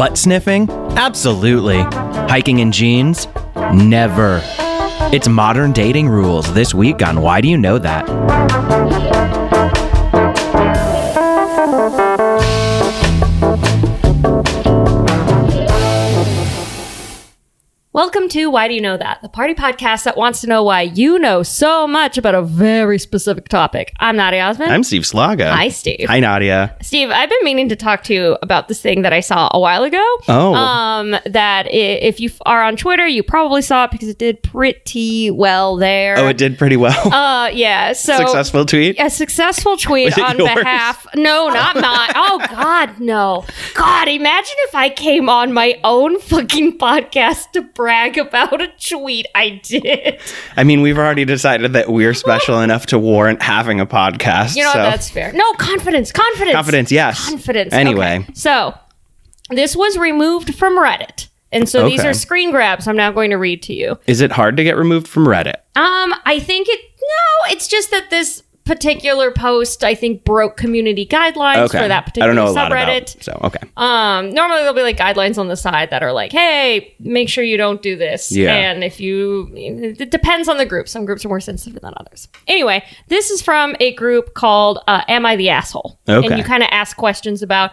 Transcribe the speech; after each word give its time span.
Butt 0.00 0.16
sniffing? 0.16 0.70
Absolutely. 0.96 1.76
Hiking 1.76 2.60
in 2.60 2.72
jeans? 2.72 3.28
Never. 3.74 4.40
It's 5.12 5.28
modern 5.28 5.72
dating 5.72 6.08
rules 6.08 6.54
this 6.54 6.72
week 6.72 7.02
on 7.02 7.20
Why 7.20 7.42
Do 7.42 7.48
You 7.48 7.58
Know 7.58 7.76
That? 7.76 9.09
Welcome 17.92 18.28
to 18.28 18.46
Why 18.52 18.68
Do 18.68 18.74
You 18.74 18.80
Know 18.80 18.96
That, 18.96 19.20
the 19.20 19.28
party 19.28 19.52
podcast 19.52 20.04
that 20.04 20.16
wants 20.16 20.40
to 20.42 20.46
know 20.46 20.62
why 20.62 20.82
you 20.82 21.18
know 21.18 21.42
so 21.42 21.88
much 21.88 22.16
about 22.16 22.36
a 22.36 22.42
very 22.42 23.00
specific 23.00 23.48
topic. 23.48 23.92
I'm 23.98 24.14
Nadia 24.14 24.42
Osmond. 24.42 24.70
I'm 24.70 24.84
Steve 24.84 25.02
Slaga. 25.02 25.50
Hi, 25.50 25.70
Steve. 25.70 26.06
Hi, 26.06 26.20
Nadia. 26.20 26.76
Steve, 26.82 27.10
I've 27.10 27.28
been 27.28 27.40
meaning 27.42 27.68
to 27.68 27.74
talk 27.74 28.04
to 28.04 28.14
you 28.14 28.38
about 28.42 28.68
this 28.68 28.80
thing 28.80 29.02
that 29.02 29.12
I 29.12 29.18
saw 29.18 29.48
a 29.52 29.58
while 29.58 29.82
ago. 29.82 30.04
Oh. 30.28 30.54
Um, 30.54 31.16
that 31.26 31.66
i- 31.66 31.70
if 31.70 32.20
you 32.20 32.30
are 32.46 32.62
on 32.62 32.76
Twitter, 32.76 33.08
you 33.08 33.24
probably 33.24 33.60
saw 33.60 33.86
it 33.86 33.90
because 33.90 34.06
it 34.08 34.20
did 34.20 34.40
pretty 34.44 35.32
well 35.32 35.74
there. 35.74 36.16
Oh, 36.16 36.28
it 36.28 36.38
did 36.38 36.58
pretty 36.58 36.76
well. 36.76 37.12
Uh, 37.12 37.48
yeah. 37.48 37.92
So 37.92 38.16
Successful 38.18 38.66
tweet. 38.66 39.00
a 39.00 39.10
successful 39.10 39.76
tweet 39.76 40.04
Was 40.16 40.18
it 40.18 40.24
on 40.24 40.38
yours? 40.38 40.54
behalf 40.54 41.06
no 41.16 41.48
not 41.48 41.74
mine 41.74 42.10
oh 42.14 42.38
god 42.50 43.00
no 43.00 43.44
god 43.74 44.06
imagine 44.08 44.54
if 44.68 44.74
i 44.74 44.88
came 44.88 45.28
on 45.28 45.52
my 45.52 45.78
own 45.82 46.20
fucking 46.20 46.78
podcast 46.78 47.50
to 47.52 47.62
brag 47.62 47.89
about 47.94 48.60
a 48.60 48.68
tweet 48.78 49.26
i 49.34 49.60
did 49.62 50.18
I 50.56 50.64
mean, 50.64 50.80
we've 50.82 50.98
already 50.98 51.24
decided 51.24 51.72
that 51.72 51.88
we're 51.90 52.14
special 52.14 52.60
enough 52.66 52.86
to 52.86 52.98
warrant 52.98 53.42
having 53.42 53.80
a 53.80 53.86
podcast. 53.86 54.56
you 54.56 54.62
know 54.62 54.72
so. 54.72 54.78
that's 54.78 55.10
fair 55.10 55.32
no 55.32 55.52
confidence 55.54 56.12
confidence 56.12 56.54
confidence. 56.54 56.92
Yes. 56.92 57.24
confidence 57.28 57.72
Anyway, 57.72 58.20
Okay. 58.20 58.32
so 58.34 58.74
this 59.50 59.74
was 59.76 59.96
removed 59.98 60.54
from 60.54 60.74
reddit 60.78 61.28
and 61.52 61.68
so 61.68 61.88
these 61.88 62.04
are 62.04 62.14
screen 62.14 62.50
grabs 62.52 62.86
i'm 62.86 62.96
now 62.96 63.10
going 63.10 63.30
to 63.30 63.36
read 63.36 63.62
to 63.64 63.74
you 63.74 63.98
is 64.06 64.20
it 64.20 64.30
hard 64.30 64.56
to 64.56 64.64
get 64.64 64.76
removed 64.76 65.08
from 65.08 65.26
Reddit? 65.26 65.56
Um, 65.76 66.14
I 66.24 66.38
think 66.40 66.68
it 66.68 66.80
no, 67.00 67.52
it's 67.52 67.66
just 67.66 67.90
that 67.90 68.10
this 68.10 68.42
particular 68.70 69.32
post 69.32 69.82
I 69.82 69.96
think 69.96 70.22
broke 70.24 70.56
community 70.56 71.04
guidelines 71.04 71.64
Okay. 71.64 71.80
for 71.82 71.88
that 71.88 72.02
I 72.04 72.06
particular 72.06 72.34
don't 72.34 72.36
know 72.36 72.54
subreddit. 72.54 73.14
about. 73.14 73.22
So 73.24 73.40
okay. 73.42 73.58
Um, 73.76 74.30
normally 74.30 74.58
there'll 74.60 74.74
be 74.74 74.82
like 74.82 74.96
guidelines 74.96 75.38
on 75.38 75.48
the 75.48 75.56
side 75.56 75.90
that 75.90 76.04
are 76.04 76.12
like, 76.12 76.30
"Hey, 76.30 76.94
make 77.00 77.28
sure 77.28 77.42
you 77.42 77.56
don't 77.56 77.82
do 77.82 77.96
this." 77.96 78.30
Yeah. 78.30 78.54
And 78.54 78.84
if 78.84 79.00
you, 79.00 79.50
it 79.56 80.12
depends 80.12 80.48
on 80.48 80.56
the 80.56 80.64
group. 80.66 80.88
Some 80.88 81.04
groups 81.04 81.24
are 81.24 81.28
more 81.28 81.40
sensitive 81.40 81.82
than 81.82 81.94
others. 81.96 82.28
Anyway, 82.46 82.84
this 83.08 83.30
is 83.30 83.42
from 83.42 83.74
a 83.80 83.92
group 83.94 84.34
called 84.34 84.78
uh, 84.86 85.02
"Am 85.08 85.26
I 85.26 85.34
the 85.34 85.48
Asshole?" 85.50 85.98
Okay. 86.08 86.28
And 86.28 86.38
you 86.38 86.44
kind 86.44 86.62
of 86.62 86.68
ask 86.70 86.96
questions 86.96 87.42
about 87.42 87.72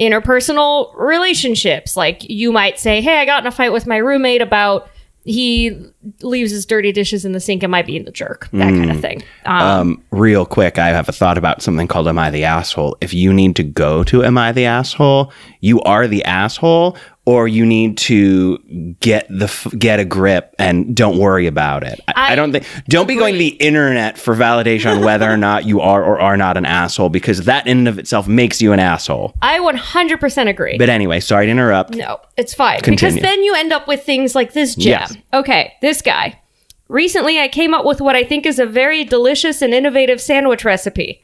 interpersonal 0.00 0.94
relationships. 0.96 1.94
Like 1.96 2.28
you 2.30 2.52
might 2.52 2.78
say, 2.78 3.02
"Hey, 3.02 3.18
I 3.18 3.26
got 3.26 3.42
in 3.42 3.46
a 3.46 3.50
fight 3.50 3.72
with 3.72 3.86
my 3.86 3.98
roommate 3.98 4.40
about." 4.40 4.88
He 5.28 5.78
leaves 6.22 6.50
his 6.50 6.64
dirty 6.64 6.90
dishes 6.90 7.26
in 7.26 7.32
the 7.32 7.40
sink 7.40 7.62
and 7.62 7.70
might 7.70 7.84
be 7.84 7.98
the 7.98 8.10
jerk, 8.10 8.48
that 8.52 8.70
kind 8.70 8.90
of 8.90 9.00
thing. 9.00 9.22
Um, 9.44 9.62
Um, 9.62 10.02
real 10.10 10.46
quick, 10.46 10.78
I 10.78 10.88
have 10.88 11.06
a 11.08 11.12
thought 11.12 11.36
about 11.36 11.60
something 11.60 11.86
called 11.86 12.08
"Am 12.08 12.18
I 12.18 12.30
the 12.30 12.44
asshole?" 12.44 12.96
If 13.02 13.12
you 13.12 13.32
need 13.34 13.54
to 13.56 13.62
go 13.62 14.02
to 14.04 14.24
"Am 14.24 14.38
I 14.38 14.52
the 14.52 14.64
asshole?" 14.64 15.30
you 15.60 15.82
are 15.82 16.06
the 16.08 16.24
asshole, 16.24 16.96
or 17.28 17.46
you 17.46 17.66
need 17.66 17.98
to 17.98 18.56
get 19.00 19.28
the 19.28 19.76
get 19.76 20.00
a 20.00 20.04
grip 20.06 20.54
and 20.58 20.96
don't 20.96 21.18
worry 21.18 21.46
about 21.46 21.84
it. 21.84 22.00
I, 22.08 22.32
I 22.32 22.34
don't 22.34 22.52
think. 22.52 22.64
Don't 22.88 23.06
be 23.06 23.16
going 23.16 23.34
to 23.34 23.38
the 23.38 23.48
internet 23.48 24.16
for 24.16 24.34
validation 24.34 24.96
on 24.96 25.04
whether 25.04 25.30
or 25.30 25.36
not 25.48 25.66
you 25.66 25.82
are 25.82 26.02
or 26.02 26.18
are 26.18 26.38
not 26.38 26.56
an 26.56 26.64
asshole, 26.64 27.10
because 27.10 27.44
that 27.44 27.66
in 27.66 27.80
and 27.80 27.88
of 27.88 27.98
itself 27.98 28.26
makes 28.26 28.62
you 28.62 28.72
an 28.72 28.80
asshole. 28.80 29.34
I 29.42 29.58
100% 29.58 30.48
agree. 30.48 30.78
But 30.78 30.88
anyway, 30.88 31.20
sorry 31.20 31.44
to 31.44 31.52
interrupt. 31.52 31.96
No, 31.96 32.18
it's 32.38 32.54
fine. 32.54 32.80
Continue. 32.80 33.16
Because 33.16 33.30
then 33.30 33.44
you 33.44 33.54
end 33.54 33.74
up 33.74 33.86
with 33.86 34.04
things 34.04 34.34
like 34.34 34.54
this 34.54 34.74
jam. 34.74 35.06
Yes. 35.10 35.16
Okay, 35.34 35.74
this 35.82 36.00
guy. 36.00 36.40
Recently, 36.88 37.38
I 37.38 37.48
came 37.48 37.74
up 37.74 37.84
with 37.84 38.00
what 38.00 38.16
I 38.16 38.24
think 38.24 38.46
is 38.46 38.58
a 38.58 38.64
very 38.64 39.04
delicious 39.04 39.60
and 39.60 39.74
innovative 39.74 40.22
sandwich 40.22 40.64
recipe. 40.64 41.20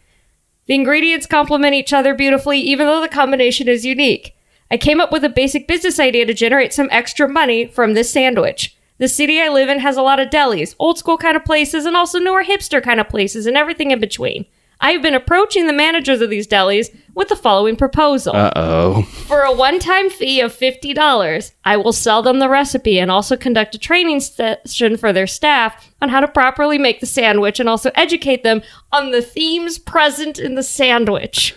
The 0.67 0.75
ingredients 0.75 1.25
complement 1.25 1.73
each 1.73 1.95
other 1.95 2.15
beautifully, 2.15 2.59
even 2.59 2.87
though 2.87 3.01
the 3.01 3.09
combination 3.09 3.69
is 3.69 3.87
unique. 3.87 4.35
I 4.71 4.77
came 4.77 5.01
up 5.01 5.13
with 5.13 5.25
a 5.25 5.29
basic 5.29 5.69
business 5.69 6.01
idea 6.01 6.27
to 6.27 6.35
generate 6.35 6.73
some 6.73 6.89
extra 6.91 7.29
money 7.29 7.67
from 7.67 7.95
this 7.95 8.11
sandwich. 8.11 8.77
The 8.99 9.09
city 9.09 9.41
I 9.41 9.49
live 9.49 9.69
in 9.69 9.81
has 9.81 9.97
a 9.97 10.03
lot 10.03 10.21
of 10.21 10.31
delis, 10.31 10.75
old 10.79 10.99
school 10.99 11.19
kind 11.19 11.37
of 11.37 11.45
places, 11.45 11.85
and 11.85 11.97
also 11.97 12.19
newer 12.19 12.45
hipster 12.45 12.83
kind 12.83 13.01
of 13.01 13.09
places, 13.09 13.47
and 13.47 13.57
everything 13.57 13.91
in 13.91 14.01
between. 14.01 14.47
I've 14.81 15.03
been 15.03 15.15
approaching 15.15 15.67
the 15.67 15.73
managers 15.73 16.21
of 16.21 16.31
these 16.31 16.47
delis 16.47 16.95
with 17.15 17.29
the 17.29 17.37
following 17.37 17.77
proposal. 17.77 18.37
Uh 18.37 18.53
oh. 18.55 19.03
For 19.03 19.43
a 19.43 19.53
one 19.53 19.79
time 19.79 20.11
fee 20.11 20.41
of 20.41 20.53
$50, 20.57 21.53
I 21.65 21.77
will 21.77 21.93
sell 21.93 22.23
them 22.23 22.39
the 22.39 22.49
recipe 22.49 22.99
and 22.99 23.11
also 23.11 23.37
conduct 23.37 23.75
a 23.75 23.79
training 23.79 24.21
session 24.21 24.97
for 24.97 25.13
their 25.13 25.27
staff 25.27 25.93
on 26.03 26.09
how 26.09 26.21
to 26.21 26.29
properly 26.29 26.79
make 26.79 27.01
the 27.01 27.07
sandwich 27.07 27.59
and 27.59 27.69
also 27.69 27.91
educate 27.95 28.43
them 28.43 28.63
on 28.93 29.11
the 29.11 29.23
themes 29.23 29.79
present 29.79 30.39
in 30.39 30.55
the 30.55 30.63
sandwich. 30.63 31.55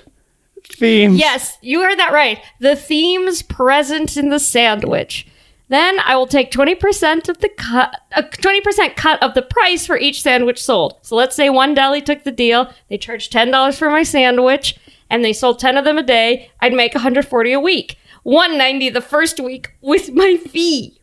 Themes. 0.73 1.17
Yes, 1.17 1.57
you 1.61 1.81
heard 1.81 1.97
that 1.99 2.13
right. 2.13 2.39
The 2.59 2.75
themes 2.75 3.41
present 3.41 4.17
in 4.17 4.29
the 4.29 4.39
sandwich. 4.39 5.27
Then 5.69 5.99
I 5.99 6.15
will 6.15 6.27
take 6.27 6.51
20% 6.51 7.27
of 7.27 7.39
the 7.39 7.49
cut, 7.49 7.99
a 8.13 8.23
20% 8.23 8.95
cut 8.95 9.21
of 9.21 9.33
the 9.33 9.41
price 9.41 9.85
for 9.85 9.97
each 9.97 10.21
sandwich 10.21 10.63
sold. 10.63 10.97
So 11.01 11.15
let's 11.15 11.35
say 11.35 11.49
one 11.49 11.73
deli 11.73 12.01
took 12.01 12.23
the 12.23 12.31
deal. 12.31 12.71
They 12.89 12.97
charged 12.97 13.33
$10 13.33 13.77
for 13.77 13.89
my 13.89 14.03
sandwich 14.03 14.77
and 15.09 15.23
they 15.23 15.33
sold 15.33 15.59
10 15.59 15.77
of 15.77 15.83
them 15.83 15.97
a 15.97 16.03
day. 16.03 16.51
I'd 16.61 16.73
make 16.73 16.93
140 16.93 17.51
a 17.51 17.59
week. 17.59 17.97
190 18.23 18.89
the 18.89 19.01
first 19.01 19.39
week 19.39 19.73
with 19.81 20.13
my 20.13 20.37
fee. 20.37 20.99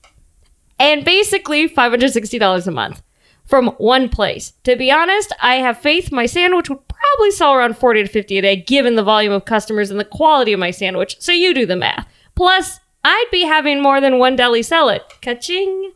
And 0.79 1.05
basically 1.05 1.69
$560 1.69 2.67
a 2.67 2.71
month 2.71 3.03
from 3.45 3.69
one 3.79 4.09
place. 4.09 4.53
To 4.65 4.77
be 4.77 4.91
honest, 4.91 5.33
I 5.41 5.57
have 5.57 5.79
faith 5.79 6.11
my 6.11 6.27
sandwich 6.27 6.69
would 6.69 6.81
probably 6.89 7.31
sell 7.31 7.55
around 7.55 7.77
40 7.77 8.05
to 8.05 8.09
50 8.09 8.39
a 8.39 8.43
day 8.43 8.57
given 8.57 8.97
the 8.97 9.03
volume 9.03 9.33
of 9.33 9.45
customers 9.45 9.91
and 9.91 10.01
the 10.01 10.05
quality 10.05 10.53
of 10.53 10.61
my 10.61 10.71
sandwich. 10.71 11.17
So 11.21 11.33
you 11.33 11.55
do 11.55 11.67
the 11.67 11.77
math. 11.77 12.09
Plus, 12.35 12.81
I'd 13.05 13.27
be 13.31 13.43
having 13.45 13.83
more 13.83 14.01
than 14.01 14.19
one 14.19 14.37
deli 14.37 14.63
sell 14.63 14.89
it. 14.89 15.03
Ka-ching. 15.21 15.93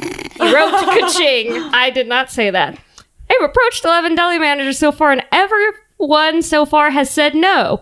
He 0.00 0.54
wrote 0.54 0.70
ka-ching. 0.72 1.52
I 1.72 1.90
did 1.90 2.08
not 2.08 2.30
say 2.30 2.50
that. 2.50 2.78
I've 3.30 3.50
approached 3.50 3.84
11 3.84 4.14
deli 4.14 4.38
managers 4.38 4.78
so 4.78 4.90
far 4.90 5.12
and 5.12 5.24
everyone 5.30 6.42
so 6.42 6.64
far 6.64 6.90
has 6.90 7.10
said 7.10 7.34
no. 7.34 7.80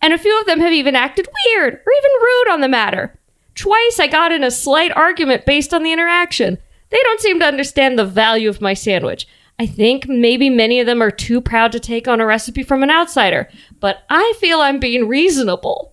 And 0.00 0.12
a 0.12 0.18
few 0.18 0.38
of 0.38 0.46
them 0.46 0.60
have 0.60 0.72
even 0.72 0.94
acted 0.94 1.26
weird 1.46 1.74
or 1.74 1.92
even 1.92 2.10
rude 2.22 2.52
on 2.52 2.60
the 2.60 2.68
matter. 2.68 3.18
Twice 3.54 3.98
I 3.98 4.06
got 4.06 4.32
in 4.32 4.44
a 4.44 4.50
slight 4.50 4.92
argument 4.92 5.46
based 5.46 5.72
on 5.74 5.82
the 5.82 5.92
interaction. 5.92 6.58
They 6.94 7.02
don't 7.02 7.20
seem 7.20 7.40
to 7.40 7.44
understand 7.46 7.98
the 7.98 8.04
value 8.04 8.48
of 8.48 8.60
my 8.60 8.72
sandwich. 8.72 9.26
I 9.58 9.66
think 9.66 10.06
maybe 10.08 10.48
many 10.48 10.78
of 10.78 10.86
them 10.86 11.02
are 11.02 11.10
too 11.10 11.40
proud 11.40 11.72
to 11.72 11.80
take 11.80 12.06
on 12.06 12.20
a 12.20 12.26
recipe 12.26 12.62
from 12.62 12.84
an 12.84 12.90
outsider, 12.92 13.48
but 13.80 14.04
I 14.08 14.34
feel 14.38 14.60
I'm 14.60 14.78
being 14.78 15.08
reasonable. 15.08 15.92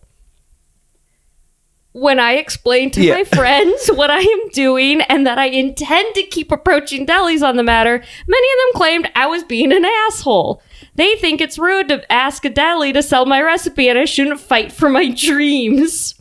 When 1.94 2.20
I 2.20 2.34
explain 2.34 2.92
to 2.92 3.02
Yeah. 3.04 3.16
my 3.16 3.24
friends 3.40 3.88
what 3.88 4.12
I 4.12 4.20
am 4.20 4.50
doing 4.50 5.02
and 5.02 5.26
that 5.26 5.40
I 5.40 5.46
intend 5.48 6.14
to 6.14 6.22
keep 6.22 6.52
approaching 6.52 7.08
delis 7.08 7.42
on 7.42 7.56
the 7.58 7.64
matter, 7.64 7.98
many 8.28 8.48
of 8.54 8.74
them 8.74 8.80
claimed 8.80 9.12
I 9.16 9.26
was 9.26 9.44
being 9.44 9.74
an 9.74 9.84
asshole. 10.08 10.62
They 10.94 11.16
think 11.16 11.42
it's 11.42 11.58
rude 11.58 11.88
to 11.88 12.12
ask 12.12 12.46
a 12.46 12.50
deli 12.52 12.94
to 12.94 13.02
sell 13.02 13.26
my 13.26 13.42
recipe 13.42 13.90
and 13.90 13.98
I 13.98 14.06
shouldn't 14.06 14.40
fight 14.40 14.72
for 14.72 14.88
my 14.88 15.10
dreams 15.16 16.14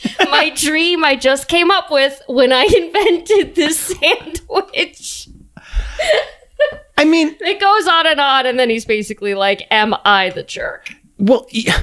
my 0.30 0.50
dream 0.50 1.04
I 1.04 1.16
just 1.16 1.48
came 1.48 1.70
up 1.70 1.90
with 1.90 2.20
when 2.28 2.52
I 2.52 2.64
invented 2.76 3.54
this 3.54 3.78
sandwich. 3.78 5.28
I 6.96 7.04
mean, 7.04 7.36
It 7.40 7.60
goes 7.60 7.86
on 7.86 8.06
and 8.06 8.20
on, 8.20 8.46
and 8.46 8.58
then 8.58 8.70
he's 8.70 8.84
basically 8.84 9.34
like, 9.34 9.66
Am 9.70 9.94
I 10.04 10.30
the 10.30 10.42
jerk? 10.42 10.88
well, 11.18 11.46
yeah, 11.50 11.82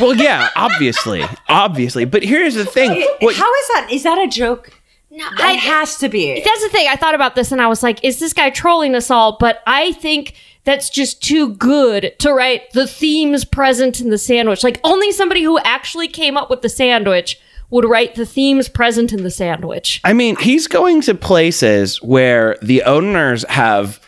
well, 0.00 0.14
yeah, 0.14 0.50
obviously, 0.54 1.24
obviously. 1.48 2.04
But 2.04 2.22
here's 2.22 2.54
the 2.54 2.64
thing. 2.64 2.90
What, 3.20 3.34
How 3.34 3.52
is 3.52 3.68
that? 3.74 3.88
Is 3.90 4.02
that 4.04 4.18
a 4.18 4.28
joke? 4.28 4.70
No, 5.10 5.26
It 5.38 5.58
has 5.58 5.96
to 5.98 6.08
be. 6.08 6.40
That's 6.44 6.62
the 6.62 6.68
thing. 6.68 6.86
I 6.88 6.94
thought 6.96 7.14
about 7.14 7.34
this 7.34 7.50
and 7.50 7.60
I 7.60 7.66
was 7.66 7.82
like, 7.82 8.02
Is 8.04 8.20
this 8.20 8.32
guy 8.32 8.50
trolling 8.50 8.94
us 8.94 9.10
all? 9.10 9.36
But 9.38 9.62
I 9.66 9.92
think 9.92 10.34
that's 10.64 10.90
just 10.90 11.22
too 11.22 11.54
good 11.54 12.14
to 12.18 12.32
write 12.32 12.70
the 12.72 12.86
themes 12.86 13.44
present 13.44 14.00
in 14.00 14.10
the 14.10 14.18
sandwich. 14.18 14.62
Like, 14.62 14.80
only 14.84 15.12
somebody 15.12 15.42
who 15.42 15.58
actually 15.60 16.08
came 16.08 16.36
up 16.36 16.50
with 16.50 16.60
the 16.62 16.68
sandwich 16.68 17.40
would 17.70 17.84
write 17.84 18.14
the 18.14 18.26
themes 18.26 18.68
present 18.68 19.12
in 19.12 19.22
the 19.22 19.30
sandwich. 19.30 20.00
I 20.04 20.12
mean, 20.12 20.36
he's 20.36 20.66
going 20.66 21.02
to 21.02 21.14
places 21.14 22.02
where 22.02 22.56
the 22.62 22.82
owners 22.84 23.44
have 23.48 24.00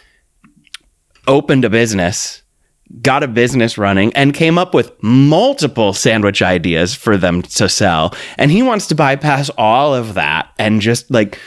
opened 1.27 1.65
a 1.65 1.71
business, 1.71 2.43
got 3.03 3.23
a 3.23 3.29
business 3.29 3.79
running 3.79 4.13
and 4.15 4.35
came 4.35 4.59
up 4.59 4.75
with 4.75 4.91
multiple 5.03 5.93
sandwich 5.93 6.43
ideas 6.43 6.95
for 6.95 7.17
them 7.17 7.43
to 7.43 7.69
sell. 7.69 8.13
And 8.37 8.51
he 8.51 8.63
wants 8.63 8.87
to 8.89 8.95
bypass 8.97 9.49
all 9.57 9.95
of 9.95 10.15
that 10.15 10.49
and 10.59 10.81
just 10.81 11.09
like 11.11 11.39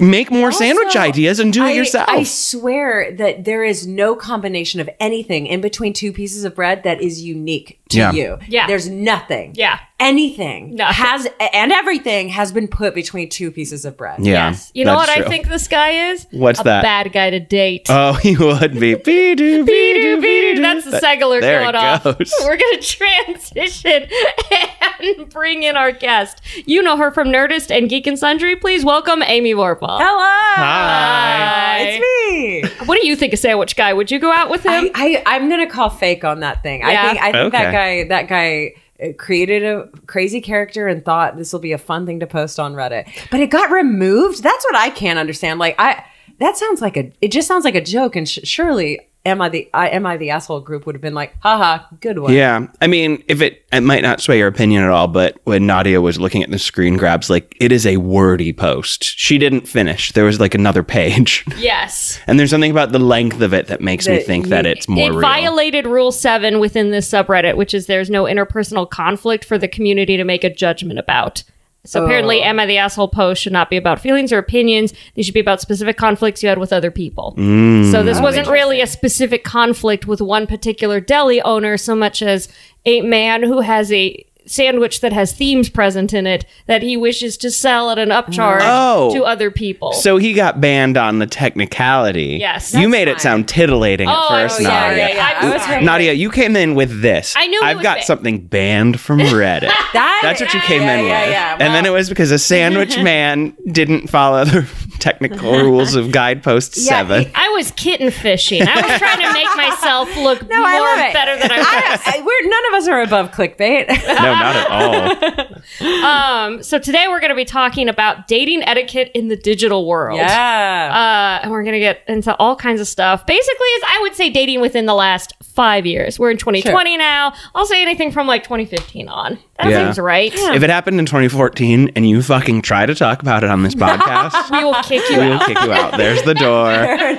make 0.00 0.30
more 0.30 0.50
sandwich 0.50 0.96
ideas 0.96 1.38
and 1.38 1.52
do 1.52 1.64
it 1.64 1.76
yourself. 1.76 2.08
I 2.08 2.24
swear 2.24 3.12
that 3.12 3.44
there 3.44 3.62
is 3.62 3.86
no 3.86 4.16
combination 4.16 4.80
of 4.80 4.90
anything 4.98 5.46
in 5.46 5.60
between 5.60 5.92
two 5.92 6.12
pieces 6.12 6.44
of 6.44 6.56
bread 6.56 6.82
that 6.82 7.00
is 7.00 7.22
unique 7.22 7.78
to 7.90 7.98
Yeah. 7.98 8.12
you. 8.12 8.38
Yeah. 8.48 8.66
There's 8.66 8.88
nothing. 8.88 9.52
Yeah. 9.54 9.78
Anything 10.00 10.76
Nothing. 10.76 10.94
has 10.94 11.26
and 11.52 11.72
everything 11.72 12.28
has 12.28 12.52
been 12.52 12.68
put 12.68 12.94
between 12.94 13.28
two 13.28 13.50
pieces 13.50 13.84
of 13.84 13.96
bread. 13.96 14.20
yeah. 14.20 14.48
Yes. 14.50 14.70
You 14.72 14.84
know 14.84 14.92
that's 14.96 15.08
what 15.08 15.18
I 15.18 15.20
true. 15.22 15.28
think 15.28 15.48
this 15.48 15.66
guy 15.66 16.10
is? 16.12 16.26
What's 16.30 16.60
a 16.60 16.62
that? 16.64 16.82
bad 16.82 17.12
guy 17.12 17.30
to 17.30 17.40
date. 17.40 17.86
Oh, 17.88 18.12
he 18.12 18.36
would 18.36 18.78
be. 18.78 18.94
Be-do, 19.08 19.64
Be-do, 19.64 19.64
be-do, 19.64 20.16
be-do. 20.16 20.20
be-do. 20.20 20.62
That's 20.62 20.84
the 20.84 20.92
That- 20.92 21.02
segler 21.02 21.40
there 21.40 21.60
going 21.60 21.70
it 21.70 21.74
off. 21.74 22.04
goes. 22.04 22.32
We're 22.44 22.56
gonna 22.56 22.80
transition 22.80 24.08
and 25.00 25.28
bring 25.30 25.64
in 25.64 25.76
our 25.76 25.90
guest. 25.90 26.40
You 26.64 26.80
know 26.82 26.96
her 26.96 27.10
from 27.10 27.28
Nerdist 27.28 27.76
and 27.76 27.88
Geek 27.88 28.06
and 28.06 28.16
Sundry. 28.18 28.54
Please 28.54 28.84
welcome 28.84 29.22
Amy 29.26 29.52
Vorpahl. 29.52 29.98
Hello. 30.00 30.64
Hi. 30.64 31.78
It's 32.00 32.70
me. 32.80 32.86
What 32.86 33.00
do 33.00 33.06
you 33.06 33.16
think 33.16 33.32
of 33.32 33.38
Sandwich 33.40 33.74
Guy? 33.76 33.92
Would 33.92 34.10
you 34.10 34.18
go 34.18 34.30
out 34.32 34.48
with 34.50 34.62
him? 34.64 34.90
I, 34.94 35.22
I 35.26 35.34
I'm 35.36 35.48
gonna 35.48 35.68
call 35.68 35.90
fake 35.90 36.24
on 36.24 36.40
that 36.40 36.62
thing. 36.62 36.80
Yeah? 36.80 36.88
I 37.02 37.08
think 37.08 37.22
I 37.22 37.32
think 37.32 37.52
that 37.52 37.66
Okay. 37.68 38.02
guy 38.04 38.08
that 38.08 38.28
guy 38.28 38.74
uh, 39.02 39.08
created 39.18 39.64
a 39.64 39.88
crazy 40.06 40.40
character 40.40 40.88
and 40.88 41.04
thought 41.04 41.36
this 41.36 41.52
will 41.52 41.60
be 41.60 41.72
a 41.72 41.78
fun 41.78 42.06
thing 42.06 42.20
to 42.20 42.26
post 42.26 42.58
on 42.58 42.74
Reddit. 42.74 43.08
But 43.30 43.40
it 43.40 43.50
got 43.50 43.70
removed. 43.70 44.42
That's 44.42 44.64
what 44.64 44.76
I 44.76 44.90
can't 44.90 45.18
understand. 45.18 45.58
Like 45.58 45.76
I 45.78 46.04
that 46.38 46.56
sounds 46.56 46.80
like 46.80 46.96
a 46.96 47.12
it 47.20 47.32
just 47.32 47.48
sounds 47.48 47.64
like 47.64 47.74
a 47.74 47.80
joke 47.80 48.16
and 48.16 48.28
sh- 48.28 48.40
surely 48.44 49.07
am 49.26 49.40
I 49.42 49.48
the 49.48 49.68
I 49.74 49.88
am 49.90 50.06
I 50.06 50.16
the 50.16 50.30
asshole 50.30 50.60
group 50.60 50.86
would 50.86 50.94
have 50.94 51.02
been 51.02 51.14
like, 51.14 51.34
haha, 51.42 51.84
good 52.00 52.18
one. 52.18 52.32
Yeah, 52.32 52.66
I 52.80 52.86
mean, 52.86 53.22
if 53.28 53.40
it 53.40 53.64
it 53.72 53.82
might 53.82 54.02
not 54.02 54.20
sway 54.20 54.38
your 54.38 54.48
opinion 54.48 54.82
at 54.82 54.90
all, 54.90 55.08
but 55.08 55.38
when 55.44 55.66
Nadia 55.66 56.00
was 56.00 56.18
looking 56.18 56.42
at 56.42 56.50
the 56.50 56.58
screen 56.58 56.96
grabs, 56.96 57.28
like 57.28 57.56
it 57.60 57.72
is 57.72 57.86
a 57.86 57.98
wordy 57.98 58.52
post. 58.52 59.04
She 59.04 59.38
didn't 59.38 59.68
finish. 59.68 60.12
There 60.12 60.24
was 60.24 60.40
like 60.40 60.54
another 60.54 60.82
page, 60.82 61.44
yes. 61.58 62.18
and 62.26 62.38
there's 62.38 62.50
something 62.50 62.70
about 62.70 62.92
the 62.92 62.98
length 62.98 63.40
of 63.40 63.52
it 63.52 63.66
that 63.66 63.80
makes 63.80 64.08
me 64.08 64.16
That 64.16 64.26
think 64.26 64.48
that 64.48 64.66
it's 64.66 64.88
more 64.88 65.06
it 65.06 65.10
real. 65.10 65.20
violated 65.20 65.86
Rule 65.86 66.12
7 66.12 66.58
within 66.60 66.90
this 66.90 67.10
subreddit, 67.10 67.56
which 67.56 67.74
is 67.74 67.86
there's 67.86 68.10
no 68.10 68.24
interpersonal 68.24 68.88
conflict 68.88 69.44
for 69.44 69.58
the 69.58 69.68
community 69.68 70.16
to 70.16 70.24
make 70.24 70.44
a 70.44 70.50
judgment 70.54 70.98
about. 70.98 71.42
So 71.84 72.04
apparently, 72.04 72.40
Oh. 72.40 72.44
Am 72.44 72.60
I 72.60 72.66
the 72.66 72.76
Asshole 72.76 73.08
post 73.08 73.40
should 73.40 73.52
not 73.52 73.70
be 73.70 73.76
about 73.76 74.00
feelings 74.00 74.32
or 74.32 74.38
opinions. 74.38 74.92
They 75.14 75.22
should 75.22 75.34
be 75.34 75.40
about 75.40 75.60
specific 75.60 75.96
conflicts 75.96 76.42
you 76.42 76.48
had 76.48 76.58
with 76.58 76.72
other 76.72 76.90
people. 76.90 77.34
Mm. 77.38 77.90
So 77.90 78.02
this 78.02 78.20
wasn't 78.20 78.48
really 78.48 78.80
a 78.80 78.86
specific 78.86 79.44
conflict 79.44 80.06
with 80.06 80.20
one 80.20 80.46
particular 80.46 81.00
deli 81.00 81.40
owner 81.42 81.76
so 81.76 81.94
much 81.94 82.20
as 82.20 82.48
a 82.84 83.00
man 83.02 83.42
who 83.42 83.60
has 83.60 83.92
a 83.92 84.24
sandwich 84.50 85.00
that 85.00 85.12
has 85.12 85.32
themes 85.32 85.68
present 85.68 86.12
in 86.12 86.26
it 86.26 86.44
that 86.66 86.82
he 86.82 86.96
wishes 86.96 87.36
to 87.38 87.50
sell 87.50 87.90
at 87.90 87.98
an 87.98 88.08
upcharge 88.08 88.60
Oh. 88.62 89.12
to 89.14 89.24
other 89.24 89.50
people. 89.50 89.92
so 89.92 90.16
he 90.16 90.32
got 90.32 90.60
banned 90.60 90.96
on 90.96 91.18
the 91.18 91.26
technicality. 91.26 92.38
Yes. 92.40 92.72
you 92.72 92.80
That's 92.80 92.90
made 92.90 93.08
it 93.08 93.20
sound 93.20 93.48
titillating 93.48 94.08
Oh, 94.08 94.12
at 94.12 94.28
first, 94.28 94.60
oh, 94.60 94.62
yeah, 94.62 94.68
Nadia. 94.68 95.08
yeah, 95.08 95.14
yeah. 95.14 95.38
I 95.40 95.52
was 95.52 95.62
sorry. 95.62 95.84
Nadia, 95.84 96.12
you 96.12 96.30
came 96.30 96.56
in 96.56 96.74
with 96.74 97.02
this. 97.02 97.34
I 97.36 97.46
knew 97.46 97.60
I've 97.62 97.82
got 97.82 97.96
banned. 97.96 98.06
something 98.06 98.46
banned 98.46 99.00
from 99.00 99.18
Reddit. 99.20 99.70
That 99.92 100.20
That's 100.22 100.40
what 100.40 100.52
you 100.54 100.60
came 100.60 100.82
yeah, 100.82 100.96
in 100.96 101.06
yeah, 101.06 101.22
with. 101.22 101.30
yeah. 101.32 101.52
and 101.60 101.74
then 101.74 101.86
it 101.86 101.90
was 101.90 102.08
because 102.08 102.30
a 102.30 102.38
sandwich 102.38 102.98
man 103.02 103.56
didn't 103.70 104.08
follow 104.08 104.44
the 104.44 104.62
technical 104.98 105.52
rules 105.52 105.94
of 105.94 106.12
guidepost 106.12 106.76
Yeah, 106.76 106.82
seven. 107.06 107.30
I 107.34 107.48
was 107.50 107.70
kitten 107.72 108.10
fishing. 108.10 108.62
I 108.62 108.74
was 108.76 108.98
trying 108.98 109.18
to 109.20 109.32
make 109.32 109.48
myself 109.56 110.08
look 110.16 110.48
No, 110.48 110.56
more 110.58 110.66
I 110.66 110.78
love 110.78 110.98
it. 111.10 111.12
better 111.12 111.36
than 111.38 111.50
I 111.50 111.56
was. 111.56 112.00
I, 112.06 112.18
I, 112.18 112.22
we're 112.22 112.48
none 112.48 112.66
of 112.68 112.74
us 112.82 112.88
are 112.88 113.02
above 113.02 113.30
clickbait. 113.32 113.88
no, 114.06 114.14
not 114.14 114.56
at 114.56 114.70
all. 114.70 115.44
Um, 115.80 116.62
so 116.62 116.78
today 116.78 117.06
we're 117.08 117.20
going 117.20 117.30
to 117.30 117.36
be 117.36 117.44
talking 117.44 117.88
about 117.88 118.26
dating 118.26 118.62
etiquette 118.62 119.10
in 119.14 119.28
the 119.28 119.36
digital 119.36 119.86
world. 119.86 120.18
yeah. 120.18 121.38
Uh, 121.40 121.42
and 121.42 121.50
we're 121.52 121.62
going 121.62 121.74
to 121.74 121.78
get 121.80 122.02
into 122.08 122.34
all 122.36 122.56
kinds 122.56 122.80
of 122.80 122.88
stuff. 122.88 123.26
Basically, 123.26 123.66
is 123.66 123.82
I 123.86 123.98
would 124.02 124.14
say 124.14 124.30
dating 124.30 124.60
within 124.60 124.86
the 124.86 124.94
last 124.94 125.34
five 125.42 125.86
years. 125.86 126.18
We're 126.18 126.30
in 126.30 126.36
2020 126.38 126.96
now. 126.96 127.32
I'll 127.54 127.66
say 127.66 127.82
anything 127.82 128.10
from 128.12 128.26
like 128.26 128.42
2015 128.44 129.08
on. 129.08 129.38
That 129.58 129.70
Yeah. 129.70 129.86
seems 129.86 129.98
right. 129.98 130.32
If 130.32 130.62
it 130.62 130.70
happened 130.70 131.00
in 131.00 131.06
2014 131.06 131.90
and 131.96 132.08
you 132.08 132.22
fucking 132.22 132.62
try 132.62 132.86
to 132.86 132.94
talk 132.94 133.22
about 133.22 133.42
it 133.42 133.50
on 133.50 133.62
this 133.64 133.74
podcast, 133.86 134.50
We 134.56 134.64
will 134.64 134.74
kick 134.84 135.02
you 135.10 135.18
we 135.18 135.26
will 135.26 135.32
out. 135.34 135.46
kick 135.46 135.60
you 135.62 135.72
out. 135.72 135.96
There's 135.96 136.22
the 136.22 136.34
door. 136.46 136.70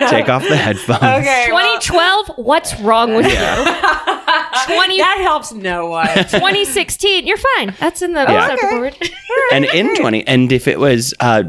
Take 0.09 0.29
off 0.29 0.43
the 0.47 0.55
headphones. 0.55 1.01
okay. 1.03 1.49
well, 1.51 1.79
2012, 1.81 2.37
what's 2.45 2.79
wrong 2.79 3.13
with 3.15 3.25
you? 3.25 3.31
20, 4.75 4.97
that 4.99 5.17
helps 5.21 5.51
no 5.51 5.87
one. 5.87 6.07
2016, 6.07 7.27
you're 7.27 7.37
fine. 7.57 7.73
That's 7.79 8.01
in 8.01 8.13
the 8.13 8.21
Yeah. 8.21 8.53
Okay. 8.53 8.79
report. 8.79 9.11
And 9.53 9.65
in 9.65 9.95
20, 9.95 10.25
and 10.27 10.51
if 10.51 10.67
it 10.67 10.79
was 10.79 11.13
uh, 11.19 11.43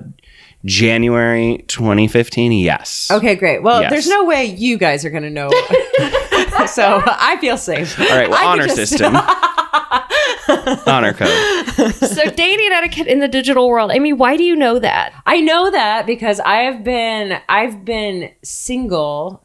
January 0.64 1.64
2015, 1.68 2.52
yes. 2.52 3.10
Okay, 3.10 3.34
great. 3.34 3.62
Well, 3.62 3.80
Yes. 3.80 3.90
there's 3.90 4.08
no 4.08 4.24
way 4.24 4.44
you 4.44 4.76
guys 4.78 5.04
are 5.04 5.10
going 5.10 5.22
to 5.22 5.30
know. 5.30 5.48
so 6.66 7.02
I 7.06 7.38
feel 7.40 7.56
safe. 7.56 7.98
All 7.98 8.06
right, 8.08 8.28
well, 8.28 8.46
honor 8.46 8.64
just- 8.66 8.76
system. 8.76 9.16
honor 10.86 11.12
code. 11.12 11.94
so 11.94 12.28
dating 12.30 12.70
etiquette 12.72 13.06
in 13.06 13.20
the 13.20 13.28
digital 13.28 13.68
world. 13.68 13.90
Amy, 13.92 14.12
why 14.12 14.36
do 14.36 14.42
you 14.44 14.56
know 14.56 14.78
that? 14.78 15.12
I 15.26 15.40
know 15.40 15.70
that 15.70 16.06
because 16.06 16.40
I 16.40 16.56
have 16.62 16.82
been 16.84 17.40
I've 17.48 17.84
been 17.84 18.30
single 18.42 19.44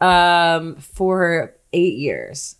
um 0.00 0.76
for 0.76 1.54
8 1.72 1.94
years. 1.94 2.56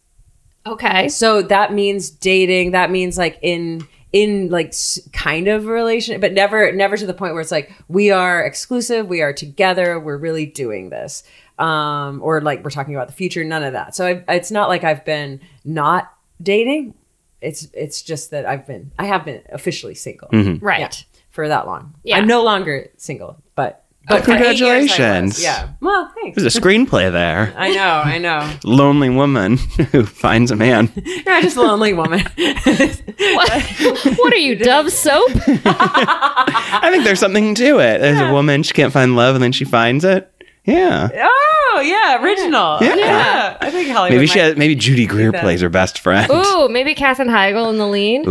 Okay. 0.66 1.08
So 1.08 1.42
that 1.42 1.72
means 1.72 2.10
dating, 2.10 2.72
that 2.72 2.90
means 2.90 3.16
like 3.18 3.38
in 3.42 3.86
in 4.16 4.48
like 4.48 4.72
kind 5.12 5.46
of 5.46 5.66
a 5.66 5.70
relation 5.70 6.18
but 6.20 6.32
never 6.32 6.72
never 6.72 6.96
to 6.96 7.04
the 7.04 7.12
point 7.12 7.34
where 7.34 7.42
it's 7.42 7.52
like 7.52 7.70
we 7.88 8.10
are 8.10 8.42
exclusive, 8.42 9.06
we 9.06 9.20
are 9.20 9.34
together, 9.34 10.00
we're 10.00 10.16
really 10.16 10.46
doing 10.46 10.88
this. 10.88 11.22
Um 11.58 12.20
or 12.22 12.40
like 12.40 12.64
we're 12.64 12.70
talking 12.70 12.94
about 12.94 13.08
the 13.08 13.12
future, 13.12 13.44
none 13.44 13.62
of 13.62 13.74
that. 13.74 13.94
So 13.94 14.06
I, 14.06 14.34
it's 14.34 14.50
not 14.50 14.70
like 14.70 14.84
I've 14.84 15.04
been 15.04 15.40
not 15.64 16.10
dating. 16.42 16.94
It's 17.42 17.68
it's 17.74 18.00
just 18.00 18.30
that 18.30 18.46
I've 18.46 18.66
been 18.66 18.90
I 18.98 19.04
have 19.04 19.26
been 19.26 19.42
officially 19.52 19.94
single. 19.94 20.28
Right. 20.60 20.80
Yeah, 20.80 20.90
for 21.30 21.46
that 21.48 21.66
long. 21.66 21.94
Yeah. 22.02 22.16
I'm 22.16 22.26
no 22.26 22.42
longer 22.42 22.88
single, 22.96 23.36
but 23.54 23.84
but 24.08 24.24
for 24.24 24.32
eight 24.32 24.58
years 24.58 24.60
I 24.62 24.78
was. 24.78 24.90
Congratulations. 24.90 25.42
Yeah. 25.42 25.68
Well, 25.80 26.12
thanks. 26.14 26.36
There's 26.40 26.56
a 26.56 26.60
screenplay 26.60 27.10
there. 27.10 27.52
I 27.56 27.70
know, 27.74 28.02
I 28.04 28.18
know. 28.18 28.52
Lonely 28.64 29.10
woman 29.10 29.56
who 29.92 30.04
finds 30.04 30.50
a 30.50 30.56
man. 30.56 30.90
You're 31.26 31.40
just 31.42 31.56
a 31.56 31.62
lonely 31.62 31.92
woman. 31.92 32.20
What, 32.36 33.62
what 34.18 34.32
are 34.32 34.36
you, 34.36 34.56
Dove 34.56 34.90
soap? 34.92 35.30
I 35.34 36.88
think 36.92 37.04
there's 37.04 37.20
something 37.20 37.54
to 37.56 37.78
it. 37.80 37.98
There's 38.00 38.20
a 38.20 38.32
woman, 38.32 38.62
she 38.62 38.72
can't 38.72 38.92
find 38.92 39.16
love, 39.16 39.34
and 39.34 39.42
then 39.42 39.52
she 39.52 39.64
finds 39.64 40.04
it. 40.04 40.30
Yeah. 40.64 41.08
oh, 41.14 41.80
yeah, 41.84 42.20
original. 42.20 42.78
Yeah. 42.80 43.56
I 43.60 43.70
think 43.70 43.88
Hollywood. 43.90 44.16
Maybe 44.18 44.26
she 44.26 44.38
might- 44.40 44.44
has, 44.46 44.56
maybe 44.56 44.74
Judy 44.74 45.06
Greer 45.06 45.30
plays 45.32 45.60
her 45.60 45.68
best 45.68 46.00
friend. 46.00 46.28
Ooh, 46.32 46.68
maybe 46.68 46.92
Katherine 46.94 47.28
Heigl 47.28 47.70
in 47.70 47.78
the 47.78 47.86
lead. 47.86 48.26
Ooh, 48.26 48.30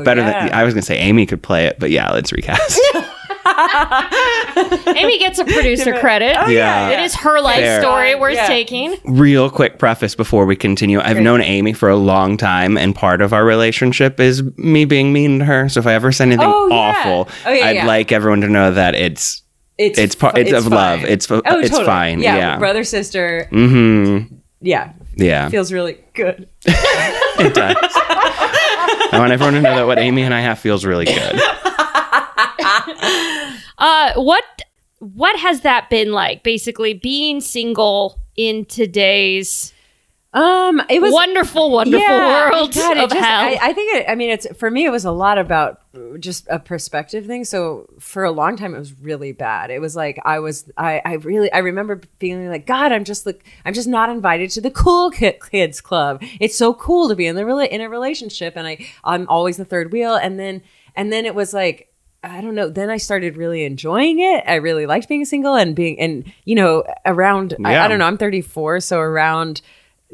Ooh, 0.00 0.04
better 0.04 0.20
yeah. 0.20 0.44
than 0.46 0.54
I 0.54 0.62
was 0.62 0.74
gonna 0.74 0.82
say. 0.82 0.98
Amy 0.98 1.26
could 1.26 1.42
play 1.42 1.66
it, 1.66 1.78
but 1.80 1.90
yeah, 1.90 2.10
let's 2.12 2.30
recast. 2.32 2.80
Amy 4.96 5.18
gets 5.18 5.38
a 5.38 5.44
producer 5.44 5.92
credit. 5.98 6.36
Oh, 6.38 6.48
yeah, 6.48 6.90
Yeah. 6.90 7.00
It 7.00 7.04
is 7.04 7.14
her 7.16 7.40
life 7.40 7.56
Fair. 7.60 7.80
story 7.80 8.14
worth 8.14 8.34
Yeah. 8.34 8.46
taking. 8.46 8.96
Real 9.04 9.50
quick 9.50 9.78
preface 9.78 10.14
before 10.14 10.46
we 10.46 10.56
continue. 10.56 11.00
I've 11.00 11.18
known 11.20 11.40
Amy 11.42 11.72
for 11.72 11.88
a 11.88 11.96
long 11.96 12.36
time, 12.36 12.76
and 12.78 12.94
part 12.94 13.20
of 13.22 13.32
our 13.32 13.44
relationship 13.44 14.20
is 14.20 14.42
me 14.56 14.84
being 14.84 15.12
mean 15.12 15.38
to 15.40 15.44
her. 15.44 15.68
So 15.68 15.80
if 15.80 15.86
I 15.86 15.94
ever 15.94 16.12
say 16.12 16.24
anything 16.24 16.46
Oh, 16.46 16.68
yeah. 16.68 16.76
awful, 16.76 17.28
Oh, 17.46 17.52
yeah, 17.52 17.66
I'd 17.66 17.76
yeah. 17.76 17.86
like 17.86 18.12
everyone 18.12 18.40
to 18.42 18.48
know 18.48 18.70
that 18.72 18.94
it's 18.94 19.42
It's 19.78 19.98
It's 19.98 20.14
part- 20.14 20.34
fu- 20.34 20.40
it's 20.42 20.52
of 20.52 20.66
love. 20.66 21.04
It's 21.04 21.24
fu- 21.24 21.40
oh, 21.46 21.58
it's 21.58 21.70
totally. 21.70 21.86
fine, 21.86 22.20
Yeah, 22.20 22.36
yeah. 22.36 22.58
brother 22.58 22.84
sister. 22.84 23.48
mm-hmm. 23.50 24.34
Yeah, 24.60 24.90
Yeah, 25.16 25.48
feels 25.48 25.72
really 25.72 25.96
good. 26.12 26.46
it 26.66 27.54
does. 27.54 27.76
I 29.12 29.18
want 29.18 29.32
everyone 29.32 29.54
to 29.54 29.62
know 29.62 29.74
that 29.76 29.86
what 29.86 29.98
Amy 29.98 30.20
and 30.22 30.34
I 30.34 30.40
have 30.42 30.58
feels 30.58 30.84
really 30.84 31.06
good. 31.06 31.16
Uh, 33.80 34.12
what 34.14 34.44
what 34.98 35.38
has 35.40 35.62
that 35.62 35.88
been 35.90 36.12
like? 36.12 36.42
Basically, 36.42 36.92
being 36.94 37.40
single 37.40 38.18
in 38.36 38.64
today's 38.66 39.72
Um, 40.32 40.80
it 40.88 41.02
was 41.02 41.12
wonderful, 41.12 41.70
wonderful 41.72 42.06
world 42.06 42.72
God, 42.72 42.96
it 42.98 43.04
of 43.04 43.10
just- 43.10 43.24
hell. 43.24 43.40
I, 43.40 43.58
I 43.60 43.72
think 43.72 43.96
it, 43.96 44.04
I 44.08 44.14
mean, 44.14 44.30
it's 44.30 44.46
for 44.56 44.70
me. 44.70 44.84
It 44.84 44.90
was 44.90 45.04
a 45.04 45.10
lot 45.10 45.38
about 45.38 45.80
just 46.20 46.46
a 46.48 46.60
perspective 46.60 47.26
thing. 47.26 47.44
So 47.44 47.88
for 47.98 48.22
a 48.22 48.30
long 48.30 48.56
time, 48.56 48.72
it 48.74 48.78
was 48.78 48.92
really 49.00 49.32
bad. 49.32 49.70
It 49.72 49.80
was 49.80 49.96
like 49.96 50.20
I 50.24 50.38
was, 50.38 50.70
I, 50.76 51.02
I 51.04 51.14
really, 51.14 51.50
I 51.52 51.58
remember 51.58 52.00
feeling 52.20 52.48
like, 52.48 52.64
God, 52.64 52.92
I'm 52.92 53.02
just 53.02 53.26
like, 53.26 53.44
I'm 53.64 53.74
just 53.74 53.88
not 53.88 54.08
invited 54.08 54.50
to 54.50 54.60
the 54.60 54.70
cool 54.70 55.10
kids 55.10 55.80
club. 55.80 56.22
It's 56.38 56.56
so 56.56 56.74
cool 56.74 57.08
to 57.08 57.16
be 57.16 57.26
in 57.26 57.34
the 57.34 57.42
rela- 57.42 57.68
in 57.68 57.80
a 57.80 57.88
relationship, 57.88 58.52
and 58.56 58.68
I, 58.68 58.86
I'm 59.02 59.26
always 59.28 59.56
the 59.56 59.64
third 59.64 59.90
wheel. 59.92 60.14
And 60.14 60.38
then, 60.38 60.62
and 60.94 61.10
then 61.12 61.24
it 61.26 61.34
was 61.34 61.52
like. 61.52 61.88
I 62.22 62.40
don't 62.40 62.54
know. 62.54 62.68
Then 62.68 62.90
I 62.90 62.98
started 62.98 63.36
really 63.36 63.64
enjoying 63.64 64.20
it. 64.20 64.44
I 64.46 64.56
really 64.56 64.86
liked 64.86 65.08
being 65.08 65.24
single 65.24 65.54
and 65.54 65.74
being, 65.74 65.98
and 65.98 66.30
you 66.44 66.54
know, 66.54 66.84
around. 67.06 67.54
I, 67.64 67.78
I 67.78 67.88
don't 67.88 67.98
know. 67.98 68.04
I'm 68.04 68.18
34, 68.18 68.80
so 68.80 68.98
around 68.98 69.62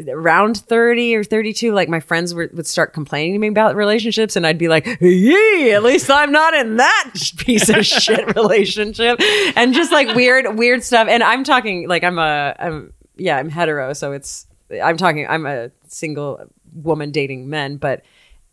around 0.08 0.58
30 0.58 1.16
or 1.16 1.24
32 1.24 1.72
like 1.72 1.88
my 1.88 2.00
friends 2.00 2.34
were, 2.34 2.50
would 2.52 2.66
start 2.66 2.92
complaining 2.92 3.32
to 3.32 3.38
me 3.38 3.48
about 3.48 3.74
relationships 3.74 4.36
and 4.36 4.46
i'd 4.46 4.58
be 4.58 4.68
like 4.68 4.86
yee 5.00 5.72
at 5.72 5.82
least 5.82 6.10
i'm 6.10 6.30
not 6.30 6.52
in 6.52 6.76
that 6.76 7.12
piece 7.38 7.68
of 7.70 7.84
shit 7.86 8.26
relationship 8.36 9.18
and 9.56 9.72
just 9.72 9.92
like 9.92 10.14
weird 10.14 10.58
weird 10.58 10.82
stuff 10.82 11.08
and 11.08 11.22
i'm 11.22 11.44
talking 11.44 11.88
like 11.88 12.04
i'm 12.04 12.18
a 12.18 12.54
i'm 12.58 12.92
yeah 13.16 13.38
i'm 13.38 13.48
hetero 13.48 13.94
so 13.94 14.12
it's 14.12 14.46
i'm 14.84 14.98
talking 14.98 15.26
i'm 15.28 15.46
a 15.46 15.70
single 15.88 16.44
woman 16.74 17.10
dating 17.10 17.48
men 17.48 17.78
but 17.78 18.04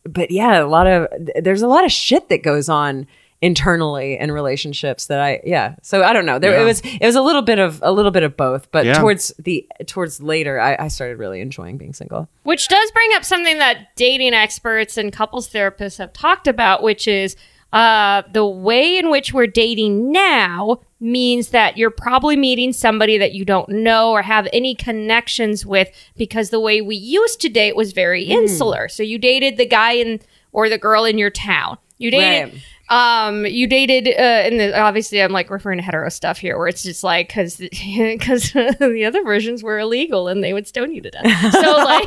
but 0.05 0.31
yeah 0.31 0.63
a 0.63 0.65
lot 0.65 0.87
of 0.87 1.07
there's 1.41 1.61
a 1.61 1.67
lot 1.67 1.83
of 1.83 1.91
shit 1.91 2.29
that 2.29 2.41
goes 2.41 2.69
on 2.69 3.05
internally 3.43 4.17
in 4.17 4.31
relationships 4.31 5.07
that 5.07 5.19
I 5.19 5.41
yeah. 5.43 5.75
So 5.81 6.01
I 6.01 6.13
don't 6.13 6.25
know. 6.25 6.39
There 6.39 6.53
Yeah. 6.53 6.61
it 6.61 6.65
was 6.65 6.81
it 6.85 7.01
was 7.05 7.15
a 7.15 7.21
little 7.21 7.41
bit 7.41 7.59
of 7.59 7.79
a 7.83 7.91
little 7.91 8.09
bit 8.11 8.23
of 8.23 8.37
both, 8.37 8.71
but 8.71 8.85
Yeah. 8.85 8.93
towards 8.93 9.33
the 9.37 9.67
towards 9.85 10.21
later 10.21 10.59
I, 10.59 10.77
I 10.79 10.87
started 10.87 11.19
really 11.19 11.41
enjoying 11.41 11.77
being 11.77 11.93
single. 11.93 12.29
Which 12.43 12.67
does 12.69 12.91
bring 12.91 13.09
up 13.15 13.25
something 13.25 13.57
that 13.59 13.95
dating 13.97 14.33
experts 14.33 14.97
and 14.97 15.11
couples 15.11 15.49
therapists 15.49 15.97
have 15.97 16.13
talked 16.13 16.47
about, 16.47 16.81
which 16.83 17.07
is 17.07 17.35
uh, 17.73 18.21
the 18.31 18.45
way 18.45 18.97
in 18.97 19.09
which 19.09 19.33
we're 19.33 19.47
dating 19.47 20.11
now 20.11 20.79
means 20.99 21.49
that 21.49 21.75
you're 21.75 21.89
probably 21.91 22.37
meeting 22.37 22.71
somebody 22.71 23.17
that 23.17 23.33
you 23.33 23.43
don't 23.43 23.67
know 23.67 24.11
or 24.11 24.21
have 24.21 24.47
any 24.53 24.73
connections 24.75 25.65
with 25.65 25.89
because 26.15 26.49
the 26.49 26.59
way 26.59 26.81
we 26.81 26.95
used 26.95 27.41
to 27.41 27.49
date 27.49 27.75
was 27.75 27.91
very 27.91 28.23
insular. 28.25 28.87
So 28.87 29.01
you 29.03 29.17
dated 29.17 29.57
the 29.57 29.65
guy 29.65 29.93
in 29.93 30.21
or 30.51 30.69
the 30.69 30.77
girl 30.77 31.03
in 31.03 31.17
your 31.17 31.31
town. 31.31 31.77
You 31.97 32.11
dated. 32.11 32.61
Um, 32.93 33.47
you 33.47 33.65
dated, 33.65 34.07
uh, 34.07 34.21
and 34.21 34.59
the, 34.59 34.79
obviously 34.79 35.19
I'm 35.19 35.31
like 35.31 35.49
referring 35.49 35.79
to 35.79 35.83
hetero 35.83 36.09
stuff 36.09 36.37
here, 36.37 36.59
where 36.59 36.67
it's 36.67 36.83
just 36.83 37.03
like 37.03 37.29
because 37.29 37.57
because 37.57 38.51
the 38.53 39.03
other 39.07 39.23
versions 39.23 39.63
were 39.63 39.79
illegal 39.79 40.27
and 40.27 40.43
they 40.43 40.53
would 40.53 40.67
stone 40.67 40.93
you 40.93 41.01
to 41.01 41.09
death. 41.09 41.53
So 41.53 41.71
like, 41.77 42.05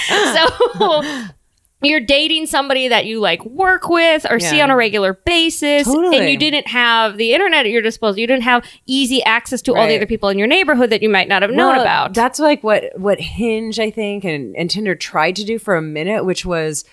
so 0.80 1.24
you're 1.82 1.98
dating 1.98 2.46
somebody 2.46 2.86
that 2.86 3.06
you 3.06 3.18
like 3.18 3.44
work 3.44 3.88
with 3.88 4.24
or 4.30 4.38
see 4.38 4.60
on 4.60 4.70
a 4.70 4.76
regular 4.76 5.14
basis, 5.14 5.88
and 5.88 6.28
you 6.28 6.36
didn't 6.36 6.68
have 6.68 7.16
the 7.16 7.32
internet 7.32 7.66
at 7.66 7.72
your 7.72 7.82
disposal. 7.82 8.20
You 8.20 8.28
didn't 8.28 8.44
have 8.44 8.64
easy 8.86 9.24
access 9.24 9.60
to 9.62 9.74
all 9.74 9.88
the 9.88 9.96
other 9.96 10.06
people 10.06 10.28
in 10.28 10.38
your 10.38 10.46
neighborhood 10.46 10.90
that 10.90 11.02
you 11.02 11.08
might 11.08 11.26
not 11.26 11.42
have 11.42 11.50
known 11.50 11.72
Well, 11.72 11.80
about. 11.80 12.14
That's 12.14 12.38
like 12.38 12.62
what 12.62 12.96
what 12.96 13.18
Hinge 13.18 13.80
I 13.80 13.90
think 13.90 14.22
and 14.22 14.54
and 14.54 14.70
Tinder 14.70 14.94
tried 14.94 15.34
to 15.34 15.44
do 15.44 15.58
for 15.58 15.74
a 15.74 15.82
minute, 15.82 16.24
which 16.24 16.46
was 16.46 16.84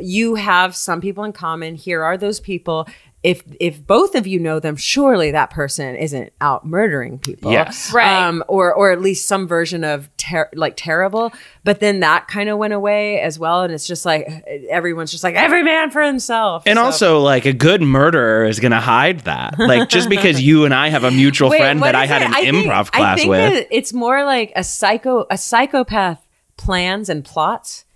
you 0.00 0.36
have 0.36 0.74
some 0.76 1.00
people 1.00 1.24
in 1.24 1.32
common. 1.32 1.74
Here 1.74 2.02
are 2.02 2.16
those 2.16 2.40
people. 2.40 2.86
If 3.22 3.42
if 3.58 3.86
both 3.86 4.14
of 4.14 4.26
you 4.26 4.38
know 4.38 4.60
them, 4.60 4.76
surely 4.76 5.30
that 5.30 5.48
person 5.48 5.96
isn't 5.96 6.30
out 6.42 6.66
murdering 6.66 7.18
people, 7.18 7.50
Yes. 7.52 7.90
Right. 7.90 8.06
Um, 8.28 8.44
or 8.48 8.74
or 8.74 8.92
at 8.92 9.00
least 9.00 9.26
some 9.26 9.48
version 9.48 9.82
of 9.82 10.14
ter- 10.18 10.50
like 10.54 10.74
terrible. 10.76 11.32
But 11.64 11.80
then 11.80 12.00
that 12.00 12.28
kind 12.28 12.50
of 12.50 12.58
went 12.58 12.74
away 12.74 13.20
as 13.20 13.38
well, 13.38 13.62
and 13.62 13.72
it's 13.72 13.86
just 13.86 14.04
like 14.04 14.28
everyone's 14.68 15.10
just 15.10 15.24
like 15.24 15.36
every 15.36 15.62
man 15.62 15.90
for 15.90 16.02
himself. 16.02 16.64
And 16.66 16.76
So- 16.76 16.84
also, 16.84 17.20
like 17.20 17.46
a 17.46 17.54
good 17.54 17.80
murderer 17.80 18.44
is 18.44 18.60
going 18.60 18.72
to 18.72 18.80
hide 18.80 19.20
that. 19.20 19.58
Like 19.58 19.88
just 19.88 20.10
because 20.10 20.42
you 20.42 20.66
and 20.66 20.74
I 20.74 20.90
have 20.90 21.04
a 21.04 21.10
mutual 21.10 21.48
Wait, 21.54 21.60
friend 21.60 21.82
that 21.82 21.94
I 21.94 22.04
had 22.04 22.20
it? 22.20 22.28
an 22.28 22.34
think- 22.34 22.66
improv 22.66 22.90
I 22.92 22.98
class 22.98 23.18
think 23.20 23.30
with. 23.30 23.66
it's 23.70 23.94
more 23.94 24.22
like 24.26 24.52
a 24.54 24.62
psycho 24.62 25.26
a 25.30 25.38
psychopath 25.38 26.20
plans 26.58 27.08
and 27.08 27.24
plots 27.24 27.86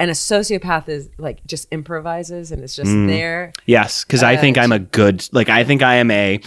and 0.00 0.10
a 0.10 0.14
sociopath 0.14 0.88
is 0.88 1.10
like 1.18 1.46
just 1.46 1.68
improvises 1.70 2.50
and 2.50 2.64
it's 2.64 2.74
just 2.74 2.90
Mm. 2.90 3.06
there. 3.06 3.52
Yes, 3.66 4.02
because 4.04 4.22
I 4.22 4.36
think 4.36 4.56
I'm 4.58 4.72
a 4.72 4.78
good, 4.78 5.28
like 5.32 5.48
I 5.50 5.62
think 5.62 5.82
I 5.82 5.96
am 5.96 6.10
a 6.10 6.40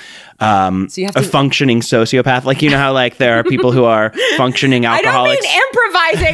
um, 0.43 0.89
So 0.89 1.03
a 1.15 1.21
functioning 1.23 1.81
sociopath. 1.81 2.43
Like 2.43 2.61
you 2.61 2.69
know 2.69 2.77
how 2.77 2.93
like 2.93 3.17
there 3.17 3.39
are 3.39 3.43
people 3.43 3.71
who 3.71 3.85
are 3.85 4.11
functioning 4.37 4.85
alcoholics. 4.85 5.45
I 5.45 5.49
don't 5.49 5.53
mean 5.53 5.61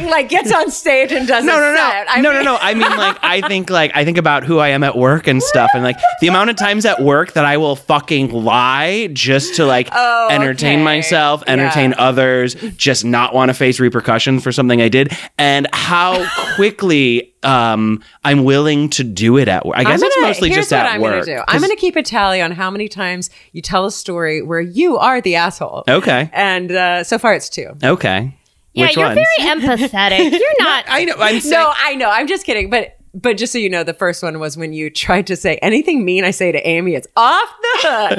improvising 0.00 0.10
like 0.10 0.28
gets 0.28 0.52
on 0.52 0.70
stage 0.70 1.12
and 1.12 1.26
does 1.28 1.44
no, 1.44 1.52
no, 1.58 1.72
no, 1.72 2.20
no, 2.22 2.32
no, 2.32 2.42
no. 2.42 2.58
I 2.60 2.74
mean, 2.74 2.96
like, 2.96 3.16
I 3.22 3.40
think, 3.42 3.70
like, 3.70 3.92
I 3.94 4.04
think 4.04 4.18
about 4.18 4.44
who 4.44 4.58
I 4.58 4.68
am 4.68 4.82
at 4.82 4.96
work 4.96 5.26
and 5.26 5.42
stuff, 5.42 5.70
and 5.74 5.82
like 5.84 5.96
the 6.20 6.28
amount 6.28 6.50
of 6.50 6.56
times 6.56 6.84
at 6.84 7.00
work 7.02 7.32
that 7.32 7.44
I 7.44 7.56
will 7.56 7.76
fucking 7.76 8.30
lie 8.32 9.08
just 9.12 9.54
to 9.56 9.64
like 9.66 9.88
Oh, 9.92 10.28
entertain 10.30 10.76
okay. 10.80 10.84
myself, 10.84 11.42
entertain 11.46 11.90
Yeah. 11.90 12.04
others, 12.04 12.54
just 12.76 13.04
not 13.04 13.34
want 13.34 13.48
to 13.50 13.54
face 13.54 13.80
repercussions 13.80 14.42
for 14.42 14.52
something 14.52 14.80
I 14.82 14.88
did, 14.88 15.16
and 15.38 15.66
how 15.72 16.26
quickly 16.56 17.34
um 17.42 18.02
I'm 18.24 18.44
willing 18.44 18.90
to 18.90 19.04
do 19.04 19.38
it 19.38 19.48
at 19.48 19.64
work. 19.64 19.76
I 19.78 19.84
guess 19.84 20.02
I'm 20.02 20.06
it's 20.06 20.20
mostly 20.20 20.48
here's 20.50 20.68
just 20.68 20.72
what 20.72 20.80
at 20.86 20.92
I'm 20.94 21.00
work. 21.00 21.24
Gonna 21.26 21.38
do. 21.38 21.44
I'm 21.48 21.60
going 21.60 21.70
to 21.70 21.76
keep 21.76 21.96
a 21.96 22.02
tally 22.02 22.40
on 22.42 22.50
how 22.52 22.70
many 22.70 22.88
times 22.88 23.30
you 23.52 23.62
tell 23.62 23.86
a 23.86 23.90
story 23.90 24.42
where 24.42 24.60
you 24.60 24.98
are 24.98 25.20
the 25.20 25.36
asshole. 25.36 25.84
Okay. 25.88 26.28
And 26.32 26.70
uh, 26.70 27.02
so 27.04 27.18
far, 27.18 27.32
it's 27.34 27.48
two. 27.48 27.70
Okay. 27.82 28.36
yeah, 28.74 28.86
Which 28.86 28.96
you're 28.96 29.06
ones? 29.06 29.18
very 29.38 29.48
empathetic. 29.60 30.30
You're 30.38 30.50
not. 30.60 30.84
I 30.88 31.04
know. 31.04 31.14
I'm 31.18 31.40
saying. 31.40 31.52
No, 31.52 31.72
I 31.74 31.94
know. 31.94 32.10
I'm 32.10 32.26
just 32.28 32.44
kidding. 32.44 32.68
But 32.68 32.96
but 33.14 33.36
just 33.36 33.52
so 33.52 33.58
you 33.58 33.68
know, 33.68 33.82
the 33.82 33.94
first 33.94 34.22
one 34.22 34.38
was 34.38 34.56
when 34.56 34.72
you 34.72 34.90
tried 34.90 35.26
to 35.28 35.36
say 35.36 35.56
anything 35.56 36.04
mean 36.04 36.24
I 36.24 36.30
say 36.30 36.52
to 36.52 36.66
Amy, 36.66 36.94
it's 36.94 37.08
off 37.16 37.48
the 37.60 37.78
hook. 37.82 38.18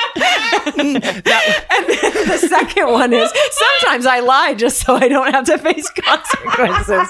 and 0.78 1.02
then 1.02 1.12
the 2.28 2.46
second 2.48 2.90
one 2.90 3.12
is 3.12 3.30
sometimes 3.80 4.06
I 4.06 4.20
lie 4.20 4.54
just 4.54 4.80
so 4.84 4.94
I 4.96 5.08
don't 5.08 5.32
have 5.32 5.44
to 5.46 5.58
face 5.58 5.90
consequences. 5.90 7.08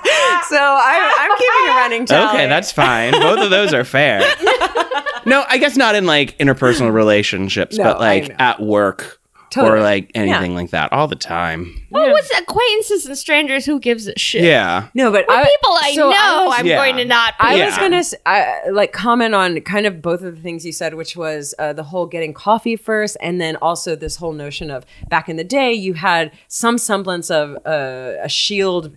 So 0.48 0.56
I, 0.58 1.14
I'm 1.18 1.38
keeping 1.38 1.72
a 1.72 1.76
running 1.76 2.06
tally. 2.06 2.28
Okay, 2.36 2.46
that's 2.48 2.72
fine. 2.72 3.12
Both 3.12 3.40
of 3.40 3.50
those 3.50 3.72
are 3.72 3.84
fair. 3.84 4.20
no, 5.26 5.44
I 5.48 5.58
guess 5.58 5.76
not 5.76 5.94
in 5.94 6.06
like 6.06 6.36
interpersonal 6.38 6.92
relationships, 6.92 7.78
No, 7.78 7.84
but 7.84 7.96
I 7.96 7.98
like 7.98 8.28
know. 8.30 8.34
at 8.38 8.60
work 8.60 9.19
Totally. 9.50 9.78
or 9.78 9.82
like 9.82 10.10
anything 10.14 10.52
Yeah. 10.52 10.56
like 10.58 10.70
that 10.70 10.92
all 10.92 11.08
the 11.08 11.16
time. 11.16 11.82
well, 11.90 12.12
with 12.12 12.30
acquaintances 12.38 13.04
and 13.06 13.18
strangers, 13.18 13.66
who 13.66 13.80
gives 13.80 14.06
a 14.06 14.16
shit? 14.18 14.44
Yeah. 14.44 14.86
no, 14.94 15.10
but 15.10 15.26
With 15.26 15.36
I, 15.36 15.42
people 15.44 15.70
I 15.82 15.92
so 15.94 16.10
know, 16.10 16.44
was- 16.46 16.54
I'm 16.58 16.66
Yeah. 16.66 16.76
going 16.76 16.96
to 16.96 17.04
not. 17.04 17.34
I 17.40 17.56
Yeah. 17.56 17.66
was 17.66 17.76
gonna 17.78 17.96
s- 17.96 18.14
I, 18.26 18.68
like 18.70 18.92
comment 18.92 19.34
on 19.34 19.60
kind 19.62 19.86
of 19.86 20.00
both 20.00 20.22
of 20.22 20.36
the 20.36 20.40
things 20.40 20.64
you 20.64 20.72
said, 20.72 20.94
which 20.94 21.16
was 21.16 21.54
uh, 21.58 21.72
the 21.72 21.82
whole 21.84 22.06
getting 22.06 22.32
coffee 22.32 22.76
first, 22.76 23.16
and 23.20 23.40
then 23.40 23.56
also 23.56 23.96
this 23.96 24.16
whole 24.16 24.32
notion 24.32 24.70
of 24.70 24.86
back 25.08 25.28
in 25.28 25.36
the 25.36 25.44
day 25.44 25.72
you 25.72 25.94
had 25.94 26.30
some 26.48 26.78
semblance 26.78 27.30
of 27.30 27.56
uh, 27.66 28.12
a 28.22 28.28
shield. 28.28 28.96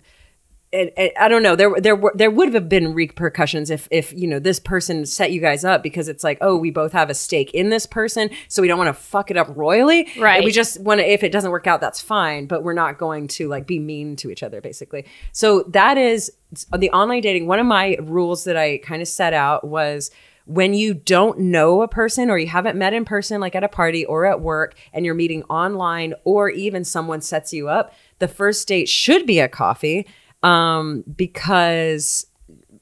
And, 0.74 0.90
and 0.96 1.10
I 1.18 1.28
don't 1.28 1.42
know. 1.42 1.54
There, 1.54 1.72
there, 1.80 1.94
were, 1.94 2.12
there 2.14 2.30
would 2.30 2.52
have 2.52 2.68
been 2.68 2.92
repercussions 2.92 3.70
if, 3.70 3.86
if 3.90 4.12
you 4.12 4.26
know, 4.26 4.38
this 4.38 4.58
person 4.58 5.06
set 5.06 5.30
you 5.30 5.40
guys 5.40 5.64
up 5.64 5.82
because 5.82 6.08
it's 6.08 6.24
like, 6.24 6.38
oh, 6.40 6.56
we 6.56 6.70
both 6.70 6.92
have 6.92 7.10
a 7.10 7.14
stake 7.14 7.54
in 7.54 7.70
this 7.70 7.86
person, 7.86 8.28
so 8.48 8.60
we 8.60 8.68
don't 8.68 8.78
want 8.78 8.88
to 8.88 9.00
fuck 9.00 9.30
it 9.30 9.36
up 9.36 9.48
royally, 9.56 10.08
Right. 10.18 10.36
And 10.36 10.44
we 10.44 10.52
just 10.52 10.80
want 10.80 11.00
to. 11.00 11.10
If 11.10 11.22
it 11.22 11.30
doesn't 11.30 11.50
work 11.50 11.66
out, 11.66 11.80
that's 11.80 12.00
fine, 12.00 12.46
but 12.46 12.62
we're 12.62 12.74
not 12.74 12.98
going 12.98 13.28
to 13.28 13.48
like 13.48 13.66
be 13.66 13.78
mean 13.78 14.16
to 14.16 14.30
each 14.30 14.42
other, 14.42 14.60
basically. 14.60 15.06
So 15.32 15.62
that 15.68 15.96
is 15.96 16.32
uh, 16.72 16.76
the 16.76 16.90
online 16.90 17.22
dating. 17.22 17.46
One 17.46 17.60
of 17.60 17.66
my 17.66 17.96
rules 18.00 18.44
that 18.44 18.56
I 18.56 18.78
kind 18.78 19.00
of 19.00 19.08
set 19.08 19.32
out 19.32 19.64
was 19.64 20.10
when 20.46 20.74
you 20.74 20.92
don't 20.92 21.38
know 21.38 21.82
a 21.82 21.88
person 21.88 22.30
or 22.30 22.38
you 22.38 22.46
haven't 22.46 22.76
met 22.76 22.92
in 22.92 23.04
person, 23.04 23.40
like 23.40 23.54
at 23.54 23.64
a 23.64 23.68
party 23.68 24.04
or 24.04 24.26
at 24.26 24.40
work, 24.40 24.74
and 24.92 25.04
you're 25.04 25.14
meeting 25.14 25.42
online, 25.44 26.14
or 26.24 26.50
even 26.50 26.84
someone 26.84 27.20
sets 27.20 27.52
you 27.52 27.68
up, 27.68 27.94
the 28.18 28.28
first 28.28 28.68
date 28.68 28.88
should 28.88 29.26
be 29.26 29.40
a 29.40 29.48
coffee 29.48 30.06
um, 30.44 31.02
because 31.16 32.26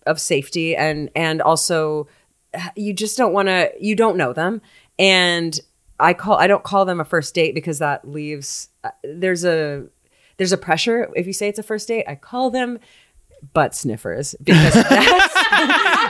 of 0.05 0.21
safety 0.21 0.75
and 0.77 1.09
and 1.15 1.41
also 1.41 2.09
you 2.75 2.93
just 2.93 3.17
don't 3.17 3.33
want 3.33 3.47
to 3.49 3.71
you 3.81 3.95
don't 3.95 4.17
know 4.17 4.33
them. 4.35 4.61
And 4.99 5.59
i 6.01 6.13
call 6.13 6.37
i 6.39 6.47
don't 6.47 6.65
call 6.65 6.85
them 6.85 7.01
a 7.01 7.05
first 7.05 7.35
date 7.35 7.55
because 7.55 7.79
that 7.79 8.07
leaves 8.07 8.69
uh, 8.83 8.91
there's 9.05 9.45
a 9.45 9.87
there's 10.37 10.53
a 10.53 10.59
pressure. 10.59 11.09
If 11.15 11.27
you 11.27 11.33
say 11.33 11.49
it's 11.49 11.59
a 11.59 11.63
first 11.63 11.89
date 11.89 12.05
i 12.09 12.15
call 12.17 12.51
them 12.51 12.79
butt 13.53 13.75
sniffers 13.75 14.35
because 14.43 14.73
that's 14.75 15.35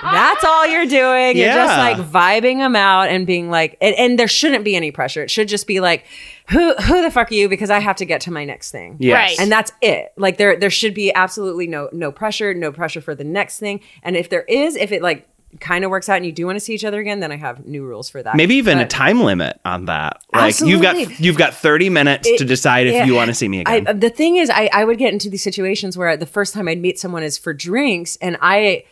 that's 0.03 0.45
all 0.45 0.67
you're 0.67 0.87
doing. 0.87 1.37
You're 1.37 1.55
just 1.55 1.79
like 1.79 1.97
vibing 1.97 2.59
them 2.59 2.77
out 2.77 3.09
and 3.09 3.27
being 3.27 3.51
like 3.51 3.77
and, 3.81 3.95
and 3.97 4.19
there 4.19 4.29
shouldn't 4.29 4.65
be 4.65 4.77
any 4.77 4.91
pressure. 4.91 5.23
It 5.23 5.31
should 5.31 5.49
just 5.49 5.67
be 5.67 5.81
like 5.81 6.05
who 6.49 6.75
who 6.75 7.03
the 7.03 7.11
fuck 7.11 7.31
are 7.31 7.35
you? 7.35 7.49
Because 7.49 7.71
i 7.71 7.79
have 7.79 7.97
to 7.97 8.05
get 8.05 8.21
to 8.23 8.31
my 8.31 8.45
next 8.45 8.71
thing. 8.71 8.97
Yes. 9.01 9.15
Right. 9.15 9.41
and 9.41 9.51
that's 9.51 9.73
it. 9.81 10.13
Like 10.17 10.37
there 10.37 10.59
there 10.59 10.71
should 10.71 10.95
be 10.95 11.13
absolutely 11.13 11.67
no 11.67 11.89
no 11.93 12.13
pressure 12.13 12.55
no 12.55 12.73
pressure 12.73 13.01
for 13.01 13.15
the 13.15 13.25
next 13.25 13.59
thing. 13.59 13.81
And 14.03 14.17
if 14.17 14.29
there 14.29 14.43
is 14.43 14.77
if 14.77 14.93
it 14.93 15.03
like 15.03 15.29
kind 15.61 15.85
of 15.85 15.91
works 15.91 16.09
out 16.09 16.17
and 16.17 16.27
you 16.27 16.33
do 16.33 16.47
want 16.47 16.57
to 16.57 16.61
see 16.61 16.73
each 16.75 16.85
other 16.85 16.99
again 16.99 17.21
then 17.21 17.31
i 17.31 17.37
have 17.37 17.67
new 17.67 17.85
rules 17.85 18.09
for 18.09 18.23
that 18.23 18.35
Maybe 18.37 18.55
even 18.57 18.79
a 18.79 18.87
time 18.87 19.23
limit 19.23 19.61
on 19.65 19.85
that. 19.85 20.23
Like 20.33 20.59
you've 20.61 20.81
got 20.83 21.21
you've 21.21 21.37
got 21.37 21.55
30 21.55 21.91
minutes 21.91 22.29
to 22.39 22.45
decide 22.45 22.87
if 22.87 22.95
Yeah. 22.95 23.05
you 23.05 23.15
want 23.15 23.29
to 23.29 23.35
see 23.35 23.49
me 23.49 23.61
again. 23.61 23.87
I, 23.87 23.93
the 23.93 24.09
thing 24.11 24.37
is, 24.37 24.49
I, 24.51 24.71
I 24.73 24.85
would 24.85 24.99
get 24.99 25.13
into 25.13 25.29
these 25.29 25.43
situations 25.43 25.97
where 25.99 26.17
the 26.17 26.27
first 26.27 26.55
time 26.55 26.69
I'd 26.69 26.81
meet 26.81 26.99
someone 26.99 27.23
is 27.23 27.37
for 27.39 27.53
drinks, 27.53 28.17
and 28.23 28.39
I 28.41 28.85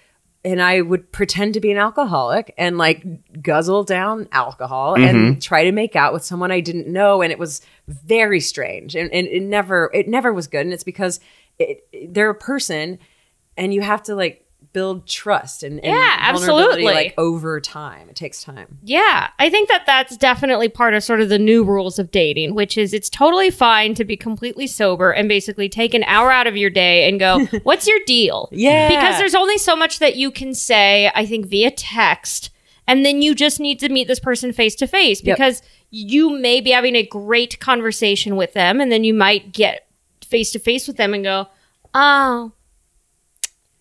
and 0.44 0.60
I 0.62 0.80
would 0.82 1.10
pretend 1.12 1.54
to 1.54 1.60
be 1.60 1.70
an 1.70 1.78
alcoholic 1.78 2.54
and 2.58 2.76
like 2.78 3.42
guzzle 3.42 3.84
down 3.84 4.28
alcohol 4.32 4.96
Mm-hmm. 4.96 5.04
and 5.16 5.42
try 5.42 5.64
to 5.64 5.72
make 5.72 5.96
out 5.96 6.12
with 6.12 6.24
someone 6.24 6.50
I 6.52 6.60
didn't 6.60 6.86
know, 6.88 7.22
and 7.22 7.32
it 7.32 7.38
was 7.38 7.62
very 7.88 8.40
strange, 8.40 8.94
and, 8.94 9.10
and 9.12 9.26
it 9.26 9.42
never 9.42 9.90
it 9.94 10.08
never 10.08 10.32
was 10.32 10.46
good, 10.46 10.62
and 10.66 10.72
it's 10.74 10.84
because 10.84 11.20
it, 11.58 11.86
they're 12.12 12.30
a 12.30 12.34
person, 12.34 12.98
and 13.56 13.72
you 13.74 13.80
have 13.80 14.02
to 14.04 14.14
like 14.14 14.39
build 14.72 15.06
trust 15.06 15.62
and, 15.62 15.80
and 15.84 15.92
Yeah, 15.94 16.16
absolutely. 16.20 16.84
like 16.84 17.14
over 17.18 17.60
time. 17.60 18.08
It 18.08 18.16
takes 18.16 18.42
time. 18.44 18.78
Yeah, 18.84 19.28
I 19.38 19.50
think 19.50 19.68
that 19.68 19.84
that's 19.86 20.16
definitely 20.16 20.68
part 20.68 20.94
of 20.94 21.02
sort 21.02 21.20
of 21.20 21.28
the 21.28 21.38
new 21.38 21.64
rules 21.64 21.98
of 21.98 22.10
dating, 22.10 22.54
which 22.54 22.78
is 22.78 22.94
it's 22.94 23.10
totally 23.10 23.50
fine 23.50 23.94
to 23.94 24.04
be 24.04 24.16
completely 24.16 24.66
sober 24.66 25.10
and 25.10 25.28
basically 25.28 25.68
take 25.68 25.92
an 25.94 26.04
hour 26.04 26.30
out 26.30 26.46
of 26.46 26.56
your 26.56 26.70
day 26.70 27.08
and 27.08 27.18
go, 27.18 27.44
"What's 27.64 27.86
your 27.88 27.98
deal?" 28.06 28.48
Yeah. 28.52 28.88
Because 28.88 29.18
there's 29.18 29.34
only 29.34 29.58
so 29.58 29.74
much 29.74 29.98
that 29.98 30.16
you 30.16 30.30
can 30.30 30.54
say, 30.54 31.10
I 31.14 31.26
think 31.26 31.46
via 31.46 31.70
text, 31.72 32.50
and 32.86 33.04
then 33.04 33.22
you 33.22 33.34
just 33.34 33.58
need 33.60 33.80
to 33.80 33.88
meet 33.88 34.06
this 34.08 34.20
person 34.20 34.52
face 34.52 34.74
to 34.76 34.86
face 34.86 35.22
Yep. 35.24 35.36
because 35.36 35.62
you 35.90 36.30
may 36.30 36.60
be 36.60 36.70
having 36.70 36.94
a 36.94 37.04
great 37.04 37.58
conversation 37.58 38.36
with 38.36 38.52
them 38.52 38.80
and 38.80 38.92
then 38.92 39.02
you 39.02 39.12
might 39.12 39.52
get 39.52 39.88
face 40.24 40.52
to 40.52 40.60
face 40.60 40.86
with 40.86 40.96
them 40.96 41.12
and 41.12 41.24
go, 41.24 41.48
"Oh, 41.92 42.52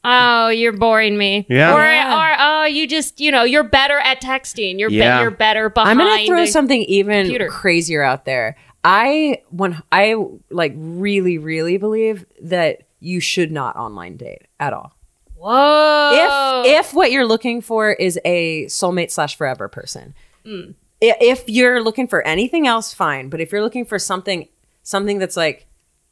Oh, 0.04 0.48
you're 0.50 0.72
boring 0.74 1.18
me. 1.18 1.46
Yeah. 1.50 1.74
Or, 1.76 1.84
Yeah. 1.84 2.16
or 2.18 2.36
oh, 2.40 2.66
you 2.66 2.88
just 2.88 3.20
you 3.20 3.32
know 3.32 3.44
you're 3.44 3.64
better 3.64 3.98
at 4.00 4.22
texting. 4.22 4.80
You're 4.80 4.90
be- 4.90 4.96
Yeah. 4.96 5.22
you're 5.22 5.32
better 5.32 5.70
behind. 5.70 6.00
I'm 6.02 6.08
gonna 6.08 6.26
throw 6.26 6.46
something 6.46 6.82
even 6.84 7.24
computer. 7.26 7.48
crazier 7.50 8.02
out 8.02 8.26
there. 8.26 8.56
I 8.84 9.42
when 9.50 9.82
I 9.92 10.16
like 10.50 10.74
really 10.76 11.38
really 11.38 11.78
believe 11.78 12.26
that 12.42 12.84
you 13.02 13.20
should 13.20 13.52
not 13.52 13.76
online 13.76 14.16
date 14.16 14.44
at 14.60 14.72
all. 14.74 14.94
Whoa. 15.38 16.64
If 16.66 16.88
if 16.88 16.94
what 16.94 17.12
you're 17.12 17.26
looking 17.26 17.62
for 17.62 17.92
is 17.92 18.20
a 18.26 18.66
soulmate 18.66 19.12
slash 19.12 19.36
forever 19.36 19.68
person. 19.68 20.14
Mm. 20.46 20.76
I- 21.02 21.16
if 21.22 21.44
you're 21.48 21.82
looking 21.82 22.08
for 22.08 22.26
anything 22.26 22.68
else, 22.68 22.94
fine. 22.94 23.30
But 23.30 23.42
if 23.42 23.52
you're 23.52 23.62
looking 23.64 23.86
for 23.86 24.00
something 24.00 24.48
something 24.84 25.18
that's 25.20 25.38
like 25.38 25.66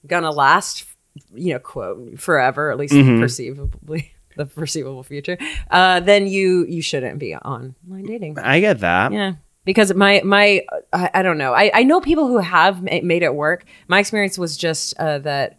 gonna 0.05 0.31
last, 0.31 0.85
you 1.33 1.53
know, 1.53 1.59
quote 1.59 2.19
forever, 2.19 2.71
at 2.71 2.77
least 2.77 2.93
Mm-hmm. 2.93 3.19
perceivably 3.21 4.11
the 4.37 4.45
foreseeable 4.45 5.03
future, 5.03 5.37
uh, 5.71 5.99
then 5.99 6.27
you 6.27 6.65
you 6.67 6.81
shouldn't 6.81 7.19
be 7.19 7.35
online 7.35 8.05
dating. 8.05 8.37
I 8.39 8.59
get 8.59 8.79
that. 8.81 9.11
Yeah. 9.11 9.33
Because 9.65 9.93
my 9.93 10.21
my 10.23 10.61
I, 10.93 11.09
I 11.15 11.21
don't 11.23 11.37
know 11.37 11.53
I, 11.53 11.71
I 11.73 11.83
know 11.83 11.99
people 12.01 12.27
who 12.27 12.37
have 12.37 12.81
ma- 12.83 12.99
made 13.03 13.23
it 13.23 13.35
work. 13.35 13.65
My 13.87 13.99
experience 13.99 14.37
was 14.37 14.55
just 14.57 14.97
uh, 14.99 15.19
that 15.19 15.57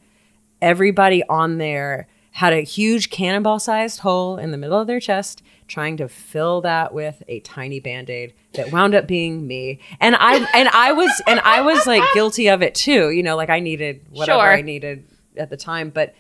everybody 0.63 1.23
on 1.29 1.59
there 1.59 2.09
had 2.33 2.53
a 2.53 2.61
huge 2.61 3.11
cannonball 3.11 3.59
sized 3.59 4.01
hole 4.01 4.37
in 4.39 4.51
the 4.53 4.57
middle 4.57 4.81
of 4.81 4.87
their 4.87 5.01
chest, 5.01 5.43
trying 5.67 5.97
to 5.97 6.09
fill 6.09 6.61
that 6.61 6.95
with 6.95 7.23
a 7.29 7.41
tiny 7.41 7.81
band 7.81 8.09
aid 8.09 8.33
that 8.55 8.71
wound 8.71 8.95
up 8.95 9.07
being 9.09 9.47
me. 9.47 9.81
And 10.01 10.15
I 10.17 10.37
and 10.55 10.69
I 10.69 10.93
was 10.93 11.11
and 11.27 11.41
I 11.41 11.63
was 11.63 11.87
like 11.87 12.03
guilty 12.15 12.49
of 12.49 12.63
it 12.63 12.75
too. 12.75 13.11
You 13.11 13.23
know, 13.23 13.37
like 13.37 13.51
I 13.51 13.61
needed 13.61 14.07
whatever 14.11 14.39
Sure. 14.41 14.53
I 14.53 14.63
needed 14.63 15.05
at 15.39 15.51
the 15.51 15.57
time, 15.57 15.91
but 15.91 16.15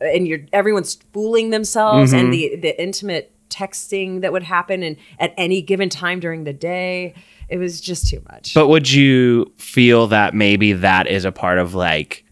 and 0.00 0.28
you're 0.28 0.40
everyone's 0.52 0.94
fooling 1.12 1.50
themselves 1.50 2.12
and 2.12 2.32
mm-hmm. 2.32 2.60
the 2.60 2.68
the 2.68 2.82
intimate 2.82 3.32
texting 3.50 4.20
that 4.20 4.32
would 4.32 4.42
happen 4.42 4.82
and 4.82 4.96
at 5.18 5.32
any 5.36 5.62
given 5.62 5.88
time 5.88 6.20
during 6.20 6.44
the 6.44 6.52
day 6.52 7.14
it 7.48 7.56
was 7.56 7.80
just 7.80 8.06
too 8.06 8.22
much 8.30 8.52
But 8.54 8.68
would 8.68 8.90
you 8.90 9.50
feel 9.56 10.06
that 10.08 10.34
maybe 10.34 10.74
that 10.74 11.06
is 11.06 11.24
a 11.24 11.32
part 11.32 11.58
of 11.58 11.74
like 11.74 12.24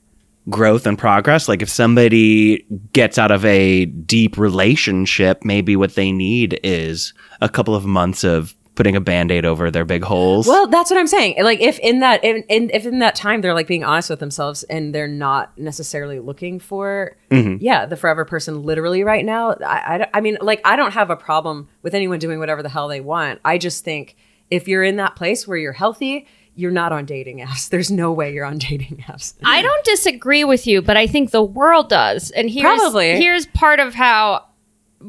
growth 0.49 0.87
and 0.87 0.99
progress? 0.99 1.49
Like 1.49 1.63
if 1.63 1.69
somebody 1.69 2.65
gets 2.93 3.19
out 3.19 3.31
of 3.31 3.45
a 3.45 3.87
deep 3.87 4.39
relationship, 4.39 5.45
maybe 5.45 5.77
what 5.77 5.95
they 5.95 6.13
need 6.13 6.61
is 6.63 7.15
a 7.41 7.49
couple 7.49 7.75
of 7.75 7.85
months 7.85 8.25
of 8.25 8.55
putting 8.77 8.95
a 8.95 9.01
band-aid 9.01 9.45
over 9.45 9.71
their 9.71 9.85
big 9.85 10.05
holes. 10.05 10.47
well 10.47 10.69
that's 10.69 10.91
what 10.91 11.01
i'm 11.01 11.07
saying 11.07 11.35
like 11.43 11.61
if 11.61 11.79
in 11.81 12.01
that 12.01 12.23
in, 12.23 12.45
in 12.49 12.71
if 12.73 12.87
in 12.87 13.01
that 13.01 13.17
time 13.17 13.41
they're 13.41 13.55
like 13.55 13.67
being 13.67 13.83
honest 13.83 14.09
with 14.09 14.21
themselves 14.21 14.63
and 14.65 14.95
they're 14.95 15.09
not 15.09 15.57
necessarily 15.59 16.21
looking 16.21 16.61
for 16.61 17.17
mm-hmm. 17.31 17.57
yeah 17.59 17.87
the 17.87 17.97
forever 17.97 18.25
person 18.25 18.63
literally 18.63 19.03
right 19.03 19.25
now 19.25 19.53
I, 19.67 20.05
I 20.05 20.09
I 20.15 20.21
mean 20.21 20.39
like 20.41 20.61
i 20.65 20.77
don't 20.77 20.93
have 20.93 21.11
a 21.11 21.17
problem 21.17 21.69
with 21.83 21.95
anyone 21.95 22.19
doing 22.19 22.39
whatever 22.39 22.63
the 22.63 22.69
hell 22.69 22.87
they 22.87 23.01
want 23.01 23.41
i 23.45 23.59
just 23.59 23.83
think 23.83 24.17
if 24.51 24.69
you're 24.69 24.85
in 24.85 24.97
that 24.97 25.17
place 25.17 25.49
where 25.49 25.57
you're 25.57 25.73
healthy 25.73 26.29
you're 26.55 26.71
not 26.71 26.93
on 26.93 27.05
dating 27.07 27.39
apps 27.39 27.69
there's 27.71 27.91
no 27.91 28.13
way 28.13 28.33
you're 28.33 28.45
on 28.45 28.59
dating 28.59 29.05
apps 29.09 29.35
I 29.43 29.63
don't 29.63 29.85
disagree 29.85 30.45
with 30.45 30.67
you, 30.67 30.83
but 30.83 30.97
I 30.97 31.07
think 31.07 31.31
the 31.31 31.43
world 31.43 31.89
does. 31.89 32.31
And 32.31 32.51
here's 32.51 32.81
Probably. 32.81 33.17
here's 33.17 33.47
part 33.47 33.81
of 33.81 33.95
how 33.95 34.46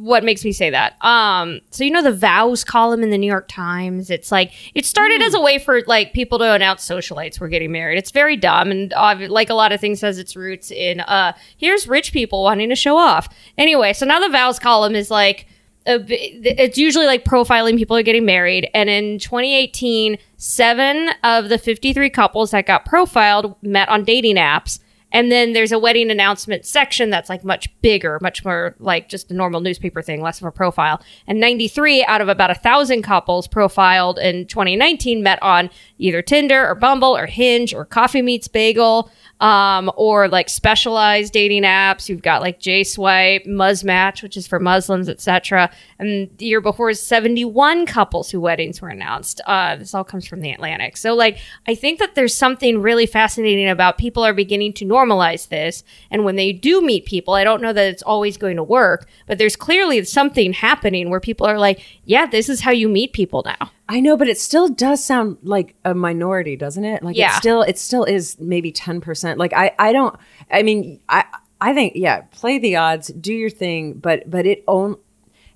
what 0.04 0.24
makes 0.24 0.44
me 0.46 0.52
say 0.52 0.70
that. 0.70 1.04
Um, 1.04 1.62
so 1.72 1.84
you 1.84 1.92
know 1.92 2.02
the 2.02 2.12
vows 2.12 2.64
column 2.64 3.04
in 3.04 3.10
the 3.10 3.18
New 3.18 3.28
York 3.28 3.48
Times. 3.48 4.10
It's 4.10 4.32
like 4.32 4.54
it 4.76 4.86
started 4.86 5.22
as 5.22 5.34
a 5.34 5.42
way 5.42 5.60
for 5.60 5.82
like 5.88 6.14
people 6.14 6.38
to 6.40 6.54
announce 6.54 6.88
socialites 6.88 7.40
were 7.40 7.48
getting 7.48 7.72
married. 7.72 7.98
It's 7.98 8.12
very 8.12 8.36
dumb 8.36 8.72
and 8.72 8.94
like 9.30 9.50
a 9.50 9.54
lot 9.54 9.72
of 9.72 9.80
things 9.80 10.02
has 10.02 10.18
its 10.18 10.36
roots 10.36 10.72
in 10.72 11.02
uh 11.02 11.34
here's 11.58 11.88
rich 11.88 12.14
people 12.14 12.44
wanting 12.44 12.70
to 12.70 12.76
show 12.76 12.98
off. 12.98 13.30
Anyway, 13.58 13.94
so 13.94 14.06
now 14.06 14.20
the 14.20 14.30
vows 14.30 14.60
column 14.60 14.96
is 14.96 15.10
like 15.10 15.48
a 15.88 16.00
it's 16.10 16.78
usually 16.78 17.06
like 17.06 17.24
profiling 17.24 17.78
people 17.78 17.96
who 17.96 18.00
are 18.00 18.04
getting 18.04 18.26
married. 18.26 18.70
And 18.74 18.90
in 18.90 19.20
2018, 19.20 20.18
seven 20.38 21.10
of 21.24 21.50
the 21.50 21.58
53 21.58 22.10
couples 22.10 22.52
that 22.52 22.66
got 22.66 22.86
profiled 22.86 23.56
met 23.62 23.90
on 23.90 24.04
dating 24.04 24.36
apps. 24.36 24.80
And 25.12 25.32
then 25.32 25.54
there's 25.54 25.72
a 25.72 25.80
wedding 25.80 26.12
announcement 26.12 26.66
section 26.66 27.10
that's 27.10 27.30
like 27.30 27.44
much 27.44 27.70
bigger, 27.82 28.20
much 28.22 28.44
more 28.44 28.76
like 28.80 29.10
just 29.10 29.32
a 29.32 29.34
normal 29.34 29.62
newspaper 29.62 30.02
thing, 30.02 30.22
less 30.22 30.42
of 30.42 30.48
a 30.48 30.52
profile. 30.52 31.02
And 31.28 31.40
93 31.40 32.04
out 32.06 32.22
of 32.22 32.30
about 32.30 32.52
a 32.52 32.56
thousand 32.56 33.04
couples 33.04 33.48
profiled 33.48 34.20
in 34.20 34.46
2019 34.48 35.24
met 35.24 35.42
on 35.42 35.70
either 35.98 36.22
Tinder 36.22 36.68
or 36.68 36.76
Bumble 36.76 37.16
or 37.16 37.26
Hinge 37.26 37.74
or 37.74 37.86
Coffee 37.86 38.22
Meets 38.22 38.48
Bagel 38.48 39.12
um, 39.40 39.92
or 39.96 40.28
like 40.28 40.50
specialized 40.50 41.34
dating 41.34 41.64
apps. 41.64 42.10
You've 42.10 42.22
got 42.22 42.42
like 42.42 42.60
J 42.60 42.84
Swipe, 42.84 43.46
Muzmatch, 43.46 44.24
which 44.24 44.38
is 44.38 44.48
for 44.48 44.60
Muslims, 44.60 45.10
etc. 45.10 45.70
And 46.00 46.30
the 46.38 46.46
year 46.46 46.62
before 46.62 46.90
is 46.90 47.02
71 47.02 47.86
couples 47.86 48.32
whose 48.32 48.40
weddings 48.40 48.82
were 48.82 48.90
announced. 48.90 49.42
Uh, 49.46 49.76
this 49.76 49.94
all 49.94 50.04
comes 50.04 50.26
from 50.26 50.42
the 50.42 50.52
Atlantic. 50.52 50.98
So 50.98 51.14
like, 51.14 51.38
I 51.68 51.76
think 51.76 52.00
that 52.00 52.16
there's 52.16 52.34
something 52.34 52.82
really 52.82 53.06
fascinating 53.06 53.70
about 53.70 53.98
people 53.98 54.24
are 54.24 54.34
beginning 54.34 54.74
to 54.74 54.86
normalize 54.86 55.50
this. 55.50 55.84
And 56.10 56.26
when 56.26 56.36
they 56.36 56.52
do 56.52 56.82
meet 56.82 57.06
people, 57.06 57.34
I 57.34 57.44
don't 57.44 57.62
know 57.62 57.74
that 57.74 57.88
it's 57.88 58.04
always 58.04 58.38
going 58.38 58.58
to 58.58 58.64
work, 58.64 59.08
but 59.28 59.38
there's 59.38 59.56
clearly 59.56 60.04
something 60.04 60.54
happening 60.54 61.10
where 61.10 61.20
people 61.20 61.46
are 61.46 61.60
like, 61.60 61.84
yeah, 62.06 62.26
this 62.26 62.50
is 62.50 62.62
how 62.62 62.72
you 62.72 62.90
meet 62.90 63.14
people 63.14 63.44
now. 63.46 63.72
I 63.90 64.00
know, 64.00 64.18
but 64.18 64.28
it 64.28 64.38
still 64.38 64.68
does 64.68 65.04
sound 65.04 65.38
like 65.44 65.76
a 65.86 65.94
minority, 65.94 66.56
doesn't 66.56 66.84
it? 66.84 67.04
Like 67.04 67.16
Yeah. 67.16 67.36
it 67.36 67.40
still 67.40 67.62
it 67.62 67.78
still 67.78 68.04
is 68.04 68.38
maybe 68.40 68.72
10%. 68.72 69.38
Like 69.38 69.54
I 69.54 69.74
I 69.80 69.94
don't 69.94 70.16
I 70.52 70.64
mean, 70.64 71.00
I 71.08 71.26
I 71.62 71.74
think 71.74 71.94
yeah, 71.96 72.22
play 72.32 72.60
the 72.60 72.76
odds, 72.76 73.08
do 73.08 73.34
your 73.34 73.50
thing, 73.50 73.94
but 73.94 74.30
but 74.30 74.46
it 74.46 74.64
own 74.68 74.98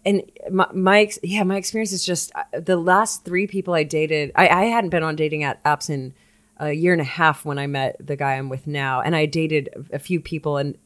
and 0.05 0.23
my, 0.49 0.67
my 0.73 1.09
yeah, 1.21 1.43
my 1.43 1.57
experience 1.57 1.91
is 1.91 2.03
just 2.05 2.31
uh, 2.35 2.43
the 2.59 2.77
last 2.77 3.23
3 3.25 3.47
people 3.47 3.73
I 3.73 3.83
dated, 3.83 4.31
I 4.35 4.47
I 4.47 4.63
hadn't 4.65 4.89
been 4.89 5.03
on 5.03 5.15
dating 5.15 5.43
at 5.43 5.63
apps 5.63 5.89
in 5.89 6.13
a 6.57 6.71
year 6.71 6.93
and 6.93 7.01
a 7.01 7.05
half 7.05 7.43
when 7.43 7.57
I 7.59 7.67
met 7.67 7.95
the 7.99 8.15
guy 8.15 8.35
I'm 8.35 8.47
with 8.49 8.67
now, 8.67 9.01
and 9.01 9.15
I 9.15 9.25
dated 9.25 9.69
a 9.91 9.99
few 9.99 10.19
people 10.21 10.57
and 10.57 10.77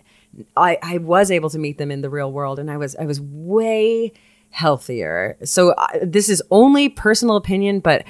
I, 0.58 0.78
I 0.82 0.98
was 0.98 1.32
able 1.32 1.50
to 1.50 1.60
meet 1.60 1.78
them 1.78 1.92
in 1.92 2.02
the 2.02 2.10
real 2.10 2.32
world 2.32 2.60
and 2.60 2.70
I 2.70 2.78
was 2.78 2.96
I 2.96 3.06
was 3.06 3.22
way 3.22 4.12
healthier. 4.56 5.36
So 5.44 5.72
uh, 5.72 5.88
this 6.02 6.30
is 6.30 6.42
only 6.50 6.88
personal 6.88 7.36
opinion, 7.36 7.82
but 7.82 8.06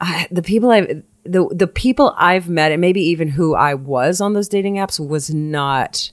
uh, 0.00 0.24
the 0.30 0.42
people 0.42 0.70
I've 0.70 1.02
the 1.24 1.48
the 1.52 1.66
people 1.66 2.14
I've 2.16 2.48
met 2.48 2.70
and 2.72 2.80
maybe 2.80 3.02
even 3.02 3.28
who 3.28 3.54
I 3.56 3.74
was 3.74 4.20
on 4.20 4.32
those 4.32 4.48
dating 4.48 4.76
apps 4.76 5.04
was 5.04 5.34
not 5.34 6.12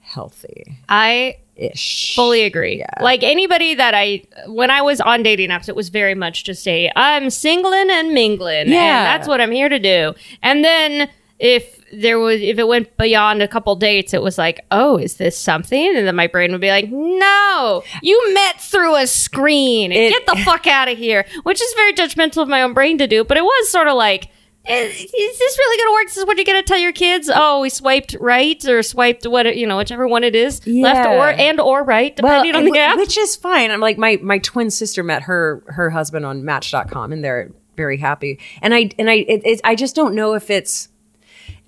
healthy 0.00 0.78
I 0.88 1.36
ish. 1.56 2.14
fully 2.14 2.42
agree. 2.42 2.84
Like 3.00 3.22
anybody 3.22 3.74
that 3.74 3.94
I, 3.94 4.22
when 4.46 4.70
I 4.70 4.82
was 4.82 5.00
on 5.00 5.22
dating 5.22 5.50
apps, 5.50 5.68
it 5.68 5.76
was 5.76 5.88
very 5.90 6.14
much 6.14 6.44
just 6.44 6.66
a 6.68 6.90
I'm 6.96 7.28
singling 7.30 7.88
and 7.90 8.12
mingling, 8.14 8.68
Yeah. 8.68 8.98
and 8.98 9.06
that's 9.06 9.28
what 9.28 9.40
I'm 9.40 9.50
here 9.52 9.68
to 9.68 9.78
do. 9.78 10.14
And 10.42 10.64
then 10.64 11.10
if 11.38 11.81
there 11.92 12.18
was, 12.18 12.40
if 12.40 12.58
it 12.58 12.66
went 12.66 12.96
beyond 12.96 13.42
a 13.42 13.48
couple 13.48 13.76
dates, 13.76 14.14
it 14.14 14.22
was 14.22 14.38
like, 14.38 14.64
oh, 14.70 14.96
is 14.98 15.16
this 15.16 15.36
something? 15.36 15.96
And 15.96 16.06
then 16.06 16.16
my 16.16 16.26
brain 16.26 16.52
would 16.52 16.60
be 16.60 16.70
like, 16.70 16.88
no, 16.90 17.82
you 18.02 18.34
met 18.34 18.60
through 18.60 18.96
a 18.96 19.06
screen. 19.06 19.92
It- 19.92 20.10
Get 20.10 20.26
the 20.26 20.42
fuck 20.44 20.66
out 20.66 20.88
of 20.88 20.96
here. 20.98 21.26
Which 21.42 21.60
is 21.60 21.72
very 21.74 21.92
judgmental 21.92 22.42
of 22.42 22.48
my 22.48 22.62
own 22.62 22.72
brain 22.74 22.98
to 22.98 23.06
do, 23.06 23.24
but 23.24 23.36
it 23.36 23.44
was 23.44 23.70
sort 23.70 23.88
of 23.88 23.94
like. 23.94 24.30
Is, 24.68 24.92
is 24.96 25.38
this 25.40 25.58
really 25.58 25.76
going 25.78 25.88
to 25.88 25.92
work? 25.94 26.06
This 26.06 26.16
is 26.18 26.24
what 26.24 26.36
you're 26.36 26.44
going 26.44 26.62
to 26.62 26.64
tell 26.66 26.78
your 26.78 26.92
kids? 26.92 27.28
Oh, 27.34 27.62
we 27.62 27.68
swiped 27.68 28.14
right 28.20 28.64
or 28.66 28.84
swiped 28.84 29.26
what 29.26 29.56
you 29.56 29.66
know, 29.66 29.76
whichever 29.76 30.06
one 30.06 30.22
it 30.22 30.36
is, 30.36 30.64
left 30.68 31.04
or 31.08 31.30
and 31.30 31.58
or 31.58 31.82
right, 31.82 32.14
depending 32.14 32.54
on 32.54 32.62
the 32.66 32.70
wh- 32.70 32.74
gap. 32.74 32.96
which 32.96 33.18
is 33.18 33.34
fine. 33.34 33.72
I'm 33.72 33.80
like 33.80 33.98
my 33.98 34.20
my 34.22 34.38
twin 34.38 34.70
sister 34.70 35.02
met 35.02 35.22
her 35.22 35.64
her 35.66 35.90
husband 35.90 36.24
on 36.24 36.44
Match.com, 36.44 37.12
and 37.12 37.24
they're 37.24 37.50
very 37.76 37.96
happy. 37.96 38.38
And 38.60 38.72
I 38.72 38.90
and 39.00 39.10
I 39.10 39.14
it, 39.26 39.42
it, 39.44 39.60
I 39.64 39.74
just 39.74 39.96
don't 39.96 40.14
know 40.14 40.34
if 40.34 40.48
it's 40.48 40.88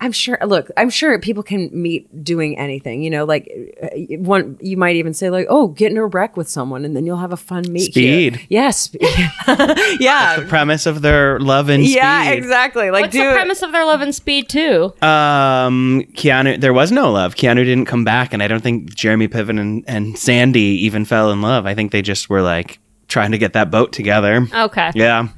I'm 0.01 0.13
sure. 0.13 0.39
Look, 0.45 0.71
I'm 0.77 0.91
sure 0.91 1.19
people 1.19 1.43
can 1.43 1.71
meet 1.73 2.25
doing 2.25 2.59
anything. 2.59 3.03
You 3.03 3.11
know, 3.11 3.25
like 3.25 3.51
uh, 3.83 3.89
one. 4.19 4.59
You 4.61 4.77
might 4.77 4.97
even 4.97 5.15
say 5.15 5.31
like, 5.31 5.47
"Oh, 5.49 5.69
get 5.69 5.91
in 5.91 5.97
a 5.97 6.07
wreck 6.07 6.37
with 6.37 6.49
someone, 6.49 6.85
and 6.85 6.95
then 6.97 7.07
you'll 7.07 7.19
have 7.19 7.33
a 7.33 7.37
fun 7.37 7.65
meet." 7.69 7.93
Speed. 7.93 8.37
Here. 8.37 8.47
Yes. 8.51 8.91
yeah. 9.01 9.37
That's 9.47 10.43
the 10.43 10.47
premise 10.49 10.87
of 10.87 11.03
their 11.03 11.39
love 11.41 11.69
and 11.69 11.85
speed. 11.85 11.97
Yeah. 11.97 12.27
speed. 12.27 12.39
Exactly. 12.39 12.91
Like, 12.91 13.03
What's 13.05 13.13
do 13.13 13.27
the 13.27 13.33
premise 13.35 13.63
of 13.63 13.73
their 13.73 13.85
love 13.85 14.01
and 14.01 14.15
speed 14.15 14.49
too? 14.49 14.93
Um, 15.01 16.03
Keanu, 16.13 16.61
there 16.61 16.73
was 16.73 16.93
no 16.93 17.11
love. 17.11 17.35
Keanu 17.35 17.65
didn't 17.65 17.87
come 17.87 18.05
back, 18.05 18.33
and 18.35 18.43
I 18.43 18.49
don't 18.49 18.63
think 18.63 18.95
Jeremy 18.95 19.29
Piven 19.29 19.61
and, 19.61 19.85
and 19.87 20.19
Sandy 20.19 20.61
even 20.85 21.05
fell 21.05 21.31
in 21.31 21.41
love. 21.41 21.67
I 21.67 21.75
think 21.75 21.93
they 21.93 22.03
just 22.03 22.29
were 22.29 22.43
like 22.43 22.79
trying 23.09 23.31
to 23.31 23.39
get 23.39 23.53
that 23.53 23.71
boat 23.71 23.93
together. 23.93 24.47
Okay. 24.53 24.91
Yeah. 24.95 25.29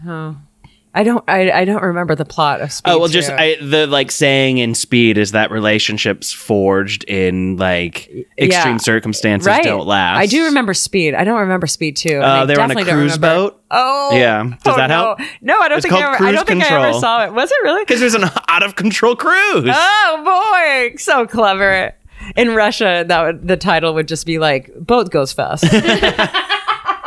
I 0.99 1.03
don't. 1.05 1.23
I, 1.29 1.51
I 1.53 1.65
don't 1.67 1.83
remember 1.83 2.15
the 2.15 2.25
plot 2.25 2.63
of. 2.63 2.73
Speed 2.73 2.91
Oh 2.91 2.99
well, 2.99 3.09
just. 3.09 3.31
I, 3.31 3.57
the 3.61 3.87
like 3.87 4.11
saying 4.11 4.57
in 4.59 4.75
Speed 4.75 5.19
is 5.19 5.33
that 5.33 5.51
relationships 5.51 6.33
forged 6.33 7.05
in 7.05 7.59
like 7.59 8.09
extreme 8.39 8.75
Yeah. 8.75 8.77
circumstances 8.79 9.47
right. 9.47 9.63
don't 9.63 9.87
last. 9.87 10.19
I 10.19 10.27
do 10.27 10.45
remember 10.47 10.73
Speed. 10.73 11.15
I 11.15 11.25
don't 11.25 11.41
remember 11.41 11.67
Speed 11.67 11.97
two. 11.97 12.17
I 12.19 12.41
Uh, 12.41 12.47
they 12.47 12.55
were 12.57 12.63
on 12.63 12.71
a 12.71 12.83
cruise 12.85 13.19
boat 13.19 13.63
Oh. 13.71 14.17
Yeah. 14.17 14.43
Does 14.65 14.75
Oh, 14.75 14.77
that 14.77 14.89
help? 14.91 15.19
No, 15.43 15.61
I 15.61 15.69
don't 15.69 15.79
It's 15.79 15.87
think 15.87 15.95
I 16.03 16.15
ever. 16.15 16.25
I 16.25 16.33
don't 16.33 16.47
think 16.49 16.63
I 16.65 16.89
ever 16.89 16.99
saw 16.99 17.25
it. 17.27 17.33
Was 17.35 17.51
it 17.51 17.57
really? 17.63 17.83
because 17.85 18.01
there's 18.01 18.15
an 18.15 18.25
out 18.49 18.63
of 18.63 18.75
control 18.77 19.17
cruise. 19.17 19.69
Oh 19.71 20.89
boy, 20.91 20.97
so 20.97 21.27
clever. 21.27 21.95
In 22.37 22.55
Russia, 22.55 23.05
that 23.07 23.23
would, 23.23 23.47
the 23.47 23.57
title 23.59 23.93
would 23.95 24.09
just 24.09 24.25
be 24.27 24.39
like 24.39 24.71
"Boat 24.75 25.11
Goes 25.11 25.33
Fast." 25.33 25.63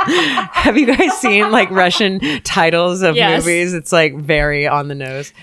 Have 0.52 0.78
you 0.78 0.86
guys 0.88 1.18
seen 1.20 1.52
like 1.52 1.70
Russian 1.72 2.20
titles 2.44 3.02
of 3.02 3.16
Yes. 3.16 3.42
movies? 3.42 3.74
It's 3.74 3.92
like 3.92 4.16
very 4.16 4.68
on 4.68 4.88
the 4.88 4.96
nose. 4.96 5.34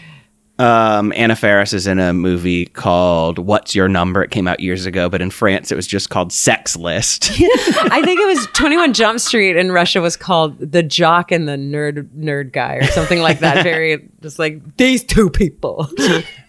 Um, 0.58 1.12
Anna 1.14 1.36
Faris 1.36 1.74
is 1.74 1.86
in 1.86 1.98
a 1.98 2.14
movie 2.14 2.64
called 2.64 3.38
"What's 3.38 3.74
Your 3.74 3.88
Number." 3.88 4.22
It 4.24 4.30
came 4.30 4.48
out 4.48 4.58
years 4.60 4.86
ago, 4.86 5.10
but 5.10 5.20
in 5.20 5.30
France 5.30 5.70
it 5.70 5.74
was 5.74 5.86
just 5.86 6.08
called 6.08 6.32
Sex 6.32 6.76
List. 6.78 7.30
I 7.30 8.00
think 8.02 8.18
it 8.20 8.26
was 8.26 8.46
Twenty 8.54 8.78
One 8.78 8.94
Jump 8.94 9.20
Street 9.20 9.56
in 9.58 9.70
Russia 9.70 10.00
was 10.00 10.16
called 10.16 10.58
"The 10.58 10.82
Jock 10.82 11.30
and 11.30 11.46
the 11.46 11.56
Nerd 11.58 12.08
Nerd 12.16 12.52
Guy" 12.52 12.76
or 12.76 12.86
something 12.86 13.20
like 13.20 13.40
that. 13.40 13.62
Very 13.64 14.08
just 14.26 14.40
like 14.40 14.76
these 14.76 15.04
two 15.04 15.30
people. 15.30 15.88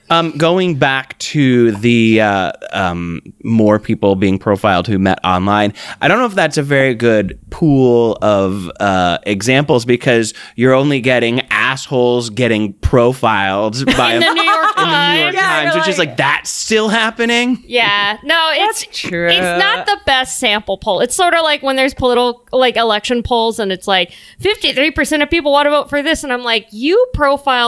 Um, 0.09 0.31
going 0.37 0.75
back 0.75 1.19
to 1.19 1.73
the 1.73 2.21
uh, 2.21 2.53
um, 2.71 3.19
more 3.43 3.77
people 3.77 4.15
being 4.15 4.39
profiled 4.39 4.87
who 4.87 4.97
met 4.97 5.19
online, 5.25 5.73
I 6.01 6.07
don't 6.07 6.19
know 6.19 6.25
if 6.27 6.33
that's 6.33 6.57
a 6.57 6.63
very 6.63 6.95
good 6.95 7.37
pool 7.49 8.17
of 8.21 8.71
uh, 8.79 9.17
examples 9.23 9.83
because 9.83 10.33
you're 10.55 10.73
only 10.73 11.01
getting 11.01 11.41
assholes 11.49 12.29
getting 12.29 12.71
profiled 12.75 13.85
by 13.97 14.13
In 14.13 14.21
the 14.21 14.31
New 14.33 14.43
York 14.43 14.65
in 14.77 14.83
the 14.85 15.13
New 15.13 15.19
York 15.19 15.33
Times. 15.33 15.35
Yeah, 15.35 15.41
Times, 15.41 15.75
you're 15.75 15.81
which 15.81 15.89
is 15.89 15.97
like- 15.99 16.07
like 16.07 16.17
that's 16.17 16.51
still 16.51 16.87
happening. 16.87 17.61
Yeah, 17.67 18.17
no, 18.23 18.51
it's 18.53 18.85
That's 18.85 18.97
true. 18.97 19.27
It's 19.27 19.41
not 19.41 19.87
the 19.87 19.99
best 20.05 20.39
sample 20.39 20.77
poll. 20.77 21.01
It's 21.01 21.15
sort 21.15 21.33
of 21.33 21.41
like 21.43 21.61
when 21.63 21.75
there's 21.75 21.93
political, 21.93 22.47
like 22.53 22.77
election 22.77 23.23
polls, 23.23 23.59
and 23.59 23.73
it's 23.73 23.89
like 23.89 24.13
53% 24.39 25.21
of 25.21 25.29
people 25.29 25.51
want 25.51 25.65
to 25.65 25.71
vote 25.71 25.89
for 25.89 26.01
this, 26.01 26.23
and 26.23 26.31
I'm 26.31 26.43
like, 26.43 26.67
you 26.71 27.07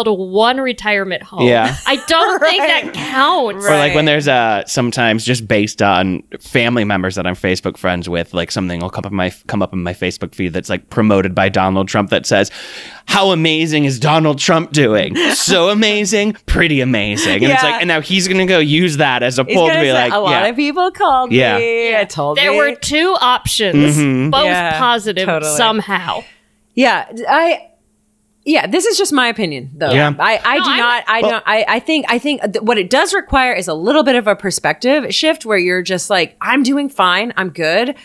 profiled 0.03 0.19
one 0.31 0.59
retirement 0.59 1.23
home. 1.23 1.47
Yeah. 1.47 1.75
I 1.85 1.95
don't 2.07 2.39
think 2.49 2.57
that 2.59 2.93
counts. 2.93 3.65
Or 3.65 3.69
like 3.71 3.95
when 3.95 4.05
there's 4.05 4.27
uh 4.27 4.65
sometimes 4.65 5.25
just 5.25 5.47
based 5.47 5.81
on 5.81 6.23
family 6.39 6.83
members 6.83 7.15
that 7.15 7.25
I'm 7.27 7.35
Facebook 7.35 7.77
friends 7.77 8.07
with, 8.09 8.33
like 8.33 8.51
something 8.51 8.79
will 8.81 8.89
come 8.89 9.05
up 9.05 9.12
in 9.12 9.15
my 9.17 9.31
come 9.47 9.62
up 9.62 9.73
in 9.73 9.81
my 9.83 9.93
Facebook 9.93 10.33
feed 10.35 10.53
that's 10.53 10.69
like 10.69 10.89
promoted 10.89 11.33
by 11.35 11.49
Donald 11.49 11.88
Trump 11.88 12.09
that 12.09 12.25
says, 12.25 12.51
"How 13.05 13.31
amazing 13.31 13.85
is 13.85 13.99
Donald 13.99 14.39
Trump 14.39 14.71
doing? 14.71 15.15
So 15.33 15.69
amazing, 15.77 16.33
pretty 16.45 16.81
amazing." 16.81 17.43
And 17.43 17.51
it's 17.53 17.63
like, 17.63 17.81
and 17.81 17.88
now 17.88 18.01
he's 18.01 18.27
gonna 18.27 18.45
go 18.45 18.59
use 18.59 18.97
that 18.97 19.23
as 19.23 19.39
a 19.39 19.43
He's 19.43 19.55
poll 19.55 19.67
to 19.67 19.73
be 19.73 19.79
say, 19.81 19.93
like, 19.93 20.13
a 20.13 20.17
lot 20.19 20.31
yeah, 20.31 20.45
of 20.47 20.55
people 20.55 20.91
called 20.91 21.31
Yeah. 21.31 21.57
me. 21.57 21.95
I 21.95 22.05
told 22.05 22.38
There 22.38 22.51
me. 22.51 22.57
were 22.57 22.75
two 22.75 23.15
options, 23.19 23.97
Mm-hmm. 23.97 24.29
both 24.29 24.45
Yeah, 24.45 24.77
positive 24.79 25.25
totally. 25.27 25.55
somehow. 25.55 26.23
Yeah, 26.75 27.05
I. 27.27 27.68
Yeah, 28.49 28.65
this 28.65 28.85
is 28.88 28.97
just 28.97 29.13
my 29.13 29.27
opinion, 29.27 29.69
though. 29.75 29.91
Yeah. 29.91 30.12
I, 30.17 30.39
I 30.43 30.57
No, 30.57 30.63
do 30.63 30.69
I'm- 30.71 30.79
not. 30.79 31.03
I 31.07 31.21
Well- 31.21 31.31
don't. 31.31 31.43
I, 31.45 31.65
I 31.67 31.79
think. 31.79 32.05
I 32.09 32.17
think 32.17 32.41
th- 32.41 32.62
what 32.63 32.77
it 32.79 32.89
does 32.89 33.13
require 33.13 33.53
is 33.53 33.67
a 33.67 33.75
little 33.75 34.01
bit 34.03 34.15
of 34.15 34.25
a 34.27 34.35
perspective 34.35 35.13
shift, 35.13 35.45
where 35.45 35.57
you're 35.59 35.83
just 35.83 36.09
like, 36.09 36.35
I'm 36.41 36.63
doing 36.63 36.89
fine. 36.89 37.31
I'm 37.38 37.49
good. 37.51 37.95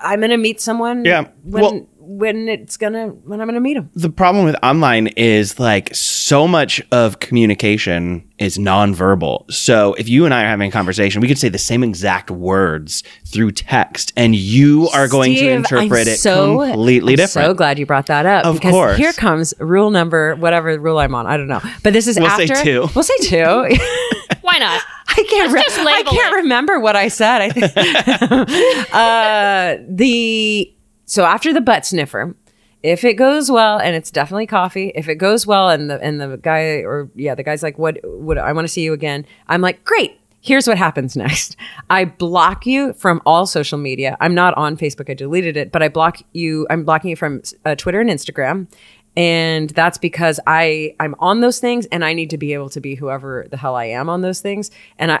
I- 0.00 0.12
I'm 0.12 0.20
gonna 0.20 0.38
meet 0.38 0.60
someone. 0.60 1.04
Yeah, 1.04 1.26
When 1.44 1.62
well- 1.62 1.86
when 2.08 2.48
it's 2.48 2.76
gonna 2.76 3.08
when 3.08 3.40
I'm 3.40 3.48
gonna 3.48 3.58
meet 3.60 3.76
him. 3.76 3.90
the 3.96 4.08
problem 4.10 4.44
with 4.44 4.54
online 4.62 5.08
is 5.16 5.58
like 5.58 5.92
so 5.92 6.46
much 6.46 6.80
of 6.92 7.18
communication 7.18 8.22
is 8.38 8.58
nonverbal. 8.58 9.50
So 9.50 9.94
if 9.94 10.08
you 10.08 10.24
and 10.24 10.32
I 10.32 10.44
are 10.44 10.46
having 10.46 10.68
a 10.68 10.70
conversation, 10.72 11.20
we 11.20 11.26
could 11.26 11.38
say 11.38 11.48
the 11.48 11.58
same 11.58 11.82
exact 11.82 12.30
words 12.30 13.02
through 13.26 13.50
text, 13.52 14.12
and 14.16 14.36
you 14.36 14.88
are 14.94 15.08
going 15.08 15.34
to 15.34 15.50
interpret 15.50 16.06
I'm 16.06 16.12
it 16.12 16.18
so- 16.18 16.60
completely 16.64 17.14
I'm 17.14 17.16
different. 17.16 17.46
So 17.48 17.54
glad 17.54 17.78
you 17.80 17.86
brought 17.86 18.06
that 18.06 18.24
up. 18.24 18.44
Of 18.44 18.54
because 18.56 18.70
course. 18.70 18.96
Here 18.98 19.12
comes 19.12 19.52
rule 19.58 19.90
number 19.90 20.36
whatever 20.36 20.78
rule 20.78 20.98
I'm 20.98 21.14
on. 21.14 21.26
I 21.26 21.36
don't 21.36 21.48
know, 21.48 21.60
but 21.82 21.92
this 21.92 22.06
is 22.06 22.20
We'll 22.20 22.30
say 22.30 22.44
after. 22.44 22.62
two. 22.62 22.86
We'll 22.94 23.02
say 23.02 23.16
two. 23.22 23.76
Why 24.42 24.58
not? 24.58 24.80
I 25.16 25.22
can't. 25.28 25.52
Re- 25.52 25.60
I 25.60 26.02
can't 26.02 26.34
it. 26.34 26.36
remember 26.36 26.78
what 26.78 26.96
I 26.96 27.08
said. 27.08 27.40
I 27.42 27.50
think 27.50 27.72
uh, 28.92 29.76
the 29.88 30.72
so 31.06 31.24
after 31.24 31.52
the 31.52 31.60
butt 31.60 31.86
sniffer, 31.86 32.34
if 32.82 33.04
it 33.04 33.14
goes 33.14 33.50
well, 33.50 33.78
and 33.78 33.96
it's 33.96 34.10
definitely 34.10 34.46
coffee. 34.46 34.92
If 34.94 35.08
it 35.08 35.16
goes 35.16 35.46
well, 35.46 35.70
and 35.70 35.90
the 35.90 36.00
and 36.02 36.20
the 36.20 36.36
guy 36.36 36.82
or 36.82 37.08
yeah, 37.14 37.34
the 37.34 37.42
guy's 37.42 37.62
like, 37.62 37.78
"What? 37.78 37.98
What? 38.04 38.38
I 38.38 38.52
want 38.52 38.66
to 38.66 38.72
see 38.72 38.82
you 38.82 38.92
again." 38.92 39.26
I'm 39.48 39.60
like, 39.60 39.84
"Great." 39.84 40.18
Here's 40.40 40.68
what 40.68 40.78
happens 40.78 41.16
next. 41.16 41.56
I 41.90 42.04
block 42.04 42.66
you 42.66 42.92
from 42.92 43.20
all 43.26 43.46
social 43.46 43.78
media. 43.78 44.16
I'm 44.20 44.32
not 44.32 44.54
on 44.54 44.76
Facebook. 44.76 45.10
I 45.10 45.14
deleted 45.14 45.56
it, 45.56 45.72
but 45.72 45.82
I 45.82 45.88
block 45.88 46.22
you. 46.34 46.68
I'm 46.70 46.84
blocking 46.84 47.10
you 47.10 47.16
from 47.16 47.42
uh, 47.64 47.74
Twitter 47.74 48.00
and 48.00 48.08
Instagram 48.08 48.68
and 49.16 49.70
that's 49.70 49.96
because 49.96 50.38
I 50.46 50.94
I'm 51.00 51.14
on 51.18 51.40
those 51.40 51.58
things 51.58 51.86
and 51.86 52.04
I 52.04 52.12
need 52.12 52.28
to 52.30 52.38
be 52.38 52.52
able 52.52 52.68
to 52.70 52.80
be 52.80 52.94
whoever 52.94 53.46
the 53.50 53.56
hell 53.56 53.74
I 53.74 53.86
am 53.86 54.10
on 54.10 54.20
those 54.20 54.40
things. 54.40 54.70
And 54.98 55.10
I 55.10 55.20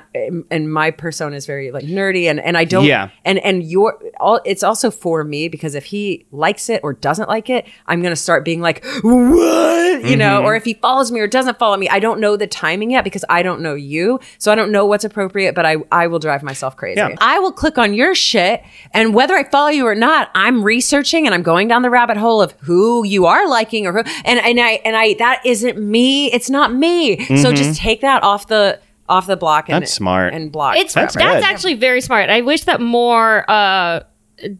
and 0.50 0.70
my 0.70 0.90
persona 0.90 1.34
is 1.34 1.46
very 1.46 1.70
like 1.70 1.84
nerdy 1.84 2.24
and 2.24 2.38
and 2.38 2.58
I 2.58 2.64
don't 2.64 2.84
Yeah. 2.84 3.08
and 3.24 3.38
and 3.38 3.64
your 3.64 3.98
all 4.20 4.40
it's 4.44 4.62
also 4.62 4.90
for 4.90 5.24
me 5.24 5.48
because 5.48 5.74
if 5.74 5.86
he 5.86 6.26
likes 6.30 6.68
it 6.68 6.80
or 6.82 6.92
doesn't 6.92 7.28
like 7.30 7.48
it 7.48 7.66
I'm 7.86 8.02
gonna 8.02 8.16
start 8.16 8.44
being 8.44 8.60
like 8.60 8.84
what? 9.02 10.04
You 10.04 10.16
know 10.16 10.38
mm-hmm. 10.38 10.46
or 10.46 10.54
if 10.54 10.64
he 10.64 10.74
follows 10.74 11.10
me 11.10 11.20
or 11.20 11.26
doesn't 11.26 11.58
follow 11.58 11.78
me 11.78 11.88
I 11.88 11.98
don't 11.98 12.20
know 12.20 12.36
the 12.36 12.46
timing 12.46 12.90
yet 12.90 13.02
because 13.02 13.24
I 13.30 13.42
don't 13.42 13.62
know 13.62 13.74
you. 13.74 14.20
So 14.36 14.52
I 14.52 14.56
don't 14.56 14.70
know 14.72 14.84
what's 14.84 15.04
appropriate 15.04 15.54
but 15.54 15.64
I 15.64 15.76
I 15.90 16.06
will 16.06 16.18
drive 16.18 16.42
myself 16.42 16.76
crazy. 16.76 16.98
Yeah. 16.98 17.14
I 17.22 17.38
will 17.38 17.52
click 17.52 17.78
on 17.78 17.94
your 17.94 18.14
shit 18.14 18.62
and 18.92 19.14
whether 19.14 19.34
I 19.34 19.44
follow 19.44 19.70
you 19.70 19.86
or 19.86 19.94
not 19.94 20.30
I'm 20.34 20.62
researching 20.62 21.24
and 21.24 21.34
I'm 21.34 21.42
going 21.42 21.66
down 21.66 21.80
the 21.80 21.90
rabbit 21.90 22.18
hole 22.18 22.42
of 22.42 22.52
who 22.60 23.02
you 23.06 23.24
are 23.24 23.48
liking 23.48 23.85
or 23.86 23.92
who 23.92 24.02
and 24.24 24.38
and 24.40 24.60
I 24.60 24.80
and 24.84 24.96
I 24.96 25.14
that 25.14 25.40
isn't 25.44 25.78
me 25.78 26.32
it's 26.32 26.50
not 26.50 26.74
me 26.74 27.24
so 27.40 27.52
just 27.52 27.80
take 27.80 28.00
that 28.02 28.22
off 28.22 28.48
the 28.48 28.80
off 29.08 29.26
the 29.26 29.36
block 29.36 29.68
and 29.68 29.74
Mm-hmm. 29.76 29.80
That's 29.80 29.92
smart. 29.92 30.34
and 30.34 30.50
block 30.50 30.76
It's 30.76 30.94
That's 30.94 31.14
that's, 31.14 31.44
actually 31.44 31.74
very 31.74 32.00
smart. 32.00 32.28
I 32.28 32.40
wish 32.40 32.64
that 32.64 32.80
more 32.80 33.48
uh, 33.48 34.00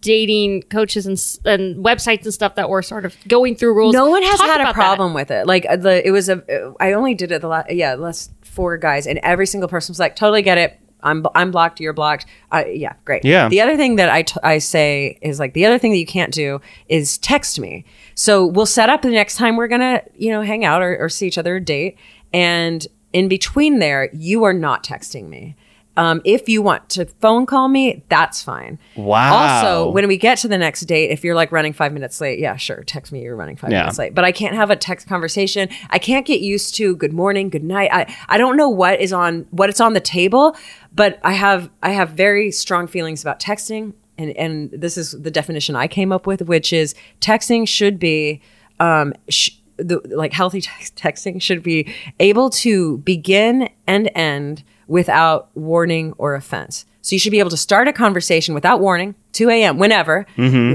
dating 0.01 0.63
coaches 0.63 1.07
and 1.07 1.19
and 1.45 1.85
websites 1.85 2.25
and 2.25 2.33
stuff 2.33 2.55
that 2.55 2.69
were 2.71 2.83
sort 2.83 3.05
of 3.05 3.15
going 3.29 3.57
through 3.57 3.75
rules. 3.75 3.93
no 3.95 4.09
one 4.09 4.23
has 4.23 4.39
talk 4.39 4.49
had 4.49 4.61
a 4.61 4.63
about 4.65 4.75
problem 4.75 5.15
with 5.15 5.31
it 5.31 5.47
like 5.47 5.67
uh, 5.69 5.77
the 5.77 6.07
it 6.07 6.11
was 6.11 6.29
a 6.29 6.43
I 6.81 6.93
only 6.93 7.15
did 7.15 7.31
it 7.33 7.41
the 7.43 7.49
last 7.49 7.71
yeah 7.73 7.95
last 7.95 8.31
four 8.43 8.79
guys 8.79 9.07
and 9.07 9.19
every 9.23 9.47
single 9.47 9.69
person 9.69 9.93
was 9.93 9.99
like 9.99 10.17
totally 10.17 10.43
get 10.43 10.57
it 10.59 10.81
I'm, 11.03 11.25
I'm 11.37 11.53
blocked. 11.53 11.79
You're 11.79 11.93
blocked. 11.93 12.27
Uh, 12.51 12.65
yeah, 12.69 12.95
great. 13.05 13.25
Yeah. 13.25 13.49
The 13.49 13.61
other 13.61 13.77
thing 13.77 13.97
that 13.97 14.09
I, 14.09 14.23
t- 14.23 14.41
I 14.43 14.59
say 14.59 15.19
is 15.23 15.39
like 15.39 15.53
the 15.55 15.65
other 15.65 15.79
thing 15.79 15.93
that 15.93 15.99
you 15.99 16.07
can't 16.07 16.33
do 16.33 16.61
is 16.89 17.19
text 17.19 17.61
me. 17.61 17.85
So 18.19 18.47
we'll 18.47 18.67
set 18.67 18.89
up 18.89 19.03
the 19.03 19.11
next 19.11 19.37
time 19.37 19.57
we're 19.57 19.69
gonna 19.69 20.03
you 20.17 20.31
know 20.33 20.43
hang 20.43 20.65
out 20.65 20.83
or, 20.83 20.97
or 20.99 21.09
see 21.09 21.27
each 21.29 21.39
other 21.39 21.57
or 21.57 21.61
date, 21.61 21.97
and 22.33 22.85
in 23.13 23.29
between 23.29 23.79
there 23.79 24.09
you 24.13 24.43
are 24.45 24.53
not 24.55 24.83
texting 24.83 25.29
me. 25.29 25.55
Um, 25.99 26.21
if 26.27 26.47
you 26.47 26.61
want 26.61 26.91
to 26.91 27.07
phone 27.07 27.47
call 27.47 27.69
me, 27.69 28.05
that's 28.11 28.43
fine. 28.43 28.79
Wow. 28.97 29.35
Also, 29.35 29.91
when 29.91 30.07
we 30.09 30.19
get 30.19 30.37
to 30.39 30.49
the 30.49 30.59
next 30.59 30.83
date, 30.83 31.11
if 31.11 31.25
you're 31.25 31.35
like 31.35 31.51
running 31.53 31.73
five 31.73 31.91
minutes 31.91 32.21
late, 32.21 32.39
yeah, 32.39 32.57
sure, 32.57 32.85
text 32.85 33.13
me. 33.13 33.23
You're 33.23 33.35
running 33.37 33.57
five 33.57 33.71
Yeah. 33.71 33.81
minutes 33.81 33.99
late, 33.99 34.15
but 34.15 34.23
I 34.23 34.31
can't 34.31 34.55
have 34.55 34.69
a 34.71 34.77
text 34.77 35.09
conversation. 35.09 35.71
I 35.89 35.99
can't 35.99 36.27
get 36.27 36.41
used 36.41 36.75
to 36.77 36.97
good 36.97 37.15
morning, 37.15 37.49
good 37.49 37.65
night. 37.65 37.89
I 37.93 38.15
I 38.29 38.37
don't 38.39 38.57
know 38.59 38.69
what 38.69 39.01
is 39.01 39.13
on 39.13 39.47
what 39.51 39.71
it's 39.71 39.81
on 39.81 39.95
the 39.95 40.01
table, 40.01 40.55
but 40.95 41.19
I 41.23 41.33
have 41.33 41.71
I 41.83 41.91
have 41.93 42.11
very 42.11 42.51
strong 42.51 42.87
feelings 42.87 43.23
about 43.23 43.41
texting, 43.41 43.95
and 44.19 44.31
and 44.37 44.71
this 44.71 44.97
is 44.97 45.13
the 45.13 45.31
definition 45.31 45.77
I 45.77 45.89
came 45.89 46.13
up 46.13 46.27
with, 46.27 46.43
which 46.43 46.73
is 46.73 46.95
texting 47.21 47.67
should 47.69 47.99
be 47.99 48.41
um. 48.81 49.13
Sh- 49.29 49.51
the 49.79 50.01
like 50.07 50.33
healthy 50.33 50.63
text- 50.63 50.97
texting 50.97 51.41
should 51.43 51.63
be 51.63 51.95
able 52.19 52.49
to 52.49 52.97
begin 52.97 53.69
and 53.87 54.11
end 54.15 54.63
without 54.87 55.51
warning 55.55 56.15
or 56.17 56.35
offense. 56.35 56.87
So 57.03 57.15
you 57.15 57.19
should 57.21 57.31
be 57.31 57.41
able 57.41 57.51
to 57.51 57.59
start 57.59 57.87
a 57.87 57.93
conversation 57.93 58.55
without 58.55 58.81
warning, 58.81 59.15
2 59.35 59.51
a.m. 59.51 59.79
whenever. 59.79 60.25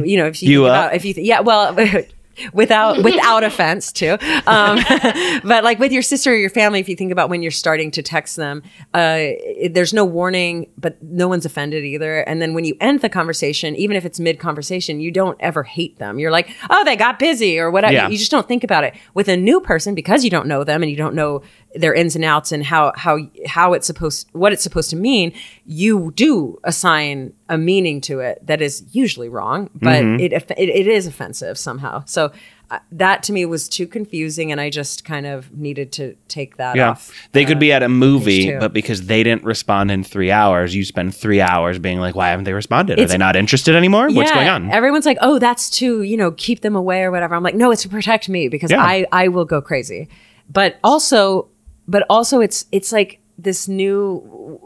You 0.05 0.17
know, 0.17 0.27
if 0.27 0.43
you, 0.43 0.51
You 0.51 0.65
about 0.65 0.93
if 0.93 1.03
you 1.03 1.15
th- 1.15 1.25
yeah, 1.25 1.39
well, 1.39 1.75
without 2.53 3.03
without 3.03 3.43
offense 3.43 3.91
too. 3.91 4.17
Um, 4.47 4.79
but 5.43 5.63
like 5.63 5.79
with 5.79 5.91
your 5.91 6.01
sister 6.01 6.31
or 6.31 6.35
your 6.35 6.49
family 6.49 6.79
if 6.79 6.89
you 6.89 6.95
think 6.95 7.11
about 7.11 7.29
when 7.29 7.41
you're 7.41 7.51
starting 7.51 7.91
to 7.91 8.01
text 8.01 8.35
them 8.35 8.63
uh, 8.93 9.17
it- 9.19 9.73
there's 9.73 9.93
no 9.93 10.03
warning 10.05 10.69
but 10.77 11.01
no 11.03 11.27
one's 11.27 11.45
offended 11.45 11.83
either. 11.83 12.19
And 12.21 12.41
then 12.41 12.53
when 12.53 12.65
you 12.65 12.75
end 12.81 13.01
the 13.01 13.09
conversation 13.09 13.75
even 13.75 13.95
if 13.95 14.05
it's 14.05 14.19
mid 14.19 14.39
conversation 14.39 14.99
you 14.99 15.11
don't 15.11 15.37
ever 15.39 15.63
hate 15.63 15.97
them. 15.99 16.19
You're 16.19 16.31
like 16.31 16.49
oh 16.69 16.83
they 16.83 16.95
got 16.95 17.19
busy 17.19 17.59
or 17.59 17.69
whatever. 17.71 17.93
Yeah. 17.93 18.07
you 18.09 18.17
just 18.17 18.31
don't 18.31 18.47
think 18.47 18.63
about 18.63 18.83
it. 18.83 18.93
With 19.13 19.27
a 19.27 19.37
new 19.37 19.59
person 19.61 19.95
because 19.95 20.23
you 20.23 20.29
don't 20.29 20.47
know 20.47 20.63
them 20.63 20.81
and 20.83 20.89
you 20.89 20.97
don't 20.97 21.15
know 21.15 21.41
their 21.75 21.93
ins 21.93 22.15
and 22.15 22.25
outs 22.25 22.51
and 22.51 22.65
how 22.65 22.91
how 22.95 23.17
how 23.47 23.73
it's 23.73 23.87
supposed 23.87 24.27
what 24.33 24.51
it's 24.51 24.63
supposed 24.63 24.89
to 24.89 24.95
mean 24.95 25.31
you 25.65 26.11
do 26.15 26.59
assign 26.65 27.31
a 27.49 27.57
meaning 27.57 28.01
to 28.01 28.19
it 28.19 28.45
that 28.45 28.61
is 28.61 28.83
usually 28.91 29.29
wrong 29.29 29.69
but 29.73 30.03
Mm-hmm. 30.03 30.19
it, 30.19 30.33
it 30.33 30.51
it 30.57 30.87
is 30.87 31.07
offensive 31.07 31.57
somehow 31.57 32.03
so 32.05 32.31
uh, 32.71 32.79
that 32.91 33.21
to 33.23 33.33
me 33.33 33.45
was 33.45 33.67
too 33.69 33.85
confusing 33.87 34.51
and 34.51 34.59
i 34.61 34.69
just 34.69 35.05
kind 35.05 35.25
of 35.25 35.51
needed 35.57 35.91
to 35.93 36.15
take 36.27 36.57
that 36.57 36.75
Yeah. 36.75 36.91
off 36.91 37.11
They 37.31 37.45
could 37.45 37.59
be 37.59 37.71
at 37.73 37.83
a 37.83 37.89
movie, 37.89 38.57
but 38.57 38.73
because 38.73 39.07
they 39.07 39.23
didn't 39.23 39.43
respond 39.43 39.91
in 39.91 40.03
three 40.03 40.31
hours, 40.31 40.73
you 40.75 40.83
spend 40.85 41.13
three 41.15 41.41
hours 41.41 41.79
being 41.79 41.99
like, 41.99 42.15
why 42.15 42.29
haven't 42.29 42.45
they 42.45 42.53
responded? 42.53 42.99
Are 42.99 43.05
they 43.05 43.17
not 43.17 43.35
interested 43.35 43.75
anymore? 43.75 44.09
What's 44.11 44.31
going 44.31 44.47
on? 44.47 44.69
Everyone's 44.71 45.05
like, 45.05 45.17
"Oh, 45.21 45.37
that's 45.39 45.69
to 45.79 46.01
you 46.03 46.15
know 46.17 46.31
keep 46.31 46.61
them 46.61 46.75
away 46.75 47.03
or 47.03 47.11
whatever." 47.11 47.35
I'm 47.35 47.43
like, 47.43 47.55
"No, 47.55 47.71
it's 47.71 47.81
to 47.83 47.89
protect 47.89 48.27
me 48.29 48.47
because 48.49 48.71
Yeah. 48.71 48.81
I 48.81 49.05
I 49.11 49.27
will 49.27 49.45
go 49.45 49.61
crazy." 49.61 50.07
But 50.49 50.79
also, 50.83 51.47
but 51.91 52.05
also, 52.09 52.39
it's 52.39 52.65
it's 52.71 52.91
like 52.91 53.19
this 53.37 53.67
new. 53.67 54.59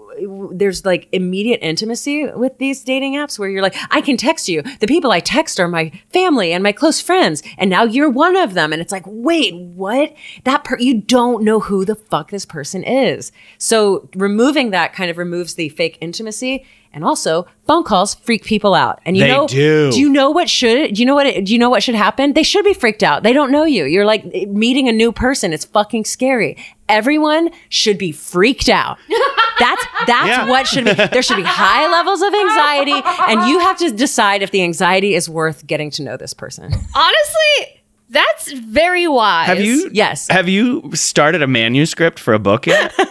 There's 0.54 0.86
like 0.86 1.10
immediate 1.12 1.60
intimacy 1.62 2.28
with 2.28 2.58
these 2.58 2.86
dating 2.86 3.16
apps 3.16 3.38
where 3.38 3.50
you're 3.50 3.62
like, 3.62 3.76
I 3.92 4.00
can 4.00 4.16
text 4.16 4.48
you. 4.48 4.62
The 4.80 4.88
people 4.88 5.12
I 5.12 5.20
text 5.20 5.60
are 5.60 5.68
my 5.68 5.92
family 6.14 6.54
and 6.54 6.64
my 6.64 6.72
close 6.72 7.02
friends, 7.02 7.44
and 7.58 7.70
now 7.70 7.84
you're 7.84 8.10
one 8.10 8.38
of 8.38 8.54
them. 8.54 8.72
And 8.72 8.82
it's 8.82 8.94
like, 8.94 9.04
wait, 9.06 9.54
what? 9.56 10.14
That 10.46 10.64
per- 10.64 10.80
you 10.80 11.02
don't 11.02 11.44
know 11.44 11.60
who 11.60 11.84
the 11.84 11.96
fuck 11.96 12.32
this 12.32 12.46
person 12.46 12.84
is. 12.84 13.34
So 13.58 14.08
removing 14.16 14.70
that 14.70 14.94
kind 14.94 15.10
of 15.10 15.18
removes 15.18 15.56
the 15.56 15.70
fake 15.70 15.98
intimacy. 16.00 16.66
And 16.96 17.04
also, 17.04 17.46
phone 17.68 17.84
calls 17.84 18.16
freak 18.16 18.44
people 18.46 18.74
out. 18.74 19.02
And 19.06 19.18
you 19.18 19.24
They 19.24 19.30
know, 19.30 19.48
do. 19.48 19.92
do 19.92 20.00
you 20.00 20.08
know 20.10 20.32
what 20.32 20.50
should? 20.50 20.94
Do 20.96 21.02
you 21.02 21.06
know 21.06 21.14
what? 21.14 21.28
It, 21.28 21.46
do 21.46 21.52
you 21.54 21.60
know 21.60 21.70
what 21.70 21.84
should 21.84 21.94
happen? 21.94 22.32
They 22.34 22.42
should 22.44 22.64
be 22.64 22.74
freaked 22.74 23.04
out. 23.04 23.22
They 23.22 23.34
don't 23.34 23.52
know 23.52 23.66
you. 23.66 23.84
You're 23.84 24.06
like 24.06 24.24
eh, 24.34 24.46
meeting 24.46 24.88
a 24.88 24.94
new 24.94 25.12
person. 25.12 25.52
It's 25.52 25.66
fucking 25.66 26.06
scary. 26.06 26.56
Everyone 26.88 27.50
should 27.70 27.98
be 27.98 28.12
freaked 28.14 28.70
out. 28.70 28.98
That's 29.60 29.86
that's 30.08 30.28
Yeah. 30.28 30.48
what 30.50 30.68
should 30.68 30.86
be. 30.86 30.94
There 30.94 31.22
should 31.22 31.38
be 31.38 31.44
high 31.44 31.90
levels 31.90 32.22
of 32.22 32.34
anxiety, 32.34 33.02
and 33.30 33.50
you 33.50 33.60
have 33.60 33.78
to 33.80 33.90
decide 33.92 34.42
if 34.42 34.52
the 34.52 34.62
anxiety 34.64 35.16
is 35.16 35.30
worth 35.30 35.66
getting 35.66 35.90
to 35.92 36.04
know 36.04 36.18
this 36.18 36.34
person. 36.34 36.66
Honestly, 36.94 37.82
that's 38.16 38.52
very 38.54 39.08
wise. 39.08 39.48
Have 39.48 39.60
you? 39.62 39.90
Yes. 39.94 40.28
Have 40.30 40.48
you 40.50 40.90
started 40.94 41.42
a 41.42 41.48
manuscript 41.48 42.20
for 42.20 42.34
a 42.34 42.40
book 42.40 42.66
yet? 42.68 42.94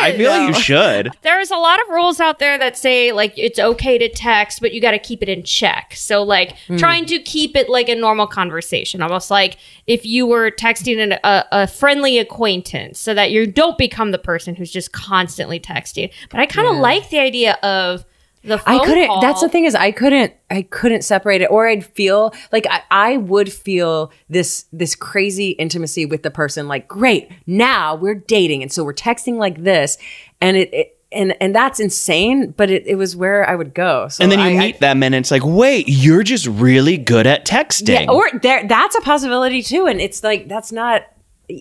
I 0.00 0.12
feel 0.16 0.30
like 0.30 0.48
you 0.54 0.60
should. 0.60 1.10
There's 1.22 1.50
a 1.50 1.56
lot 1.56 1.80
of 1.80 1.88
rules 1.88 2.18
out 2.20 2.38
there 2.40 2.58
that 2.58 2.76
say 2.76 3.12
like 3.12 3.32
it's 3.36 3.58
okay 3.58 3.96
to 3.96 4.08
text, 4.08 4.60
but 4.60 4.72
you 4.72 4.80
got 4.80 4.90
to 4.90 4.98
keep 4.98 5.22
it 5.22 5.28
in 5.28 5.42
check. 5.44 5.94
So 5.94 6.22
like 6.22 6.56
Hmm. 6.66 6.76
trying 6.76 7.06
to 7.06 7.18
keep 7.20 7.56
it 7.56 7.68
like 7.68 7.88
a 7.88 7.94
normal 7.94 8.26
conversation, 8.26 9.02
almost 9.02 9.30
like 9.30 9.56
if 9.86 10.04
you 10.04 10.26
were 10.26 10.50
texting 10.50 10.98
an, 11.02 11.12
a, 11.24 11.44
a 11.52 11.66
friendly 11.66 12.18
acquaintance, 12.18 12.98
so 12.98 13.14
that 13.14 13.30
you 13.30 13.46
don't 13.46 13.78
become 13.78 14.10
the 14.10 14.18
person 14.18 14.54
who's 14.54 14.70
just 14.70 14.92
constantly 14.92 15.60
texting. 15.60 16.10
But 16.30 16.40
I 16.40 16.46
kind 16.46 16.68
of 16.68 16.76
like 16.76 17.08
the 17.10 17.18
idea 17.20 17.54
of 17.62 18.04
the 18.44 18.58
phone 18.58 18.80
I 18.80 18.84
couldn't. 18.84 19.06
call. 19.06 19.20
That's 19.20 19.40
the 19.40 19.48
thing 19.48 19.64
is 19.64 19.74
I 19.74 19.90
couldn't. 19.90 20.32
I 20.50 20.62
couldn't 20.62 21.02
separate 21.02 21.40
it, 21.42 21.46
or 21.50 21.66
I'd 21.68 21.84
feel 21.84 22.32
like 22.52 22.66
I, 22.70 22.82
I 22.90 23.16
would 23.16 23.52
feel 23.52 24.12
this 24.28 24.66
this 24.72 24.94
crazy 24.94 25.50
intimacy 25.50 26.06
with 26.06 26.22
the 26.22 26.30
person. 26.30 26.68
Like, 26.68 26.86
great, 26.88 27.30
now 27.46 27.94
we're 27.94 28.14
dating, 28.14 28.62
and 28.62 28.70
so 28.72 28.84
we're 28.84 28.94
texting 28.94 29.36
like 29.36 29.62
this, 29.64 29.98
and 30.40 30.56
it. 30.56 30.72
it 30.74 30.90
and 31.12 31.32
and 31.40 31.54
that's 31.54 31.78
insane, 31.78 32.50
but 32.56 32.70
it, 32.70 32.84
it 32.88 32.96
was 32.96 33.14
where 33.14 33.48
I 33.48 33.54
would 33.54 33.72
go. 33.72 34.08
So 34.08 34.24
And 34.24 34.32
then 34.32 34.40
you 34.40 34.46
I- 34.46 34.48
I- 34.48 34.58
meet 34.58 34.80
them, 34.80 35.00
and 35.04 35.14
it's 35.14 35.30
like, 35.30 35.42
wait, 35.44 35.84
you're 35.88 36.24
just 36.24 36.44
really 36.48 36.96
good 36.98 37.24
at 37.24 37.46
texting. 37.46 38.00
yeah, 38.06 38.10
or 38.10 38.24
there 38.42 38.66
that's 38.66 38.96
a 38.96 39.00
possibility 39.00 39.62
too. 39.62 39.86
And 39.86 40.00
it's 40.00 40.24
like 40.24 40.48
that's 40.48 40.72
not. 40.72 41.02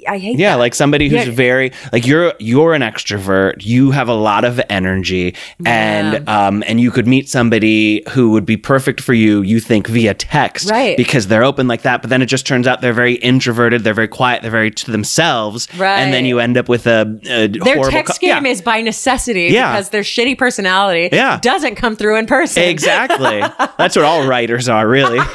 I 0.08 0.18
hate. 0.18 0.40
Yeah, 0.40 0.54
that. 0.54 0.60
like 0.60 0.74
somebody 0.76 1.10
who's 1.10 1.26
Yeah. 1.28 1.34
very 1.34 1.72
like 1.92 2.08
you're 2.08 2.34
you're 2.40 2.74
an 2.74 2.82
extrovert. 2.82 3.66
You 3.66 3.92
have 3.92 4.08
a 4.08 4.14
lot 4.14 4.46
of 4.46 4.62
energy, 4.70 5.36
and 5.66 6.28
um 6.30 6.64
and 6.68 6.80
you 6.80 6.90
could 6.90 7.06
meet 7.06 7.28
somebody 7.28 8.02
who 8.12 8.30
would 8.32 8.46
be 8.46 8.56
perfect 8.56 9.02
for 9.02 9.14
you. 9.14 9.42
You 9.42 9.60
think 9.60 9.88
via 9.88 10.14
text, 10.14 10.70
Right. 10.72 10.96
Because 10.96 11.28
they're 11.28 11.44
open 11.44 11.68
like 11.68 11.82
that. 11.82 12.02
But 12.02 12.10
then 12.10 12.22
it 12.22 12.28
just 12.28 12.48
turns 12.48 12.66
out 12.66 12.80
they're 12.80 12.94
very 12.94 13.16
introverted. 13.16 13.84
They're 13.84 13.94
very 13.94 14.08
quiet. 14.08 14.42
They're 14.42 14.52
very 14.52 14.72
to 14.72 14.92
themselves. 14.92 15.68
Right. 15.78 16.00
And 16.00 16.14
then 16.14 16.26
you 16.26 16.40
end 16.40 16.56
up 16.58 16.70
with 16.70 16.88
a, 16.88 17.20
a 17.30 17.48
their 17.48 17.76
horrible 17.76 17.92
text 17.92 18.22
co- 18.22 18.28
game 18.28 18.46
yeah. 18.46 18.52
is 18.52 18.62
by 18.62 18.80
necessity 18.82 19.48
Yeah. 19.52 19.74
because 19.74 19.90
their 19.90 20.04
shitty 20.04 20.38
personality 20.38 21.10
Yeah. 21.12 21.40
doesn't 21.42 21.76
come 21.76 21.98
through 21.98 22.18
in 22.18 22.26
person. 22.26 22.64
exactly. 22.64 23.42
That's 23.78 23.98
what 23.98 24.06
all 24.06 24.26
writers 24.26 24.70
are, 24.70 24.88
really. 24.88 25.20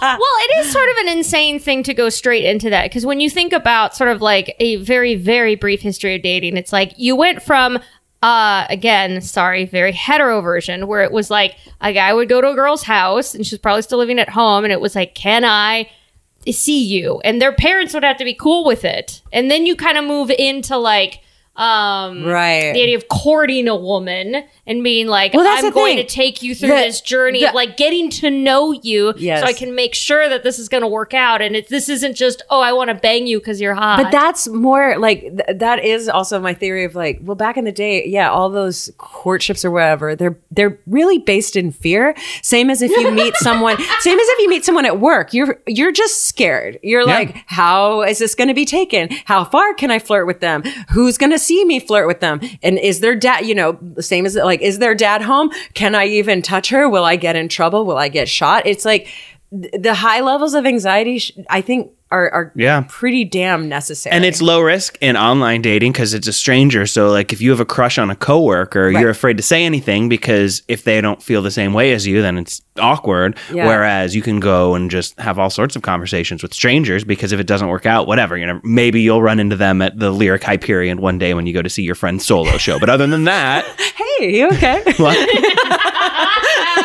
well, 0.00 0.18
it 0.20 0.64
is 0.64 0.72
sort 0.72 0.88
of 0.90 0.96
an 0.98 1.08
insane 1.08 1.58
thing 1.58 1.82
to 1.82 1.94
go 1.94 2.08
straight 2.08 2.44
into 2.62 2.70
that 2.70 2.84
because 2.84 3.04
when 3.04 3.20
you 3.20 3.28
think 3.28 3.52
about 3.52 3.96
sort 3.96 4.10
of 4.10 4.22
like 4.22 4.54
a 4.58 4.76
very, 4.76 5.14
very 5.14 5.54
brief 5.54 5.80
history 5.80 6.14
of 6.14 6.22
dating, 6.22 6.56
it's 6.56 6.72
like 6.72 6.92
you 6.96 7.16
went 7.16 7.42
from, 7.42 7.78
uh, 8.22 8.66
again, 8.70 9.20
sorry, 9.20 9.64
very 9.64 9.92
hetero 9.92 10.40
version 10.40 10.86
where 10.86 11.02
it 11.02 11.12
was 11.12 11.30
like 11.30 11.56
a 11.80 11.92
guy 11.92 12.12
would 12.12 12.28
go 12.28 12.40
to 12.40 12.50
a 12.50 12.54
girl's 12.54 12.84
house 12.84 13.34
and 13.34 13.46
she's 13.46 13.58
probably 13.58 13.82
still 13.82 13.98
living 13.98 14.18
at 14.18 14.28
home, 14.28 14.64
and 14.64 14.72
it 14.72 14.80
was 14.80 14.94
like, 14.94 15.14
can 15.14 15.44
I? 15.44 15.90
see 16.50 16.82
you 16.82 17.20
and 17.24 17.40
their 17.40 17.52
parents 17.52 17.94
would 17.94 18.02
have 18.02 18.16
to 18.16 18.24
be 18.24 18.34
cool 18.34 18.64
with 18.64 18.84
it 18.84 19.22
and 19.32 19.48
then 19.48 19.64
you 19.64 19.76
kind 19.76 19.96
of 19.96 20.04
move 20.04 20.28
into 20.28 20.76
like 20.76 21.20
um 21.56 22.24
Right. 22.24 22.72
the 22.72 22.82
idea 22.82 22.96
of 22.96 23.08
courting 23.08 23.68
a 23.68 23.76
woman 23.76 24.42
and 24.66 24.82
being 24.82 25.06
like 25.06 25.34
Well, 25.34 25.44
that's 25.44 25.62
i'm 25.62 25.70
going 25.72 25.96
thing. 25.98 26.06
to 26.06 26.14
take 26.14 26.42
you 26.42 26.54
through 26.54 26.70
The- 26.70 26.74
this 26.76 27.00
journey 27.02 27.44
of 27.44 27.52
like 27.54 27.76
getting 27.76 28.08
to 28.10 28.30
know 28.30 28.72
you 28.72 29.12
Yes. 29.18 29.40
so 29.40 29.46
i 29.46 29.52
can 29.52 29.74
make 29.74 29.94
sure 29.94 30.30
that 30.30 30.44
this 30.44 30.58
is 30.58 30.70
going 30.70 30.80
to 30.80 30.86
work 30.88 31.12
out 31.12 31.42
and 31.42 31.54
it, 31.54 31.68
this 31.68 31.90
isn't 31.90 32.14
just 32.16 32.40
oh 32.48 32.60
i 32.62 32.72
want 32.72 32.88
to 32.88 32.94
bang 32.94 33.26
you 33.26 33.38
because 33.38 33.60
you're 33.60 33.74
hot 33.74 34.02
But 34.02 34.10
that's 34.10 34.48
more 34.48 34.96
like 34.98 35.20
th- 35.20 35.58
that 35.58 35.84
is 35.84 36.08
also 36.08 36.40
my 36.40 36.54
theory 36.54 36.84
of 36.84 36.94
like, 36.94 37.20
well, 37.22 37.34
back 37.34 37.56
in 37.58 37.64
the 37.64 37.72
day, 37.72 38.06
yeah, 38.06 38.30
all 38.30 38.48
those 38.48 38.90
courtships 38.98 39.64
or 39.64 39.70
whatever, 39.70 40.16
they're 40.16 40.38
they're 40.50 40.78
really 40.86 41.18
based 41.18 41.56
in 41.56 41.70
fear. 41.70 42.14
Same 42.42 42.70
as 42.70 42.80
if 42.82 42.90
you 42.90 43.10
meet 43.22 43.34
someone, 43.36 43.76
same 44.00 44.18
as 44.18 44.28
if 44.28 44.38
you 44.40 44.48
meet 44.48 44.64
someone 44.64 44.86
at 44.86 44.98
work, 45.00 45.34
you're 45.34 45.60
you're 45.66 45.92
just 45.92 46.24
scared. 46.24 46.78
You're 46.82 47.06
Yeah. 47.06 47.14
like, 47.18 47.36
how 47.46 48.02
is 48.02 48.18
this 48.18 48.34
going 48.34 48.48
to 48.48 48.54
be 48.54 48.64
taken? 48.64 49.08
How 49.26 49.44
far 49.44 49.74
can 49.74 49.90
I 49.90 49.98
flirt 49.98 50.26
with 50.26 50.40
them? 50.40 50.62
Who's 50.90 51.18
going 51.18 51.32
to 51.32 51.38
see 51.42 51.64
me 51.64 51.80
flirt 51.80 52.06
with 52.06 52.20
them? 52.20 52.40
And 52.62 52.78
is 52.78 53.00
their 53.00 53.14
dad, 53.14 53.46
you 53.46 53.54
know, 53.54 53.78
the 53.80 54.02
same 54.02 54.26
as 54.26 54.36
like, 54.36 54.60
is 54.60 54.78
their 54.78 54.94
dad 54.94 55.22
home? 55.22 55.50
Can 55.74 55.94
I 55.94 56.06
even 56.06 56.42
touch 56.42 56.70
her? 56.70 56.88
Will 56.88 57.04
I 57.04 57.16
get 57.16 57.36
in 57.36 57.48
trouble? 57.48 57.84
Will 57.84 57.98
I 57.98 58.08
get 58.08 58.28
shot? 58.28 58.66
It's 58.66 58.84
like 58.84 59.08
th- 59.50 59.74
the 59.78 59.94
high 59.94 60.20
levels 60.20 60.54
of 60.54 60.66
anxiety. 60.66 61.20
I 61.50 61.60
think 61.60 61.92
are 62.12 62.30
are 62.32 62.52
Yeah. 62.54 62.84
pretty 62.88 63.24
damn 63.24 63.68
necessary. 63.68 64.14
And 64.14 64.24
it's 64.24 64.40
low 64.40 64.60
risk 64.60 64.96
in 65.00 65.16
online 65.16 65.62
dating 65.62 65.92
because 65.92 66.14
it's 66.14 66.28
a 66.28 66.32
stranger. 66.32 66.86
So, 66.86 67.10
like, 67.10 67.32
if 67.32 67.40
you 67.40 67.50
have 67.50 67.60
a 67.60 67.64
crush 67.64 67.98
on 67.98 68.10
a 68.10 68.14
coworker, 68.16 68.90
Right. 68.92 69.00
you're 69.00 69.10
afraid 69.10 69.36
to 69.38 69.42
say 69.42 69.64
anything 69.64 70.08
because 70.08 70.62
if 70.68 70.84
they 70.84 71.00
don't 71.00 71.22
feel 71.22 71.42
the 71.42 71.50
same 71.50 71.72
way 71.72 71.92
as 71.92 72.06
you, 72.06 72.22
then 72.22 72.38
it's 72.38 72.60
awkward. 72.78 73.36
Yeah. 73.52 73.66
Whereas 73.66 74.14
you 74.14 74.22
can 74.22 74.38
go 74.40 74.74
and 74.74 74.90
just 74.90 75.18
have 75.18 75.38
all 75.38 75.50
sorts 75.50 75.74
of 75.76 75.82
conversations 75.82 76.42
with 76.42 76.54
strangers 76.54 77.02
because 77.04 77.32
if 77.32 77.40
it 77.40 77.46
doesn't 77.46 77.68
work 77.68 77.86
out, 77.86 78.06
whatever, 78.06 78.36
you 78.36 78.46
know, 78.46 78.60
maybe 78.62 79.00
you'll 79.00 79.22
run 79.22 79.40
into 79.40 79.56
them 79.56 79.82
at 79.82 79.98
the 79.98 80.10
Lyric 80.10 80.42
Hyperion 80.44 81.00
one 81.00 81.18
day 81.18 81.34
when 81.34 81.46
you 81.46 81.52
go 81.52 81.62
to 81.62 81.68
see 81.70 81.82
your 81.82 81.94
friend's 81.94 82.24
solo 82.26 82.56
show. 82.58 82.78
But 82.78 82.88
other 82.90 83.06
than 83.06 83.24
that, 83.24 83.64
Hey, 84.18 84.36
you 84.36 84.46
okay? 84.48 84.82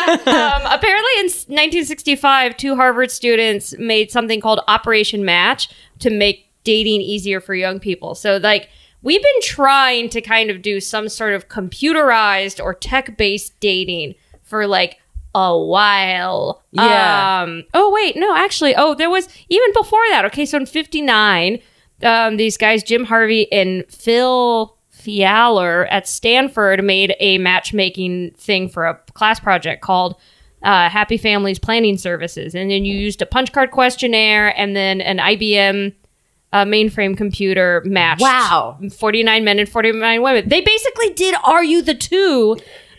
um, 0.07 0.61
apparently 0.65 1.11
in 1.19 1.25
1965 1.25 2.55
two 2.57 2.75
harvard 2.75 3.11
students 3.11 3.77
made 3.77 4.09
something 4.11 4.39
called 4.39 4.59
operation 4.67 5.25
match 5.25 5.69
to 5.99 6.09
make 6.09 6.49
dating 6.63 7.01
easier 7.01 7.39
for 7.41 7.53
young 7.55 7.79
people 7.79 8.15
so 8.15 8.37
like 8.37 8.69
we've 9.01 9.21
been 9.21 9.41
trying 9.41 10.09
to 10.09 10.21
kind 10.21 10.49
of 10.49 10.61
do 10.61 10.79
some 10.79 11.07
sort 11.09 11.33
of 11.33 11.47
computerized 11.47 12.63
or 12.63 12.73
tech-based 12.73 13.57
dating 13.59 14.15
for 14.43 14.65
like 14.67 14.97
a 15.35 15.57
while 15.57 16.63
Yeah. 16.71 17.41
um 17.43 17.63
oh 17.73 17.91
wait 17.91 18.15
no 18.15 18.35
actually 18.35 18.75
oh 18.75 18.95
there 18.95 19.09
was 19.09 19.27
even 19.49 19.71
before 19.73 20.01
that 20.09 20.25
okay 20.25 20.45
so 20.45 20.57
in 20.57 20.65
59 20.65 21.59
um 22.03 22.37
these 22.37 22.57
guys 22.57 22.81
jim 22.83 23.05
harvey 23.05 23.51
and 23.51 23.85
phil 23.89 24.76
Fialer 25.07 25.87
at 25.89 26.07
Stanford 26.07 26.83
made 26.83 27.15
a 27.19 27.37
matchmaking 27.37 28.31
thing 28.31 28.67
for 28.67 28.85
a 28.85 28.95
class 29.13 29.39
project 29.39 29.81
called 29.81 30.15
uh, 30.63 30.89
Happy 30.89 31.17
Families 31.17 31.59
Planning 31.59 31.97
Services. 31.97 32.53
And 32.53 32.69
then 32.69 32.83
you 32.83 32.95
used 32.95 33.21
a 33.21 33.25
punch 33.25 33.53
card 33.53 33.71
questionnaire 33.71 34.57
and 34.59 34.75
then 34.75 34.99
an 35.01 35.17
IBM 35.19 35.93
uh, 36.53 36.65
mainframe 36.65 37.15
computer 37.15 37.81
matched 37.85 38.21
Wow. 38.21 38.77
49 38.97 39.43
men 39.43 39.59
and 39.59 39.69
49 39.69 40.21
women. 40.21 40.49
They 40.49 40.61
basically 40.61 41.11
did 41.11 41.35
Are 41.43 41.63
You 41.63 41.81
the 41.81 41.93
Two? 41.93 42.57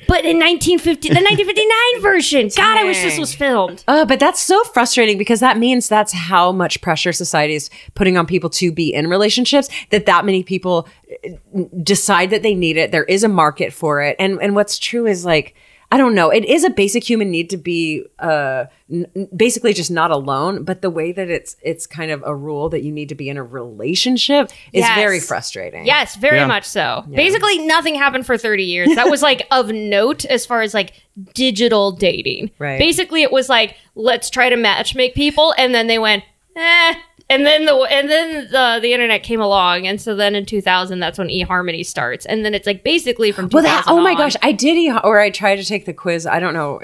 But 0.09 0.25
in 0.25 0.39
1950, 0.39 1.09
the 1.11 1.15
1959 1.15 2.03
version. 2.03 2.49
God, 2.57 2.79
I 2.79 2.85
wish 2.85 3.03
this 3.03 3.19
was 3.19 3.35
filmed. 3.35 3.85
Uh, 3.87 4.07
but 4.07 4.19
that's 4.19 4.41
so 4.41 4.65
frustrating 4.65 5.19
because 5.19 5.41
that 5.41 5.59
means 5.59 5.87
that's 5.87 6.13
how 6.13 6.51
much 6.51 6.81
pressure 6.81 7.13
society 7.13 7.55
is 7.55 7.69
putting 7.95 8.17
on 8.17 8.27
people 8.27 8.49
to 8.51 8.73
be 8.73 8.93
in 8.93 9.07
relationships. 9.09 9.69
That 9.91 10.07
that 10.07 10.25
many 10.25 10.43
people 10.43 10.89
uh, 11.25 11.63
decide 11.83 12.31
that 12.31 12.43
they 12.43 12.55
need 12.55 12.79
it. 12.79 12.91
There 12.91 13.05
is 13.05 13.23
a 13.23 13.29
market 13.29 13.73
for 13.73 14.03
it, 14.03 14.17
and 14.19 14.41
and 14.41 14.55
what's 14.55 14.79
true 14.79 15.07
is 15.07 15.27
like 15.27 15.55
I 15.91 15.97
don't 15.97 16.15
know. 16.15 16.29
It 16.29 16.45
is 16.45 16.65
a 16.65 16.71
basic 16.71 17.03
human 17.09 17.31
need 17.31 17.49
to 17.49 17.57
be 17.57 18.05
uh, 18.19 18.67
n- 18.93 19.07
basically 19.35 19.73
just 19.73 19.91
not 19.91 20.11
alone. 20.11 20.63
But 20.65 20.83
the 20.83 20.91
way 20.91 21.13
that 21.13 21.31
it's 21.31 21.57
it's 21.63 21.87
kind 21.87 22.11
of 22.11 22.23
a 22.27 22.35
rule 22.35 22.69
that 22.69 22.83
you 22.83 22.93
need 22.93 23.09
to 23.09 23.15
be 23.15 23.31
in 23.31 23.39
a 23.39 23.43
relationship 23.43 24.51
is 24.75 24.81
Yes. 24.83 24.95
very 24.95 25.19
frustrating. 25.19 25.87
Yes, 25.87 26.17
very 26.17 26.37
Yeah. 26.39 26.47
much 26.47 26.65
so. 26.65 27.05
Basically, 27.15 27.59
nothing 27.67 27.95
happened 27.95 28.27
for 28.27 28.37
30 28.37 28.65
years. 28.65 28.95
That 28.97 29.09
was 29.09 29.23
like 29.23 29.47
of 29.51 29.71
note 29.71 30.27
as 30.27 30.45
far 30.45 30.61
as 30.61 30.75
like 30.75 30.93
digital 31.35 31.93
dating. 31.93 32.51
Right. 32.59 32.79
Basically, 32.79 33.23
it 33.23 33.33
was 33.33 33.49
like, 33.49 33.77
let's 33.95 34.29
try 34.29 34.51
to 34.51 34.57
match 34.57 34.95
make 34.95 35.15
people. 35.15 35.55
And 35.57 35.75
then 35.75 35.87
they 35.87 35.99
went, 35.99 36.23
eh. 36.55 36.95
And 37.31 37.45
then 37.45 37.67
the 37.67 37.75
and 37.91 38.09
then 38.09 38.49
the 38.51 38.79
the 38.81 38.93
internet 38.95 39.23
came 39.23 39.41
along, 39.41 39.87
and 39.87 40.01
so 40.01 40.15
then 40.15 40.35
in 40.35 40.47
2000, 40.47 40.99
that's 40.99 41.19
when 41.19 41.29
eHarmony 41.29 41.85
starts, 41.85 42.25
and 42.25 42.43
then 42.45 42.55
it's 42.55 42.67
like 42.67 42.83
basically 42.83 43.33
from 43.33 43.51
2000 43.51 43.53
Well, 43.53 43.63
that 43.63 43.85
oh 43.87 44.01
my 44.01 44.13
on. 44.13 44.17
gosh, 44.17 44.35
I 44.43 44.53
did, 44.53 44.79
e- 44.79 44.91
or 45.05 45.21
I 45.21 45.29
tried 45.31 45.57
to 45.57 45.65
take 45.65 45.85
the 45.85 45.93
quiz. 45.93 46.27
I 46.27 46.41
don't 46.41 46.55
know. 46.55 46.81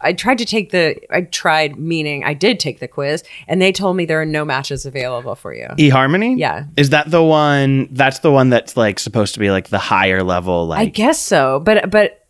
I 0.00 0.12
tried 0.12 0.38
to 0.38 0.44
take 0.44 0.70
the. 0.70 0.96
I 1.12 1.22
tried, 1.22 1.76
meaning 1.76 2.22
I 2.22 2.34
did 2.34 2.60
take 2.60 2.78
the 2.78 2.86
quiz, 2.86 3.24
and 3.48 3.60
they 3.60 3.72
told 3.72 3.96
me 3.96 4.04
there 4.06 4.20
are 4.20 4.24
no 4.24 4.44
matches 4.44 4.86
available 4.86 5.34
for 5.34 5.52
you. 5.52 5.66
eHarmony? 5.76 6.38
Yeah. 6.38 6.66
Is 6.76 6.90
that 6.90 7.10
the 7.10 7.22
one 7.24 7.88
that's 7.90 8.20
the 8.20 8.30
one 8.30 8.50
that's 8.50 8.76
like 8.76 9.00
supposed 9.00 9.34
to 9.34 9.40
be 9.40 9.50
like 9.50 9.70
the 9.70 9.78
higher 9.78 10.22
level 10.22 10.68
Like 10.68 10.78
I 10.78 10.84
guess 10.86 11.20
so, 11.20 11.58
but 11.58 11.90
but 11.90 12.24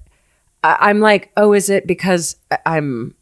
I- 0.65 0.79
I'm 0.89 1.01
like, 1.01 1.31
oh, 1.37 1.53
is 1.53 1.69
it 1.69 1.87
because 1.87 2.37
I'm 2.65 3.15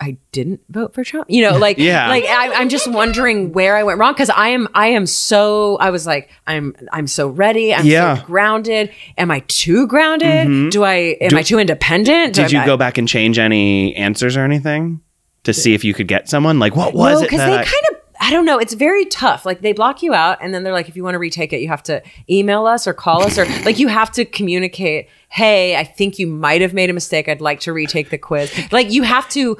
I 0.00 0.16
didn't 0.32 0.60
vote 0.68 0.92
for 0.94 1.04
Trump? 1.04 1.26
You 1.30 1.42
know, 1.42 1.56
like 1.66 1.78
Yeah. 1.78 2.08
like 2.08 2.24
I, 2.24 2.52
I'm 2.54 2.68
just 2.68 2.90
wondering 2.90 3.52
where 3.52 3.76
I 3.76 3.82
went 3.84 3.98
wrong 3.98 4.12
because 4.12 4.30
I 4.30 4.48
am 4.48 4.68
I 4.74 4.88
am 4.88 5.06
so 5.06 5.76
I 5.78 5.90
was 5.90 6.06
like 6.06 6.30
I'm 6.46 6.74
I'm 6.92 7.06
so 7.06 7.28
ready. 7.28 7.72
I'm 7.74 7.86
Yeah. 7.86 8.18
so 8.18 8.24
grounded. 8.26 8.90
Am 9.18 9.30
I 9.30 9.40
too 9.48 9.86
grounded? 9.86 10.48
Mm-hmm. 10.48 10.68
Do 10.70 10.82
I 10.84 10.94
am 11.20 11.36
I 11.36 11.42
too 11.42 11.58
independent? 11.58 12.34
Do 12.34 12.42
Did 12.46 12.54
I- 12.54 12.60
you 12.60 12.66
go 12.66 12.76
back 12.76 12.98
and 12.98 13.06
change 13.08 13.38
any 13.38 13.94
answers 13.94 14.36
or 14.36 14.40
anything 14.44 15.00
to 15.44 15.52
see 15.52 15.74
if 15.74 15.84
you 15.84 15.94
could 15.94 16.08
get 16.08 16.28
someone? 16.28 16.58
Like 16.58 16.74
what 16.74 16.94
was 16.94 17.14
no, 17.14 17.20
it 17.20 17.30
because 17.30 17.40
they 17.40 17.52
I- 17.54 17.64
kind 17.64 17.84
of 17.92 17.93
I 18.24 18.30
don't 18.30 18.46
know. 18.46 18.58
It's 18.58 18.72
very 18.72 19.04
tough. 19.04 19.44
Like 19.44 19.60
they 19.60 19.74
block 19.74 20.02
you 20.02 20.14
out, 20.14 20.38
and 20.40 20.54
then 20.54 20.62
they're 20.62 20.72
like, 20.72 20.88
if 20.88 20.96
you 20.96 21.04
want 21.04 21.14
to 21.14 21.18
retake 21.18 21.52
it, 21.52 21.60
you 21.60 21.68
have 21.68 21.82
to 21.84 22.02
email 22.30 22.66
us 22.66 22.86
or 22.86 22.94
call 22.94 23.22
us, 23.22 23.36
or 23.36 23.44
like 23.64 23.78
you 23.78 23.88
have 23.88 24.10
to 24.12 24.24
communicate. 24.24 25.10
Hey, 25.28 25.76
I 25.76 25.84
think 25.84 26.18
you 26.18 26.26
might 26.26 26.62
have 26.62 26.72
made 26.72 26.88
a 26.88 26.94
mistake. 26.94 27.28
I'd 27.28 27.42
like 27.42 27.60
to 27.60 27.72
retake 27.74 28.08
the 28.08 28.16
quiz. 28.16 28.50
Like 28.72 28.90
you 28.90 29.02
have 29.02 29.28
to 29.30 29.58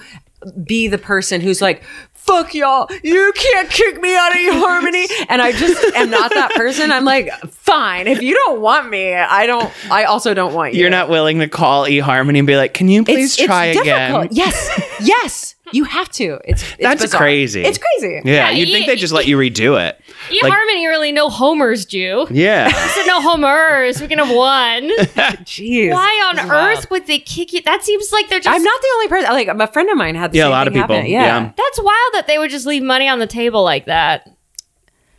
be 0.64 0.88
the 0.88 0.98
person 0.98 1.42
who's 1.42 1.60
like, 1.60 1.82
fuck 2.12 2.54
y'all, 2.54 2.88
you 3.02 3.32
can't 3.34 3.68
kick 3.68 4.00
me 4.00 4.16
out 4.16 4.34
of 4.34 4.40
your 4.40 4.54
harmony. 4.54 5.06
And 5.28 5.42
I 5.42 5.52
just 5.52 5.82
am 5.94 6.10
not 6.10 6.32
that 6.32 6.52
person. 6.52 6.90
I'm 6.90 7.04
like, 7.04 7.30
fine. 7.48 8.06
If 8.06 8.22
you 8.22 8.34
don't 8.34 8.62
want 8.62 8.88
me, 8.88 9.14
I 9.14 9.46
don't. 9.46 9.70
I 9.90 10.04
also 10.04 10.32
don't 10.32 10.54
want 10.54 10.72
you. 10.72 10.80
You're 10.80 10.90
not 10.90 11.10
willing 11.10 11.40
to 11.40 11.48
call 11.48 11.84
eHarmony 11.84 12.38
and 12.38 12.46
be 12.46 12.56
like, 12.56 12.72
"Can 12.72 12.88
you 12.88 13.04
please 13.04 13.36
try 13.36 13.66
again?" 13.66 14.28
Yes, 14.30 14.70
yes, 15.02 15.53
you 15.72 15.84
have 15.84 16.08
to. 16.10 16.38
It's, 16.44 16.62
it's 16.62 16.76
That's 16.82 17.02
bizarre. 17.02 17.20
crazy. 17.20 17.62
It's 17.62 17.78
crazy. 17.78 18.20
Yeah, 18.24 18.48
Yeah, 18.48 18.50
you'd 18.50 18.68
think 18.70 18.84
e- 18.84 18.86
they'd 18.86 18.98
just 18.98 19.12
let 19.12 19.26
you 19.26 19.36
redo 19.38 19.80
it. 19.80 20.00
Like- 20.42 20.52
eHarmony 20.52 20.86
really 20.88 21.10
no 21.12 21.28
homers, 21.30 21.84
Jew. 21.86 22.26
Yeah. 22.30 22.68
said 22.88 23.06
no 23.06 23.20
homers. 23.20 24.00
We 24.00 24.08
can 24.08 24.18
have 24.18 24.28
one. 24.34 24.90
Jeez. 25.44 25.90
Why 25.92 26.30
on 26.30 26.38
earth 26.38 26.48
wild. 26.50 26.90
would 26.90 27.06
they 27.06 27.18
kick 27.18 27.52
you? 27.52 27.62
That 27.62 27.82
seems 27.82 28.12
like 28.12 28.28
they're 28.28 28.40
just. 28.40 28.54
I'm 28.54 28.62
not 28.62 28.80
the 28.80 28.88
only 28.94 29.08
person. 29.08 29.30
Like 29.32 29.48
a 29.48 29.72
friend 29.72 29.88
of 29.90 29.96
mine 29.96 30.14
had 30.14 30.32
the 30.32 30.38
Yeah, 30.38 30.44
a 30.44 30.46
same 30.46 30.50
lot 30.52 30.66
of 30.68 30.74
people. 30.74 30.94
happen. 30.96 31.10
Yeah. 31.10 31.52
That's 31.56 31.78
wild 31.80 32.10
that 32.14 32.26
they 32.26 32.38
would 32.38 32.50
just 32.50 32.66
leave 32.66 32.82
money 32.82 33.08
on 33.08 33.18
the 33.18 33.26
table 33.26 33.62
like 33.64 33.86
that. 33.86 34.28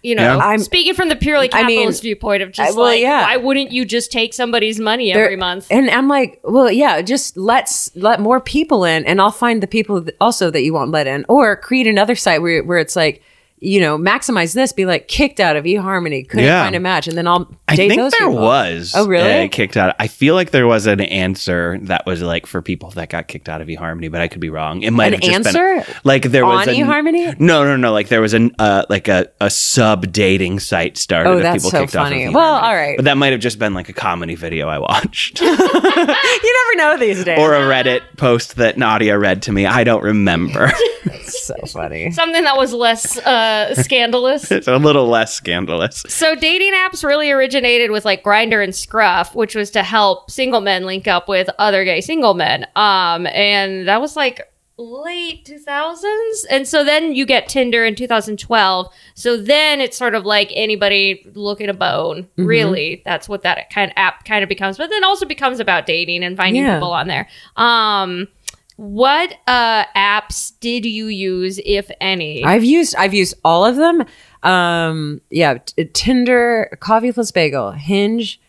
You 0.06 0.16
know, 0.16 0.22
Yeah. 0.22 0.38
I'm- 0.38 0.60
speaking 0.60 0.94
from 0.94 1.10
the 1.10 1.16
purely 1.16 1.50
I 1.52 1.64
mean, 1.64 1.78
capitalist 1.78 2.04
viewpoint 2.04 2.44
of 2.44 2.52
just 2.52 2.72
I- 2.72 2.76
well, 2.76 2.86
like, 2.86 3.02
yeah. 3.02 3.24
why 3.26 3.38
wouldn't 3.38 3.72
you 3.72 3.86
just 3.86 4.12
take 4.12 4.34
somebody's 4.34 4.80
money 4.80 5.12
There- 5.12 5.24
every 5.26 5.36
month? 5.36 5.66
And 5.72 5.90
I'm 5.90 6.08
like, 6.08 6.40
well, 6.44 6.72
yeah, 6.72 7.02
just 7.02 7.36
let's 7.38 7.90
let 7.96 8.20
more 8.20 8.40
people 8.40 8.84
in, 8.86 9.04
and 9.06 9.20
I'll 9.20 9.32
find 9.32 9.64
the 9.64 9.68
people 9.68 10.06
also 10.22 10.52
that 10.52 10.62
you 10.62 10.74
won't 10.74 10.92
let 10.92 11.08
in, 11.08 11.26
or 11.28 11.56
create 11.56 11.88
another 11.88 12.16
site 12.16 12.42
where 12.42 12.64
where 12.64 12.78
it's 12.78 12.96
like, 12.96 13.22
you 13.66 13.80
know, 13.82 13.98
maximize 13.98 14.54
this, 14.54 14.72
be 14.72 14.86
like 14.86 15.08
kicked 15.08 15.40
out 15.40 15.56
of 15.56 15.66
eHarmony, 15.66 16.28
couldn't 16.28 16.46
Yeah. 16.46 16.64
find 16.64 16.76
a 16.76 16.80
match, 16.80 17.08
and 17.08 17.18
then 17.18 17.28
I'll 17.28 17.50
I 17.68 17.76
think 17.76 17.96
those 17.96 18.12
there 18.12 18.30
people. 18.30 18.44
was. 18.44 18.94
Oh, 18.96 19.08
really? 19.08 19.46
uh, 19.46 19.48
kicked 19.50 19.76
out. 19.76 19.96
I 20.00 20.08
feel 20.08 20.36
like 20.36 20.52
there 20.52 20.68
was 20.68 20.86
an 20.86 21.02
answer 21.02 21.80
that 21.84 22.06
was 22.06 22.22
like 22.22 22.46
for 22.46 22.62
people 22.62 22.92
that 22.92 23.10
got 23.10 23.28
kicked 23.28 23.50
out 23.50 23.62
of 23.62 23.68
eHarmony, 23.68 24.12
but 24.12 24.22
I 24.22 24.28
could 24.28 24.40
be 24.42 24.50
wrong. 24.50 24.84
It 24.84 24.92
might 24.92 25.08
An 25.08 25.14
have 25.14 25.22
just 25.22 25.48
answer? 25.48 25.84
been 25.84 25.96
like 26.04 26.24
there 26.24 26.46
was 26.46 26.68
On 26.68 26.74
a, 26.74 26.78
eHarmony? 26.78 27.40
No, 27.40 27.64
no, 27.64 27.76
no. 27.76 27.92
Like 27.92 28.08
there 28.10 28.22
was 28.22 28.34
an 28.34 28.52
uh, 28.60 28.86
like 28.90 29.08
a, 29.08 29.28
a 29.42 29.50
sub 29.50 30.12
dating 30.12 30.60
site 30.60 30.98
started. 30.98 31.30
Oh, 31.30 31.38
of 31.38 31.42
that's 31.42 31.64
people 31.64 31.72
so 31.72 31.80
kicked 31.82 31.94
funny. 31.94 32.26
Off 32.26 32.30
of 32.30 32.36
Well, 32.36 32.56
all 32.56 32.74
right. 32.76 32.96
but 32.98 33.06
that 33.06 33.18
might 33.18 33.32
have 33.32 33.42
just 33.42 33.58
been 33.60 33.74
like 33.74 33.90
a 33.90 33.94
comedy 33.94 34.36
video 34.36 34.68
I 34.68 34.78
watched 34.80 35.42
you 35.42 35.48
never 35.58 36.76
know 36.78 36.98
these 37.00 37.24
days. 37.24 37.40
or 37.40 37.54
a 37.56 37.60
Reddit 37.62 38.02
post 38.18 38.58
that 38.58 38.78
Nadia 38.78 39.18
read 39.18 39.42
to 39.44 39.52
me. 39.52 39.66
I 39.66 39.84
don't 39.84 40.04
remember. 40.04 40.72
so 41.24 41.56
funny. 41.68 42.12
Something 42.12 42.44
that 42.44 42.58
was 42.58 42.74
less 42.74 43.18
uh, 43.18 43.55
scandalous. 43.76 44.52
it's 44.52 44.68
a 44.70 44.78
little 44.78 45.08
less 45.08 45.34
scandalous. 45.34 46.04
So 46.08 46.36
dating 46.36 46.74
apps 46.74 47.04
really 47.04 47.32
originated 47.32 47.92
with 47.92 48.06
like 48.06 48.24
Grindr 48.24 48.64
and 48.64 48.76
Scruff, 48.76 49.34
which 49.36 49.56
was 49.56 49.72
to 49.72 49.84
help 49.84 50.30
single 50.30 50.62
men 50.62 50.86
link 50.86 51.08
up 51.08 51.28
with 51.28 51.50
other 51.60 51.84
gay 51.86 52.02
single 52.02 52.34
men. 52.34 52.66
Um, 52.76 53.28
and 53.28 53.88
that 53.88 54.02
was 54.02 54.16
like 54.16 54.42
late 54.78 55.46
2000s. 55.46 56.46
And 56.50 56.68
so 56.68 56.84
then 56.84 57.16
you 57.16 57.26
get 57.26 57.48
Tinder 57.48 57.86
in 57.86 57.96
2012. 57.96 58.88
So 59.14 59.38
then 59.38 59.80
it's 59.80 59.98
sort 59.98 60.16
of 60.16 60.26
like 60.26 60.52
anybody 60.54 61.26
looking 61.34 61.70
a 61.70 61.74
bone. 61.74 62.24
Mm-hmm. 62.24 62.46
Really, 62.46 63.02
that's 63.06 63.30
what 63.30 63.44
that 63.44 63.70
kind 63.70 63.90
of 63.92 63.94
app 63.98 64.26
kind 64.26 64.44
of 64.44 64.50
becomes. 64.50 64.78
But 64.78 64.90
then 64.90 65.04
also 65.06 65.26
becomes 65.26 65.62
about 65.62 65.86
dating 65.86 66.24
and 66.26 66.36
finding 66.36 66.64
Yeah. 66.64 66.76
people 66.76 66.92
on 66.92 67.08
there. 67.08 67.28
Um, 67.56 68.28
what 68.78 69.34
uh 69.48 69.86
apps 69.96 70.54
did 70.60 70.86
you 70.86 71.08
use, 71.08 71.60
if 71.66 71.90
any? 72.02 72.44
I've 72.44 72.64
used 72.64 72.96
I've 72.96 73.14
used 73.14 73.36
all 73.44 73.66
of 73.66 73.76
them. 73.76 74.06
Um, 74.44 75.22
yeah, 75.30 75.58
t- 75.58 75.86
Tinder, 75.86 76.78
Coffee 76.80 77.12
Plus 77.12 77.32
Bagel, 77.32 77.72
Hinge, 77.72 78.40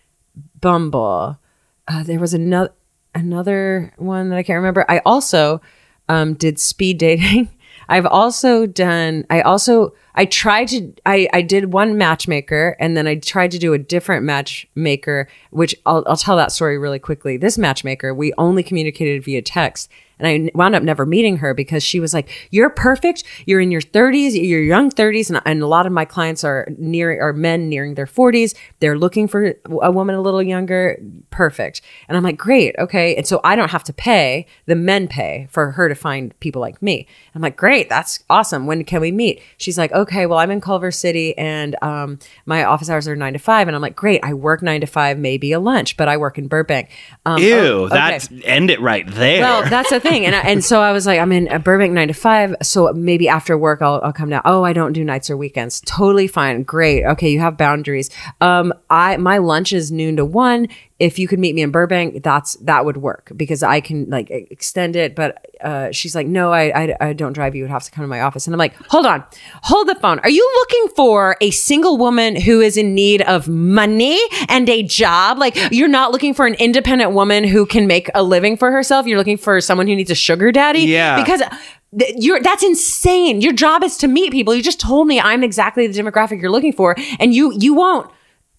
Bumble. 0.61 1.39
Uh, 1.89 2.03
there 2.03 2.19
was 2.19 2.35
another 2.35 2.73
another 3.15 3.93
one 3.97 4.29
that 4.29 4.37
I 4.37 4.43
can't 4.43 4.57
remember. 4.57 4.85
I 4.89 5.01
also 5.07 5.61
um, 6.09 6.35
did 6.35 6.59
speed 6.59 6.99
dating. 6.99 7.49
I've 7.89 8.07
also 8.07 8.67
done. 8.67 9.25
I 9.31 9.43
also 9.43 9.95
I 10.15 10.25
tried 10.25 10.69
to. 10.69 10.93
I 11.05 11.29
I 11.33 11.43
did 11.43 11.73
one 11.73 11.97
matchmaker, 11.97 12.77
and 12.81 12.97
then 12.97 13.07
I 13.07 13.17
tried 13.17 13.53
to 13.53 13.59
do 13.59 13.75
a 13.75 13.79
different 13.79 14.25
matchmaker, 14.25 15.29
which 15.51 15.75
I'll 15.87 16.03
I'll 16.07 16.17
tell 16.17 16.37
that 16.37 16.53
story 16.53 16.79
really 16.79 16.99
quickly. 16.99 17.37
This 17.37 17.57
matchmaker, 17.57 18.13
we 18.13 18.33
only 18.39 18.63
communicated 18.63 19.25
via 19.25 19.41
text. 19.43 19.89
And 20.19 20.29
I 20.29 20.51
wound 20.55 20.75
up 20.75 20.83
never 20.83 21.05
meeting 21.05 21.39
her 21.39 21.55
because 21.55 21.83
she 21.83 22.01
was 22.01 22.15
like, 22.15 22.29
"You're 22.51 22.71
perfect. 22.71 23.25
You're 23.45 23.61
in 23.61 23.71
your 23.71 23.81
30s. 23.81 24.35
You're 24.35 24.63
young 24.63 24.91
30s." 24.91 25.29
And, 25.29 25.41
and 25.45 25.63
a 25.63 25.67
lot 25.67 25.87
of 25.87 25.93
my 25.93 26.05
clients 26.05 26.45
are 26.45 26.67
near 26.79 27.21
are 27.21 27.33
men 27.33 27.69
nearing 27.69 27.95
their 27.95 28.07
40s. 28.07 28.55
They're 28.81 28.99
looking 28.99 29.29
for 29.29 29.55
a 29.83 29.91
woman 29.91 30.15
a 30.15 30.21
little 30.21 30.43
younger. 30.43 30.99
Perfect. 31.31 31.83
And 32.09 32.17
I'm 32.17 32.23
like, 32.23 32.39
"Great, 32.39 32.75
okay." 32.79 33.15
And 33.17 33.27
so 33.27 33.41
I 33.45 33.57
don't 33.57 33.71
have 33.71 33.85
to 33.85 33.93
pay. 33.93 34.47
The 34.67 34.75
men 34.75 35.09
pay 35.09 35.49
for 35.51 35.73
her 35.73 35.89
to 35.89 35.95
find 35.95 36.39
people 36.41 36.61
like 36.61 36.81
me. 36.81 37.07
I'm 37.35 37.43
like, 37.43 37.57
"Great, 37.57 37.89
that's 37.89 38.25
awesome. 38.31 38.67
When 38.67 38.85
can 38.85 39.01
we 39.01 39.13
meet?" 39.13 39.43
She's 39.59 39.77
like, 39.77 39.93
"Okay, 39.93 40.27
well, 40.27 40.39
I'm 40.39 40.51
in 40.51 40.61
Culver 40.61 40.91
City, 40.91 41.37
and 41.37 41.77
um, 41.83 42.19
my 42.47 42.65
office 42.65 42.89
hours 42.89 43.07
are 43.07 43.17
nine 43.17 43.35
to 43.35 43.39
five. 43.39 43.69
And 43.69 43.75
I'm 43.75 43.83
like, 43.83 43.97
"Great, 43.97 44.21
I 44.25 44.33
work 44.33 44.63
nine 44.63 44.81
to 44.81 44.87
five, 44.87 45.19
maybe 45.19 45.53
a 45.53 45.61
lunch, 45.61 45.97
but 45.97 46.09
I 46.09 46.17
work 46.17 46.39
in 46.39 46.49
Burbank." 46.49 46.91
Um, 47.27 47.43
Ew, 47.43 47.55
oh, 47.55 47.85
okay. 47.85 47.95
that's 47.95 48.29
end 48.45 48.71
it 48.71 48.81
right 48.81 49.07
there. 49.07 49.43
Well, 49.43 49.69
that's 49.69 49.91
the 49.91 50.06
thing, 50.09 50.27
and 50.27 50.35
I, 50.35 50.41
and 50.41 50.65
so 50.65 50.81
I 50.81 50.93
was 50.93 51.07
like, 51.07 51.19
I'm 51.19 51.33
in 51.33 51.63
Burbank 51.63 51.93
nine 51.93 52.09
to 52.09 52.15
five, 52.15 52.55
so 52.63 52.93
maybe 52.93 53.29
after 53.29 53.57
work 53.57 53.83
I'll, 53.83 54.01
I'll 54.03 54.13
come 54.13 54.31
down. 54.31 54.43
Oh, 54.45 54.65
I 54.65 54.73
don't 54.73 54.93
do 54.93 55.05
nights 55.05 55.31
or 55.31 55.37
weekends. 55.37 55.81
Totally 55.83 56.27
fine, 56.27 56.63
great. 56.63 57.05
Okay, 57.05 57.31
you 57.31 57.41
have 57.41 57.57
boundaries. 57.57 58.11
Um, 58.41 58.73
I 58.91 59.17
my 59.17 59.39
lunch 59.39 59.73
is 59.73 59.91
noon 59.91 60.17
to 60.17 60.25
one. 60.25 60.69
If 60.99 61.19
you 61.19 61.29
could 61.29 61.39
meet 61.39 61.55
me 61.55 61.61
in 61.61 61.71
Burbank, 61.71 62.23
that's 62.23 62.55
that 62.57 62.85
would 62.87 62.97
work 62.97 63.31
because 63.37 63.63
I 63.63 63.81
can 63.81 64.09
like 64.09 64.31
extend 64.31 64.97
it. 64.97 65.15
But 65.15 65.47
uh, 65.61 65.93
she's 65.93 66.15
like, 66.15 66.27
no, 66.27 66.53
I, 66.53 66.85
I 66.85 66.97
I 67.01 67.13
don't 67.13 67.35
drive. 67.35 67.55
You 67.55 67.65
would 67.65 67.71
have 67.71 67.85
to 67.85 67.91
come 67.91 68.03
to 68.03 68.09
my 68.09 68.23
office, 68.23 68.47
and 68.47 68.55
I'm 68.55 68.59
like, 68.59 68.75
hold 68.89 69.05
on, 69.05 69.23
hold 69.63 69.89
the 69.89 69.95
phone. 69.97 70.21
Are 70.21 70.31
you 70.31 70.51
looking 70.57 70.95
for 70.97 71.37
a 71.41 71.51
single 71.51 71.99
woman 71.99 72.35
who 72.41 72.61
is 72.61 72.79
in 72.79 72.95
need 72.95 73.21
of 73.23 73.47
money 73.47 74.19
and 74.49 74.69
a 74.71 74.83
job? 74.83 75.39
Like 75.39 75.57
you're 75.71 75.89
not 75.89 76.13
looking 76.13 76.33
for 76.33 76.47
an 76.47 76.55
independent 76.55 77.13
woman 77.13 77.45
who 77.45 77.67
can 77.67 77.87
make 77.87 78.09
a 78.15 78.23
living 78.23 78.57
for 78.57 78.73
herself. 78.73 79.07
You're 79.07 79.19
looking 79.19 79.37
for 79.37 79.61
someone 79.61 79.87
who 79.87 79.97
needs 79.97 80.11
a 80.11 80.15
sugar 80.15 80.51
daddy. 80.51 80.81
Yeah. 80.81 81.23
Because 81.23 81.43
th- 81.99 82.15
you're 82.17 82.41
that's 82.41 82.63
insane. 82.63 83.41
Your 83.41 83.53
job 83.53 83.85
is 83.85 83.97
to 83.99 84.09
meet 84.09 84.33
people. 84.33 84.55
You 84.55 84.63
just 84.63 84.81
told 84.81 85.07
me 85.07 85.21
I'm 85.21 85.43
exactly 85.43 85.87
the 85.87 86.03
demographic 86.03 86.41
you're 86.41 86.51
looking 86.51 86.73
for, 86.73 86.97
and 87.21 87.35
you 87.35 87.53
you 87.59 87.75
won't 87.75 88.11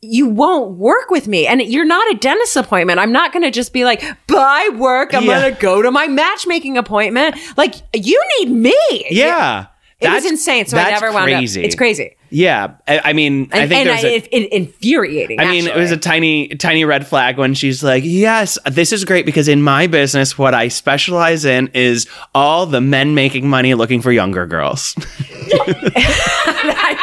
you 0.01 0.27
won't 0.27 0.71
work 0.77 1.09
with 1.09 1.27
me 1.27 1.47
and 1.47 1.61
you're 1.61 1.85
not 1.85 2.07
a 2.13 2.17
dentist 2.17 2.55
appointment 2.55 2.99
i'm 2.99 3.11
not 3.11 3.33
going 3.33 3.43
to 3.43 3.49
just 3.51 3.73
be 3.73 3.83
like 3.83 4.03
bye 4.27 4.69
work 4.75 5.13
i'm 5.13 5.23
Yeah. 5.23 5.39
going 5.41 5.53
to 5.55 5.59
go 5.61 5.81
to 5.81 5.89
my 5.91 6.07
matchmaking 6.07 6.77
appointment 6.77 7.35
like 7.57 7.75
you 7.95 8.21
need 8.39 8.51
me 8.51 9.05
Yeah. 9.09 9.65
it 9.99 10.07
was 10.07 10.23
That's- 10.23 10.31
insane 10.31 10.65
so 10.67 10.77
i 10.77 10.91
never 10.91 11.11
wound 11.11 11.25
crazy. 11.25 11.61
up 11.61 11.65
it's 11.65 11.75
crazy 11.75 12.15
Yeah. 12.29 12.73
I, 12.87 12.99
I 13.05 13.13
mean, 13.13 13.47
I 13.53 13.67
think 13.67 13.87
and 13.87 13.89
there's 13.89 14.03
I, 14.03 14.07
a. 14.09 14.15
it, 14.17 14.27
it 14.33 14.51
infuriating 14.53 15.39
I 15.39 15.45
mean, 15.49 15.65
it 15.65 15.75
was 15.77 15.91
a 15.93 15.97
tiny, 15.97 16.49
tiny 16.49 16.83
red 16.83 17.07
flag 17.07 17.37
when 17.37 17.53
she's 17.53 17.81
like, 17.81 18.03
"Yes, 18.05 18.57
this 18.69 18.91
is 18.91 19.05
great 19.05 19.25
because 19.25 19.47
in 19.47 19.61
my 19.61 19.87
business, 19.87 20.37
what 20.37 20.53
I 20.53 20.67
specialize 20.67 21.45
in 21.45 21.69
is 21.73 22.05
all 22.35 22.65
the 22.65 22.81
men 22.81 23.15
making 23.15 23.47
money 23.49 23.73
looking 23.75 24.01
for 24.01 24.11
younger 24.11 24.45
girls." 24.45 24.93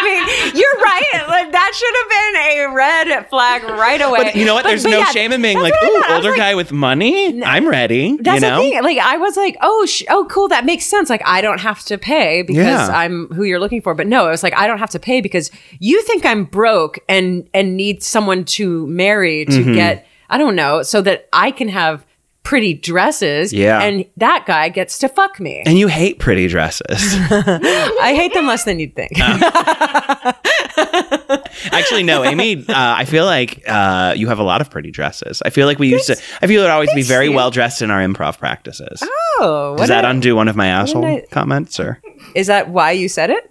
I 0.04 0.44
mean, 0.44 0.56
you're 0.56 0.82
right. 0.82 1.28
Like, 1.28 1.52
that 1.52 1.72
should 1.74 1.94
have 2.00 2.10
been 2.10 2.72
a 2.72 2.74
red 2.74 3.28
flag 3.30 3.62
right 3.64 4.00
away. 4.00 4.24
But 4.24 4.36
you 4.36 4.44
know 4.44 4.54
what? 4.54 4.64
But- 4.64 4.68
There's 4.70 4.82
but 4.84 4.90
no 4.90 4.98
yeah, 4.98 5.10
shame 5.10 5.32
in 5.32 5.42
being 5.42 5.58
like, 5.58 5.72
"Ooh, 5.74 5.76
thought. 5.78 6.04
I 6.10 6.16
was 6.16 6.24
older 6.26 6.30
like, 6.30 6.38
guy 6.38 6.54
with 6.54 6.72
money. 6.72 7.42
I'm 7.42 7.68
ready." 7.68 8.16
That's 8.20 8.42
you 8.42 8.48
know? 8.48 8.62
the 8.62 8.70
thing. 8.70 8.82
Like 8.82 8.98
I 8.98 9.16
was 9.16 9.36
like, 9.36 9.56
oh, 9.62 9.86
sh- 9.86 10.04
oh, 10.10 10.26
cool. 10.30 10.48
That 10.48 10.64
makes 10.64 10.84
sense. 10.86 11.08
Like 11.10 11.22
I 11.24 11.40
don't 11.40 11.60
have 11.60 11.80
to 11.84 11.98
pay 11.98 12.42
because 12.42 12.64
Yeah. 12.66 12.88
I'm 12.88 13.28
who 13.28 13.44
you're 13.44 13.60
looking 13.60 13.80
for. 13.82 13.94
But 13.94 14.06
no, 14.06 14.26
it 14.26 14.30
was 14.30 14.42
like 14.42 14.54
I 14.56 14.66
don't 14.66 14.78
have 14.78 14.90
to 14.90 14.98
pay 14.98 15.20
because 15.20 15.50
you 15.80 16.02
think 16.02 16.24
I'm 16.26 16.44
broke 16.44 16.98
and 17.08 17.48
and 17.54 17.76
need 17.76 18.02
someone 18.02 18.44
to 18.44 18.86
marry 18.86 19.44
to 19.46 19.52
Mm-hmm. 19.52 19.74
get 19.74 20.06
I 20.30 20.38
don't 20.38 20.56
know 20.56 20.82
so 20.82 21.00
that 21.02 21.28
I 21.32 21.50
can 21.50 21.68
have 21.68 22.04
pretty 22.44 22.74
dresses. 22.74 23.52
Yeah. 23.52 23.80
and 23.82 24.04
that 24.18 24.44
guy 24.46 24.68
gets 24.68 24.98
to 25.00 25.08
fuck 25.08 25.40
me. 25.40 25.62
And 25.66 25.76
you 25.78 25.88
hate 25.88 26.18
pretty 26.20 26.46
dresses. 26.46 26.82
I 26.90 28.12
hate 28.16 28.32
them 28.34 28.46
less 28.46 28.62
than 28.64 28.78
you'd 28.78 28.94
think. 28.94 29.12
Actually, 31.72 32.02
no, 32.02 32.22
Amy. 32.24 32.56
Uh, 32.58 32.64
I 32.68 33.04
feel 33.04 33.24
like 33.24 33.62
uh, 33.68 34.14
you 34.16 34.28
have 34.28 34.38
a 34.38 34.42
lot 34.42 34.60
of 34.60 34.70
pretty 34.70 34.90
dresses. 34.90 35.42
I 35.44 35.50
feel 35.50 35.66
like 35.66 35.78
we 35.78 35.88
used 35.88 36.06
to. 36.06 36.16
I 36.42 36.46
feel 36.46 36.62
it 36.62 36.70
always 36.70 36.92
be 36.94 37.02
very 37.02 37.28
well 37.28 37.50
dressed 37.50 37.82
in 37.82 37.90
our 37.90 38.00
improv 38.00 38.38
practices. 38.38 39.02
oh, 39.40 39.74
Does 39.78 39.88
that 39.88 40.04
a- 40.04 40.10
undo 40.10 40.36
one 40.36 40.48
of 40.48 40.56
my 40.56 40.66
asshole 40.68 41.04
I- 41.04 41.24
comments? 41.30 41.80
Or 41.80 42.00
is 42.34 42.46
that 42.48 42.68
why 42.70 42.92
you 42.92 43.08
said 43.08 43.30
it? 43.30 43.50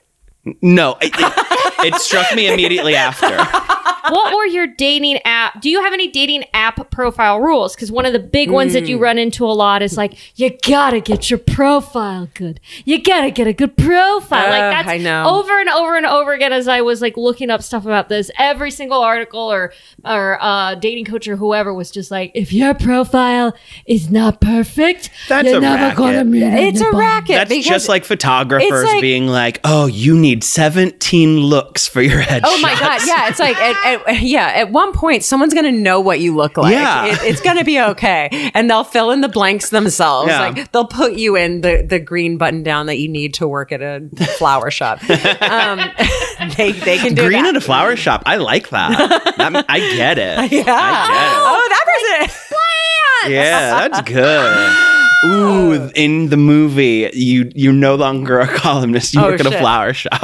no? 0.61 0.97
It, 1.01 1.13
it, 1.17 1.93
it 1.93 2.01
struck 2.01 2.33
me 2.35 2.51
immediately 2.51 2.95
after. 2.95 3.27
what 4.09 4.35
were 4.35 4.45
your 4.45 4.67
dating 4.67 5.19
app? 5.25 5.61
Do 5.61 5.69
you 5.69 5.81
have 5.81 5.93
any 5.93 6.07
dating 6.09 6.43
app 6.53 6.89
profile 6.91 7.39
rules? 7.39 7.75
Because 7.75 7.91
one 7.91 8.05
of 8.05 8.13
the 8.13 8.19
big 8.19 8.49
ones 8.51 8.73
that 8.73 8.87
you 8.87 8.97
Hmm. 8.97 9.03
run 9.03 9.17
into 9.17 9.45
a 9.45 9.53
lot 9.53 9.81
is 9.81 9.97
like, 9.97 10.13
you 10.37 10.51
gotta 10.67 10.99
get 10.99 11.29
your 11.29 11.39
profile 11.39 12.27
good. 12.33 12.59
You 12.85 13.01
gotta 13.01 13.31
get 13.31 13.47
a 13.47 13.53
good 13.53 13.77
profile. 13.77 14.45
Uh, 14.45 14.49
like 14.49 14.71
that's 14.85 14.89
I 14.89 14.97
know. 14.97 15.25
over 15.39 15.59
and 15.59 15.69
over 15.69 15.95
and 15.95 16.05
over 16.05 16.33
again 16.33 16.51
as 16.53 16.67
I 16.67 16.81
was 16.81 17.01
like 17.01 17.15
looking 17.17 17.49
up 17.49 17.61
stuff 17.61 17.85
about 17.85 18.09
this. 18.09 18.29
Every 18.37 18.71
single 18.71 19.01
article 19.01 19.39
or 19.51 19.71
or 20.05 20.37
uh, 20.41 20.75
dating 20.75 21.05
coach 21.05 21.27
or 21.27 21.35
whoever 21.37 21.73
was 21.73 21.89
just 21.91 22.11
like, 22.11 22.31
if 22.35 22.51
your 22.51 22.73
profile 22.73 23.53
is 23.85 24.09
not 24.09 24.41
perfect, 24.41 25.09
That's 25.29 25.47
you're 25.49 25.61
never 25.61 25.81
racket. 25.83 25.97
gonna 25.97 26.23
meet 26.25 26.43
It's 26.43 26.81
a 26.81 26.85
anybody." 26.85 26.97
racket. 26.97 27.49
That's 27.49 27.65
just 27.67 27.89
like 27.89 28.03
photographers 28.05 28.83
like- 28.85 29.01
being 29.01 29.27
like, 29.27 29.59
"Oh, 29.63 29.85
you 29.87 30.15
need 30.17 30.43
17 30.43 31.39
looks 31.39 31.87
for 31.87 32.01
your 32.01 32.21
headshot." 32.21 32.41
Oh 32.43 32.59
my 32.61 32.73
god! 32.79 33.01
Yeah, 33.05 33.27
it's 33.29 33.39
like 33.39 33.57
at, 33.57 33.75
at, 34.07 34.21
yeah. 34.21 34.47
At 34.55 34.71
one 34.71 34.93
point, 34.93 35.23
someone's 35.23 35.53
gonna 35.53 35.71
know 35.71 35.99
what 35.99 36.19
you 36.19 36.35
look 36.35 36.57
like. 36.57 36.71
Yeah. 36.73 37.05
It- 37.05 37.19
it's 37.23 37.41
gonna 37.41 37.63
be 37.63 37.79
okay, 37.79 38.51
and 38.53 38.69
they'll 38.69 38.83
fill 38.83 39.11
in 39.11 39.21
the 39.21 39.27
blanks 39.29 39.69
themselves. 39.69 40.29
Yeah. 40.29 40.39
Like 40.39 40.71
they'll 40.71 40.85
put 40.87 41.13
you 41.13 41.35
in 41.35 41.61
the 41.61 41.85
the 41.87 41.99
green 41.99 42.37
button 42.37 42.63
down 42.63 42.85
that 42.87 42.97
you 42.99 43.07
need 43.09 43.33
to 43.35 43.47
work 43.47 43.71
at 43.71 43.81
a 43.81 44.01
flower 44.37 44.69
shop. 44.71 44.99
Um, 45.09 45.79
they 46.57 46.71
they 46.71 46.97
can 46.97 47.13
do 47.15 47.25
Green 47.27 47.43
that. 47.43 47.55
at 47.55 47.57
a 47.57 47.61
flower 47.61 47.95
shop. 47.95 48.23
I 48.25 48.37
like 48.37 48.69
that. 48.69 48.97
That- 49.37 49.65
I 49.69 49.79
get 49.79 50.17
it. 50.17 50.51
yeah. 50.51 50.63
Oh, 50.67 51.67
that 51.69 51.85
person. 51.85 52.35
Plants. 52.49 53.33
Yeah, 53.33 53.87
that's 53.87 54.01
good. 54.01 54.89
Ooh, 55.25 55.89
in 55.95 56.27
the 56.29 56.35
movie, 56.37 57.09
you 57.13 57.49
you're 57.55 57.71
no 57.71 57.95
longer 57.95 58.39
a 58.41 58.47
columnist. 58.47 59.13
You 59.13 59.21
Oh, 59.21 59.29
work 59.31 59.39
at 59.39 59.45
a 59.45 59.51
flower 59.57 59.93
shop. 59.93 60.21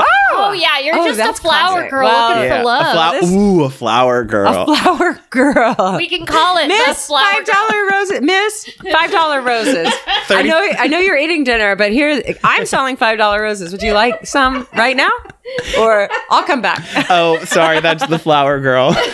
Oh 0.49 0.53
yeah, 0.53 0.79
you're 0.79 0.95
Oh, 0.97 1.07
just 1.07 1.19
a 1.19 1.41
flower 1.41 1.73
classic. 1.73 1.91
girl 1.91 2.03
Well, 2.05 2.29
looking 2.29 2.43
Yeah, 2.43 2.55
for 2.57 2.61
a 2.61 2.65
love. 2.65 2.93
flower. 2.93 3.19
This- 3.21 3.31
Ooh, 3.31 3.63
a 3.63 3.69
flower 3.69 4.23
girl. 4.23 4.47
A 4.71 4.75
flower 4.77 5.19
girl. 5.29 5.93
we 5.97 6.07
can 6.09 6.25
call 6.25 6.57
it 6.57 6.63
the 6.63 6.67
Miss 6.69 7.07
flower 7.07 7.21
five 7.33 7.45
dollar 7.45 7.87
roses. 7.91 8.21
Miss 8.21 8.69
five 8.91 9.11
dollar 9.11 9.41
roses. 9.41 9.93
I 10.29 10.41
know. 10.43 10.59
I 10.77 10.87
know 10.87 10.99
you're 10.99 11.17
eating 11.17 11.43
dinner, 11.43 11.75
but 11.75 11.91
here 11.91 12.21
I'm 12.43 12.65
selling 12.65 12.97
five 12.97 13.17
dollar 13.17 13.41
roses. 13.41 13.71
Would 13.71 13.81
you 13.83 13.93
like 13.93 14.25
some 14.25 14.67
right 14.75 14.95
now, 14.95 15.09
or 15.79 16.09
I'll 16.29 16.43
come 16.43 16.61
back? 16.61 16.79
oh, 17.09 17.43
sorry, 17.45 17.79
that's 17.79 18.05
the 18.07 18.19
flower 18.19 18.59
girl. 18.59 18.91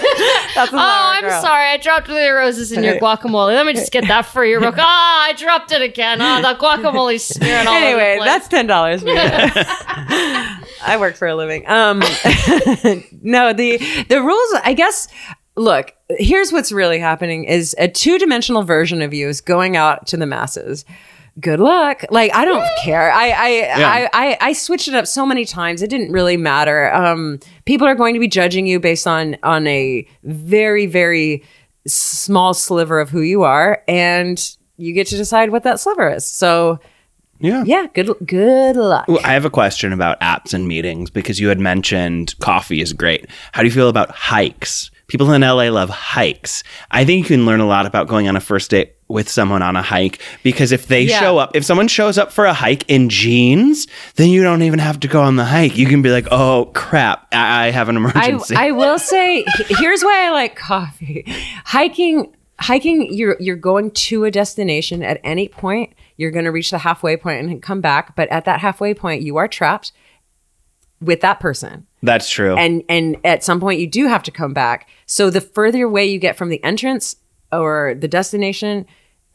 That's 0.56 0.72
the 0.72 0.78
Oh, 0.78 0.82
I'm 0.82 1.22
girl. 1.22 1.42
sorry. 1.42 1.68
I 1.68 1.76
dropped 1.76 2.08
the 2.08 2.14
roses 2.34 2.72
in 2.72 2.82
your 2.82 2.96
guacamole. 2.96 3.54
Let 3.54 3.66
me 3.66 3.74
just 3.74 3.92
get 3.92 4.08
that 4.08 4.26
for 4.26 4.46
you. 4.46 4.58
real 4.62 4.72
quick. 4.72 4.86
Ah, 4.88 5.26
I 5.26 5.34
dropped 5.34 5.74
it 5.74 5.82
again. 5.82 6.22
Oh, 6.22 6.42
the 6.42 6.54
guacamole's 6.58 7.26
smearing 7.26 7.68
all 7.68 7.74
Anyway, 7.74 7.92
over 7.92 8.14
the 8.14 8.18
place. 8.20 8.26
that's 8.30 8.48
ten 8.48 8.66
dollars. 8.66 9.04
I 9.06 10.96
work 10.98 11.16
for 11.16 11.28
a 11.28 11.36
living. 11.36 11.68
Um, 11.68 12.00
no, 13.22 13.52
the 13.52 13.78
the 14.08 14.22
rules. 14.22 14.54
I 14.64 14.74
guess. 14.74 15.08
Look, 15.58 15.94
here's 16.10 16.52
what's 16.54 16.72
really 16.72 17.00
happening: 17.00 17.44
is 17.46 17.76
a 17.78 17.88
two 17.90 18.18
dimensional 18.18 18.64
version 18.64 19.02
of 19.02 19.14
you 19.14 19.28
is 19.28 19.42
going 19.42 19.76
out 19.76 20.08
to 20.08 20.18
the 20.18 20.26
masses. 20.26 20.86
Good 21.40 21.60
luck. 21.60 22.06
Like 22.12 22.34
I 22.34 22.46
don't 22.46 22.66
care. 22.82 23.12
I 23.12 23.30
I, 23.30 23.72
I 23.76 24.10
I 24.14 24.38
I 24.42 24.54
switched 24.54 24.88
it 24.88 24.94
up 24.94 25.06
so 25.06 25.26
many 25.26 25.44
times. 25.44 25.82
It 25.82 25.90
didn't 25.90 26.12
really 26.14 26.38
matter. 26.38 26.94
Um, 26.94 27.40
people 27.66 27.86
are 27.88 27.96
going 27.96 28.14
to 28.14 28.20
be 28.22 28.28
judging 28.30 28.66
you 28.68 28.80
based 28.80 29.06
on 29.06 29.36
on 29.44 29.68
a 29.68 30.08
very 30.24 30.86
very 30.86 31.44
small 31.86 32.54
sliver 32.54 33.00
of 33.00 33.10
who 33.10 33.22
you 33.22 33.44
are, 33.44 33.84
and 33.88 34.56
you 34.78 34.94
get 34.94 35.08
to 35.08 35.18
decide 35.18 35.50
what 35.52 35.64
that 35.64 35.80
sliver 35.80 36.10
is. 36.10 36.26
So 36.26 36.80
Yeah. 37.40 37.64
yeah, 37.66 37.88
good 37.94 38.12
good 38.26 38.78
luck. 38.78 39.10
Ooh, 39.10 39.20
I 39.20 39.34
have 39.34 39.44
a 39.46 39.50
question 39.50 39.92
about 39.92 40.20
apps 40.22 40.54
and 40.54 40.68
meetings 40.70 41.10
because 41.10 41.38
you 41.40 41.50
had 41.50 41.60
mentioned 41.60 42.34
coffee 42.40 42.82
is 42.82 42.94
great. 42.94 43.28
How 43.52 43.62
do 43.62 43.68
you 43.68 43.74
feel 43.74 43.90
about 43.90 44.10
hikes? 44.12 44.90
People 45.08 45.32
in 45.34 45.42
LA 45.42 45.70
love 45.70 45.90
hikes. 45.90 46.64
I 46.92 47.06
think 47.06 47.30
you 47.30 47.36
can 47.36 47.46
learn 47.46 47.60
a 47.60 47.68
lot 47.68 47.86
about 47.86 48.08
going 48.08 48.28
on 48.28 48.36
a 48.36 48.40
first 48.40 48.72
date 48.72 48.95
with 49.08 49.30
someone 49.30 49.62
on 49.62 49.76
a 49.76 49.82
hike 49.84 50.20
because 50.42 50.72
if 50.72 50.88
they 50.88 51.02
Yeah. 51.04 51.20
show 51.20 51.38
up, 51.38 51.56
if 51.56 51.64
someone 51.64 51.88
shows 51.88 52.18
up 52.18 52.32
for 52.32 52.46
a 52.46 52.54
hike 52.54 52.84
in 52.88 53.10
jeans, 53.10 53.86
then 54.16 54.30
you 54.30 54.42
don't 54.42 54.64
even 54.64 54.80
have 54.80 55.00
to 55.02 55.08
go 55.08 55.22
on 55.22 55.36
the 55.36 55.46
hike. 55.46 55.78
You 55.78 55.86
can 55.86 56.02
be 56.02 56.10
like, 56.10 56.28
"Oh 56.32 56.72
crap, 56.74 57.28
I, 57.32 57.68
I 57.68 57.70
have 57.72 57.88
an 57.90 57.98
emergency." 57.98 58.56
I 58.56 58.72
will 58.72 58.98
say 58.98 59.46
here's 59.68 60.04
why 60.04 60.26
I 60.28 60.32
like 60.32 60.56
coffee. 60.56 61.24
Hiking 61.66 62.34
hiking 62.60 63.14
you're 63.14 63.36
you're 63.40 63.56
going 63.58 63.92
to 63.92 64.24
a 64.24 64.32
destination 64.32 65.04
at 65.04 65.20
any 65.26 65.48
point 65.50 65.92
you're 66.16 66.32
going 66.32 66.46
to 66.46 66.52
reach 66.52 66.72
the 66.72 66.78
halfway 66.78 67.18
point 67.18 67.46
and 67.46 67.62
come 67.62 67.82
back 67.82 68.16
but 68.16 68.30
at 68.30 68.46
that 68.46 68.62
halfway 68.62 68.94
point 68.94 69.22
you 69.22 69.36
are 69.36 69.46
trapped 69.50 69.92
with 71.02 71.20
that 71.20 71.42
person 71.42 71.86
That's 72.02 72.30
true. 72.30 72.56
and 72.56 72.82
and 72.88 73.18
at 73.26 73.44
some 73.44 73.60
point 73.60 73.82
you 73.82 73.88
do 73.88 74.08
have 74.08 74.24
to 74.24 74.32
come 74.32 74.54
back 74.54 74.88
so 75.06 75.30
the 75.30 75.42
further 75.42 75.84
away 75.84 76.06
you 76.06 76.18
get 76.18 76.38
from 76.38 76.48
the 76.48 76.64
entrance 76.64 77.18
or 77.60 77.96
the 77.96 78.08
destination 78.08 78.86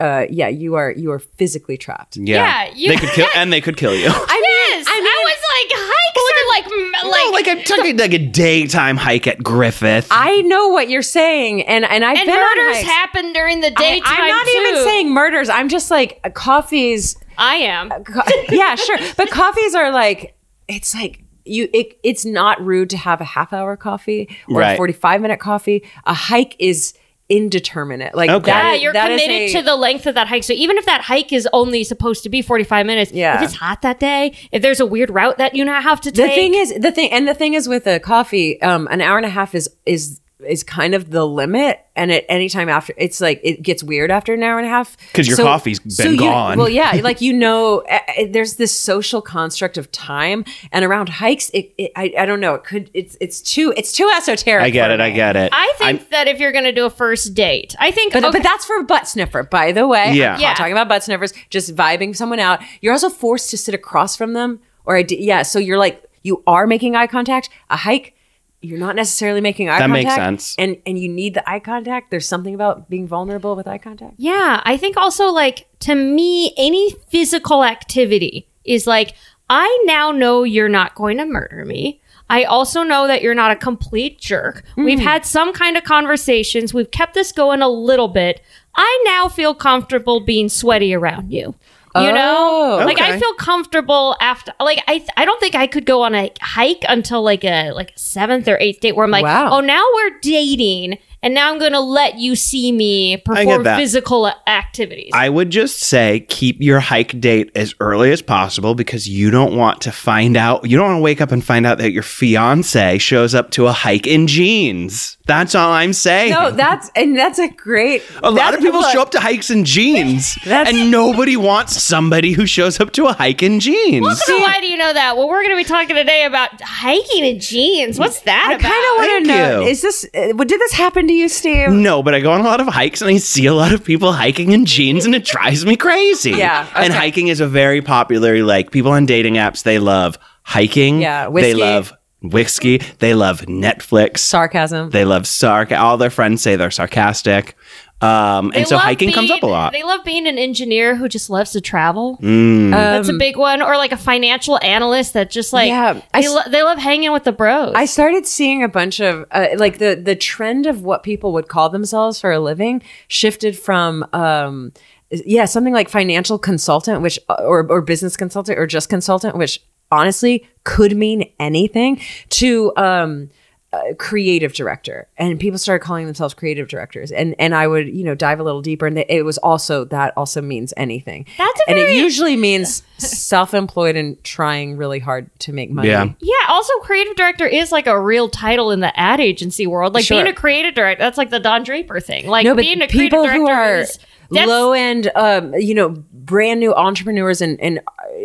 uh 0.00 0.24
yeah 0.30 0.48
you 0.48 0.74
are 0.76 0.92
you 0.92 1.10
are 1.12 1.18
physically 1.18 1.76
trapped 1.76 2.16
yeah, 2.16 2.64
Yeah, 2.64 2.72
you- 2.74 2.88
they 2.88 2.96
could 2.96 3.10
kill, 3.10 3.26
and 3.34 3.52
they 3.52 3.60
could 3.60 3.76
kill 3.76 3.94
you. 3.94 4.06
I 4.08 4.10
mean, 4.10 4.46
Yes, 4.70 4.86
I, 4.88 5.24
was 5.24 5.40
like 5.52 5.70
hikes 5.92 6.30
are 6.32 6.48
like 6.48 6.64
m- 7.04 7.10
like 7.10 7.24
no, 7.24 7.30
like 7.32 7.48
I'm 7.48 7.64
talking 7.64 7.96
like 7.98 8.12
a 8.14 8.18
daytime 8.26 8.96
hike 8.96 9.26
at 9.26 9.42
Griffith. 9.42 10.06
I 10.10 10.40
know 10.42 10.68
what 10.68 10.88
you're 10.88 11.02
saying, 11.02 11.62
and 11.62 11.84
and 11.84 12.04
I've 12.04 12.16
and 12.16 12.26
been 12.26 12.36
murders 12.36 12.76
hikes. 12.76 12.88
happen 12.88 13.32
during 13.32 13.60
the 13.60 13.66
I, 13.68 13.82
daytime. 13.82 14.14
I'm 14.16 14.28
not 14.28 14.48
even 14.48 14.84
saying 14.84 15.10
murders. 15.12 15.48
I'm 15.48 15.68
just 15.68 15.90
like 15.90 16.20
uh, 16.24 16.30
coffees. 16.30 17.16
I 17.36 17.56
am. 17.56 17.90
Co- 18.04 18.22
yeah, 18.50 18.74
sure, 18.76 18.96
but 19.16 19.28
coffees 19.30 19.74
are 19.74 19.90
like 19.92 20.34
it's 20.68 20.94
like 20.94 21.22
you. 21.44 21.68
It, 21.74 21.98
it's 22.02 22.24
not 22.24 22.64
rude 22.64 22.90
to 22.90 22.96
have 22.96 23.20
a 23.20 23.24
half 23.24 23.52
hour 23.52 23.76
coffee 23.76 24.28
or 24.48 24.60
Right. 24.60 24.74
a 24.74 24.76
45 24.76 25.20
minute 25.20 25.40
coffee. 25.40 25.82
A 26.04 26.14
hike 26.14 26.54
is 26.58 26.94
indeterminate. 27.30 28.14
Like 28.14 28.28
Okay. 28.30 28.50
that 28.50 28.64
Yeah, 28.70 28.74
is- 28.76 28.82
you're 28.82 28.92
that 28.92 29.10
is 29.10 29.22
committed 29.22 29.48
a- 29.48 29.52
to 29.58 29.62
the 29.62 29.76
length 29.76 30.06
of 30.06 30.14
that 30.16 30.26
hike. 30.28 30.44
So 30.44 30.52
even 30.52 30.76
if 30.76 30.84
that 30.86 31.00
hike 31.02 31.32
is 31.32 31.48
only 31.52 31.84
supposed 31.84 32.22
to 32.24 32.28
be 32.28 32.42
45 32.42 32.84
minutes, 32.84 33.12
Yeah. 33.12 33.36
if 33.36 33.42
it's 33.42 33.54
hot 33.54 33.82
that 33.82 33.98
day, 34.00 34.32
if 34.52 34.60
there's 34.62 34.80
a 34.80 34.86
weird 34.86 35.10
route 35.10 35.38
that 35.38 35.54
you 35.54 35.64
now 35.64 35.80
have 35.80 36.00
to 36.02 36.10
take. 36.12 36.28
The 36.30 36.34
thing 36.34 36.54
is, 36.54 36.74
the 36.78 36.92
thing, 36.92 37.10
and 37.12 37.26
the 37.26 37.34
thing 37.34 37.54
is 37.54 37.68
with 37.68 37.86
a 37.86 37.98
coffee, 38.00 38.60
um, 38.62 38.88
an 38.90 39.00
hour 39.00 39.16
and 39.16 39.26
a 39.26 39.30
half 39.30 39.54
is 39.54 39.70
is 39.86 40.20
is 40.46 40.62
kind 40.62 40.94
of 40.94 41.10
the 41.10 41.26
limit. 41.26 41.80
And 41.96 42.10
at 42.10 42.24
any 42.28 42.48
time 42.48 42.68
after, 42.68 42.94
it's 42.96 43.20
like 43.20 43.40
it 43.44 43.62
gets 43.62 43.82
weird 43.82 44.10
after 44.10 44.32
an 44.32 44.42
hour 44.42 44.58
and 44.58 44.66
a 44.66 44.70
half 44.70 44.96
'Cause 45.12 45.28
your 45.28 45.36
coffee's 45.36 45.78
been 45.80 46.14
you- 46.14 46.18
gone. 46.20 46.56
well, 46.58 46.68
yeah, 46.68 46.98
like 47.02 47.20
you 47.20 47.32
know, 47.32 47.82
there's 48.28 48.54
this 48.54 48.76
social 48.76 49.20
construct 49.20 49.76
of 49.76 49.90
time, 49.92 50.44
and 50.72 50.84
around 50.84 51.08
hikes, 51.10 51.50
it, 51.50 51.72
it 51.76 51.92
I, 51.96 52.12
I 52.18 52.24
don't 52.26 52.40
know, 52.40 52.54
it 52.54 52.64
could 52.64 52.90
it's 52.94 53.16
it's 53.20 53.40
too 53.42 53.74
it's 53.76 53.92
too 53.92 54.10
esoteric. 54.16 54.62
I 54.64 54.70
get 54.70 54.88
for 54.88 54.94
it. 54.94 55.00
I 55.00 55.10
get 55.10 55.36
it. 55.36 55.50
I 55.52 55.72
think 55.76 55.86
I'm- 56.00 56.06
that 56.10 56.26
if 56.28 56.38
you're 56.40 56.52
going 56.52 56.64
to 56.64 56.72
do 56.72 56.86
a 56.86 56.90
first 56.90 57.34
date, 57.34 57.74
I 57.78 57.90
think, 57.90 58.12
But, 58.14 58.24
okay, 58.24 58.38
but 58.38 58.42
that's 58.42 58.64
for 58.64 58.82
butt 58.82 59.06
sniffer, 59.08 59.42
by 59.42 59.72
the 59.72 59.86
way. 59.86 60.12
Yeah. 60.14 60.34
I'm 60.34 60.40
Yeah. 60.40 60.54
talking 60.54 60.72
about 60.72 60.88
butt 60.88 61.04
sniffers, 61.04 61.34
just 61.50 61.74
vibing 61.76 62.16
someone 62.16 62.40
out. 62.40 62.60
You're 62.80 62.92
also 62.92 63.10
forced 63.10 63.50
to 63.50 63.58
sit 63.58 63.74
across 63.74 64.16
from 64.16 64.32
them, 64.32 64.60
or 64.86 64.96
I 64.96 65.02
d- 65.02 65.22
yeah. 65.22 65.42
So 65.42 65.58
you're 65.58 65.78
like 65.78 66.02
you 66.22 66.42
are 66.46 66.66
making 66.66 66.96
eye 66.96 67.06
contact. 67.06 67.48
A 67.70 67.76
hike, 67.76 68.14
you're 68.62 68.78
not 68.78 68.94
necessarily 68.94 69.40
making 69.40 69.68
eye 69.68 69.78
That 69.78 69.88
contact. 69.88 70.04
makes 70.04 70.14
sense. 70.14 70.54
And 70.58 70.76
and 70.84 70.98
you 70.98 71.08
need 71.08 71.34
the 71.34 71.48
eye 71.48 71.60
contact. 71.60 72.10
There's 72.10 72.28
something 72.28 72.54
about 72.54 72.90
being 72.90 73.06
vulnerable 73.06 73.56
with 73.56 73.66
eye 73.66 73.78
contact. 73.78 74.14
Yeah, 74.18 74.60
I 74.64 74.76
think 74.76 74.96
also 74.96 75.28
like 75.28 75.66
to 75.80 75.94
me, 75.94 76.52
any 76.56 76.94
physical 77.08 77.64
activity 77.64 78.46
is 78.64 78.86
like, 78.86 79.14
I 79.48 79.82
now 79.86 80.12
know 80.12 80.42
you're 80.42 80.68
not 80.68 80.94
going 80.94 81.16
to 81.18 81.24
murder 81.24 81.64
me. 81.64 82.00
I 82.28 82.44
also 82.44 82.84
know 82.84 83.08
that 83.08 83.22
you're 83.22 83.34
not 83.34 83.50
a 83.50 83.56
complete 83.56 84.20
jerk. 84.20 84.62
We've 84.76 85.00
mm. 85.00 85.02
had 85.02 85.26
some 85.26 85.52
kind 85.52 85.76
of 85.76 85.82
conversations. 85.82 86.72
We've 86.72 86.90
kept 86.90 87.14
this 87.14 87.32
going 87.32 87.60
a 87.60 87.68
little 87.68 88.06
bit. 88.06 88.40
I 88.76 89.02
now 89.04 89.28
feel 89.28 89.52
comfortable 89.52 90.20
being 90.20 90.48
sweaty 90.48 90.94
around 90.94 91.32
you. 91.32 91.56
You 91.96 92.12
know, 92.12 92.78
Oh. 92.80 92.84
like 92.84 93.00
I 93.00 93.18
feel 93.18 93.34
comfortable 93.34 94.16
after. 94.20 94.52
Like 94.60 94.80
I, 94.86 95.04
I 95.16 95.24
don't 95.24 95.40
think 95.40 95.54
I 95.56 95.66
could 95.66 95.86
go 95.86 96.02
on 96.02 96.14
a 96.14 96.30
hike 96.40 96.84
until 96.88 97.22
like 97.22 97.44
a 97.44 97.72
like 97.72 97.92
seventh 97.96 98.46
or 98.46 98.56
eighth 98.60 98.80
date 98.80 98.94
where 98.94 99.04
I'm 99.04 99.10
like, 99.10 99.24
Wow. 99.24 99.50
oh, 99.56 99.60
now 99.60 99.84
we're 99.94 100.18
dating, 100.20 100.98
and 101.22 101.34
now 101.34 101.52
I'm 101.52 101.58
going 101.58 101.72
to 101.72 101.80
let 101.80 102.18
you 102.18 102.34
see 102.36 102.72
me 102.72 103.18
perform 103.18 103.64
physical 103.64 104.30
activities. 104.46 105.10
I 105.14 105.28
would 105.28 105.50
just 105.50 105.80
say 105.80 106.20
keep 106.28 106.56
your 106.60 106.80
hike 106.80 107.20
date 107.20 107.50
as 107.54 107.74
early 107.80 108.10
as 108.12 108.22
possible 108.22 108.74
because 108.74 109.08
you 109.08 109.30
don't 109.30 109.56
want 109.56 109.82
to 109.82 109.92
find 109.92 110.36
out. 110.36 110.68
You 110.68 110.76
don't 110.78 110.88
want 110.88 110.98
to 110.98 111.02
wake 111.02 111.20
up 111.20 111.32
and 111.32 111.44
find 111.44 111.66
out 111.66 111.78
that 111.78 111.92
your 111.92 112.02
fiance 112.02 112.98
shows 112.98 113.34
up 113.34 113.50
to 113.52 113.66
a 113.66 113.72
hike 113.72 114.06
in 114.06 114.26
jeans. 114.26 115.18
That's 115.26 115.54
all 115.54 115.70
I'm 115.70 115.92
saying. 115.92 116.32
No, 116.32 116.50
that's 116.50 116.90
and 116.96 117.16
that's 117.16 117.38
a 117.38 117.48
great. 117.48 118.02
a 118.22 118.30
lot 118.30 118.54
of 118.54 118.60
people 118.60 118.80
look, 118.80 118.90
show 118.92 119.02
up 119.02 119.10
to 119.12 119.20
hikes 119.20 119.50
in 119.50 119.64
jeans, 119.64 120.34
That's- 120.44 120.74
and 120.74 120.90
nobody 120.90 121.36
wants 121.36 121.80
somebody 121.80 122.32
who 122.32 122.46
shows 122.46 122.80
up 122.80 122.92
to 122.94 123.06
a 123.06 123.12
hike 123.12 123.42
in 123.42 123.60
jeans. 123.60 124.20
So 124.24 124.38
why 124.38 124.60
do 124.60 124.66
you 124.66 124.76
know 124.76 124.92
that? 124.92 125.16
Well, 125.16 125.28
we're 125.28 125.42
going 125.42 125.56
to 125.56 125.56
be 125.56 125.64
talking 125.68 125.94
today 125.94 126.24
about 126.24 126.60
hiking 126.60 127.24
in 127.24 127.38
jeans. 127.38 127.98
What's 127.98 128.20
that 128.22 128.48
I 128.50 128.54
about? 128.54 128.62
kind 128.62 128.72
of 128.72 128.96
want 128.98 129.24
to 129.26 129.32
know. 129.32 129.66
Is 129.68 129.82
this? 129.82 130.04
Uh, 130.14 130.32
what- 130.34 130.48
did 130.48 130.60
this 130.60 130.72
happen 130.72 131.06
to 131.10 131.14
you, 131.14 131.28
Steve? 131.28 131.70
No, 131.70 132.02
but 132.02 132.14
I 132.14 132.20
go 132.20 132.32
on 132.32 132.40
a 132.40 132.44
lot 132.44 132.60
of 132.60 132.66
hikes 132.68 133.00
and 133.02 133.10
I 133.10 133.18
see 133.18 133.46
a 133.46 133.54
lot 133.54 133.72
of 133.72 133.84
people 133.84 134.12
hiking 134.12 134.52
in 134.52 134.64
jeans 134.66 135.04
and 135.04 135.14
it 135.14 135.24
drives 135.24 135.66
me 135.66 135.76
crazy. 135.76 136.32
Yeah, 136.32 136.66
And 136.74 136.92
hiking 136.92 137.28
is 137.28 137.40
a 137.40 137.46
very 137.48 137.82
popular, 137.82 138.42
like 138.42 138.70
people 138.70 138.92
on 138.92 139.06
dating 139.06 139.34
apps, 139.34 139.62
they 139.62 139.78
love 139.78 140.18
hiking. 140.42 141.00
Yeah, 141.02 141.28
They 141.28 141.54
love 141.54 141.92
whiskey. 142.22 142.78
They 142.98 143.14
love 143.14 143.42
Netflix. 143.42 144.18
Sarcasm. 144.18 144.90
They 144.90 145.04
love 145.04 145.22
sarc. 145.22 145.76
All 145.76 145.96
their 145.96 146.10
friends 146.10 146.42
say 146.42 146.56
they're 146.56 146.70
sarcastic. 146.70 147.56
Um, 148.02 148.50
They 148.50 148.60
and 148.60 148.68
so 148.68 148.76
love 148.76 148.84
hiking 148.84 149.12
comes 149.12 149.30
up 149.30 149.42
a 149.42 149.46
lot. 149.46 149.72
They 149.72 149.82
love 149.82 150.04
being 150.04 150.26
an 150.26 150.38
engineer 150.38 150.96
who 150.96 151.06
just 151.08 151.28
loves 151.28 151.50
to 151.52 151.60
travel. 151.60 152.16
Mm. 152.22 152.70
That's 152.70 153.08
a 153.08 153.12
Um, 153.12 153.18
big 153.18 153.36
one. 153.36 153.60
Or 153.60 153.76
like 153.76 153.92
a 153.92 153.96
financial 153.98 154.58
analyst 154.62 155.12
that 155.12 155.30
just 155.30 155.52
like, 155.52 155.68
Yeah, 155.68 156.00
they, 156.14 156.20
s- 156.20 156.30
lo- 156.30 156.50
they 156.50 156.62
love 156.62 156.78
hanging 156.78 157.12
with 157.12 157.24
the 157.24 157.32
bros. 157.32 157.72
I 157.76 157.84
started 157.84 158.26
seeing 158.26 158.62
a 158.62 158.68
bunch 158.68 159.00
of 159.00 159.26
uh, 159.32 159.48
like 159.56 159.78
the 159.78 160.00
the 160.02 160.16
trend 160.16 160.66
of 160.66 160.82
what 160.82 161.02
people 161.02 161.32
would 161.34 161.48
call 161.48 161.68
themselves 161.68 162.20
for 162.20 162.32
a 162.32 162.40
living 162.40 162.82
shifted 163.08 163.58
from 163.58 164.06
um 164.14 164.72
yeah 165.10 165.44
something 165.44 165.74
like 165.74 165.88
financial 165.88 166.38
consultant 166.38 167.02
which 167.02 167.18
or 167.28 167.66
or 167.68 167.82
business 167.82 168.16
consultant 168.16 168.58
or 168.58 168.66
just 168.66 168.88
consultant 168.88 169.36
which 169.36 169.60
honestly 169.90 170.46
could 170.64 170.96
mean 170.96 171.28
anything 171.40 172.00
to 172.28 172.72
um 172.76 173.28
uh, 173.72 173.80
creative 173.98 174.52
director 174.52 175.06
and 175.16 175.38
people 175.38 175.56
started 175.58 175.84
calling 175.84 176.04
themselves 176.06 176.34
creative 176.34 176.66
directors 176.66 177.12
and 177.12 177.36
and 177.38 177.54
I 177.54 177.68
would 177.68 177.88
you 177.88 178.02
know 178.02 178.16
dive 178.16 178.40
a 178.40 178.42
little 178.42 178.62
deeper 178.62 178.86
and 178.88 178.98
it 178.98 179.24
was 179.24 179.38
also 179.38 179.84
that 179.84 180.12
also 180.16 180.42
means 180.42 180.74
anything 180.76 181.24
That's 181.38 181.60
a 181.60 181.70
and 181.70 181.78
it 181.78 181.96
usually 181.96 182.34
means 182.36 182.82
self-employed 182.98 183.94
and 183.96 184.22
trying 184.24 184.76
really 184.76 184.98
hard 184.98 185.30
to 185.40 185.52
make 185.52 185.70
money 185.70 185.88
Yeah. 185.88 186.12
yeah. 186.20 186.34
Also, 186.48 186.72
creative 186.80 187.14
director 187.16 187.46
is 187.46 187.70
like 187.70 187.86
a 187.86 187.98
real 188.00 188.28
title 188.28 188.72
in 188.72 188.80
the 188.80 188.98
ad 188.98 189.20
agency 189.20 189.66
world. 189.68 189.94
Like 189.94 190.04
Sure. 190.04 190.16
being 190.16 190.26
a 190.26 190.34
creative 190.34 190.74
director, 190.74 191.02
that's 191.04 191.16
like 191.16 191.30
the 191.30 191.38
Don 191.38 191.62
Draper 191.62 192.00
thing. 192.00 192.26
Like 192.26 192.44
no, 192.44 192.54
but 192.56 192.62
being 192.62 192.82
a 192.82 192.88
creative 192.88 193.10
director 193.22 193.32
who 193.38 193.48
are 193.48 193.78
is 193.78 193.98
that's- 194.30 194.48
low 194.48 194.72
end, 194.72 195.10
um, 195.14 195.54
you 195.54 195.74
know, 195.74 195.90
brand 196.12 196.58
new 196.60 196.74
entrepreneurs 196.74 197.40
and 197.40 197.60
and 197.60 197.80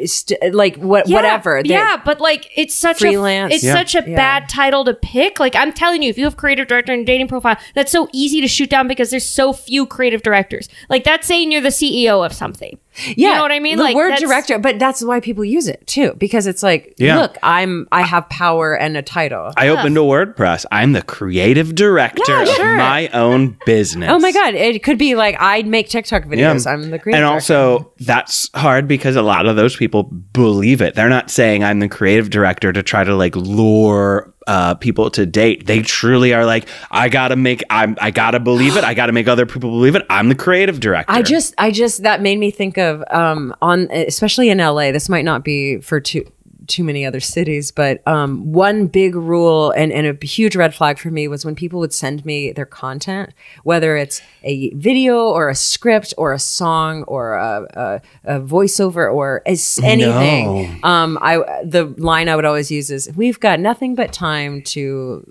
st- 0.05 0.53
like 0.53 0.75
what 0.77 1.07
Yeah, 1.07 1.15
whatever. 1.15 1.61
They- 1.63 1.69
yeah, 1.69 1.97
but 2.03 2.19
like 2.21 2.49
it's 2.55 2.73
such 2.75 2.99
Freelance. 2.99 3.51
a 3.51 3.55
it's 3.55 3.63
Yeah. 3.63 3.73
such 3.73 3.95
a 3.95 4.03
Yeah. 4.09 4.15
bad 4.15 4.49
title 4.49 4.83
to 4.85 4.93
pick. 4.93 5.39
Like 5.39 5.55
I'm 5.55 5.71
telling 5.73 6.01
you, 6.03 6.09
if 6.09 6.17
you 6.17 6.23
have 6.25 6.37
creative 6.37 6.67
director 6.67 6.93
and 6.93 7.05
dating 7.05 7.27
profile, 7.27 7.57
that's 7.73 7.91
so 7.91 8.07
easy 8.13 8.41
to 8.41 8.47
shoot 8.47 8.69
down 8.69 8.87
because 8.87 9.09
there's 9.09 9.25
so 9.25 9.53
few 9.53 9.85
creative 9.85 10.21
directors. 10.23 10.69
Like 10.89 11.03
that's 11.03 11.27
saying 11.27 11.51
you're 11.51 11.61
the 11.61 11.69
CEO 11.71 12.25
of 12.25 12.33
something. 12.33 12.77
yeah. 13.07 13.13
you 13.29 13.35
know 13.35 13.41
what 13.41 13.51
I 13.51 13.59
mean? 13.59 13.77
The 13.77 13.83
Like, 13.83 13.95
word 13.95 14.15
director, 14.19 14.57
but 14.57 14.79
that's 14.79 15.03
why 15.03 15.19
people 15.19 15.43
use 15.43 15.67
it 15.67 15.85
too 15.85 16.13
because 16.17 16.47
it's 16.47 16.63
like, 16.63 16.93
Yeah. 16.97 17.19
look, 17.19 17.37
I'm 17.43 17.87
I 17.91 18.01
have 18.03 18.29
power 18.29 18.73
and 18.73 18.95
a 18.95 19.01
title. 19.01 19.51
I 19.57 19.67
opened 19.67 19.97
a 19.97 20.01
WordPress. 20.01 20.65
I'm 20.71 20.93
the 20.93 21.01
creative 21.01 21.75
director 21.75 22.23
Yeah, 22.27 22.45
sure. 22.45 22.71
of 22.71 22.77
my 22.77 23.07
own 23.09 23.57
business. 23.65 24.09
Oh 24.11 24.19
my 24.19 24.31
god! 24.31 24.53
It 24.55 24.81
could 24.83 24.97
be 24.97 25.15
like 25.15 25.35
I'd 25.41 25.67
make 25.67 25.89
TikTok 25.89 26.23
videos. 26.23 26.65
I'm 26.71 26.89
the 26.89 26.97
creative. 26.99 27.21
And 27.21 27.29
director. 27.29 27.53
also, 27.53 27.91
that's 27.99 28.49
hard 28.55 28.87
because 28.87 29.15
a 29.17 29.21
lot 29.21 29.45
of 29.45 29.55
those 29.57 29.75
people 29.75 29.84
believe 29.93 30.81
it. 30.81 30.95
They're 30.95 31.09
not 31.09 31.29
saying 31.29 31.63
I'm 31.63 31.79
the 31.79 31.89
creative 31.89 32.29
director 32.29 32.71
to 32.73 32.83
try 32.83 33.03
to 33.03 33.15
like 33.15 33.35
lure 33.35 34.33
uh, 34.47 34.75
people 34.75 35.09
to 35.11 35.25
date. 35.25 35.65
They 35.65 35.81
truly 35.81 36.33
are 36.33 36.45
like, 36.45 36.67
I 36.91 37.09
gotta 37.09 37.35
make, 37.35 37.63
I'm, 37.69 37.97
I 37.99 38.11
gotta 38.11 38.39
believe 38.39 38.77
it. 38.77 38.83
I 38.83 38.93
gotta 38.93 39.11
make 39.11 39.27
other 39.27 39.45
people 39.45 39.71
believe 39.71 39.95
it. 39.95 40.05
I'm 40.09 40.29
the 40.29 40.35
creative 40.35 40.79
director. 40.79 41.11
I 41.11 41.21
just, 41.21 41.53
I 41.57 41.71
just 41.71 42.03
that 42.03 42.21
made 42.21 42.37
me 42.39 42.51
think 42.51 42.77
of 42.77 43.03
um 43.11 43.55
on 43.61 43.89
especially 43.91 44.49
in 44.49 44.59
LA. 44.59 44.91
This 44.91 45.09
might 45.09 45.25
not 45.25 45.43
be 45.43 45.79
for 45.81 45.99
too 45.99 46.25
too 46.67 46.83
many 46.83 47.05
other 47.05 47.19
cities, 47.19 47.71
but 47.71 48.05
um 48.07 48.51
one 48.51 48.87
big 48.87 49.15
rule 49.15 49.71
and 49.71 49.91
and 49.91 50.05
a 50.07 50.25
huge 50.25 50.55
red 50.55 50.73
flag 50.73 50.97
for 50.99 51.11
me 51.11 51.27
was 51.27 51.45
when 51.45 51.55
people 51.55 51.79
would 51.79 51.93
send 51.93 52.25
me 52.25 52.51
their 52.51 52.65
content, 52.65 53.29
whether 53.63 53.95
it's 53.97 54.21
a 54.43 54.69
video 54.75 55.29
or 55.29 55.49
a 55.49 55.55
script 55.55 56.13
or 56.17 56.33
a 56.33 56.39
song 56.39 57.03
or 57.03 57.33
a, 57.35 58.01
a, 58.25 58.35
a 58.37 58.39
voiceover 58.41 59.11
or 59.13 59.41
as 59.45 59.79
anything. 59.83 60.79
Um, 60.83 61.17
I 61.21 61.37
the 61.63 61.85
line 61.97 62.29
I 62.29 62.35
would 62.35 62.45
always 62.45 62.69
use 62.71 62.89
is, 62.91 63.09
"We've 63.15 63.39
got 63.39 63.59
nothing 63.59 63.95
but 63.95 64.13
time 64.13 64.61
to 64.63 65.23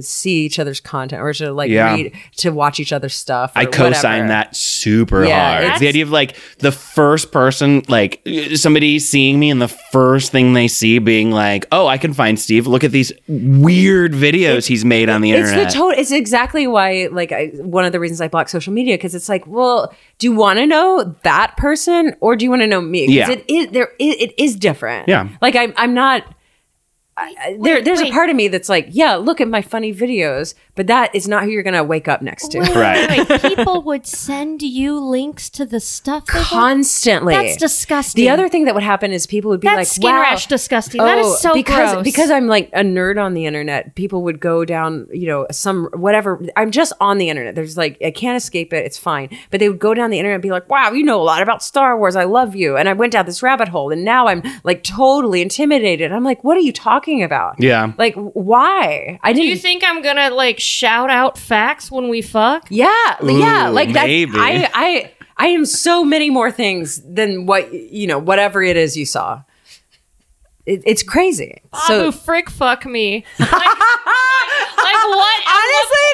see 0.00 0.44
each 0.44 0.58
other's 0.58 0.80
content 0.80 1.22
or 1.22 1.32
to 1.34 1.52
like 1.52 1.70
Yeah. 1.70 1.94
read 1.94 2.12
to 2.36 2.50
watch 2.50 2.80
each 2.80 2.92
other's 2.92 3.14
stuff." 3.14 3.52
I 3.56 3.64
co-sign 3.66 3.92
whatever. 4.22 4.28
that 4.28 4.56
super 4.56 5.24
Yeah, 5.24 5.54
hard. 5.60 5.70
It's 5.70 5.80
the 5.80 5.88
idea 5.88 6.02
of 6.02 6.10
like 6.10 6.36
the 6.58 6.72
first 6.72 7.32
person, 7.32 7.82
like 7.88 8.20
somebody 8.54 8.98
seeing 8.98 9.38
me 9.38 9.50
and 9.50 9.60
the 9.60 9.68
first 9.68 10.32
thing 10.32 10.52
they 10.52 10.68
being 11.00 11.30
like, 11.30 11.66
"Oh, 11.72 11.86
I 11.86 11.98
can 11.98 12.12
find 12.12 12.38
Steve. 12.38 12.66
Look 12.66 12.84
at 12.84 12.92
these 12.92 13.12
weird 13.28 14.12
videos 14.12 14.66
he's 14.66 14.84
made 14.84 15.08
on 15.08 15.20
the 15.20 15.32
It's 15.32 15.48
internet." 15.48 15.68
the 15.72 15.78
total. 15.78 15.98
It's 15.98 16.12
exactly 16.12 16.66
why, 16.66 17.08
like, 17.12 17.32
I, 17.32 17.46
one 17.56 17.84
of 17.84 17.92
the 17.92 18.00
reasons 18.00 18.20
I 18.20 18.28
block 18.28 18.48
social 18.48 18.72
media 18.72 18.94
because 18.94 19.14
it's 19.14 19.28
like, 19.28 19.46
well, 19.46 19.94
do 20.18 20.26
you 20.26 20.34
want 20.34 20.58
to 20.58 20.66
know 20.66 21.16
that 21.22 21.56
person 21.56 22.14
or 22.20 22.36
do 22.36 22.44
you 22.44 22.50
want 22.50 22.62
to 22.62 22.66
know 22.66 22.80
me? 22.80 23.06
Yeah. 23.08 23.30
it 23.30 23.44
is 23.48 23.68
there. 23.72 23.88
It, 23.98 24.30
it 24.30 24.42
is 24.42 24.56
different. 24.56 25.08
Yeah. 25.08 25.28
like 25.40 25.56
I'm. 25.56 25.72
I'm 25.76 25.94
not. 25.94 26.24
I, 27.18 27.34
I- 27.40 27.58
there, 27.60 27.82
there's 27.82 28.00
wait. 28.00 28.10
a 28.10 28.12
part 28.12 28.30
of 28.30 28.36
me 28.36 28.48
that's 28.48 28.68
like, 28.68 28.86
yeah, 28.90 29.16
look 29.16 29.40
at 29.40 29.48
my 29.48 29.62
funny 29.62 29.92
videos, 29.92 30.54
but 30.74 30.86
that 30.86 31.14
is 31.14 31.26
not 31.26 31.44
who 31.44 31.50
you're 31.50 31.62
gonna 31.62 31.84
wake 31.84 32.08
up 32.08 32.22
next 32.22 32.52
to. 32.52 32.60
Right. 32.60 33.08
Wait, 33.10 33.28
wait, 33.28 33.42
people 33.42 33.82
would 33.82 34.06
send 34.06 34.62
you 34.62 35.00
links 35.00 35.50
to 35.50 35.66
the 35.66 35.80
stuff. 35.80 36.26
Constantly. 36.26 37.34
That's 37.34 37.56
disgusting. 37.56 38.22
The 38.22 38.28
other 38.28 38.48
thing 38.48 38.64
that 38.66 38.74
would 38.74 38.82
happen 38.82 39.12
is 39.12 39.26
people 39.26 39.50
would 39.50 39.60
be 39.60 39.66
That's 39.66 39.76
like, 39.76 39.86
skin 39.88 40.14
wow, 40.14 40.20
rash 40.22 40.46
disgusting. 40.46 40.98
That 41.00 41.18
is 41.18 41.26
oh, 41.26 41.36
so 41.36 41.54
because 41.54 41.92
gross. 41.94 42.04
because 42.04 42.30
I'm 42.30 42.46
like 42.46 42.70
a 42.72 42.82
nerd 42.82 43.20
on 43.22 43.34
the 43.34 43.46
internet. 43.46 43.94
People 43.94 44.22
would 44.22 44.40
go 44.40 44.64
down, 44.64 45.08
you 45.12 45.26
know, 45.26 45.46
some 45.50 45.88
whatever. 45.94 46.44
I'm 46.56 46.70
just 46.70 46.92
on 47.00 47.18
the 47.18 47.28
internet. 47.28 47.54
There's 47.54 47.76
like 47.76 47.98
I 48.04 48.10
can't 48.10 48.36
escape 48.36 48.72
it. 48.72 48.84
It's 48.84 48.98
fine. 48.98 49.36
But 49.50 49.60
they 49.60 49.68
would 49.68 49.78
go 49.78 49.94
down 49.94 50.10
the 50.10 50.18
internet 50.18 50.36
and 50.36 50.42
be 50.42 50.50
like, 50.50 50.68
"Wow, 50.68 50.92
you 50.92 51.02
know 51.04 51.20
a 51.20 51.24
lot 51.24 51.42
about 51.42 51.62
Star 51.62 51.96
Wars. 51.98 52.16
I 52.16 52.24
love 52.24 52.54
you." 52.54 52.76
And 52.76 52.88
I 52.88 52.92
went 52.92 53.12
down 53.12 53.26
this 53.26 53.42
rabbit 53.42 53.68
hole, 53.68 53.90
and 53.90 54.04
now 54.04 54.28
I'm 54.28 54.42
like 54.64 54.84
totally 54.84 55.42
intimidated. 55.42 56.12
I'm 56.12 56.24
like, 56.24 56.44
"What 56.44 56.56
are 56.56 56.60
you 56.60 56.72
talking 56.72 57.07
about?" 57.22 57.56
Yeah. 57.58 57.92
Like 57.98 58.14
why? 58.14 59.18
I 59.22 59.32
Do 59.32 59.38
didn't. 59.40 59.50
you 59.50 59.56
think 59.56 59.82
I'm 59.84 60.02
gonna 60.02 60.30
like 60.30 60.58
shout 60.60 61.10
out 61.10 61.36
facts 61.38 61.90
when 61.90 62.08
we 62.08 62.22
fuck? 62.22 62.66
yeah, 62.70 62.88
yeah. 63.22 63.68
Like 63.68 63.92
that. 63.94 64.06
maybe. 64.06 64.32
I 64.36 64.68
I 64.74 65.12
I 65.36 65.46
am 65.48 65.64
so 65.66 66.04
many 66.04 66.30
more 66.30 66.50
things 66.50 67.00
than 67.02 67.46
what 67.46 67.72
you 67.72 68.06
know. 68.06 68.18
Whatever 68.18 68.62
it 68.62 68.76
is 68.76 68.96
you 68.96 69.06
saw. 69.06 69.42
It, 70.66 70.82
it's 70.84 71.02
crazy. 71.02 71.62
Abu 71.88 72.12
frick 72.12 72.50
fuck 72.50 72.84
me. 72.84 73.24
Like, 73.38 73.50
like 73.52 75.00
what? 75.08 75.38
Honestly, 75.58 76.07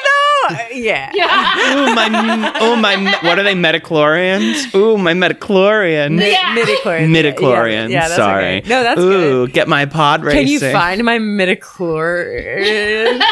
though, 0.49 0.67
yeah. 0.71 1.11
Yeah. 1.13 1.75
Ooh, 1.75 1.95
my, 1.95 2.53
oh 2.59 2.75
my, 2.75 3.17
what 3.21 3.39
are 3.39 3.43
they? 3.43 3.53
Metachlorians? 3.55 4.73
Ooh, 4.75 4.97
my 4.97 5.13
metachlorian. 5.13 6.19
Yeah. 6.19 6.55
Midichlorian. 6.55 7.09
Midichlorian. 7.09 7.89
Yeah, 7.89 7.89
yeah, 7.89 7.99
that's 8.07 8.15
sorry. 8.15 8.57
okay. 8.57 8.69
No, 8.69 8.83
that's 8.83 8.99
Ooh, 8.99 9.45
good. 9.45 9.53
get 9.53 9.67
my 9.67 9.85
pod 9.85 10.23
racing. 10.23 10.45
Can 10.45 10.47
you 10.47 10.59
find 10.59 11.03
my 11.03 11.19
midichlorian? 11.19 13.21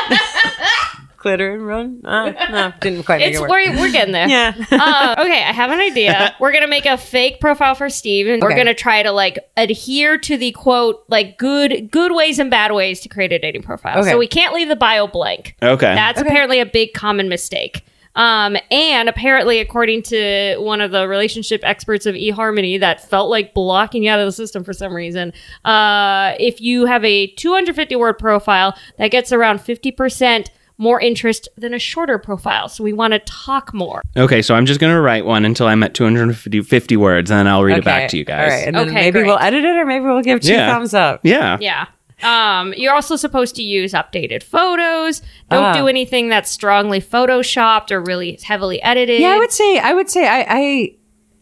glitter 1.24 1.54
and 1.54 1.66
run. 1.66 2.02
Uh, 2.06 2.32
no, 2.52 2.74
didn't 2.82 3.04
quite 3.06 3.18
make 3.18 3.30
It's 3.30 3.38
it 3.38 3.42
work. 3.42 3.50
we're, 3.50 3.72
we're 3.78 3.92
getting 3.92 4.12
there. 4.14 4.28
yeah. 4.30 4.54
uh, 4.72 5.16
okay, 5.18 5.44
I 5.44 5.52
have 5.52 5.72
an 5.72 5.80
idea. 5.80 6.36
We're 6.40 6.52
gonna 6.52 6.68
make 6.68 6.86
a 6.86 6.98
fake 6.98 7.40
profile 7.40 7.74
for 7.74 7.90
Steve, 7.90 8.28
and 8.28 8.42
we're 8.42 8.56
gonna 8.56 8.74
try 8.74 9.02
to 9.02 9.12
like 9.12 9.40
adhere 9.56 10.18
to 10.18 10.38
the 10.38 10.52
quote, 10.52 11.04
like 11.08 11.38
good 11.38 11.90
good 11.90 12.12
ways 12.12 12.38
and 12.38 12.52
bad 12.52 12.74
ways 12.74 13.00
to 13.02 13.10
create 13.10 13.32
a 13.32 13.40
dating 13.40 13.64
profile. 13.64 14.00
Okay. 14.00 14.12
So 14.12 14.18
we 14.18 14.28
can't 14.28 14.54
leave 14.54 14.68
the 14.68 14.76
bio 14.76 15.08
blank. 15.08 15.56
Okay. 15.62 15.96
That's 15.96 16.20
apparently 16.22 16.60
a 16.60 16.66
big 16.66 16.94
common 16.94 17.30
mistake. 17.30 17.86
Um, 18.16 18.58
and 18.70 19.10
apparently, 19.10 19.60
according 19.60 20.04
to 20.04 20.58
one 20.60 20.82
of 20.82 20.92
the 20.92 21.08
relationship 21.08 21.62
experts 21.64 22.06
of 22.06 22.14
eHarmony, 22.16 22.80
that 22.80 23.08
felt 23.10 23.30
like 23.30 23.54
blocking 23.54 24.04
you 24.04 24.12
out 24.12 24.20
of 24.20 24.26
the 24.26 24.32
system 24.32 24.64
for 24.64 24.74
some 24.74 24.94
reason. 24.94 25.34
Uh, 25.66 26.34
if 26.40 26.62
you 26.62 26.86
have 26.86 27.04
a 27.04 27.28
250 27.28 27.96
word 27.96 28.20
profile, 28.20 28.78
that 28.98 29.10
gets 29.10 29.32
around 29.32 29.60
50% 29.60 30.48
more 30.78 31.00
interest 31.00 31.48
than 31.58 31.74
a 31.74 31.80
shorter 31.80 32.18
profile. 32.18 32.68
So 32.68 32.84
we 32.84 32.94
want 32.94 33.14
to 33.14 33.20
talk 33.20 33.74
more. 33.74 34.02
okay, 34.18 34.42
so 34.42 34.56
I'm 34.56 34.66
just 34.66 34.80
going 34.80 34.94
to 34.94 35.00
write 35.02 35.26
one 35.26 35.46
until 35.46 35.68
I'm 35.68 35.84
at 35.84 35.94
250 35.94 36.62
50 36.64 36.98
words, 36.98 37.30
and 37.32 37.40
then 37.40 37.48
I'll 37.48 37.64
read 37.64 37.78
it 37.78 37.86
back 37.86 38.10
to 38.10 38.18
you 38.18 38.26
guys. 38.26 38.52
All 38.52 38.58
right, 38.58 38.68
and 38.68 38.76
then 38.76 38.88
Okay, 38.88 38.94
maybe 38.96 39.12
great. 39.20 39.26
we'll 39.28 39.38
edit 39.40 39.64
it, 39.64 39.76
or 39.78 39.86
maybe 39.86 40.06
we'll 40.06 40.22
give 40.22 40.42
two 40.42 40.54
Yeah. 40.54 40.74
thumbs 40.74 40.94
up. 40.94 41.20
Yeah. 41.24 41.58
Yeah. 41.62 41.86
Um, 42.24 42.74
you're 42.78 42.94
also 42.94 43.16
supposed 43.18 43.56
to 43.58 43.64
use 43.64 43.92
updated 43.94 44.44
photos. 44.44 45.22
Don't 45.50 45.64
Ah. 45.66 45.74
do 45.74 45.88
anything 45.88 46.30
that's 46.30 46.50
strongly 46.50 47.02
photoshopped 47.02 47.92
or 47.92 48.00
really 48.02 48.40
heavily 48.44 48.82
edited. 48.82 49.20
Yeah, 49.20 49.30
I 49.36 49.40
would 49.40 49.52
say 49.52 49.78
I 49.80 49.94
would 49.94 50.10
say 50.10 50.26
I 50.28 50.46
I, 50.48 50.94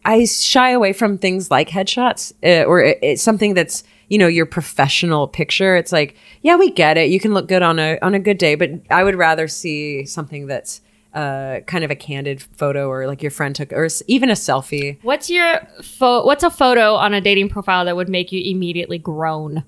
I 0.04 0.26
shy 0.26 0.72
away 0.72 0.94
from 0.94 1.18
things 1.20 1.52
like 1.52 1.70
headshots 1.70 2.34
uh, 2.44 2.64
or 2.66 2.82
it, 2.82 3.00
it's 3.04 3.22
something 3.22 3.54
that's 3.54 3.84
you 4.12 4.18
know 4.18 4.28
your 4.28 4.45
professional 4.45 5.26
picture. 5.26 5.78
It's 5.78 5.93
like 5.93 6.18
yeah, 6.41 6.57
we 6.57 6.70
get 6.70 6.97
it. 6.97 7.09
You 7.09 7.20
can 7.20 7.34
look 7.34 7.47
good 7.47 7.62
on 7.62 7.80
a 7.80 7.97
on 8.01 8.14
a 8.14 8.20
good 8.20 8.38
day, 8.38 8.55
but 8.55 8.70
I 8.89 9.05
would 9.05 9.16
rather 9.16 9.47
see 9.47 10.05
something 10.05 10.47
that's 10.47 10.82
uh, 11.14 11.62
kind 11.66 11.86
of 11.86 11.91
a 11.91 11.95
candid 11.95 12.41
photo 12.41 12.89
or 12.89 13.07
like 13.07 13.22
your 13.24 13.32
friend 13.32 13.55
took 13.55 13.72
or 13.72 13.88
even 14.07 14.30
a 14.30 14.34
selfie. 14.34 14.97
What's 15.01 15.30
your 15.30 15.62
pho- 15.82 16.26
What's 16.26 16.43
a 16.43 16.49
photo 16.49 16.95
on 16.95 17.14
a 17.14 17.22
dating 17.22 17.47
profile 17.49 17.86
that 17.86 17.95
would 17.95 18.09
make 18.09 18.34
you 18.34 18.41
immediately 18.51 18.97
groan? 18.97 19.64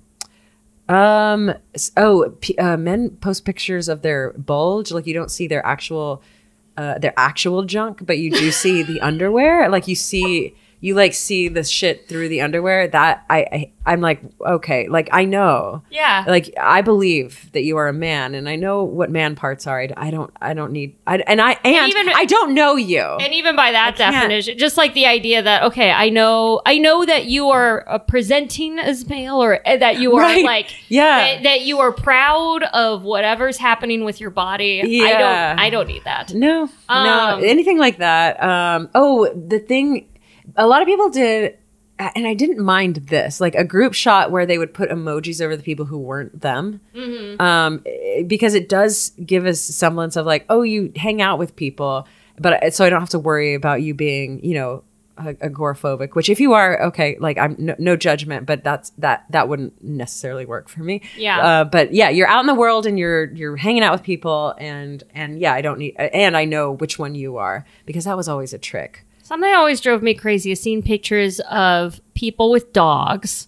Um. 0.90 1.54
Oh, 1.96 2.36
p- 2.42 2.58
uh, 2.58 2.76
men 2.76 3.12
post 3.22 3.46
pictures 3.46 3.88
of 3.88 4.02
their 4.02 4.34
bulge. 4.34 4.92
Like 4.92 5.08
you 5.08 5.14
don't 5.14 5.32
see 5.32 5.48
their 5.48 5.66
actual, 5.66 6.22
uh, 6.76 7.00
their 7.00 7.14
actual 7.16 7.64
junk, 7.64 8.06
but 8.06 8.18
you 8.18 8.30
do 8.30 8.52
see 8.52 8.84
the 8.84 9.00
underwear. 9.10 9.70
Like 9.70 9.88
you 9.88 9.96
see, 9.96 10.54
you 10.84 10.96
like 10.96 11.14
see 11.14 11.48
the 11.48 11.64
shit 11.64 12.10
through 12.10 12.28
the 12.28 12.42
underwear. 12.42 12.90
That 12.90 13.24
I, 13.30 13.38
I 13.40 13.72
I'm 13.86 14.02
like 14.02 14.22
okay. 14.42 14.90
Like 14.90 15.08
I 15.14 15.24
know. 15.24 15.82
Yeah. 15.90 16.26
Like 16.28 16.54
I 16.60 16.82
believe 16.82 17.50
that 17.54 17.64
you 17.64 17.78
are 17.78 17.88
a 17.88 17.94
man, 17.94 18.36
and 18.36 18.50
I 18.50 18.58
know 18.58 18.84
what 18.84 19.10
man 19.10 19.36
parts 19.36 19.66
are. 19.66 19.88
I 19.96 20.12
don't. 20.12 20.30
I 20.42 20.54
don't 20.54 20.74
need. 20.74 20.98
I, 21.08 21.20
and 21.20 21.40
I 21.42 21.54
and, 21.64 21.90
even- 21.90 22.10
I 22.14 22.26
don't 22.26 22.54
know 22.54 22.76
you. 22.76 23.00
and 23.02 23.34
even 23.34 23.56
by 23.56 23.72
that 23.72 23.96
can't. 23.96 24.14
definition, 24.14 24.58
just 24.58 24.76
like 24.76 24.94
the 24.94 25.06
idea 25.06 25.42
that 25.42 25.64
okay, 25.64 25.90
I 25.92 26.10
know, 26.10 26.62
I 26.66 26.78
know 26.80 27.06
that 27.06 27.26
you 27.28 27.50
are 27.50 27.88
uh, 27.90 28.00
presenting 28.00 28.78
as 28.80 29.08
male, 29.08 29.42
or 29.42 29.66
uh, 29.66 29.78
that 29.78 30.00
you 30.00 30.16
are 30.18 30.22
Right. 30.22 30.44
like, 30.44 30.76
Yeah. 30.90 31.36
that, 31.36 31.44
that 31.44 31.62
you 31.62 31.80
are 31.80 31.94
proud 31.94 32.64
of 32.74 33.04
whatever's 33.04 33.58
happening 33.58 34.04
with 34.04 34.20
your 34.20 34.32
body. 34.32 34.82
yeah. 34.86 35.06
I 35.06 35.12
don't, 35.12 35.60
I 35.60 35.70
don't 35.70 35.88
need 35.88 36.04
that. 36.04 36.34
No, 36.34 36.70
Um, 36.90 37.06
no, 37.06 37.42
anything 37.48 37.78
like 37.80 37.98
that. 38.00 38.42
Um, 38.44 38.90
oh, 38.96 39.32
the 39.34 39.60
thing, 39.60 40.08
a 40.56 40.68
lot 40.68 40.82
of 40.82 40.88
people 40.88 41.10
did, 41.10 41.58
and 42.00 42.26
I 42.28 42.34
didn't 42.34 42.60
mind 42.64 42.96
this, 43.08 43.40
like 43.42 43.56
a 43.56 43.64
group 43.64 43.94
shot 43.94 44.32
where 44.32 44.46
they 44.46 44.58
would 44.58 44.74
put 44.74 44.90
emojis 44.90 45.42
over 45.42 45.56
the 45.56 45.64
people 45.64 45.86
who 45.86 45.98
weren't 45.98 46.42
them, 46.42 46.80
Mm-hmm. 46.96 47.42
um, 47.42 47.84
because 48.28 48.54
it 48.54 48.70
does 48.70 49.12
give 49.26 49.46
us 49.46 49.60
semblance 49.62 50.16
of 50.16 50.26
like, 50.26 50.46
oh, 50.50 50.62
you 50.64 50.92
hang 50.96 51.22
out 51.22 51.40
with 51.40 51.56
people, 51.56 52.08
but 52.40 52.74
so 52.74 52.86
I 52.86 52.90
don't 52.90 53.00
have 53.00 53.10
to 53.10 53.20
worry 53.20 53.54
about 53.54 53.82
you 53.82 53.94
being, 53.94 54.44
you 54.44 54.56
know. 54.56 54.84
Agoraphobic, 55.16 56.16
which 56.16 56.28
if 56.28 56.40
you 56.40 56.54
are 56.54 56.82
okay, 56.86 57.18
like 57.20 57.38
I'm 57.38 57.56
no, 57.60 57.76
no 57.78 57.96
judgment, 57.96 58.48
but 58.48 58.64
that's 58.64 58.90
that 58.98 59.26
that 59.30 59.48
wouldn't 59.48 59.84
necessarily 59.84 60.46
work 60.46 60.70
for 60.70 60.82
me. 60.82 61.02
Yeah. 61.16 61.40
Uh, 61.40 61.64
but 61.66 61.94
yeah, 61.94 62.10
you're 62.10 62.28
out 62.28 62.40
in 62.42 62.48
the 62.48 62.56
world 62.56 62.88
and 62.88 62.98
you're 62.98 63.26
you're 63.26 63.56
hanging 63.56 63.84
out 63.84 63.92
with 63.92 64.02
people, 64.04 64.56
and 64.58 65.04
and 65.14 65.40
yeah, 65.40 65.54
I 65.54 65.62
don't 65.62 65.78
need, 65.78 65.96
and 65.98 66.36
I 66.36 66.46
know 66.46 66.72
which 66.72 66.98
one 66.98 67.14
you 67.16 67.38
are 67.38 67.66
because 67.86 68.06
that 68.06 68.18
was 68.18 68.28
always 68.28 68.54
a 68.54 68.58
trick. 68.58 69.06
Something 69.24 69.50
that 69.50 69.58
always 69.58 69.82
drove 69.82 70.04
me 70.04 70.14
crazy 70.14 70.52
is 70.52 70.62
seeing 70.62 70.82
pictures 70.84 71.40
of 71.50 72.00
people 72.14 72.52
with 72.52 72.72
dogs. 72.74 73.48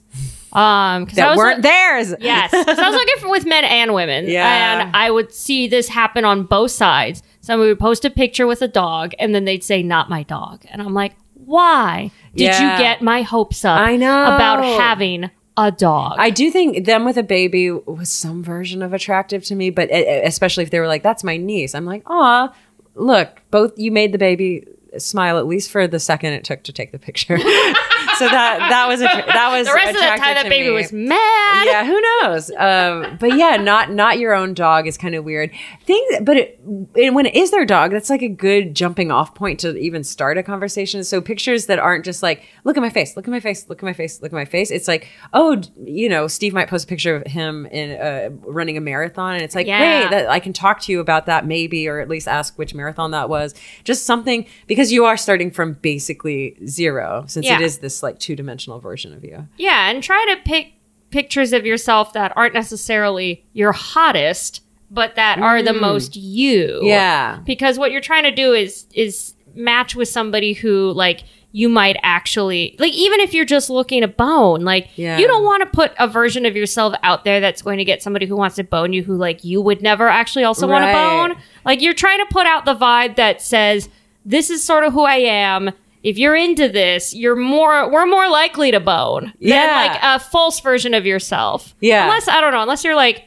Um, 0.53 1.05
'cause 1.05 1.17
I 1.17 1.21
That 1.23 1.29
was 1.31 1.37
weren't 1.37 1.55
like- 1.57 1.63
theirs. 1.63 2.15
Yes, 2.21 2.51
'Cause 2.51 2.79
I 2.79 2.87
was 2.89 2.95
looking 2.95 3.15
for 3.19 3.29
with 3.29 3.45
men 3.45 3.65
and 3.65 3.93
women. 3.93 4.27
Yeah. 4.29 4.81
and 4.83 4.95
I 4.95 5.11
would 5.11 5.33
see 5.33 5.67
this 5.67 5.89
happen 5.89 6.23
on 6.23 6.43
both 6.43 6.71
sides. 6.71 7.21
Somebody 7.41 7.69
would 7.71 7.79
post 7.79 8.05
a 8.05 8.09
picture 8.09 8.47
with 8.47 8.61
a 8.61 8.67
dog, 8.67 9.13
and 9.19 9.35
then 9.35 9.43
they'd 9.45 9.63
say, 9.65 9.83
"Not 9.83 10.09
my 10.09 10.23
dog," 10.23 10.61
and 10.71 10.81
I'm 10.81 10.93
like, 10.93 11.11
"Why 11.45 12.09
did 12.35 12.45
Yeah. 12.45 12.71
you 12.77 12.81
get 12.81 13.01
my 13.01 13.21
hopes 13.21 13.65
up? 13.65 13.77
I 13.79 13.97
know. 13.97 14.23
about 14.33 14.63
having 14.63 15.29
a 15.57 15.71
dog." 15.71 16.15
I 16.19 16.29
do 16.29 16.49
think 16.49 16.85
them 16.85 17.03
with 17.03 17.17
a 17.17 17.23
baby 17.23 17.69
was 17.71 18.09
some 18.09 18.41
version 18.41 18.81
of 18.81 18.93
attractive 18.93 19.43
to 19.45 19.55
me, 19.55 19.69
but 19.71 19.89
especially 19.91 20.63
if 20.63 20.69
they 20.69 20.79
were 20.79 20.87
like, 20.87 21.03
"That's 21.03 21.23
my 21.23 21.35
niece," 21.35 21.75
I'm 21.75 21.85
like, 21.85 22.01
"Aw, 22.07 22.49
look, 22.95 23.41
both 23.51 23.73
you 23.77 23.91
made 23.91 24.13
the 24.13 24.17
baby 24.17 24.63
smile 25.01 25.37
at 25.37 25.47
least 25.47 25.71
for 25.71 25.87
the 25.87 25.99
second 25.99 26.33
it 26.33 26.43
took 26.43 26.63
to 26.63 26.73
take 26.73 26.91
the 26.91 26.99
picture." 26.99 27.37
so 28.17 28.25
that 28.27 28.59
that 28.69 28.87
was 28.87 29.01
a, 29.01 29.03
that 29.05 29.49
was 29.51 29.67
the 29.67 29.73
rest 29.73 29.89
of 29.89 29.95
the 29.95 30.01
time, 30.01 30.19
that 30.35 30.49
baby 30.49 30.69
me. 30.69 30.75
was 30.75 30.91
mad. 30.91 31.65
yeah, 31.65 31.85
who 31.85 31.99
knows? 32.01 32.49
Um, 32.51 33.17
but 33.19 33.35
yeah, 33.37 33.57
not 33.57 33.91
not 33.91 34.19
your 34.19 34.33
own 34.33 34.53
dog 34.53 34.87
is 34.87 34.97
kind 34.97 35.15
of 35.15 35.23
weird. 35.23 35.51
Things, 35.85 36.19
but 36.21 36.37
it, 36.37 36.59
it, 36.95 37.13
when 37.13 37.25
it 37.25 37.35
is 37.35 37.51
their 37.51 37.65
dog, 37.65 37.91
that's 37.91 38.09
like 38.09 38.21
a 38.21 38.27
good 38.29 38.75
jumping 38.75 39.11
off 39.11 39.35
point 39.35 39.59
to 39.61 39.75
even 39.77 40.03
start 40.03 40.37
a 40.37 40.43
conversation. 40.43 41.03
So 41.03 41.21
pictures 41.21 41.65
that 41.67 41.79
aren't 41.79 42.05
just 42.05 42.23
like, 42.23 42.43
look 42.63 42.77
at 42.77 42.81
my 42.81 42.89
face, 42.89 43.15
look 43.15 43.27
at 43.27 43.31
my 43.31 43.39
face, 43.39 43.67
look 43.69 43.79
at 43.79 43.83
my 43.85 43.93
face, 43.93 44.21
look 44.21 44.31
at 44.31 44.35
my 44.35 44.45
face. 44.45 44.71
It's 44.71 44.87
like, 44.87 45.07
oh, 45.33 45.61
you 45.83 46.09
know, 46.09 46.27
Steve 46.27 46.53
might 46.53 46.67
post 46.69 46.85
a 46.85 46.87
picture 46.87 47.15
of 47.15 47.27
him 47.27 47.65
in 47.67 47.99
uh, 47.99 48.29
running 48.45 48.77
a 48.77 48.81
marathon, 48.81 49.33
and 49.35 49.43
it's 49.43 49.55
like, 49.55 49.67
Yeah. 49.67 50.01
great, 50.01 50.11
that 50.11 50.29
I 50.29 50.39
can 50.39 50.53
talk 50.53 50.81
to 50.81 50.91
you 50.91 50.99
about 50.99 51.25
that 51.27 51.45
maybe, 51.45 51.87
or 51.87 51.99
at 51.99 52.09
least 52.09 52.27
ask 52.27 52.57
which 52.57 52.73
marathon 52.73 53.11
that 53.11 53.29
was. 53.29 53.53
Just 53.83 54.05
something 54.05 54.45
because 54.67 54.91
you 54.91 55.05
are 55.05 55.17
starting 55.17 55.51
from 55.51 55.73
basically 55.73 56.57
zero, 56.67 57.25
since 57.27 57.45
Yeah. 57.45 57.55
it 57.55 57.61
is 57.61 57.79
this 57.79 58.01
like 58.05 58.19
two 58.19 58.35
dimensional 58.35 58.79
version 58.79 59.13
of 59.13 59.23
you. 59.23 59.47
Yeah, 59.57 59.89
and 59.89 60.01
try 60.01 60.23
to 60.33 60.41
pick 60.49 60.73
pictures 61.11 61.53
of 61.53 61.65
yourself 61.65 62.13
that 62.13 62.31
aren't 62.35 62.53
necessarily 62.53 63.43
your 63.53 63.71
hottest, 63.71 64.61
but 64.91 65.15
that 65.15 65.39
are 65.39 65.61
the 65.61 65.73
most 65.73 66.15
you. 66.15 66.79
Mm. 66.83 66.87
Yeah. 66.87 67.39
Because 67.45 67.77
what 67.79 67.91
you're 67.91 68.01
trying 68.01 68.23
to 68.23 68.31
do 68.31 68.53
is 68.53 68.85
is 68.93 69.33
match 69.55 69.95
with 69.95 70.07
somebody 70.09 70.53
who 70.53 70.91
like 70.91 71.23
you 71.53 71.69
might 71.69 71.95
actually 72.03 72.75
like 72.79 72.91
even 72.91 73.21
if 73.21 73.33
you're 73.33 73.45
just 73.45 73.69
looking 73.69 74.01
to 74.01 74.07
bone, 74.09 74.61
like 74.65 74.89
Yeah. 74.97 75.17
you 75.17 75.25
don't 75.25 75.45
want 75.45 75.61
to 75.63 75.69
put 75.69 75.93
a 75.99 76.07
version 76.07 76.45
of 76.45 76.53
yourself 76.55 76.93
out 77.01 77.23
there 77.23 77.39
that's 77.39 77.61
going 77.61 77.77
to 77.77 77.85
get 77.85 78.03
somebody 78.03 78.25
who 78.25 78.35
wants 78.35 78.57
to 78.57 78.63
bone 78.65 78.91
you 78.91 79.03
who 79.03 79.15
like 79.15 79.45
you 79.45 79.61
would 79.61 79.81
never 79.81 80.09
actually 80.09 80.43
also 80.43 80.67
want 80.67 80.83
to 80.83 80.91
bone. 80.91 81.41
Like 81.63 81.81
you're 81.81 81.93
trying 81.93 82.19
to 82.19 82.25
put 82.29 82.45
out 82.45 82.65
the 82.65 82.75
vibe 82.75 83.15
that 83.15 83.41
says 83.41 83.87
this 84.25 84.49
is 84.49 84.61
sort 84.63 84.83
of 84.83 84.91
who 84.91 85.03
I 85.03 85.15
am. 85.17 85.71
If 86.05 86.17
you're 86.19 86.35
into 86.35 86.69
this, 86.69 87.13
you're 87.15 87.35
more 87.35 87.89
we're 87.91 88.05
more 88.05 88.29
likely 88.29 88.69
to 88.71 88.79
bone 88.79 89.33
Yeah. 89.39 89.65
than 89.65 89.91
like 89.91 89.99
a 90.03 90.19
false 90.23 90.59
version 90.59 90.93
of 90.93 91.05
yourself. 91.05 91.73
Yeah. 91.81 92.03
Unless 92.03 92.27
I 92.27 92.39
don't 92.41 92.51
know, 92.53 92.61
unless 92.61 92.83
you're 92.83 92.95
like 92.95 93.25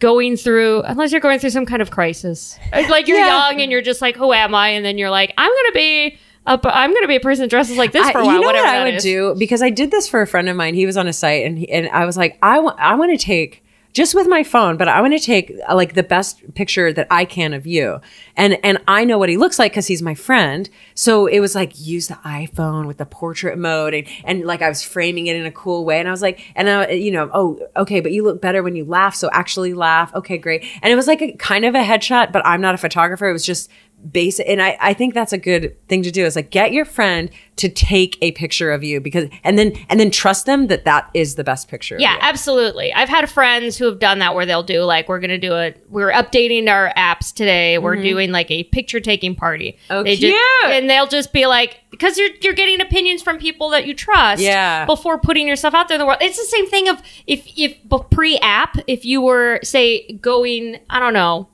going 0.00 0.36
through 0.36 0.82
unless 0.82 1.12
you're 1.12 1.20
going 1.20 1.38
through 1.38 1.50
some 1.50 1.64
kind 1.66 1.80
of 1.82 1.90
crisis. 1.90 2.58
Like 2.72 3.08
you're 3.08 3.18
Yeah. 3.24 3.48
young 3.50 3.60
and 3.60 3.70
you're 3.70 3.82
just 3.82 4.02
like, 4.02 4.16
who 4.16 4.32
am 4.32 4.54
I? 4.54 4.68
And 4.70 4.84
then 4.84 4.98
you're 4.98 5.10
like, 5.10 5.32
I'm 5.38 5.48
gonna 5.50 5.72
be 5.74 6.18
a, 6.46 6.58
I'm 6.64 6.92
gonna 6.94 7.06
be 7.08 7.16
a 7.16 7.20
person 7.20 7.42
that 7.44 7.50
dresses 7.50 7.76
like 7.76 7.92
this 7.92 8.08
for 8.10 8.18
a 8.18 8.24
while. 8.24 8.34
You 8.34 8.40
know 8.40 8.46
whatever 8.48 8.66
what 8.66 8.74
I 8.76 8.84
would 8.84 8.94
is. 8.94 9.02
do 9.02 9.34
because 9.38 9.62
I 9.62 9.70
did 9.70 9.90
this 9.90 10.08
for 10.08 10.20
a 10.20 10.26
friend 10.26 10.48
of 10.48 10.56
mine. 10.56 10.74
He 10.74 10.86
was 10.86 10.96
on 10.96 11.06
a 11.06 11.12
site 11.12 11.44
and 11.46 11.58
he, 11.58 11.70
and 11.70 11.88
I 11.90 12.04
was 12.04 12.16
like, 12.16 12.36
I 12.42 12.58
want 12.58 12.78
I 12.80 12.94
want 12.96 13.16
to 13.18 13.24
take 13.24 13.62
just 13.92 14.14
with 14.14 14.28
my 14.28 14.42
phone, 14.42 14.76
but 14.76 14.86
I 14.86 15.00
want 15.00 15.14
to 15.14 15.18
take 15.18 15.52
uh, 15.68 15.74
like 15.74 15.94
the 15.94 16.02
best 16.02 16.54
picture 16.54 16.92
that 16.92 17.06
I 17.10 17.24
can 17.24 17.52
of 17.52 17.66
you. 17.66 18.00
And 18.36 18.58
and 18.62 18.78
I 18.86 19.04
know 19.04 19.18
what 19.18 19.28
he 19.28 19.36
looks 19.36 19.58
like 19.58 19.72
because 19.72 19.86
he's 19.86 20.02
my 20.02 20.14
friend. 20.14 20.68
So 20.94 21.26
it 21.26 21.40
was 21.40 21.54
like 21.54 21.72
use 21.80 22.08
the 22.08 22.14
iPhone 22.24 22.86
with 22.86 22.98
the 22.98 23.06
portrait 23.06 23.58
mode 23.58 23.94
and 23.94 24.06
and 24.24 24.44
like 24.44 24.62
I 24.62 24.68
was 24.68 24.82
framing 24.82 25.26
it 25.26 25.36
in 25.36 25.46
a 25.46 25.52
cool 25.52 25.84
way. 25.84 25.98
And 25.98 26.08
I 26.08 26.10
was 26.10 26.22
like, 26.22 26.40
and 26.54 26.68
I, 26.68 26.90
you 26.90 27.10
know, 27.10 27.30
oh 27.32 27.58
okay, 27.76 28.00
but 28.00 28.12
you 28.12 28.22
look 28.22 28.40
better 28.40 28.62
when 28.62 28.76
you 28.76 28.84
laugh. 28.84 29.14
So 29.14 29.30
actually 29.32 29.74
laugh. 29.74 30.14
Okay, 30.14 30.38
great. 30.38 30.64
And 30.82 30.92
it 30.92 30.96
was 30.96 31.06
like 31.06 31.22
a 31.22 31.32
kind 31.32 31.64
of 31.64 31.74
a 31.74 31.82
headshot, 31.82 32.30
but 32.30 32.44
I'm 32.46 32.60
not 32.60 32.74
a 32.74 32.78
photographer. 32.78 33.28
It 33.28 33.32
was 33.32 33.44
just 33.44 33.70
basic 34.12 34.48
and 34.48 34.62
I, 34.62 34.76
I 34.80 34.94
think 34.94 35.12
that's 35.12 35.32
a 35.32 35.38
good 35.38 35.76
thing 35.88 36.02
to 36.04 36.10
do 36.10 36.24
is 36.24 36.36
like 36.36 36.50
get 36.50 36.72
your 36.72 36.84
friend 36.84 37.30
to 37.56 37.68
take 37.68 38.16
a 38.22 38.30
picture 38.32 38.70
of 38.70 38.84
you 38.84 39.00
because 39.00 39.28
and 39.42 39.58
then 39.58 39.72
and 39.88 39.98
then 39.98 40.10
trust 40.10 40.46
them 40.46 40.68
that 40.68 40.84
that 40.84 41.10
is 41.14 41.34
the 41.34 41.42
best 41.42 41.68
picture 41.68 41.96
Yeah, 41.98 42.16
absolutely. 42.20 42.92
I've 42.92 43.08
had 43.08 43.28
friends 43.28 43.76
who 43.76 43.86
have 43.86 43.98
done 43.98 44.20
that 44.20 44.34
where 44.36 44.46
they'll 44.46 44.62
do 44.62 44.82
like 44.82 45.08
we're 45.08 45.18
gonna 45.18 45.36
do 45.36 45.56
it 45.56 45.84
we're 45.88 46.12
updating 46.12 46.68
our 46.68 46.92
apps 46.96 47.34
today. 47.34 47.78
We're 47.78 47.96
doing 47.96 48.30
like 48.30 48.50
a 48.50 48.64
picture 48.64 49.00
taking 49.00 49.34
party. 49.34 49.72
Mm-hmm. 49.72 49.92
Oh, 49.92 50.02
They 50.04 50.16
cute. 50.16 50.36
and 50.64 50.88
they'll 50.88 51.08
just 51.08 51.32
be 51.32 51.46
like 51.46 51.80
because 51.90 52.16
you're 52.18 52.30
you're 52.40 52.54
getting 52.54 52.80
opinions 52.80 53.22
from 53.22 53.38
people 53.38 53.70
that 53.70 53.86
you 53.86 53.94
trust. 53.94 54.40
Yeah. 54.42 54.84
Before 54.86 55.18
putting 55.18 55.48
yourself 55.48 55.74
out 55.74 55.88
there 55.88 55.96
in 55.96 55.98
the 56.00 56.06
world, 56.06 56.18
it's 56.20 56.38
the 56.38 56.44
same 56.44 56.68
thing 56.68 56.88
of 56.88 57.02
if 57.26 57.46
if 57.56 57.76
pre 58.10 58.38
app 58.38 58.76
if 58.86 59.04
you 59.04 59.20
were 59.20 59.58
say 59.64 60.06
going 60.20 60.78
I 60.88 61.00
don't 61.00 61.14
know 61.14 61.48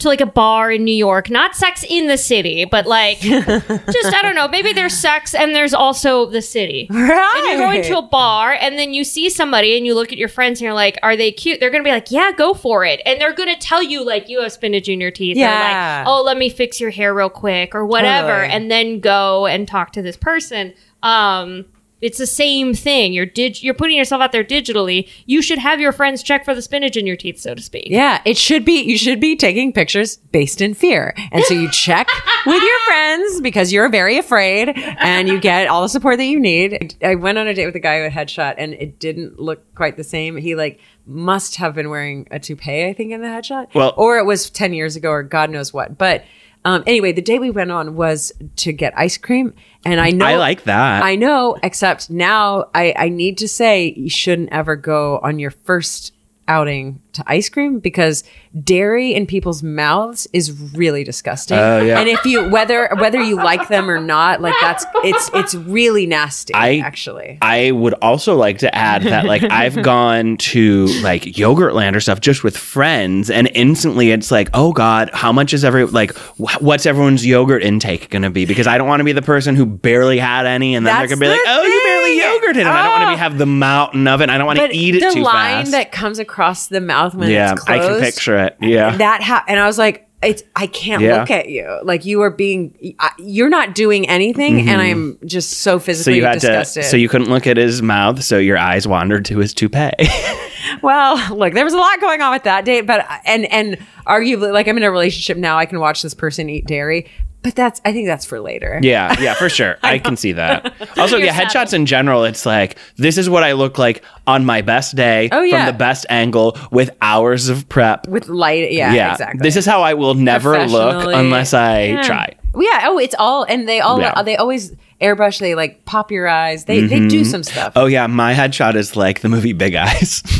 to 0.00 0.08
like 0.08 0.20
a 0.20 0.26
bar 0.26 0.72
in 0.72 0.84
New 0.84 0.94
York, 0.94 1.30
not 1.30 1.54
sex 1.54 1.84
in 1.88 2.08
the 2.08 2.18
city, 2.18 2.64
but 2.64 2.84
like 2.86 3.18
just 3.20 4.14
I 4.14 4.20
don't 4.22 4.34
know, 4.34 4.48
maybe 4.48 4.72
there's 4.72 4.96
sex 4.96 5.34
and 5.34 5.54
there's 5.54 5.72
also 5.72 6.26
the 6.26 6.42
city. 6.42 6.88
Right. 6.90 7.34
And 7.36 7.46
you're 7.60 7.68
going 7.68 7.82
to 7.84 7.98
a 7.98 8.02
bar 8.02 8.52
and 8.60 8.76
then 8.76 8.92
you 8.92 9.04
see 9.04 9.30
somebody 9.30 9.76
and 9.76 9.86
you 9.86 9.94
look 9.94 10.10
at 10.12 10.18
your 10.18 10.28
friends 10.28 10.58
and 10.60 10.64
you're 10.64 10.74
like, 10.74 10.98
are 11.02 11.16
they 11.16 11.30
cute? 11.30 11.60
They're 11.60 11.70
going 11.70 11.82
to 11.82 11.86
be 11.88 11.92
like, 11.92 12.10
yeah, 12.10 12.32
go 12.36 12.54
for 12.54 12.84
it. 12.84 13.00
And 13.06 13.20
they're 13.20 13.32
going 13.32 13.54
to 13.54 13.60
tell 13.60 13.82
you 13.82 14.04
like 14.04 14.28
you 14.28 14.40
have 14.42 14.50
spinach 14.52 14.88
in 14.88 15.00
your 15.00 15.12
teeth 15.12 15.36
Yeah. 15.36 16.00
or 16.02 16.04
like, 16.04 16.08
oh, 16.08 16.22
let 16.24 16.36
me 16.38 16.48
fix 16.48 16.80
your 16.80 16.90
hair 16.90 17.14
real 17.14 17.30
quick 17.30 17.74
or 17.74 17.86
whatever. 17.86 18.28
Totally. 18.40 18.50
And 18.52 18.70
then 18.70 18.98
go 19.00 19.46
and 19.46 19.68
talk 19.68 19.92
to 19.92 20.02
this 20.02 20.16
person. 20.16 20.74
Um, 21.04 21.66
it's 22.04 22.18
the 22.18 22.26
same 22.26 22.74
thing. 22.74 23.12
You're 23.12 23.26
dig- 23.26 23.62
you're 23.62 23.74
putting 23.74 23.96
yourself 23.96 24.20
out 24.22 24.32
there 24.32 24.44
digitally. 24.44 25.08
You 25.26 25.42
should 25.42 25.58
have 25.58 25.80
your 25.80 25.92
friends 25.92 26.22
check 26.22 26.44
for 26.44 26.54
the 26.54 26.62
spinach 26.62 26.96
in 26.96 27.06
your 27.06 27.16
teeth, 27.16 27.40
so 27.40 27.54
to 27.54 27.62
speak. 27.62 27.86
Yeah, 27.88 28.20
it 28.24 28.36
should 28.36 28.64
be. 28.64 28.82
You 28.82 28.98
should 28.98 29.20
be 29.20 29.36
taking 29.36 29.72
pictures 29.72 30.16
based 30.16 30.60
in 30.60 30.74
fear, 30.74 31.14
and 31.32 31.42
so 31.44 31.54
you 31.54 31.70
check 31.70 32.06
with 32.46 32.62
your 32.62 32.78
friends 32.86 33.40
because 33.40 33.72
you're 33.72 33.88
very 33.88 34.18
afraid, 34.18 34.68
and 34.98 35.28
you 35.28 35.40
get 35.40 35.66
all 35.68 35.82
the 35.82 35.88
support 35.88 36.18
that 36.18 36.24
you 36.26 36.38
need. 36.38 36.96
I 37.02 37.14
went 37.14 37.38
on 37.38 37.46
a 37.46 37.54
date 37.54 37.66
with 37.66 37.76
a 37.76 37.80
guy 37.80 37.98
who 37.98 38.08
had 38.10 38.28
headshot, 38.28 38.54
and 38.58 38.74
it 38.74 38.98
didn't 38.98 39.38
look 39.40 39.74
quite 39.74 39.96
the 39.96 40.04
same. 40.04 40.36
He 40.36 40.54
like 40.54 40.80
must 41.06 41.56
have 41.56 41.74
been 41.74 41.90
wearing 41.90 42.26
a 42.30 42.38
toupee, 42.38 42.86
I 42.86 42.92
think, 42.92 43.12
in 43.12 43.20
the 43.20 43.26
headshot. 43.28 43.74
Well- 43.74 43.94
or 43.96 44.18
it 44.18 44.24
was 44.24 44.50
ten 44.50 44.72
years 44.74 44.96
ago, 44.96 45.10
or 45.10 45.22
God 45.22 45.50
knows 45.50 45.72
what. 45.72 45.96
But 45.98 46.24
um, 46.64 46.82
anyway, 46.86 47.12
the 47.12 47.22
day 47.22 47.38
we 47.38 47.50
went 47.50 47.70
on 47.70 47.94
was 47.94 48.32
to 48.56 48.72
get 48.72 48.96
ice 48.96 49.18
cream, 49.18 49.52
and 49.84 50.00
I 50.00 50.10
know 50.10 50.24
I 50.24 50.36
like 50.36 50.64
that. 50.64 51.02
I 51.02 51.14
know, 51.14 51.58
except 51.62 52.08
now 52.08 52.70
I, 52.74 52.94
I 52.96 53.08
need 53.10 53.36
to 53.38 53.48
say 53.48 53.92
you 53.96 54.08
shouldn't 54.08 54.48
ever 54.50 54.74
go 54.74 55.18
on 55.18 55.38
your 55.38 55.50
first 55.50 56.13
outing 56.48 57.00
to 57.14 57.22
ice 57.26 57.48
cream 57.48 57.78
because 57.78 58.24
dairy 58.62 59.14
in 59.14 59.24
people's 59.26 59.62
mouths 59.62 60.26
is 60.32 60.50
really 60.74 61.04
disgusting. 61.04 61.56
Oh, 61.56 61.80
yeah. 61.80 61.98
And 62.00 62.08
if 62.08 62.24
you 62.24 62.48
whether 62.48 62.88
whether 62.98 63.22
you 63.22 63.36
like 63.36 63.68
them 63.68 63.88
or 63.88 64.00
not, 64.00 64.40
like 64.40 64.54
that's 64.60 64.84
it's 65.04 65.30
it's 65.34 65.54
really 65.54 66.06
nasty 66.06 66.52
I- 66.54 66.78
actually. 66.78 67.38
I 67.40 67.70
would 67.70 67.94
also 67.94 68.34
like 68.34 68.58
to 68.58 68.74
add 68.74 69.02
that 69.02 69.26
like 69.26 69.42
I've 69.50 69.80
gone 69.82 70.36
to 70.38 70.86
like 71.02 71.22
Yogurtland 71.22 71.94
or 71.94 72.00
stuff 72.00 72.20
just 72.20 72.42
with 72.44 72.56
friends 72.56 73.30
and 73.30 73.48
instantly 73.54 74.10
it's 74.10 74.30
like, 74.30 74.48
"Oh 74.52 74.72
god, 74.72 75.10
how 75.12 75.32
much 75.32 75.54
is 75.54 75.64
every 75.64 75.84
like 75.86 76.16
wh- 76.36 76.60
what's 76.60 76.84
everyone's 76.86 77.24
yogurt 77.24 77.62
intake 77.62 78.10
going 78.10 78.22
to 78.22 78.30
be?" 78.30 78.44
Because 78.44 78.66
I 78.66 78.76
don't 78.76 78.88
want 78.88 79.00
to 79.00 79.04
be 79.04 79.12
the 79.12 79.22
person 79.22 79.54
who 79.54 79.66
barely 79.66 80.18
had 80.18 80.46
any 80.46 80.74
and 80.74 80.84
then 80.84 80.94
That's 80.94 81.08
they're 81.10 81.16
going 81.16 81.20
to 81.20 81.38
be 81.38 81.44
like, 81.44 81.44
the 81.44 81.60
"Oh, 81.60 81.62
you 81.64 81.83
barely 82.04 82.20
thing. 82.20 82.32
yogurted." 82.32 82.60
And 82.60 82.68
I 82.68 82.82
don't 82.82 82.92
want 82.92 83.02
to 83.02 83.08
be 83.08 83.14
ah. 83.14 83.16
have 83.16 83.38
the 83.38 83.46
mountain 83.46 84.06
of 84.08 84.20
it. 84.20 84.30
I 84.30 84.38
don't 84.38 84.46
want 84.46 84.58
to 84.58 84.74
eat 84.74 84.96
it 84.96 85.00
the 85.00 85.14
too 85.14 85.22
line 85.22 85.64
fast. 85.64 85.70
that 85.72 85.92
comes 85.92 86.18
across 86.18 86.66
the 86.68 86.80
mouth 86.80 87.14
when 87.14 87.30
yeah, 87.30 87.52
it's 87.52 87.64
I 87.68 87.78
closed, 87.78 87.90
can 87.90 88.00
picture 88.00 88.38
it. 88.38 88.56
Yeah. 88.60 88.96
that 88.96 89.22
ha- 89.22 89.44
and 89.48 89.58
I 89.58 89.66
was 89.66 89.78
like, 89.78 90.08
it's 90.22 90.42
I 90.56 90.66
can't 90.66 91.02
Yeah. 91.02 91.20
look 91.20 91.30
at 91.30 91.48
you 91.48 91.80
like 91.82 92.04
you 92.04 92.22
are 92.22 92.30
being 92.30 92.94
I- 92.98 93.12
you're 93.18 93.48
not 93.48 93.74
doing 93.74 94.08
anything, 94.08 94.60
and 94.60 94.80
mm-hmm. 94.80 94.80
I'm 94.80 95.18
just 95.26 95.50
so 95.50 95.76
so 95.76 95.78
physically 95.78 96.16
you 96.16 96.24
had 96.24 96.34
disgusted. 96.40 96.82
to 96.82 96.88
so 96.88 96.96
you 96.96 97.08
couldn't 97.08 97.28
look 97.28 97.46
at 97.46 97.56
his 97.56 97.82
mouth, 97.82 98.22
so 98.22 98.38
your 98.38 98.58
eyes 98.58 98.86
wandered 98.88 99.24
to 99.26 99.38
his 99.38 99.54
toupee. 99.54 99.90
Well, 100.82 101.34
look, 101.34 101.54
there 101.54 101.64
was 101.64 101.74
a 101.74 101.78
lot 101.78 102.00
going 102.00 102.20
on 102.20 102.32
with 102.32 102.44
that 102.44 102.64
date, 102.64 102.82
but 102.82 103.06
and 103.24 103.46
and 103.52 103.78
arguably, 104.06 104.52
like 104.52 104.66
I'm 104.66 104.76
in 104.76 104.82
a 104.82 104.90
relationship 104.90 105.36
now, 105.36 105.56
I 105.58 105.66
can 105.66 105.78
watch 105.78 106.02
this 106.02 106.14
person 106.14 106.48
eat 106.50 106.66
dairy, 106.66 107.06
but 107.44 107.54
that's 107.54 107.80
I 107.84 107.92
think 107.92 108.06
that's 108.08 108.24
for 108.24 108.40
later. 108.40 108.80
Yeah, 108.82 109.20
yeah, 109.20 109.34
for 109.34 109.48
sure. 109.48 109.76
I 109.82 109.98
can 109.98 110.16
see 110.16 110.32
that. 110.32 110.74
Also, 110.96 111.18
yeah, 111.18 111.32
headshots 111.38 111.74
in 111.74 111.86
general, 111.86 112.24
it's 112.24 112.46
like 112.46 112.78
this 112.96 113.18
is 113.18 113.28
what 113.28 113.42
I 113.42 113.52
look 113.52 113.78
like 113.78 114.02
on 114.26 114.44
my 114.44 114.62
best 114.62 114.96
day 114.96 115.28
Oh, 115.32 115.42
yeah. 115.42 115.66
from 115.66 115.74
the 115.74 115.78
best 115.78 116.06
angle 116.08 116.56
with 116.70 116.90
hours 117.02 117.48
of 117.48 117.68
prep. 117.68 118.08
with 118.08 118.28
light. 118.28 118.72
Yeah, 118.72 118.94
yeah, 118.94 119.12
exactly. 119.12 119.40
This 119.42 119.56
is 119.56 119.66
how 119.66 119.82
I 119.82 119.94
will 119.94 120.14
never 120.14 120.66
look 120.66 121.12
unless 121.12 121.52
I 121.52 121.82
Yeah. 121.84 122.02
try. 122.02 122.36
Yeah. 122.58 122.84
Oh, 122.84 122.98
it's 122.98 123.14
all 123.18 123.42
and 123.44 123.68
they 123.68 123.80
all 123.80 124.00
Yeah. 124.00 124.22
they 124.22 124.36
always 124.36 124.72
airbrush. 125.00 125.40
They 125.40 125.54
like 125.54 125.84
pop 125.84 126.10
your 126.10 126.28
eyes. 126.28 126.64
They 126.64 126.80
they 126.80 127.00
do 127.00 127.20
mm-hmm. 127.20 127.24
some 127.24 127.42
stuff. 127.42 127.72
Oh 127.76 127.86
yeah, 127.86 128.06
my 128.06 128.32
headshot 128.34 128.76
is 128.76 128.96
like 128.96 129.20
the 129.20 129.28
movie 129.28 129.52
Big 129.52 129.74
Eyes. 129.74 130.22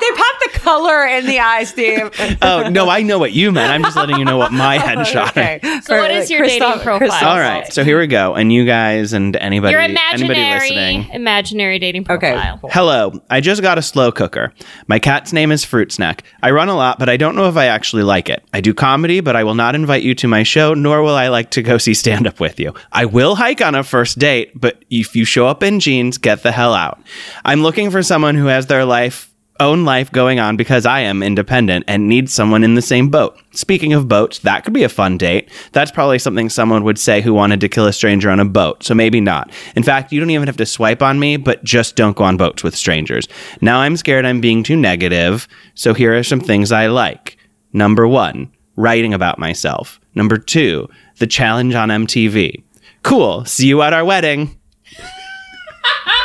They 0.00 0.10
pop 0.16 0.27
color 0.68 1.06
in 1.06 1.26
the 1.26 1.38
eyes, 1.40 1.70
Steve. 1.70 2.10
oh 2.42 2.68
no, 2.68 2.88
I 2.90 3.02
know 3.02 3.18
what 3.18 3.32
you 3.32 3.50
meant. 3.52 3.72
I'm 3.72 3.82
just 3.82 3.96
letting 3.96 4.18
you 4.18 4.24
know 4.24 4.36
what 4.36 4.52
my 4.52 4.76
headshot. 4.86 5.28
okay. 5.30 5.60
is. 5.62 5.84
So 5.86 5.96
what 5.96 6.10
is 6.10 6.30
your 6.30 6.44
dating 6.44 6.80
profile? 6.80 7.28
All 7.28 7.38
right, 7.38 7.72
so 7.72 7.84
here 7.84 7.98
we 7.98 8.06
go, 8.06 8.34
and 8.34 8.52
you 8.52 8.64
guys 8.66 9.12
and 9.12 9.34
anybody, 9.36 9.72
Your 9.72 9.80
anybody 9.80 10.34
listening. 10.40 11.08
imaginary 11.10 11.78
dating 11.78 12.02
Okay. 12.08 12.32
profile. 12.32 12.58
cool. 12.58 12.70
Hello, 12.70 13.20
I 13.30 13.40
just 13.40 13.62
got 13.62 13.78
a 13.78 13.82
slow 13.82 14.12
cooker. 14.12 14.52
My 14.88 14.98
cat's 14.98 15.32
name 15.32 15.52
is 15.52 15.64
Fruit 15.64 15.90
Snack. 15.90 16.22
I 16.42 16.50
run 16.50 16.68
a 16.68 16.76
lot, 16.76 16.98
but 16.98 17.08
I 17.08 17.16
don't 17.16 17.34
know 17.34 17.48
if 17.48 17.56
I 17.56 17.66
actually 17.66 18.02
like 18.02 18.28
it. 18.28 18.44
I 18.52 18.60
do 18.60 18.74
comedy, 18.74 19.20
but 19.20 19.36
I 19.36 19.44
will 19.44 19.54
not 19.54 19.74
invite 19.74 20.02
you 20.02 20.14
to 20.16 20.28
my 20.28 20.42
show, 20.42 20.74
nor 20.74 21.02
will 21.02 21.14
I 21.14 21.28
like 21.28 21.50
to 21.52 21.62
go 21.62 21.78
see 21.78 21.94
stand 21.94 22.26
up 22.26 22.40
with 22.40 22.60
you. 22.60 22.74
I 22.92 23.06
will 23.06 23.34
hike 23.36 23.62
on 23.62 23.74
a 23.74 23.82
first 23.82 24.18
date, 24.18 24.52
but 24.54 24.82
if 24.90 25.16
you 25.16 25.24
show 25.24 25.46
up 25.46 25.62
in 25.62 25.80
jeans, 25.80 26.18
get 26.18 26.42
the 26.42 26.52
hell 26.52 26.74
out. 26.74 27.00
I'm 27.44 27.62
looking 27.62 27.90
for 27.90 28.02
someone 28.02 28.34
who 28.34 28.46
has 28.46 28.66
their 28.66 28.84
life 28.84 29.27
own 29.60 29.84
life 29.84 30.10
going 30.12 30.38
on 30.38 30.56
because 30.56 30.86
I 30.86 31.00
am 31.00 31.22
independent 31.22 31.84
and 31.88 32.08
need 32.08 32.30
someone 32.30 32.64
in 32.64 32.74
the 32.74 32.82
same 32.82 33.08
boat. 33.08 33.38
Speaking 33.52 33.92
of 33.92 34.08
boats, 34.08 34.38
that 34.40 34.64
could 34.64 34.72
be 34.72 34.84
a 34.84 34.88
fun 34.88 35.18
date. 35.18 35.50
That's 35.72 35.90
probably 35.90 36.18
something 36.18 36.48
someone 36.48 36.84
would 36.84 36.98
say 36.98 37.20
who 37.20 37.34
wanted 37.34 37.60
to 37.60 37.68
kill 37.68 37.86
a 37.86 37.92
stranger 37.92 38.30
on 38.30 38.40
a 38.40 38.44
boat, 38.44 38.82
so 38.82 38.94
maybe 38.94 39.20
not. 39.20 39.50
In 39.74 39.82
fact, 39.82 40.12
you 40.12 40.20
don't 40.20 40.30
even 40.30 40.46
have 40.46 40.56
to 40.58 40.66
swipe 40.66 41.02
on 41.02 41.18
me, 41.18 41.36
but 41.36 41.64
just 41.64 41.96
don't 41.96 42.16
go 42.16 42.24
on 42.24 42.36
boats 42.36 42.62
with 42.62 42.76
strangers. 42.76 43.26
Now 43.60 43.80
I'm 43.80 43.96
scared 43.96 44.24
I'm 44.24 44.40
being 44.40 44.62
too 44.62 44.76
negative, 44.76 45.48
so 45.74 45.94
here 45.94 46.16
are 46.16 46.22
some 46.22 46.40
things 46.40 46.72
I 46.72 46.86
like. 46.86 47.36
Number 47.72 48.06
one, 48.06 48.50
writing 48.76 49.12
about 49.12 49.38
myself. 49.38 50.00
Number 50.14 50.38
two, 50.38 50.88
the 51.18 51.26
challenge 51.26 51.74
on 51.74 51.88
MTV. 51.88 52.62
Cool, 53.02 53.44
see 53.44 53.66
you 53.66 53.82
at 53.82 53.92
our 53.92 54.04
wedding. 54.04 54.58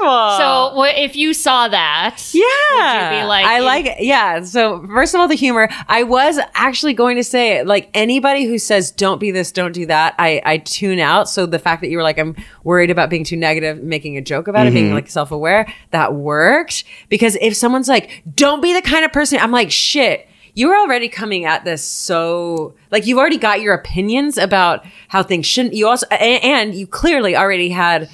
My 0.00 0.06
god, 0.06 0.30
that's 0.30 0.38
delightful. 0.38 0.72
So 0.72 0.76
what 0.76 0.98
if 0.98 1.16
you 1.16 1.34
saw 1.34 1.68
that? 1.68 2.30
Yeah. 2.32 2.42
Would 2.42 3.16
you 3.16 3.22
be 3.22 3.26
like 3.26 3.46
I 3.46 3.60
like 3.60 3.86
it. 3.86 4.02
Yeah. 4.02 4.42
So 4.42 4.86
first 4.86 5.14
of 5.14 5.20
all, 5.20 5.28
the 5.28 5.34
humor. 5.34 5.68
I 5.88 6.02
was 6.02 6.38
actually 6.54 6.94
going 6.94 7.16
to 7.16 7.24
say, 7.24 7.62
like 7.62 7.90
anybody 7.94 8.44
who 8.44 8.58
says 8.58 8.90
don't 8.90 9.20
be 9.20 9.30
this, 9.30 9.52
don't 9.52 9.72
do 9.72 9.86
that, 9.86 10.14
I, 10.18 10.42
I 10.44 10.58
tune 10.58 10.98
out. 10.98 11.28
So 11.28 11.46
the 11.46 11.58
fact 11.58 11.82
that 11.82 11.90
you 11.90 11.96
were 11.96 12.02
like, 12.02 12.18
I'm 12.18 12.36
worried 12.64 12.90
about 12.90 13.10
being 13.10 13.24
too 13.24 13.36
negative, 13.36 13.82
making 13.82 14.16
a 14.16 14.22
joke 14.22 14.48
about 14.48 14.66
it, 14.66 14.72
being 14.72 14.86
mm-hmm. 14.86 14.94
like 14.94 15.10
self 15.10 15.30
aware, 15.30 15.72
that 15.90 16.14
worked. 16.14 16.84
Because 17.08 17.36
if 17.40 17.56
someone's 17.56 17.88
like, 17.88 18.22
don't 18.34 18.60
be 18.60 18.72
the 18.72 18.82
kind 18.82 19.04
of 19.04 19.12
person, 19.12 19.38
I'm 19.38 19.52
like, 19.52 19.70
shit. 19.70 20.26
You 20.52 20.66
were 20.66 20.76
already 20.76 21.08
coming 21.08 21.44
at 21.44 21.64
this 21.64 21.82
so 21.84 22.74
like 22.90 23.06
you've 23.06 23.18
already 23.18 23.38
got 23.38 23.60
your 23.60 23.72
opinions 23.72 24.36
about 24.36 24.84
how 25.06 25.22
things 25.22 25.46
shouldn't. 25.46 25.74
You 25.74 25.86
also 25.86 26.06
and, 26.08 26.44
and 26.44 26.74
you 26.74 26.88
clearly 26.88 27.36
already 27.36 27.68
had 27.68 28.10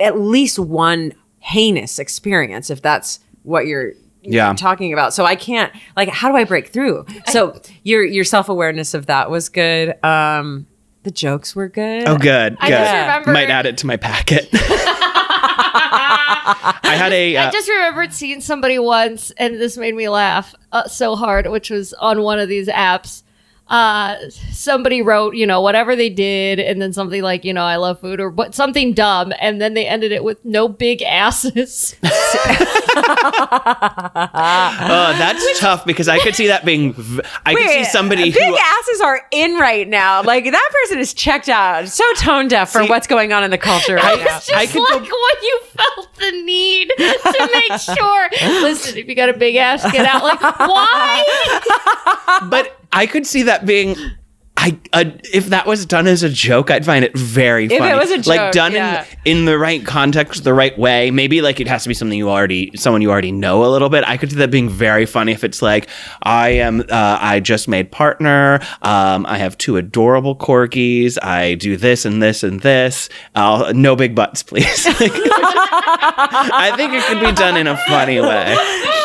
at 0.00 0.18
least 0.18 0.58
one 0.58 1.12
heinous 1.40 1.98
experience 1.98 2.70
if 2.70 2.80
that's 2.82 3.18
what 3.42 3.66
you're 3.66 3.92
Yeah. 4.22 4.52
talking 4.54 4.92
about 4.92 5.12
so 5.14 5.24
i 5.24 5.34
can't 5.34 5.72
like 5.96 6.08
how 6.08 6.28
do 6.30 6.36
i 6.36 6.44
break 6.44 6.68
through 6.68 7.04
so 7.26 7.60
your 7.82 8.04
your 8.04 8.24
self-awareness 8.24 8.94
of 8.94 9.06
that 9.06 9.30
was 9.30 9.48
good 9.48 10.02
um 10.04 10.66
the 11.02 11.10
jokes 11.10 11.56
were 11.56 11.68
good 11.68 12.06
Oh, 12.08 12.16
good. 12.16 12.56
I 12.60 12.68
good. 12.68 12.76
just 12.78 12.92
remember- 12.92 13.32
Might 13.32 13.50
add 13.50 13.66
it 13.66 13.78
to 13.78 13.86
my 13.88 13.96
packet. 13.96 14.48
I 15.64 16.94
had 16.96 17.12
a. 17.12 17.36
Uh, 17.36 17.48
I 17.48 17.50
just 17.50 17.68
remembered 17.68 18.12
seeing 18.12 18.40
somebody 18.40 18.78
once, 18.78 19.30
and 19.32 19.60
this 19.60 19.76
made 19.76 19.94
me 19.94 20.08
laugh 20.08 20.54
uh, 20.72 20.86
so 20.86 21.16
hard, 21.16 21.46
which 21.48 21.70
was 21.70 21.92
on 21.94 22.22
one 22.22 22.38
of 22.38 22.48
these 22.48 22.68
apps. 22.68 23.21
Uh, 23.72 24.16
somebody 24.50 25.00
wrote, 25.00 25.34
you 25.34 25.46
know, 25.46 25.62
whatever 25.62 25.96
they 25.96 26.10
did, 26.10 26.60
and 26.60 26.80
then 26.80 26.92
something 26.92 27.22
like, 27.22 27.42
you 27.42 27.54
know, 27.54 27.64
I 27.64 27.76
love 27.76 27.98
food 28.00 28.20
or 28.20 28.28
but 28.30 28.54
something 28.54 28.92
dumb, 28.92 29.32
and 29.40 29.62
then 29.62 29.72
they 29.72 29.86
ended 29.86 30.12
it 30.12 30.22
with 30.22 30.44
no 30.44 30.68
big 30.68 31.00
asses. 31.02 31.96
oh, 32.04 32.10
that's 35.18 35.60
tough 35.60 35.84
because 35.86 36.08
I 36.08 36.18
could 36.18 36.34
see 36.34 36.48
that 36.48 36.64
being. 36.64 36.92
V- 36.92 37.22
I 37.46 37.54
could 37.54 37.68
see 37.70 37.78
Wait, 37.78 37.86
somebody 37.86 38.30
big 38.30 38.34
who. 38.42 38.56
asses 38.58 39.00
are 39.00 39.22
in 39.30 39.54
right 39.56 39.88
now 39.88 40.22
like 40.22 40.44
that 40.44 40.70
person 40.82 40.98
is 40.98 41.14
checked 41.14 41.48
out 41.48 41.88
so 41.88 42.04
tone 42.14 42.48
deaf 42.48 42.70
for 42.70 42.82
See, 42.82 42.88
what's 42.88 43.06
going 43.06 43.32
on 43.32 43.42
in 43.44 43.50
the 43.50 43.58
culture 43.58 43.96
right 43.96 44.18
now 44.18 44.24
just 44.24 44.52
I 44.52 44.66
could 44.66 44.74
go- 44.74 44.82
like 44.82 45.00
when 45.00 45.42
you 45.42 45.60
felt 45.64 46.14
the 46.18 46.30
need 46.44 46.92
to 46.98 47.48
make 47.52 47.80
sure. 47.80 48.28
Listen, 48.62 48.98
if 48.98 49.08
you 49.08 49.14
got 49.14 49.28
a 49.28 49.32
big 49.36 49.56
ass, 49.56 49.82
get 49.92 50.06
out. 50.06 50.22
Like, 50.22 50.40
why? 50.40 51.24
But 52.48 52.76
I 52.92 53.06
could 53.06 53.26
see 53.26 53.42
that 53.44 53.64
being 53.66 53.96
I 54.62 54.78
uh, 54.92 55.04
if 55.32 55.46
that 55.46 55.66
was 55.66 55.84
done 55.84 56.06
as 56.06 56.22
a 56.22 56.30
joke, 56.30 56.70
I'd 56.70 56.86
find 56.86 57.04
it 57.04 57.16
very 57.18 57.68
funny. 57.68 57.84
If 57.84 57.92
it 57.92 57.96
was 57.96 58.10
a 58.12 58.18
joke, 58.18 58.26
like 58.26 58.52
done 58.52 58.72
yeah. 58.72 59.04
in 59.24 59.32
in 59.32 59.46
the 59.46 59.58
right 59.58 59.84
context, 59.84 60.44
the 60.44 60.54
right 60.54 60.78
way. 60.78 61.10
Maybe 61.10 61.42
like 61.42 61.58
it 61.58 61.66
has 61.66 61.82
to 61.82 61.88
be 61.88 61.94
something 61.94 62.16
you 62.16 62.30
already, 62.30 62.70
someone 62.76 63.02
you 63.02 63.10
already 63.10 63.32
know 63.32 63.64
a 63.64 63.70
little 63.70 63.88
bit. 63.88 64.04
I 64.06 64.16
could 64.16 64.30
see 64.30 64.36
that 64.36 64.50
being 64.50 64.68
very 64.68 65.06
funny 65.06 65.32
if 65.32 65.42
it's 65.42 65.62
like, 65.62 65.88
I 66.22 66.50
am, 66.50 66.80
uh, 66.80 67.18
I 67.20 67.40
just 67.40 67.66
made 67.66 67.90
partner. 67.90 68.60
Um, 68.82 69.26
I 69.26 69.38
have 69.38 69.58
two 69.58 69.76
adorable 69.76 70.36
corgis. 70.36 71.18
I 71.22 71.54
do 71.54 71.76
this 71.76 72.04
and 72.04 72.22
this 72.22 72.42
and 72.42 72.60
this. 72.60 73.08
Uh, 73.34 73.72
no 73.74 73.96
big 73.96 74.14
butts, 74.14 74.42
please. 74.42 74.86
Like, 75.02 75.10
I 75.14 76.74
think 76.76 76.92
it 76.92 77.02
could 77.04 77.20
be 77.20 77.32
done 77.32 77.56
in 77.56 77.66
a 77.66 77.76
funny 77.88 78.20
way. 78.20 78.54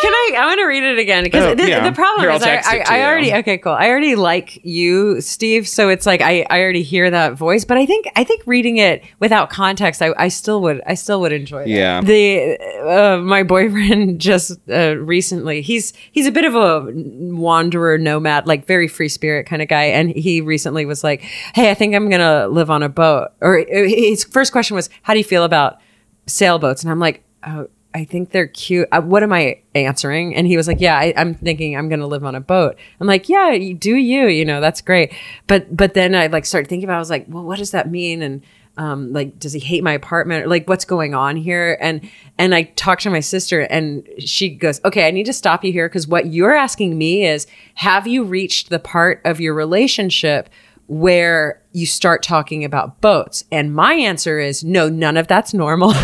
Can 0.01 0.13
I? 0.13 0.35
I 0.37 0.45
want 0.45 0.59
to 0.59 0.65
read 0.65 0.83
it 0.83 0.99
again 0.99 1.23
because 1.23 1.43
Oh, 1.43 1.55
the, 1.55 1.67
yeah. 1.67 1.89
the 1.89 1.95
problem 1.95 2.21
Here, 2.21 2.31
is 2.31 2.43
I, 2.43 2.57
I, 2.57 2.83
I 2.87 3.05
already 3.05 3.33
okay 3.33 3.57
cool. 3.57 3.71
I 3.71 3.87
already 3.87 4.15
like 4.15 4.63
you, 4.63 5.21
Steve. 5.21 5.46
So 5.63 5.89
it's 5.89 6.05
like 6.05 6.21
I, 6.21 6.45
I 6.49 6.61
already 6.61 6.83
hear 6.83 7.09
that 7.09 7.33
voice, 7.33 7.65
but 7.65 7.77
I 7.77 7.85
think 7.85 8.07
I 8.15 8.23
think 8.23 8.43
reading 8.45 8.77
it 8.77 9.03
without 9.19 9.49
context, 9.49 10.01
I, 10.01 10.13
I 10.17 10.27
still 10.27 10.61
would 10.61 10.81
I 10.85 10.93
still 10.93 11.21
would 11.21 11.31
enjoy 11.31 11.63
it. 11.63 11.69
Yeah. 11.69 12.01
The 12.01 12.57
uh, 12.85 13.17
my 13.21 13.43
boyfriend 13.43 14.19
just 14.27 14.59
uh, 14.69 14.97
recently 14.97 15.61
he's 15.61 15.93
he's 16.11 16.27
a 16.27 16.31
bit 16.31 16.45
of 16.45 16.55
a 16.55 16.91
wanderer 16.93 17.97
nomad, 17.97 18.47
like 18.47 18.65
very 18.65 18.87
free 18.87 19.09
spirit 19.09 19.45
kind 19.45 19.61
of 19.61 19.67
guy, 19.67 19.85
and 19.85 20.09
he 20.09 20.41
recently 20.41 20.85
was 20.85 21.03
like, 21.03 21.21
"Hey, 21.53 21.71
I 21.71 21.73
think 21.73 21.95
I'm 21.95 22.09
gonna 22.09 22.47
live 22.47 22.69
on 22.69 22.83
a 22.83 22.89
boat." 22.89 23.29
Or 23.41 23.59
uh, 23.59 23.65
his 23.69 24.23
first 24.23 24.51
question 24.51 24.75
was, 24.75 24.89
"How 25.01 25.13
do 25.13 25.19
you 25.19 25.25
feel 25.25 25.43
about 25.43 25.79
sailboats?" 26.25 26.83
And 26.83 26.91
I'm 26.91 26.99
like, 26.99 27.23
"Oh." 27.45 27.67
I 27.97 28.05
think 28.05 28.29
they're 28.29 28.47
cute. 28.47 28.87
Uh, 28.91 29.01
what 29.01 29.23
am 29.23 29.33
I 29.33 29.59
answering? 29.73 30.35
And 30.35 30.45
he 30.45 30.55
was 30.55 30.67
like, 30.67 30.79
"Yeah, 30.79 30.95
I, 30.95 31.13
I'm 31.17 31.33
thinking 31.33 31.75
I'm 31.75 31.89
going 31.89 31.99
to 31.99 32.05
live 32.05 32.23
on 32.23 32.35
a 32.35 32.39
boat." 32.39 32.77
I'm 32.99 33.07
like, 33.07 33.27
"Yeah, 33.27 33.51
you 33.53 33.73
do 33.73 33.95
you. 33.95 34.27
You 34.27 34.45
know, 34.45 34.61
that's 34.61 34.81
great." 34.81 35.13
But 35.47 35.75
but 35.75 35.95
then 35.95 36.13
I 36.13 36.27
like 36.27 36.45
started 36.45 36.69
thinking 36.69 36.83
about. 36.83 36.93
it. 36.93 36.97
I 36.97 36.99
was 36.99 37.09
like, 37.09 37.25
"Well, 37.27 37.43
what 37.43 37.57
does 37.57 37.71
that 37.71 37.89
mean?" 37.89 38.21
And 38.21 38.43
um, 38.77 39.11
like, 39.13 39.39
does 39.39 39.53
he 39.53 39.59
hate 39.59 39.83
my 39.83 39.93
apartment? 39.93 40.47
Like, 40.47 40.69
what's 40.69 40.85
going 40.85 41.15
on 41.15 41.37
here? 41.37 41.75
And 41.81 42.07
and 42.37 42.53
I 42.53 42.63
talked 42.75 43.01
to 43.01 43.09
my 43.09 43.19
sister, 43.19 43.61
and 43.61 44.07
she 44.19 44.49
goes, 44.49 44.79
"Okay, 44.85 45.07
I 45.07 45.11
need 45.11 45.25
to 45.25 45.33
stop 45.33 45.65
you 45.65 45.71
here 45.71 45.89
because 45.89 46.07
what 46.07 46.27
you're 46.27 46.55
asking 46.55 46.99
me 46.99 47.25
is, 47.25 47.47
have 47.73 48.05
you 48.05 48.23
reached 48.23 48.69
the 48.69 48.79
part 48.79 49.21
of 49.25 49.41
your 49.41 49.55
relationship?" 49.55 50.49
Where 50.88 51.61
you 51.73 51.85
start 51.85 52.23
talking 52.23 52.63
about 52.63 53.01
boats. 53.01 53.43
And 53.51 53.73
my 53.75 53.93
answer 53.93 54.39
is 54.39 54.63
no 54.63 54.89
none 54.89 55.17
of 55.17 55.27
that's 55.27 55.53
normal. 55.53 55.93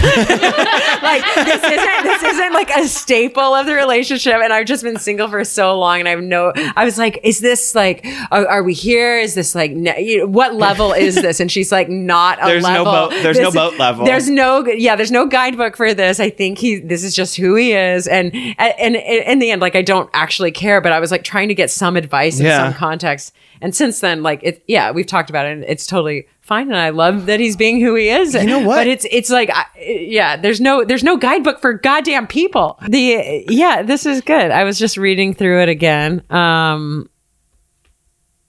Like 1.03 1.23
this 1.35 1.63
isn't 1.63 2.03
this 2.03 2.23
isn't 2.23 2.53
like 2.53 2.69
a 2.69 2.87
staple 2.87 3.43
of 3.43 3.65
the 3.65 3.73
relationship. 3.73 4.35
And 4.35 4.53
i've 4.53 4.65
just 4.65 4.83
been 4.83 4.97
single 4.97 5.27
for 5.27 5.43
so 5.43 5.77
long 5.77 5.99
and 5.99 6.07
i 6.07 6.11
have 6.11 6.21
no 6.21 6.53
i 6.77 6.85
was 6.85 6.97
like 6.97 7.19
is 7.23 7.41
this 7.41 7.75
like 7.75 8.05
are, 8.31 8.47
are 8.47 8.63
we 8.63 8.73
here? 8.73 9.19
Is 9.19 9.35
this 9.35 9.53
like 9.53 9.71
you 9.71 10.19
know, 10.19 10.25
what 10.27 10.53
level 10.55 10.93
is 10.93 11.15
this? 11.15 11.39
And 11.41 11.51
she's 11.51 11.71
like 11.73 11.89
not 11.89 12.39
a 12.41 12.45
There's 12.45 12.63
no 12.63 12.69
level. 12.83 12.91
boat- 13.09 13.09
there's 13.21 13.39
no 13.39 13.51
boat 13.51 13.77
level. 13.77 14.05
there's 14.05 14.29
no 14.29 14.65
yeah 14.65 14.95
there's 14.95 15.11
no 15.11 15.25
guidebook 15.27 15.75
for 15.75 15.93
this. 15.93 16.19
I 16.21 16.29
think 16.29 16.57
he 16.57 16.79
this 16.79 17.03
is 17.03 17.13
just 17.13 17.35
who 17.35 17.55
he 17.55 17.73
is. 17.73 18.07
And 18.07 18.33
and, 18.33 18.95
and 18.95 18.95
in 18.95 19.39
the 19.39 19.51
end 19.51 19.61
like 19.61 19.75
i 19.75 19.81
don't 19.81 20.09
actually 20.13 20.51
care 20.51 20.79
but 20.79 20.93
i 20.93 20.99
was 21.01 21.11
like 21.11 21.23
trying 21.25 21.49
to 21.49 21.55
get 21.55 21.69
some 21.69 21.97
advice 21.97 22.39
in 22.39 22.45
Yeah. 22.45 22.63
some 22.69 22.73
context 22.75 23.33
and 23.63 23.75
since 23.75 23.99
then 24.01 24.21
like 24.21 24.41
it 24.43 24.63
yeah 24.67 24.91
we've 24.91 25.07
talked 25.07 25.31
about 25.31 25.47
it 25.47 25.53
and 25.53 25.63
it's 25.63 25.87
totally 25.87 26.27
fine. 26.41 26.67
And 26.67 26.77
i 26.77 26.89
love 26.89 27.25
that 27.25 27.39
he's 27.39 27.55
being 27.55 27.79
who 27.79 27.95
he 27.95 28.09
is. 28.09 28.35
You 28.35 28.45
know 28.45 28.59
what? 28.59 28.75
but 28.75 28.87
it's 28.87 29.07
it's 29.09 29.31
like 29.31 29.49
I, 29.51 29.65
yeah 29.79 30.35
there's 30.35 30.61
no 30.61 30.83
there's 30.83 31.03
no 31.03 31.17
guidebook 31.17 31.59
for 31.61 31.73
goddamn 31.73 32.27
people. 32.27 32.77
The 32.87 33.45
yeah 33.47 33.81
this 33.81 34.05
is 34.05 34.21
good. 34.21 34.51
I 34.51 34.63
was 34.63 34.77
just 34.77 34.97
reading 34.97 35.33
through 35.33 35.63
it 35.63 35.69
again. 35.69 36.23
Um 36.29 37.09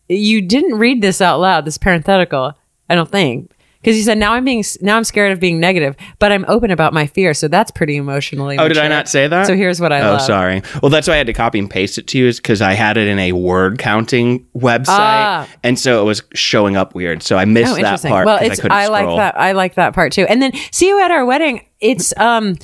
you 0.09 0.43
didn't 0.43 0.79
read 0.79 1.01
this 1.01 1.21
out 1.21 1.41
loud 1.41 1.65
this 1.65 1.79
parenthetical 1.79 2.53
i 2.91 2.95
don't 2.95 3.11
think 3.11 3.51
because 3.85 3.97
you 3.99 4.03
said 4.03 4.17
now 4.19 4.33
i'm 4.33 4.45
being 4.45 4.65
now 4.81 4.97
i'm 4.97 5.05
scared 5.05 5.31
of 5.33 5.39
being 5.39 5.61
negative 5.61 5.95
but 6.19 6.33
i'm 6.33 6.45
open 6.49 6.71
about 6.71 6.93
my 6.95 7.07
fear 7.07 7.35
so 7.35 7.47
that's 7.49 7.71
pretty 7.71 7.97
emotionally 7.97 8.59
Oh, 8.59 8.67
did 8.69 8.79
I 8.79 8.89
not 8.89 9.09
say 9.09 9.29
that? 9.29 9.47
so 9.47 9.55
here's 9.55 9.81
what 9.81 9.93
i 9.93 10.01
Oh, 10.01 10.13
love 10.13 10.23
sorry. 10.23 10.63
Well, 10.83 10.91
that's 10.91 11.07
why 11.09 11.15
I 11.15 11.17
had 11.19 11.27
to 11.27 11.33
copy 11.33 11.59
and 11.59 11.69
paste 11.71 11.99
it 11.99 12.07
to 12.09 12.19
you, 12.19 12.27
is 12.27 12.39
because 12.39 12.61
I 12.63 12.73
had 12.73 12.97
it 12.97 13.07
in 13.09 13.19
a 13.19 13.33
word 13.33 13.79
counting 13.79 14.47
website, 14.57 14.87
Ah. 14.89 15.49
and 15.63 15.79
so 15.79 16.01
it 16.01 16.05
was 16.05 16.23
showing 16.35 16.77
up 16.77 16.95
weird. 16.95 17.23
So 17.23 17.37
I 17.37 17.45
missed 17.45 17.73
Oh, 17.73 17.83
that 17.83 18.03
part. 18.03 18.27
Well, 18.27 18.39
it's 18.43 18.59
I, 18.59 18.63
couldn't 18.63 18.73
I, 18.73 18.87
like 18.89 19.17
that. 19.17 19.39
I 19.39 19.53
like 19.53 19.75
that 19.75 19.95
part 19.95 20.13
too. 20.13 20.25
And 20.29 20.41
then 20.41 20.53
see 20.73 20.89
you 20.89 21.01
at 21.03 21.11
our 21.11 21.25
wedding. 21.25 21.65
It's 21.81 22.17
um, 22.19 22.57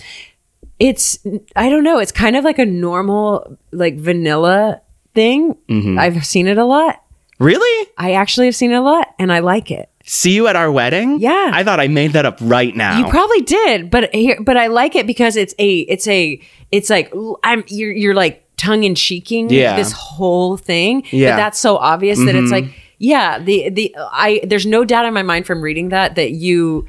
it's 0.79 1.19
I 1.57 1.69
don't 1.69 1.85
know. 1.85 1.99
It's 1.99 2.13
kind 2.13 2.37
of 2.37 2.45
like 2.45 2.59
a 2.59 2.67
normal 2.67 3.59
like 3.73 3.97
vanilla 3.97 4.81
thing. 5.15 5.55
Mm-hmm. 5.69 5.99
I've 5.99 6.25
seen 6.25 6.47
it 6.47 6.59
a 6.59 6.65
lot. 6.65 7.03
Really? 7.39 7.89
I 7.97 8.13
actually 8.13 8.47
have 8.47 8.57
seen 8.57 8.71
it 8.73 8.77
a 8.77 8.81
lot, 8.83 9.15
and 9.19 9.33
I 9.33 9.39
like 9.41 9.71
it. 9.71 9.89
See 10.13 10.33
you 10.33 10.49
at 10.49 10.57
our 10.57 10.73
wedding? 10.73 11.21
Yeah. 11.21 11.53
I 11.55 11.63
thought 11.63 11.79
I 11.79 11.87
made 11.87 12.15
that 12.15 12.27
up 12.27 12.37
right 12.41 12.75
now. 12.75 12.99
You 12.99 13.09
probably 13.09 13.43
did, 13.43 13.91
but 13.91 14.13
here, 14.13 14.37
but 14.43 14.57
I 14.57 14.67
like 14.67 14.97
it 14.97 15.07
because 15.07 15.37
it's 15.37 15.55
a, 15.61 15.79
it's 15.83 16.09
a, 16.09 16.41
it's 16.73 16.91
like 16.91 17.13
I'm 17.45 17.63
you're 17.69 17.93
you're 17.93 18.15
like 18.15 18.45
tongue 18.57 18.83
in 18.83 18.97
cheeking 18.97 19.49
Yeah. 19.51 19.77
this 19.77 19.93
whole 19.93 20.57
thing. 20.57 21.05
Yeah. 21.13 21.29
Mm-hmm. 21.29 21.31
but 21.31 21.37
that's 21.37 21.61
so 21.61 21.77
obvious 21.77 22.19
that 22.19 22.35
it's 22.35 22.51
like 22.51 22.65
yeah 22.99 23.39
the 23.39 23.69
the 23.71 23.95
I 23.99 24.41
there's 24.43 24.67
no 24.67 24.85
doubt 24.85 25.07
in 25.07 25.15
my 25.15 25.23
mind 25.23 25.47
from 25.47 25.63
reading 25.63 25.91
that 25.91 26.17
that 26.17 26.33
you 26.33 26.89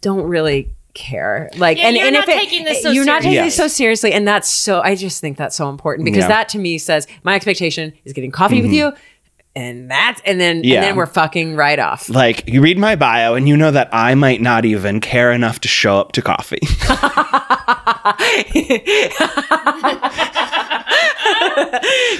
don't 0.00 0.24
really 0.26 0.70
care 0.94 1.50
like 1.58 1.76
Yeah, 1.76 1.88
and, 1.88 1.96
you're 1.96 2.06
and 2.06 2.14
not 2.14 2.28
if 2.28 2.36
it, 2.36 2.38
taking 2.40 2.64
this 2.64 2.82
so 2.82 2.90
you're 2.90 3.04
not 3.04 3.20
taking 3.22 3.32
seriously. 3.32 3.46
this 3.48 3.56
so 3.56 3.66
seriously 3.68 4.12
and 4.12 4.28
that's 4.28 4.48
so 4.48 4.80
i 4.80 4.94
just 4.94 5.20
think 5.20 5.36
that's 5.36 5.56
so 5.56 5.68
important 5.68 6.04
because 6.04 6.22
Yeah. 6.22 6.28
that 6.28 6.48
to 6.50 6.58
me 6.58 6.78
says 6.78 7.08
my 7.24 7.34
expectation 7.34 7.92
is 8.04 8.12
getting 8.12 8.30
coffee 8.30 8.62
with 8.62 8.70
you 8.72 8.92
and 9.56 9.90
that's 9.90 10.20
and 10.24 10.40
then. 10.40 10.62
Yeah. 10.64 10.76
and 10.76 10.84
then 10.84 10.96
we're 10.96 11.06
fucking 11.06 11.56
right 11.56 11.78
off 11.78 12.08
like 12.08 12.48
you 12.48 12.60
read 12.60 12.78
my 12.78 12.96
bio 12.96 13.34
and 13.34 13.48
you 13.48 13.56
know 13.56 13.70
that 13.70 13.88
I 13.92 14.14
might 14.14 14.40
not 14.40 14.64
even 14.64 15.00
care 15.00 15.32
enough 15.32 15.60
to 15.60 15.68
show 15.68 15.98
up 15.98 16.12
to 16.12 16.22
coffee. 16.22 16.58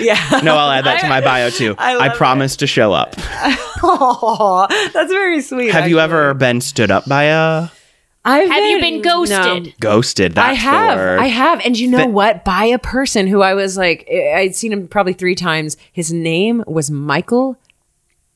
yeah 0.00 0.40
no, 0.42 0.56
I'll 0.56 0.70
add 0.70 0.84
that 0.84 1.00
to 1.00 1.08
my 1.08 1.20
bio 1.20 1.50
too. 1.50 1.74
I 1.78 1.96
I, 1.96 2.08
promise 2.10 2.56
to 2.56 2.66
show 2.66 2.92
up. 2.92 3.14
Aw, 3.82 4.66
that's 4.92 5.12
very 5.12 5.40
sweet. 5.42 5.72
Have 5.72 5.88
you 5.88 6.00
ever 6.00 6.34
been 6.34 6.60
stood 6.60 6.90
up 6.90 7.06
by 7.08 7.24
a 7.24 7.68
I've 8.24 8.48
Have 8.48 8.70
you 8.70 8.80
been 8.80 9.02
ghosted? 9.02 9.66
No. 9.66 9.72
ghosted? 9.80 10.32
That's 10.34 10.50
I 10.50 10.54
have. 10.54 10.98
the 10.98 11.04
word. 11.04 11.18
I 11.20 11.26
have. 11.26 11.60
And 11.64 11.78
you 11.78 11.88
know 11.88 11.98
Th- 11.98 12.08
what? 12.10 12.44
By 12.44 12.64
a 12.64 12.78
person 12.78 13.26
who 13.26 13.42
I 13.42 13.54
was 13.54 13.76
like, 13.76 14.08
I- 14.10 14.32
I'd 14.38 14.56
seen 14.56 14.72
him 14.72 14.88
probably 14.88 15.12
three 15.12 15.34
times. 15.34 15.76
His 15.92 16.12
name 16.12 16.64
was 16.66 16.90
Michael 16.90 17.58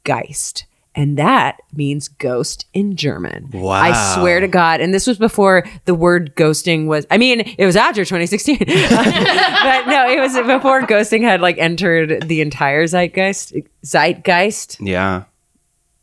Geist. 0.04 0.64
And 0.94 1.16
that 1.16 1.58
means 1.72 2.08
ghost 2.08 2.66
in 2.74 2.96
German. 2.96 3.50
Wow. 3.52 3.74
I 3.80 4.14
swear 4.16 4.40
to 4.40 4.48
God. 4.48 4.80
And 4.80 4.92
this 4.92 5.06
was 5.06 5.16
before 5.16 5.64
the 5.84 5.94
word 5.94 6.34
ghosting 6.34 6.86
was, 6.86 7.06
I 7.08 7.18
mean, 7.18 7.40
it 7.56 7.64
was 7.66 7.76
after 7.76 8.04
2016. 8.04 8.58
but 8.58 9.86
no, 9.86 10.08
it 10.10 10.18
was 10.18 10.34
before 10.36 10.82
ghosting 10.82 11.22
had 11.22 11.40
like 11.40 11.56
entered 11.58 12.26
the 12.26 12.40
entire 12.40 12.84
zeitgeist. 12.86 13.52
Zeitgeist. 13.84 14.80
Yeah. 14.80 15.24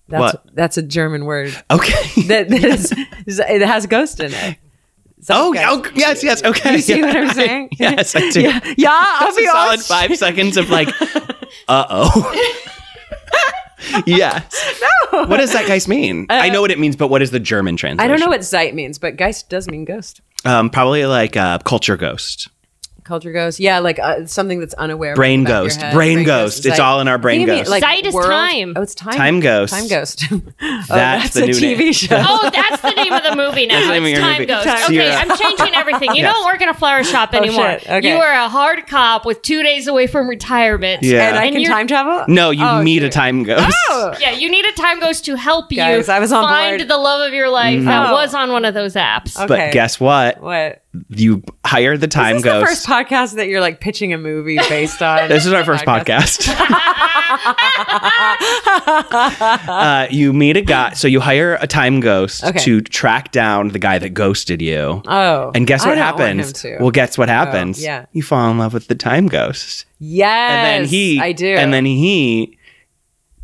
That's, 0.08 0.34
What? 0.34 0.56
that's 0.56 0.78
a 0.78 0.82
German 0.84 1.26
word. 1.26 1.56
Okay. 1.72 2.22
that, 2.28 2.49
that 2.49 2.64
is, 2.64 3.39
it 3.39 3.62
has 3.62 3.88
ghost 3.88 4.20
in 4.20 4.34
it. 4.34 4.58
Oh, 5.30 5.56
oh, 5.58 5.91
yes, 5.95 6.24
yes. 6.24 6.43
Okay. 6.43 6.74
You 6.74 6.80
see 6.82 7.01
what 7.01 7.16
I'm 7.16 7.30
saying? 7.34 7.70
yes, 7.80 8.16
I 8.16 8.30
do. 8.30 8.41
Yeah, 8.41 8.60
yeah 8.78 8.89
I'll 8.91 9.26
That's 9.28 9.38
be 9.38 9.45
a 9.45 9.47
solid 9.47 9.70
honest. 9.70 9.88
five 9.88 10.16
seconds 10.18 10.58
of 10.58 10.70
like, 10.70 10.88
uh 11.68 11.86
oh. 11.89 12.51
yes. 14.06 14.76
No. 15.12 15.26
What 15.26 15.38
does 15.38 15.53
that 15.53 15.68
guys 15.68 15.88
mean? 15.88 16.28
I 16.30 16.49
know 16.49 16.62
what 16.62 16.70
it 16.72 16.78
means, 16.80 16.95
but 16.95 17.08
what 17.08 17.22
is 17.22 17.32
the 17.32 17.39
German 17.39 17.78
translation? 17.78 17.99
Uh, 17.99 18.03
I 18.03 18.08
don't 18.08 18.20
know 18.20 18.30
what 18.30 18.43
Zeit 18.43 18.76
means, 18.76 18.99
but 18.99 19.16
Geist 19.16 19.49
does 19.49 19.68
mean 19.68 19.86
ghost. 19.86 20.22
Um, 20.43 20.70
probably 20.70 21.06
like 21.06 21.36
uh, 21.36 21.58
culture 21.60 21.97
ghost, 21.97 22.49
Culture 23.06 23.32
ghost. 23.32 23.60
Yeah, 23.60 23.80
like 23.80 23.99
uh, 23.99 24.26
something 24.26 24.60
that's 24.60 24.74
unaware. 24.74 25.16
brain 25.16 25.43
the 25.43 25.51
your 25.51 25.62
ghost, 25.64 25.80
head. 25.80 25.93
brain, 25.93 26.24
ghost. 26.24 26.66
It's 26.66 26.78
Zeit. 26.78 26.80
all 26.80 26.99
in 27.01 27.08
our 27.08 27.18
brain 27.20 27.41
think 27.41 27.49
it 27.49 27.51
mean, 27.53 27.64
ghost. 27.66 27.80
Zeit 27.82 28.06
is 28.06 28.14
time. 28.16 28.74
Oh, 28.76 28.82
it's 28.82 28.95
time. 28.95 29.14
Time 29.16 29.39
ghost. 29.39 29.74
Time 29.74 29.88
ghost. 29.88 30.24
oh, 30.32 30.39
That's 30.60 30.88
that's, 30.89 31.34
the 31.36 31.43
a 31.43 31.45
new 31.45 31.53
TV 31.53 31.78
name. 31.78 31.93
show. 31.93 32.16
Oh, 32.28 32.49
that's 32.51 32.82
the 32.82 32.91
name 32.91 33.14
of 33.14 33.24
the 33.24 33.36
movie 33.36 33.68
now. 33.68 33.76
That's 33.76 33.88
the 33.88 33.93
name 33.93 34.03
of 34.03 34.10
It's 34.10 34.18
your 34.20 34.22
Time 34.28 34.34
movie. 34.39 34.45
Ghost. 34.47 34.66
Time 34.66 34.84
okay, 34.86 34.97
Ghost. 34.97 35.18
I'm 35.20 35.38
changing 35.38 35.76
everything. 35.76 36.10
You 36.16 36.16
Yes. 36.24 36.34
don't 36.34 36.45
work 36.45 36.62
in 36.62 36.70
a 36.70 36.74
flower 36.74 37.03
shop 37.03 37.34
anymore. 37.36 37.78
shit. 37.80 37.88
Okay. 37.89 38.10
You 38.10 38.16
are 38.18 38.34
a 38.34 38.49
hard 38.49 38.88
cop 38.88 39.26
with 39.26 39.41
two 39.43 39.62
days 39.62 39.88
away 39.88 40.08
from 40.08 40.28
retirement. 40.28 41.03
Yeah. 41.03 41.28
and 41.30 41.38
I 41.38 41.45
And 41.45 41.53
can 41.53 41.62
you're- 41.62 41.74
time 41.74 41.88
travel. 41.88 42.26
no, 42.28 42.49
you 42.49 42.66
Oh, 42.66 42.82
meet 42.82 43.03
a 43.03 43.10
time 43.10 43.43
ghost. 43.43 43.76
Oh. 43.89 44.16
Yeah, 44.20 44.32
you 44.32 44.49
need 44.49 44.66
a 44.66 44.72
time 44.74 44.99
ghost 44.99 45.26
to 45.26 45.36
help 45.36 45.72
you 45.72 45.78
Guys, 45.78 46.10
I 46.10 46.20
was 46.20 46.32
on 46.32 46.43
find 46.43 46.80
board. 46.80 46.89
the 46.89 46.97
love 46.97 47.22
of 47.28 47.34
your 47.36 47.49
life 47.49 47.84
that 47.84 48.10
Oh. 48.10 48.14
was 48.14 48.34
on 48.34 48.51
one 48.51 48.66
of 48.66 48.74
those 48.74 48.95
apps. 48.95 49.36
But 49.47 49.72
guess 49.74 49.99
what? 49.99 50.41
What? 50.41 50.82
You 51.09 51.43
hire 51.65 51.97
the 51.97 52.07
time 52.07 52.37
Is 52.37 52.43
ghost. 52.43 52.61
the 52.61 52.65
first 52.67 52.87
podcast 52.87 53.35
that 53.35 53.47
you're 53.47 53.61
like 53.61 53.79
pitching 53.79 54.13
a 54.13 54.17
movie 54.17 54.57
based 54.69 55.01
on? 55.01 55.27
This 55.35 55.45
is 55.45 55.53
our 55.53 55.63
first 55.65 55.85
podcast. 55.85 56.47
uh, 59.67 60.07
you 60.09 60.33
meet 60.33 60.57
a 60.57 60.61
guy, 60.61 60.93
so 60.93 61.07
you 61.07 61.19
hire 61.19 61.55
a 61.61 61.67
time 61.67 61.99
ghost 61.99 62.43
Okay. 62.43 62.59
to 62.59 62.81
track 62.81 63.31
down 63.31 63.69
the 63.69 63.79
guy 63.79 63.97
that 63.99 64.09
ghosted 64.09 64.61
you. 64.61 65.01
Oh, 65.07 65.51
and 65.55 65.65
guess 65.67 65.85
what 65.85 65.95
don't 65.95 66.03
want 66.17 66.21
him 66.31 66.37
happens? 66.37 66.53
to. 66.61 66.77
Well, 66.79 66.91
guess 66.91 67.17
what 67.17 67.29
happens? 67.29 67.81
yeah. 67.83 68.05
You 68.13 68.23
fall 68.23 68.49
in 68.51 68.57
love 68.57 68.73
with 68.73 68.87
the 68.87 68.95
time 68.95 69.27
ghost. 69.27 69.85
yes, 69.99 70.51
And 70.51 70.65
then 70.83 70.89
he 70.89 71.19
I 71.19 71.31
do. 71.31 71.47
And 71.55 71.73
then 71.73 71.85
he 71.85 72.57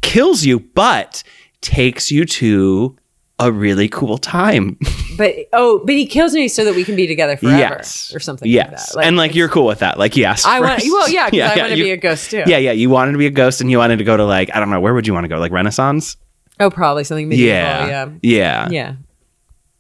kills 0.02 0.46
you, 0.46 0.60
but 0.60 1.24
takes 1.62 2.12
you 2.12 2.26
to 2.26 2.96
a 3.42 3.52
really 3.52 3.90
cool 3.90 4.18
time. 4.18 4.78
But 5.18 5.36
oh, 5.54 5.82
but 5.86 5.94
he 5.94 6.08
kills 6.08 6.34
me 6.34 6.48
so 6.48 6.66
that 6.66 6.74
we 6.74 6.84
can 6.84 6.96
be 6.96 7.06
together 7.06 7.38
forever, 7.38 7.58
yes. 7.58 8.16
or 8.16 8.20
something. 8.20 8.50
Yes. 8.50 8.96
like 8.96 9.04
that. 9.04 9.08
and 9.08 9.18
like 9.18 9.36
you're 9.36 9.50
cool 9.50 9.68
with 9.68 9.80
that. 9.80 10.00
Like 10.00 10.16
yes. 10.16 10.46
I 10.46 10.60
want. 10.62 10.82
Well, 10.84 11.10
yeah, 11.10 11.30
because 11.30 11.52
I 11.52 11.58
want 11.58 11.70
to 11.72 11.76
be 11.76 11.92
a 11.92 11.98
ghost 11.98 12.32
too. 12.32 12.44
Yeah, 12.48 12.58
yeah. 12.58 12.72
You 12.72 12.90
wanted 12.90 13.12
to 13.12 13.18
be 13.20 13.28
a 13.28 13.30
ghost 13.30 13.62
and 13.62 13.70
you 13.70 13.78
wanted 13.78 13.98
to 13.98 14.04
go 14.04 14.18
to 14.18 14.24
like, 14.26 14.50
I 14.56 14.60
don't 14.60 14.72
know, 14.72 14.80
where 14.80 14.96
would 14.96 15.06
you 15.06 15.14
want 15.14 15.26
to 15.26 15.28
go? 15.28 15.38
Like 15.38 15.52
Renaissance? 15.52 16.18
Oh, 16.60 16.72
probably 16.72 17.04
something 17.04 17.28
medieval. 17.30 17.54
Yeah. 17.54 17.88
Yeah. 17.88 18.10
Yeah. 18.24 18.70
Yeah. 18.72 18.96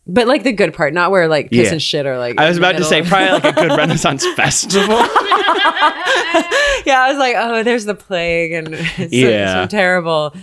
But 0.05 0.27
like 0.27 0.43
the 0.43 0.51
good 0.51 0.75
part, 0.75 0.93
not 0.93 1.09
where 1.09 1.27
like 1.27 1.49
piss 1.49 1.67
Yeah. 1.67 1.71
and 1.71 1.81
shit 1.81 2.05
are 2.05 2.19
like. 2.19 2.37
I 2.37 2.47
was 2.47 2.57
about 2.57 2.75
to 2.77 2.83
say 2.83 3.01
probably 3.01 3.31
like 3.31 3.45
a 3.45 3.53
good 3.53 3.71
Renaissance 3.77 4.27
festival. 4.35 4.97
yeah, 6.85 7.01
I 7.01 7.07
was 7.09 7.17
like, 7.17 7.35
oh, 7.37 7.63
there's 7.63 7.85
the 7.85 7.95
plague 7.95 8.51
and 8.51 8.75
Yeah. 9.11 9.61
some 9.61 9.69
terrible, 9.69 10.35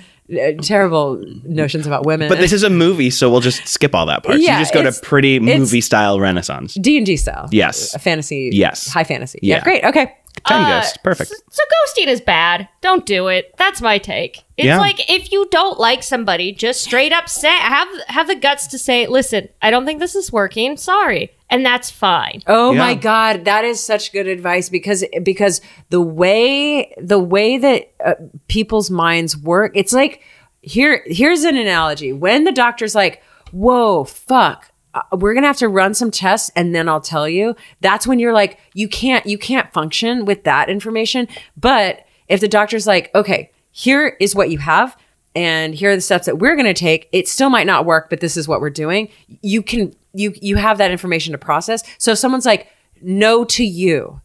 terrible 0.62 1.22
notions 1.44 1.86
about 1.86 2.04
women. 2.06 2.28
But 2.28 2.38
this 2.38 2.52
is 2.52 2.62
a 2.62 2.70
movie, 2.70 3.10
so 3.10 3.30
we'll 3.30 3.40
just 3.40 3.66
skip 3.66 3.94
all 3.94 4.06
that 4.06 4.22
part. 4.24 4.36
So 4.36 4.42
Yeah, 4.42 4.58
you 4.58 4.62
just 4.62 4.74
go 4.74 4.82
to 4.82 4.92
pretty 4.92 5.38
movie 5.40 5.80
style 5.80 6.20
Renaissance. 6.20 6.74
D 6.74 6.96
and 6.96 7.06
D 7.06 7.16
style. 7.16 7.48
Yes. 7.50 7.94
a 7.94 7.98
fantasy. 7.98 8.50
Yes. 8.52 8.88
high 8.88 9.04
fantasy. 9.04 9.38
Yeah, 9.42 9.56
Yeah. 9.56 9.64
great. 9.64 9.84
Okay. 9.84 10.14
Time 10.46 10.64
Uh, 10.66 10.80
Ghost. 10.80 10.98
Perfect. 11.02 11.30
So, 11.30 11.36
so 11.50 11.62
ghosting 11.64 12.06
is 12.06 12.20
bad. 12.20 12.68
Don't 12.80 13.04
do 13.04 13.26
it. 13.26 13.52
That's 13.58 13.80
my 13.82 13.98
take. 13.98 14.44
It's 14.56 14.66
Yeah. 14.66 14.78
like 14.78 15.10
if 15.10 15.32
you 15.32 15.48
don't 15.50 15.80
like 15.80 16.02
somebody, 16.04 16.52
just 16.52 16.80
straight 16.82 17.12
up 17.12 17.28
say 17.28 17.48
have 17.48 17.88
have 18.06 18.28
the 18.28 18.36
guts 18.36 18.68
to 18.68 18.78
say, 18.78 19.06
"Listen, 19.08 19.48
I 19.62 19.70
don't 19.70 19.84
think 19.84 19.98
this 19.98 20.14
is 20.14 20.30
working. 20.32 20.76
Sorry." 20.76 21.30
And 21.51 21.64
that's 21.64 21.90
fine. 21.90 22.42
Oh 22.46 22.72
Yeah. 22.72 22.78
my 22.78 22.94
god, 22.94 23.44
that 23.46 23.64
is 23.64 23.82
such 23.82 24.12
good 24.12 24.26
advice 24.26 24.68
because 24.68 25.05
because 25.22 25.61
the 25.90 26.01
way 26.01 26.92
the 27.01 27.18
way 27.18 27.57
that 27.59 27.90
uh, 28.05 28.14
people's 28.49 28.90
minds 28.90 29.36
work, 29.36 29.72
it's 29.74 29.92
like 29.92 30.22
here 30.61 31.03
here's 31.07 31.44
an 31.44 31.57
analogy. 31.57 32.12
When 32.12 32.44
the 32.44 32.53
doctor's 32.53 32.94
like, 32.94 33.22
"Whoa, 33.51 34.05
fuck, 34.05 34.70
uh, 34.92 35.01
we're 35.16 35.32
gonna 35.34 35.46
have 35.46 35.57
to 35.59 35.68
run 35.68 35.94
some 35.94 36.11
tests 36.11 36.51
and 36.55 36.74
then 36.74 36.86
I'll 36.88 37.01
tell 37.01 37.26
you," 37.28 37.57
that's 37.80 38.07
when 38.07 38.18
you're 38.18 38.34
like, 38.34 38.59
you 38.74 38.86
can't 38.88 39.24
you 39.24 39.38
can't 39.38 39.72
function 39.72 40.26
with 40.26 40.44
that 40.44 40.68
information. 40.68 41.28
But 41.57 42.05
if 42.28 42.40
the 42.40 42.49
doctor's 42.49 42.86
like, 42.86 43.11
"Okay, 43.14 43.51
here 43.72 44.16
is 44.20 44.34
what 44.34 44.51
you 44.51 44.59
have." 44.59 44.96
and 45.34 45.74
here 45.74 45.90
are 45.90 45.94
the 45.94 46.01
steps 46.01 46.24
that 46.24 46.38
we're 46.38 46.57
going 46.57 46.64
to 46.66 46.72
take 46.72 47.07
it 47.12 47.28
still 47.28 47.51
might 47.51 47.66
not 47.66 47.84
work 47.84 48.09
but 48.09 48.18
this 48.20 48.34
is 48.34 48.49
what 48.49 48.62
we're 48.62 48.70
doing 48.70 49.11
you 49.42 49.62
can 49.62 49.94
you 50.18 50.34
you 50.40 50.56
have 50.56 50.78
that 50.78 50.90
information 50.90 51.32
to 51.32 51.38
process 51.38 51.82
so 51.98 52.12
if 52.12 52.18
someone's 52.18 52.46
like 52.46 52.68
no 53.00 53.44
to 53.44 53.64
you 53.64 54.20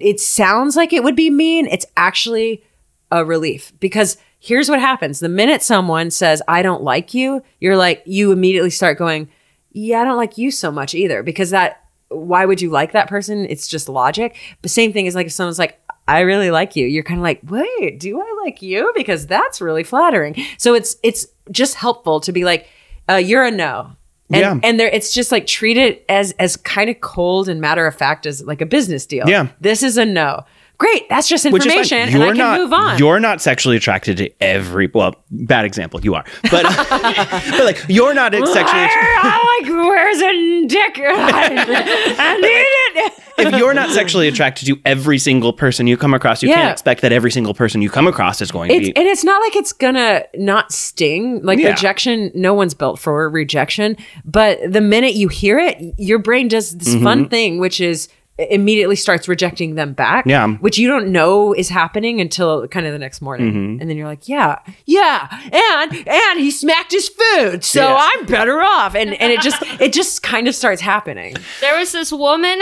it 0.00 0.20
sounds 0.20 0.76
like 0.76 0.92
it 0.92 1.02
would 1.02 1.16
be 1.16 1.30
mean 1.30 1.66
it's 1.66 1.86
actually 1.96 2.62
a 3.10 3.24
relief 3.24 3.72
because 3.80 4.18
here's 4.40 4.68
what 4.68 4.80
happens 4.80 5.20
the 5.20 5.28
minute 5.28 5.62
someone 5.62 6.10
says 6.10 6.42
i 6.48 6.62
don't 6.62 6.82
like 6.82 7.14
you 7.14 7.42
you're 7.60 7.76
like 7.76 8.02
you 8.06 8.32
immediately 8.32 8.70
start 8.70 8.98
going 8.98 9.28
yeah 9.72 10.00
i 10.00 10.04
don't 10.04 10.16
like 10.16 10.38
you 10.38 10.50
so 10.50 10.70
much 10.70 10.94
either 10.94 11.22
because 11.22 11.50
that 11.50 11.84
why 12.08 12.44
would 12.44 12.60
you 12.60 12.70
like 12.70 12.92
that 12.92 13.08
person 13.08 13.46
it's 13.46 13.68
just 13.68 13.88
logic 13.88 14.36
the 14.62 14.68
same 14.68 14.92
thing 14.92 15.06
is 15.06 15.14
like 15.14 15.26
if 15.26 15.32
someone's 15.32 15.58
like 15.58 15.78
I 16.08 16.20
really 16.20 16.50
like 16.50 16.74
you. 16.74 16.86
You're 16.86 17.02
kind 17.02 17.20
of 17.20 17.22
like, 17.22 17.40
wait, 17.44 18.00
do 18.00 18.18
I 18.18 18.40
like 18.42 18.62
you? 18.62 18.90
Because 18.96 19.26
that's 19.26 19.60
really 19.60 19.84
flattering. 19.84 20.34
So 20.56 20.74
it's 20.74 20.96
it's 21.02 21.26
just 21.50 21.74
helpful 21.74 22.18
to 22.20 22.32
be 22.32 22.44
like, 22.44 22.66
uh, 23.08 23.16
you're 23.16 23.44
a 23.44 23.50
no. 23.50 23.92
And, 24.30 24.40
Yeah. 24.40 24.58
and 24.68 24.78
there, 24.78 24.88
it's 24.88 25.12
just 25.12 25.32
like 25.32 25.46
treat 25.46 25.76
it 25.78 26.04
as 26.08 26.32
as 26.32 26.56
kind 26.56 26.90
of 26.90 27.00
cold 27.00 27.48
and 27.48 27.60
matter 27.60 27.86
of 27.86 27.94
fact 27.94 28.26
as 28.26 28.42
like 28.42 28.60
a 28.60 28.66
business 28.66 29.06
deal. 29.06 29.28
Yeah. 29.28 29.48
this 29.60 29.82
is 29.82 29.96
a 29.96 30.04
no. 30.04 30.44
Great, 30.78 31.08
that's 31.08 31.26
just 31.28 31.44
information, 31.44 31.98
and 31.98 32.22
I 32.22 32.28
can 32.28 32.36
not, 32.36 32.60
move 32.60 32.72
on. 32.72 32.98
You're 32.98 33.18
not 33.18 33.42
sexually 33.42 33.76
attracted 33.76 34.16
to 34.18 34.30
every. 34.40 34.88
Well, 34.94 35.16
bad 35.30 35.64
example. 35.64 36.00
You 36.00 36.14
are, 36.14 36.24
but 36.52 36.62
but 36.90 37.64
like 37.64 37.84
you're 37.88 38.14
not 38.14 38.32
sexually. 38.32 38.86
I 38.86 39.60
like 39.62 39.72
where's 39.72 40.20
a 40.22 40.66
dick? 40.68 41.00
I 41.04 42.36
need 42.40 43.02
it. 43.04 43.12
if 43.38 43.58
you're 43.58 43.74
not 43.74 43.90
sexually 43.90 44.28
attracted 44.28 44.66
to 44.66 44.78
every 44.84 45.18
single 45.18 45.52
person 45.52 45.86
you 45.88 45.96
come 45.96 46.14
across, 46.14 46.42
you 46.42 46.48
Yeah. 46.48 46.56
can't 46.56 46.72
expect 46.72 47.00
that 47.02 47.12
every 47.12 47.30
single 47.32 47.54
person 47.54 47.82
you 47.82 47.90
come 47.90 48.06
across 48.06 48.40
is 48.40 48.50
going 48.52 48.70
It's, 48.70 48.86
to 48.88 48.92
be. 48.92 48.96
and 48.96 49.06
it's 49.08 49.24
not 49.24 49.40
like 49.42 49.56
it's 49.56 49.72
gonna 49.72 50.22
not 50.36 50.72
sting. 50.72 51.40
Like 51.42 51.58
Yeah. 51.58 51.70
rejection, 51.70 52.30
no 52.34 52.54
one's 52.54 52.74
built 52.74 52.98
for 52.98 53.28
rejection. 53.28 53.96
But 54.24 54.58
the 54.72 54.80
minute 54.80 55.14
you 55.14 55.28
hear 55.28 55.58
it, 55.58 55.76
your 55.98 56.18
brain 56.20 56.46
does 56.48 56.76
this 56.78 56.88
Mm-hmm. 56.94 57.04
fun 57.04 57.28
thing, 57.28 57.58
which 57.58 57.80
is 57.80 58.08
immediately 58.38 58.96
starts 58.96 59.26
rejecting 59.28 59.74
them 59.74 59.92
back. 59.92 60.24
Yeah. 60.26 60.46
Which 60.48 60.78
you 60.78 60.88
don't 60.88 61.10
know 61.10 61.52
is 61.52 61.68
happening 61.68 62.20
until 62.20 62.68
kind 62.68 62.86
of 62.86 62.92
the 62.92 62.98
next 62.98 63.20
morning. 63.20 63.48
Mm-hmm. 63.52 63.80
And 63.80 63.90
then 63.90 63.96
you're 63.96 64.06
like, 64.06 64.28
yeah, 64.28 64.58
yeah. 64.86 65.28
And 65.52 66.08
and 66.08 66.38
he 66.40 66.50
smacked 66.50 66.92
his 66.92 67.08
food. 67.08 67.64
So 67.64 67.80
Yeah. 67.82 68.10
I'm 68.14 68.26
better 68.26 68.62
off. 68.62 68.94
And 68.94 69.14
and 69.14 69.32
it 69.32 69.40
just 69.40 69.60
it 69.80 69.92
just 69.92 70.22
kind 70.22 70.46
of 70.48 70.54
starts 70.54 70.80
happening. 70.80 71.36
There 71.60 71.78
was 71.78 71.92
this 71.92 72.12
woman, 72.12 72.60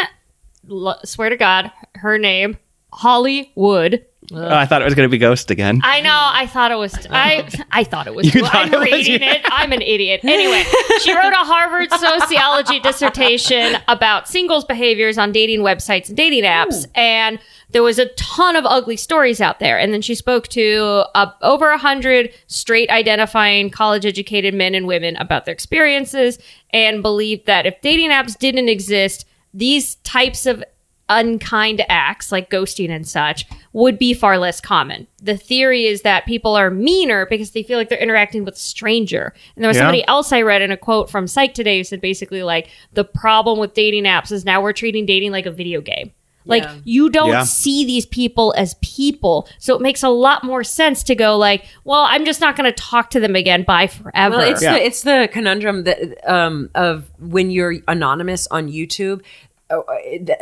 l- 0.71 0.99
swear 1.05 1.29
to 1.29 1.37
God, 1.37 1.71
her 1.97 2.17
name 2.19 2.57
Holly 2.93 3.53
Wood. 3.55 4.05
Oh, 4.33 4.55
I 4.55 4.67
thought 4.67 4.83
it 4.83 4.85
was 4.85 4.95
going 4.95 5.09
to 5.09 5.11
be 5.11 5.19
Ghost 5.19 5.51
again. 5.51 5.81
I 5.83 6.01
know. 6.01 6.31
I 6.33 6.47
thought 6.47 6.71
it 6.71 6.77
was. 6.77 6.95
I 7.11 7.49
I 7.71 7.85
thought 7.85 8.07
it 8.07 8.15
was. 8.15 8.27
You 8.37 8.43
thought 8.43 8.67
I'm 8.67 8.75
it 8.75 8.79
was, 8.79 8.91
reading 8.91 9.23
yeah. 9.23 9.35
it. 9.35 9.43
I'm 9.47 9.73
an 9.73 9.83
idiot. 9.83 10.21
Anyway, 10.25 10.63
she 11.01 11.15
wrote 11.15 11.33
a 11.33 11.37
Harvard 11.37 11.91
sociology 11.91 12.81
dissertation 12.81 13.77
about 13.89 14.29
singles' 14.29 14.65
behaviors 14.65 15.17
on 15.17 15.33
dating 15.33 15.61
websites 15.61 16.09
and 16.09 16.17
dating 16.17 16.45
apps, 16.45 16.87
and 16.95 17.39
there 17.71 17.83
was 17.83 17.99
a 17.99 18.07
ton 18.15 18.57
of 18.57 18.65
ugly 18.67 18.97
stories 18.97 19.41
out 19.41 19.59
there. 19.59 19.79
And 19.79 19.93
then 19.93 20.03
she 20.03 20.15
spoke 20.15 20.49
to 20.49 21.05
uh, 21.15 21.31
over 21.43 21.71
a 21.71 21.79
hundred 21.79 22.33
straight 22.47 22.91
identifying 22.91 23.71
college-educated 23.71 24.55
men 24.55 24.75
and 24.75 24.87
women 24.87 25.17
about 25.17 25.45
their 25.45 25.55
experiences, 25.55 26.39
and 26.71 27.03
believed 27.03 27.47
that 27.47 27.65
if 27.65 27.81
dating 27.81 28.11
apps 28.11 28.37
didn't 28.37 28.69
exist, 28.69 29.27
these 29.55 29.95
types 29.97 30.47
of 30.47 30.63
unkind 31.09 31.85
acts 31.89 32.33
like 32.33 32.51
ghosting 32.51 32.91
and 32.91 33.07
such 33.07 33.47
would 33.73 33.99
be 33.99 34.13
far 34.13 34.39
less 34.39 34.61
common. 34.61 35.07
The 35.23 35.37
theory 35.37 35.87
is 35.87 36.03
that 36.03 36.27
people 36.27 36.57
are 36.57 36.71
meaner 36.71 37.27
because 37.27 37.53
they 37.53 37.63
feel 37.63 37.79
like 37.79 37.89
they're 37.89 37.99
interacting 37.99 38.45
with 38.45 38.55
a 38.55 38.59
stranger. 38.59 39.33
And 39.55 39.63
there 39.65 39.69
was 39.69 39.77
Yeah. 39.77 39.83
somebody 39.85 40.07
else 40.09 40.33
I 40.33 40.43
read 40.43 40.63
in 40.63 40.73
a 40.73 40.77
quote 40.77 41.09
from 41.09 41.27
Psych 41.27 41.55
today 41.55 41.79
who 41.79 41.85
said 41.85 42.01
basically 42.01 42.43
like 42.43 42.69
the 42.93 43.05
problem 43.05 43.59
with 43.59 43.75
dating 43.75 44.05
apps 44.05 44.33
is 44.33 44.45
now 44.45 44.61
we're 44.61 44.73
treating 44.73 45.07
dating 45.07 45.31
like 45.33 45.47
a 45.47 45.51
video 45.53 45.81
game. 45.81 46.11
Like 46.49 46.63
Yeah. 46.63 46.75
you 46.85 47.11
don't 47.11 47.31
Yeah. 47.31 47.43
see 47.45 47.85
these 47.85 48.07
people 48.07 48.55
as 48.57 48.75
people. 48.81 49.49
So 49.59 49.75
it 49.75 49.81
makes 49.83 50.03
a 50.05 50.09
lot 50.09 50.45
more 50.45 50.63
sense 50.63 51.03
to 51.05 51.15
go 51.17 51.37
like, 51.37 51.65
well, 51.85 52.05
I'm 52.09 52.25
just 52.25 52.41
not 52.41 52.57
going 52.57 52.73
to 52.73 52.81
talk 52.81 53.11
to 53.11 53.21
them 53.21 53.35
again. 53.35 53.63
Bye 53.65 53.89
forever. 53.89 54.37
Well, 54.39 54.49
it's 54.49 54.63
Yeah. 54.63 54.75
the 54.75 54.85
it's 54.85 55.03
the 55.03 55.29
conundrum 55.33 55.85
that 55.85 55.99
um, 56.31 56.71
of 56.77 57.11
when 57.19 57.51
you're 57.51 57.75
anonymous 57.89 58.47
on 58.49 58.69
YouTube. 58.71 59.23
Uh, 59.69 59.83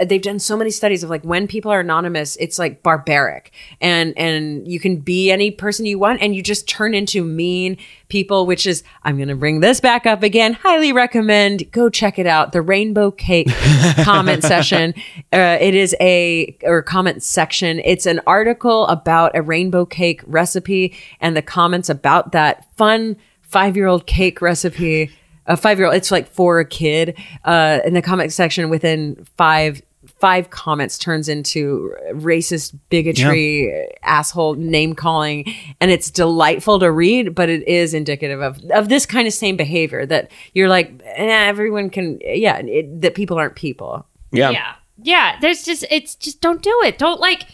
They've 0.05 0.21
done 0.21 0.39
so 0.39 0.57
many 0.57 0.71
studies 0.71 1.03
of 1.03 1.09
like 1.09 1.23
when 1.23 1.47
people 1.47 1.71
are 1.71 1.81
anonymous, 1.81 2.37
it's 2.37 2.59
like 2.59 2.83
barbaric, 2.83 3.53
and 3.81 4.17
and 4.19 4.69
you 4.69 4.79
can 4.79 4.97
be 4.97 5.31
any 5.31 5.51
person 5.51 5.87
you 5.87 5.99
want, 5.99 6.21
and 6.21 6.35
you 6.35 6.43
just 6.43 6.69
turn 6.69 6.95
into 6.95 7.25
mean 7.25 7.79
people. 8.09 8.45
Which 8.45 8.67
is, 8.67 8.83
I'm 9.03 9.17
going 9.17 9.29
to 9.29 9.35
bring 9.35 9.61
this 9.61 9.81
back 9.81 10.05
up 10.05 10.23
again. 10.23 10.53
Highly 10.53 10.93
recommend. 10.93 11.71
Go 11.73 11.89
check 11.89 12.19
it 12.19 12.27
out. 12.27 12.53
The 12.53 12.61
Rainbow 12.61 13.11
Cake 13.11 13.49
comment 14.03 14.43
session. 14.43 14.93
Uh, 15.33 15.57
it 15.61 15.75
is 15.75 15.97
a 16.01 16.57
or 16.63 16.83
comment 16.83 17.23
section. 17.23 17.81
It's 17.85 18.07
an 18.07 18.21
article 18.27 18.87
about 18.89 19.35
a 19.35 19.41
rainbow 19.43 19.87
cake 19.87 20.23
recipe 20.27 20.95
and 21.21 21.35
the 21.35 21.43
comments 21.43 21.89
about 21.89 22.33
that 22.33 22.67
fun 22.77 23.17
five 23.41 23.77
year 23.77 23.87
old 23.87 24.07
cake 24.07 24.43
recipe. 24.43 25.11
A 25.47 25.57
five 25.57 25.79
year 25.79 25.87
old, 25.87 25.97
it's 25.97 26.11
like 26.11 26.29
for 26.29 26.61
a 26.61 26.65
kid. 26.65 27.19
Uh, 27.45 27.81
in 27.85 27.95
the 27.95 28.03
comment 28.03 28.33
section, 28.33 28.71
within 28.71 29.27
five 29.37 29.83
five 30.21 30.49
comments 30.51 30.97
turns 30.97 31.29
into 31.29 31.95
racist 32.13 32.79
bigotry, 32.89 33.89
asshole 34.03 34.55
name 34.55 34.95
calling, 34.95 35.45
and 35.81 35.91
it's 35.91 36.11
delightful 36.11 36.79
to 36.79 36.91
read. 36.91 37.35
But 37.35 37.49
it 37.51 37.67
is 37.69 37.93
indicative 37.95 38.41
of 38.41 38.59
of 38.71 38.89
this 38.89 39.07
kind 39.07 39.27
of 39.27 39.35
same 39.35 39.57
behavior 39.57 40.07
that 40.07 40.31
you're 40.55 40.69
like, 40.69 41.03
eh, 41.05 41.47
everyone 41.47 41.91
can, 41.91 42.19
yeah, 42.23 42.59
it, 42.59 43.03
that 43.03 43.15
people 43.15 43.39
aren't 43.39 43.55
people. 43.57 44.07
yeah. 44.33 44.51
Yeah. 44.51 44.75
Yeah. 45.03 45.39
There's 45.41 45.65
just, 45.65 45.85
it's 45.91 46.15
just 46.15 46.41
don't 46.41 46.63
do 46.63 46.81
it. 46.85 46.99
Don't 46.99 47.21
like, 47.21 47.47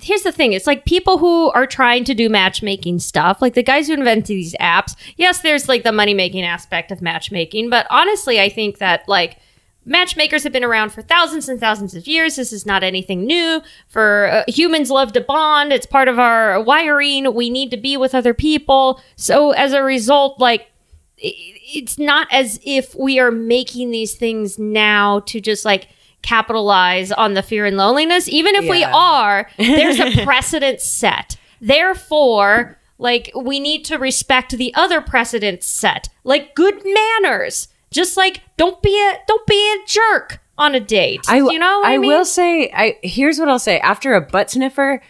here's 0.00 0.22
the 0.22 0.32
thing 0.32 0.52
it's 0.52 0.66
like 0.66 0.84
people 0.84 1.18
who 1.18 1.50
are 1.52 1.66
trying 1.66 2.04
to 2.04 2.14
do 2.14 2.28
matchmaking 2.28 2.98
stuff, 2.98 3.40
like 3.40 3.54
the 3.54 3.62
guys 3.62 3.88
who 3.88 3.94
invented 3.94 4.26
these 4.26 4.54
apps. 4.60 4.96
Yes, 5.16 5.40
there's 5.40 5.68
like 5.68 5.82
the 5.82 5.92
money 5.92 6.14
making 6.14 6.44
aspect 6.44 6.90
of 6.90 7.02
matchmaking, 7.02 7.70
but 7.70 7.86
honestly, 7.90 8.40
I 8.40 8.48
think 8.48 8.78
that 8.78 9.08
like, 9.08 9.38
Matchmakers 9.86 10.44
have 10.44 10.52
been 10.52 10.64
around 10.64 10.92
for 10.92 11.02
thousands 11.02 11.48
and 11.48 11.60
thousands 11.60 11.94
of 11.94 12.06
years. 12.06 12.36
This 12.36 12.52
is 12.52 12.64
not 12.64 12.82
anything 12.82 13.26
new. 13.26 13.60
For 13.86 14.28
uh, 14.30 14.44
humans 14.48 14.90
love 14.90 15.12
to 15.12 15.20
bond. 15.20 15.72
It's 15.72 15.84
part 15.84 16.08
of 16.08 16.18
our 16.18 16.62
wiring. 16.62 17.34
We 17.34 17.50
need 17.50 17.70
to 17.70 17.76
be 17.76 17.96
with 17.98 18.14
other 18.14 18.32
people. 18.32 19.00
So 19.16 19.50
as 19.50 19.74
a 19.74 19.82
result, 19.82 20.40
like 20.40 20.70
it's 21.18 21.98
not 21.98 22.28
as 22.30 22.58
if 22.64 22.94
we 22.94 23.18
are 23.18 23.30
making 23.30 23.90
these 23.90 24.14
things 24.14 24.58
now 24.58 25.20
to 25.20 25.40
just 25.40 25.66
like 25.66 25.88
capitalize 26.24 27.12
on 27.12 27.34
the 27.34 27.42
fear 27.42 27.64
and 27.66 27.76
loneliness. 27.76 28.28
Even 28.28 28.54
if 28.56 28.68
we 28.68 28.82
are, 28.82 29.48
there's 29.58 30.00
a 30.00 30.24
precedent 30.24 30.80
set. 30.80 31.36
Therefore, 31.60 32.78
Like 32.98 33.30
we 33.34 33.60
need 33.60 33.84
to 33.86 33.96
respect 33.98 34.52
the 34.56 34.74
other 34.74 35.00
precedents 35.00 35.66
set, 35.66 36.08
like 36.24 36.54
good 36.54 36.82
manners. 36.84 37.68
Just 37.90 38.16
like 38.16 38.40
don't 38.56 38.80
be 38.82 38.96
a 39.10 39.18
don't 39.26 39.46
be 39.46 39.54
a 39.74 39.86
jerk 39.86 40.40
on 40.56 40.74
a 40.74 40.80
date. 40.80 41.20
I, 41.28 41.38
you 41.38 41.58
know 41.58 41.82
I, 41.84 41.94
I 41.94 41.98
mean? 41.98 42.08
will 42.10 42.24
say, 42.24 42.70
I 42.72 42.98
here's 43.02 43.38
what 43.38 43.48
I'll 43.48 43.58
say. 43.58 43.78
After 43.80 44.14
a 44.14 44.20
butt 44.20 44.50
sniffer, 44.50 45.02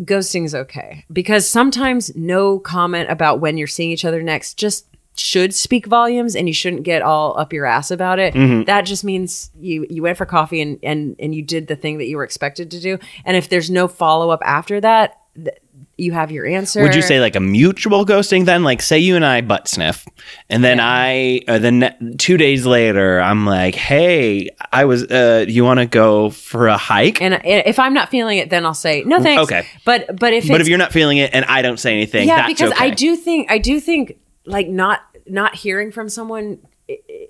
ghosting's 0.00 0.54
okay 0.54 1.04
because 1.12 1.48
sometimes 1.48 2.14
no 2.16 2.58
comment 2.58 3.10
about 3.10 3.40
when 3.40 3.56
you're 3.56 3.66
seeing 3.66 3.90
each 3.90 4.04
other 4.04 4.22
next 4.22 4.54
just 4.58 4.86
should 5.16 5.54
speak 5.54 5.86
volumes 5.86 6.36
and 6.36 6.46
you 6.48 6.54
shouldn't 6.54 6.82
get 6.82 7.02
all 7.02 7.38
up 7.38 7.52
your 7.52 7.64
ass 7.66 7.90
about 7.90 8.18
it 8.18 8.34
that 8.66 8.82
just 8.82 9.04
means 9.04 9.50
you 9.58 9.86
you 9.88 10.02
went 10.02 10.16
for 10.18 10.26
coffee 10.26 10.60
and 10.60 10.78
and 10.82 11.16
and 11.18 11.34
you 11.34 11.42
did 11.42 11.66
the 11.68 11.76
thing 11.76 11.98
that 11.98 12.06
you 12.06 12.16
were 12.16 12.24
expected 12.24 12.70
to 12.70 12.80
do 12.80 12.98
and 13.24 13.36
if 13.36 13.48
there's 13.48 13.70
no 13.70 13.88
follow-up 13.88 14.40
after 14.44 14.80
that 14.80 15.18
th- 15.34 15.56
you 15.98 16.12
have 16.12 16.30
your 16.30 16.46
answer 16.46 16.82
Would 16.82 16.94
you 16.94 17.00
say 17.00 17.20
like 17.20 17.36
a 17.36 17.40
mutual 17.40 18.04
ghosting 18.04 18.44
then? 18.44 18.62
Like, 18.62 18.82
say 18.82 18.98
you 18.98 19.16
and 19.16 19.24
I 19.24 19.40
butt 19.40 19.66
sniff, 19.66 20.06
and 20.50 20.62
then 20.62 20.78
I, 20.78 21.40
uh, 21.48 21.58
then 21.58 21.78
ne- 21.78 22.16
two 22.18 22.36
days 22.36 22.66
later, 22.66 23.18
I'm 23.18 23.46
like, 23.46 23.74
hey, 23.74 24.50
I 24.72 24.84
was, 24.84 25.04
uh, 25.04 25.46
you 25.48 25.64
want 25.64 25.80
to 25.80 25.86
go 25.86 26.28
for 26.28 26.68
a 26.68 26.76
hike? 26.76 27.22
and 27.22 27.40
if 27.44 27.78
i'm 27.78 27.94
not 27.94 28.10
feeling 28.10 28.36
it 28.36 28.50
then 28.50 28.66
i'll 28.66 28.74
say 28.74 29.04
no 29.04 29.22
thanks 29.22 29.44
Okay. 29.44 29.66
but 29.86 30.18
but 30.18 30.34
if 30.34 30.46
but 30.48 30.60
if 30.60 30.68
you're 30.68 30.76
not 30.76 30.92
feeling 30.92 31.16
it 31.16 31.30
and 31.32 31.46
I 31.46 31.62
don't 31.62 31.78
say 31.78 31.92
anything, 31.94 32.28
yeah 32.28 32.36
that's 32.42 32.48
because 32.52 32.72
okay. 32.72 32.84
i 32.84 32.90
do 32.90 33.16
think 33.16 33.50
i 33.50 33.56
do 33.56 33.80
think 33.80 34.18
like 34.46 34.68
not 34.68 35.02
not 35.26 35.54
hearing 35.54 35.90
from 35.90 36.08
someone 36.08 36.58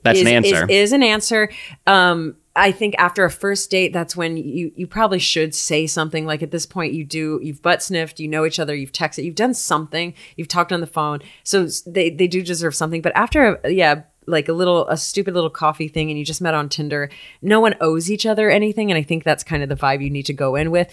that's 0.03 0.19
is, 0.19 0.27
an 0.27 0.33
answer. 0.33 0.65
is, 0.65 0.71
is 0.71 0.93
an 0.93 1.03
answer. 1.03 1.51
Um 1.87 2.37
i 2.59 2.73
think 2.73 2.95
after 2.97 3.23
a 3.23 3.31
first 3.31 3.71
date 3.71 3.93
that's 3.93 4.17
when 4.17 4.39
you 4.39 4.73
you 4.77 4.87
probably 4.87 5.19
should 5.19 5.55
say 5.55 5.87
something. 5.87 6.27
Like 6.27 6.43
at 6.43 6.51
this 6.51 6.67
point 6.67 6.93
you 6.93 7.05
do 7.05 7.41
you've 7.43 7.63
butt 7.63 7.83
sniffed 7.83 8.21
you 8.21 8.29
know 8.29 8.45
each 8.45 8.59
other 8.59 8.75
you've 8.75 8.93
texted 8.93 9.25
you've 9.25 9.35
done 9.35 9.55
something 9.55 10.15
you've 10.37 10.49
talked 10.49 10.73
on 10.73 10.81
the 10.81 10.87
phone. 10.87 11.21
So 11.43 11.67
they 11.87 12.11
they 12.11 12.27
do 12.27 12.43
deserve 12.43 12.75
something. 12.75 13.03
But 13.03 13.17
after 13.17 13.61
a, 13.65 13.71
yeah 13.71 14.03
like 14.29 14.49
a 14.49 14.53
little 14.53 14.89
a 14.89 14.97
stupid 14.97 15.35
little 15.35 15.51
coffee 15.51 15.89
thing 15.89 16.11
and 16.11 16.19
you 16.19 16.25
just 16.25 16.41
met 16.41 16.53
on 16.53 16.69
tinder 16.69 17.09
no 17.43 17.61
one 17.61 17.77
owes 17.81 18.11
each 18.11 18.27
other 18.27 18.51
anything. 18.51 18.91
And 18.91 18.99
i 18.99 19.03
think 19.03 19.25
that's 19.25 19.45
kind 19.45 19.63
of 19.63 19.69
the 19.69 19.77
vibe 19.77 20.03
you 20.03 20.11
need 20.11 20.27
to 20.27 20.35
go 20.35 20.55
in 20.57 20.71
with 20.71 20.91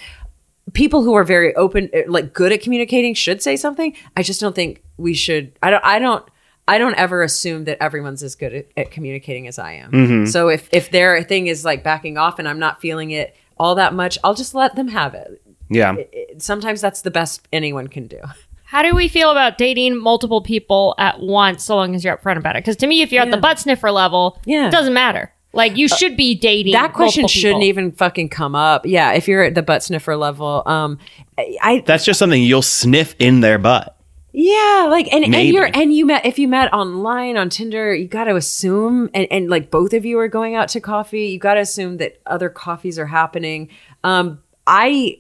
people 0.72 1.04
who 1.04 1.14
are 1.14 1.24
very 1.26 1.54
open 1.56 1.90
eh, 1.94 2.04
like 2.08 2.34
good 2.34 2.52
at 2.54 2.62
communicating 2.62 3.14
should 3.14 3.42
say 3.44 3.56
something 3.56 3.94
i 4.16 4.24
just 4.24 4.40
don't 4.40 4.56
think 4.56 4.82
we 4.98 5.14
should 5.14 5.52
i 5.62 5.70
don't 5.70 5.84
i 5.84 6.00
don't 6.00 6.26
i 6.68 6.78
don't 6.78 6.96
ever 6.96 7.22
assume 7.22 7.66
that 7.66 7.78
everyone's 7.84 8.24
as 8.24 8.34
good 8.36 8.54
at, 8.54 8.66
at 8.78 8.90
communicating 8.92 9.46
as 9.48 9.60
i 9.60 9.74
am 9.74 9.92
Mm-hmm. 9.92 10.26
so 10.26 10.48
if 10.48 10.70
if 10.72 10.90
their 10.92 11.22
thing 11.24 11.48
is 11.48 11.66
like 11.66 11.84
backing 11.84 12.18
off 12.18 12.40
and 12.40 12.48
i'm 12.48 12.60
not 12.60 12.80
feeling 12.80 13.12
it 13.12 13.36
all 13.60 13.76
that 13.76 13.94
much 13.94 14.18
i'll 14.24 14.34
just 14.36 14.56
let 14.56 14.76
them 14.76 14.88
have 14.88 15.14
it 15.14 15.42
yeah. 15.70 15.96
It- 15.98 16.42
sometimes 16.42 16.82
that's 16.82 17.02
the 17.02 17.12
best 17.12 17.48
anyone 17.52 17.88
can 17.88 18.08
do 18.08 18.20
How 18.66 18.82
do 18.82 18.96
we 18.96 19.08
feel 19.08 19.30
about 19.30 19.60
dating 19.60 19.98
multiple 20.02 20.42
people 20.42 20.96
at 20.98 21.20
once, 21.20 21.64
so 21.64 21.76
long 21.76 21.94
as 21.94 22.04
you're 22.04 22.18
upfront 22.18 22.38
about 22.38 22.56
it? 22.56 22.64
Because 22.64 22.76
to 22.78 22.88
me, 22.88 23.04
if 23.04 23.12
you're 23.12 23.22
at 23.22 23.30
the 23.30 23.38
butt 23.38 23.60
sniffer 23.60 23.92
level, 23.92 24.40
Yeah. 24.46 24.66
it 24.68 24.72
doesn't 24.72 24.96
matter. 24.96 25.32
Like 25.54 25.78
you 25.78 25.88
should 25.88 26.18
be 26.18 26.36
dating. 26.36 26.74
that 26.74 26.94
question 26.94 27.28
shouldn't 27.28 27.62
people. 27.62 27.70
even 27.70 27.92
fucking 27.92 28.30
come 28.30 28.56
up 28.56 28.86
yeah 28.86 29.14
if 29.14 29.28
you're 29.28 29.44
at 29.44 29.54
the 29.56 29.62
butt 29.62 29.84
sniffer 29.84 30.16
level 30.18 30.64
um 30.66 30.98
i, 31.38 31.58
I 31.62 31.84
That's 31.86 32.06
just 32.06 32.18
something 32.20 32.42
you'll 32.42 32.62
sniff 32.62 33.16
in 33.20 33.42
their 33.42 33.58
butt. 33.60 33.96
Yeah, 34.36 34.88
like 34.90 35.14
and, 35.14 35.24
and 35.24 35.48
you're 35.48 35.70
and 35.72 35.94
you 35.94 36.08
met 36.08 36.26
if 36.26 36.40
you 36.40 36.48
met 36.48 36.74
online 36.74 37.38
on 37.38 37.50
Tinder, 37.50 37.94
you 37.94 38.08
got 38.08 38.24
to 38.24 38.36
assume 38.36 39.12
and 39.14 39.28
and 39.30 39.48
like 39.48 39.70
both 39.70 39.94
of 39.94 40.06
you 40.06 40.18
are 40.18 40.28
going 40.28 40.56
out 40.56 40.70
to 40.70 40.82
coffee, 40.82 41.28
you 41.28 41.38
got 41.38 41.54
to 41.54 41.60
assume 41.60 41.98
that 41.98 42.20
other 42.26 42.50
coffees 42.50 42.98
are 42.98 43.06
happening. 43.06 43.70
Um 44.04 44.42
I 44.66 45.20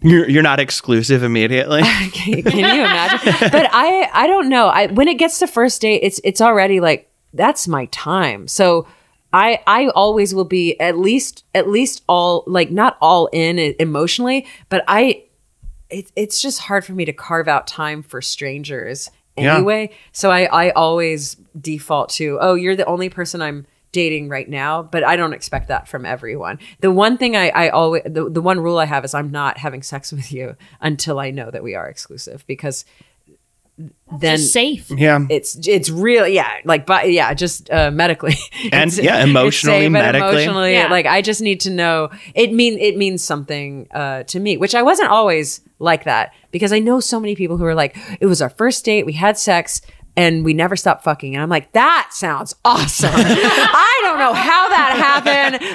You're, 0.00 0.28
you're 0.28 0.42
not 0.42 0.58
exclusive 0.58 1.22
immediately. 1.22 1.82
can, 2.12 2.42
can 2.42 2.58
you 2.58 2.82
imagine? 2.82 3.50
but 3.52 3.68
I 3.72 4.10
I 4.12 4.26
don't 4.26 4.48
know. 4.48 4.66
I 4.66 4.88
when 4.88 5.06
it 5.06 5.14
gets 5.14 5.38
to 5.38 5.46
first 5.46 5.80
date, 5.80 6.00
it's 6.02 6.20
it's 6.24 6.40
already 6.40 6.80
like 6.80 7.08
that's 7.34 7.68
my 7.68 7.84
time. 7.86 8.48
So 8.48 8.88
I 9.34 9.60
I 9.66 9.88
always 9.88 10.34
will 10.34 10.44
be 10.44 10.80
at 10.80 10.96
least 10.96 11.44
at 11.54 11.68
least 11.68 12.02
all 12.08 12.44
like 12.46 12.70
not 12.70 12.96
all 13.00 13.28
in 13.32 13.58
emotionally, 13.58 14.46
but 14.68 14.84
I 14.88 15.24
it, 15.90 16.10
it's 16.16 16.40
just 16.40 16.60
hard 16.60 16.84
for 16.84 16.92
me 16.92 17.04
to 17.04 17.12
carve 17.12 17.48
out 17.48 17.66
time 17.66 18.02
for 18.02 18.22
strangers 18.22 19.10
Yeah. 19.36 19.56
anyway. 19.56 19.90
So 20.12 20.30
I 20.30 20.44
I 20.44 20.70
always 20.70 21.36
default 21.60 22.10
to 22.10 22.38
oh 22.40 22.54
you're 22.54 22.76
the 22.76 22.86
only 22.86 23.08
person 23.08 23.42
I'm 23.42 23.66
dating 23.92 24.28
right 24.28 24.48
now, 24.48 24.82
but 24.82 25.04
I 25.04 25.14
don't 25.14 25.32
expect 25.32 25.68
that 25.68 25.86
from 25.86 26.04
everyone. 26.04 26.58
The 26.80 26.90
one 26.90 27.16
thing 27.16 27.36
I, 27.36 27.48
I 27.50 27.68
always 27.68 28.02
the, 28.04 28.28
the 28.28 28.42
one 28.42 28.58
rule 28.60 28.78
I 28.78 28.86
have 28.86 29.04
is 29.04 29.14
I'm 29.14 29.30
not 29.30 29.58
having 29.58 29.82
sex 29.82 30.10
with 30.12 30.32
you 30.32 30.56
until 30.80 31.18
I 31.20 31.30
know 31.30 31.50
that 31.50 31.62
we 31.62 31.74
are 31.74 31.88
exclusive 31.88 32.44
because 32.46 32.84
then 33.76 34.36
Just 34.36 34.52
safe. 34.52 34.88
yeah. 34.90 35.18
it's 35.30 35.56
it's 35.66 35.90
real 35.90 36.28
yeah 36.28 36.48
like 36.64 36.86
but 36.86 37.10
yeah 37.10 37.34
just 37.34 37.68
uh 37.70 37.90
medically 37.90 38.34
And, 38.72 38.92
It's- 38.92 38.98
yeah, 38.98 39.22
emotionally, 39.24 39.80
safe 39.80 39.90
medically. 39.90 40.28
emotionally 40.44 40.72
Yeah. 40.74 40.86
like 40.88 41.06
i 41.06 41.20
just 41.20 41.40
need 41.40 41.60
to 41.62 41.70
know 41.70 42.10
it 42.36 42.52
mean 42.52 42.78
it 42.78 42.96
means 42.96 43.24
something 43.24 43.88
uh 43.90 44.22
to 44.24 44.38
me 44.38 44.56
which 44.56 44.76
i 44.76 44.82
wasn't 44.82 45.08
always 45.10 45.60
like 45.80 46.04
that 46.04 46.32
because 46.52 46.72
i 46.72 46.78
know 46.78 47.00
so 47.00 47.18
many 47.18 47.34
people 47.34 47.56
who 47.56 47.64
are 47.64 47.74
like 47.74 47.96
it 48.20 48.26
was 48.26 48.40
our 48.40 48.50
first 48.50 48.84
date 48.84 49.04
we 49.06 49.12
had 49.14 49.36
sex 49.36 49.80
and 50.16 50.44
we 50.44 50.54
never 50.54 50.76
stopped 50.76 51.02
fucking 51.02 51.34
and 51.34 51.42
i'm 51.42 51.48
like 51.50 51.72
that 51.72 52.10
sounds 52.12 52.54
awesome 52.64 53.10
i 53.14 54.00
don't 54.04 54.20
know 54.20 54.32
how 54.32 54.68
that 54.68 54.94
happened 54.96 55.13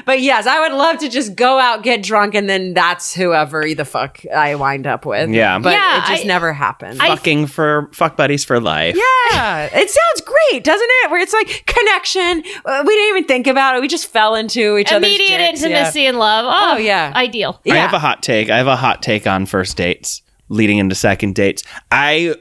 but 0.09 0.21
yes 0.21 0.47
i 0.47 0.59
would 0.59 0.75
love 0.75 0.97
to 0.97 1.07
just 1.07 1.35
go 1.35 1.59
out 1.59 1.83
get 1.83 2.01
drunk 2.01 2.33
and 2.33 2.49
then 2.49 2.73
that's 2.73 3.13
whoever 3.13 3.73
the 3.75 3.85
fuck 3.85 4.19
i 4.33 4.55
wind 4.55 4.87
up 4.87 5.05
with 5.05 5.29
Yeah. 5.29 5.59
but 5.59 5.73
Yeah, 5.73 5.97
it 6.03 6.07
just 6.07 6.23
I- 6.23 6.27
never 6.27 6.51
happened 6.51 6.97
Fucking 6.99 7.45
for 7.45 7.89
fuck 7.93 8.17
buddies 8.17 8.43
for 8.43 8.59
life. 8.59 8.95
yeah, 9.31 9.65
it 9.71 9.89
sounds 9.89 10.21
great, 10.25 10.63
doesn't 10.63 10.87
it? 11.03 11.11
Where 11.11 11.21
it's 11.21 11.33
like 11.33 11.63
connection. 11.67 12.43
Uh, 12.65 12.83
we 12.87 12.95
didn't 12.95 13.17
even 13.17 13.23
think 13.25 13.45
about 13.47 13.75
it. 13.75 13.81
We 13.81 13.87
just 13.87 14.07
fell 14.07 14.33
into 14.35 14.77
each 14.77 14.91
other's 14.91 15.07
Immediate 15.07 15.37
dicks. 15.37 15.63
intimacy 15.63 16.05
and 16.07 16.17
love. 16.17 16.45
Oh, 16.47 16.73
Oh, 16.73 16.77
yeah. 16.77 17.11
Ideal. 17.15 17.59
Yeah. 17.63 17.75
I 17.75 17.77
have 17.77 17.93
a 17.93 17.99
hot 17.99 18.23
take. 18.23 18.49
I 18.49 18.57
have 18.57 18.67
a 18.67 18.75
hot 18.75 19.01
take 19.03 19.27
on 19.27 19.45
first 19.45 19.77
dates 19.77 20.21
leading 20.49 20.77
into 20.79 20.95
second 20.95 21.35
dates. 21.35 21.63
I 21.91 22.35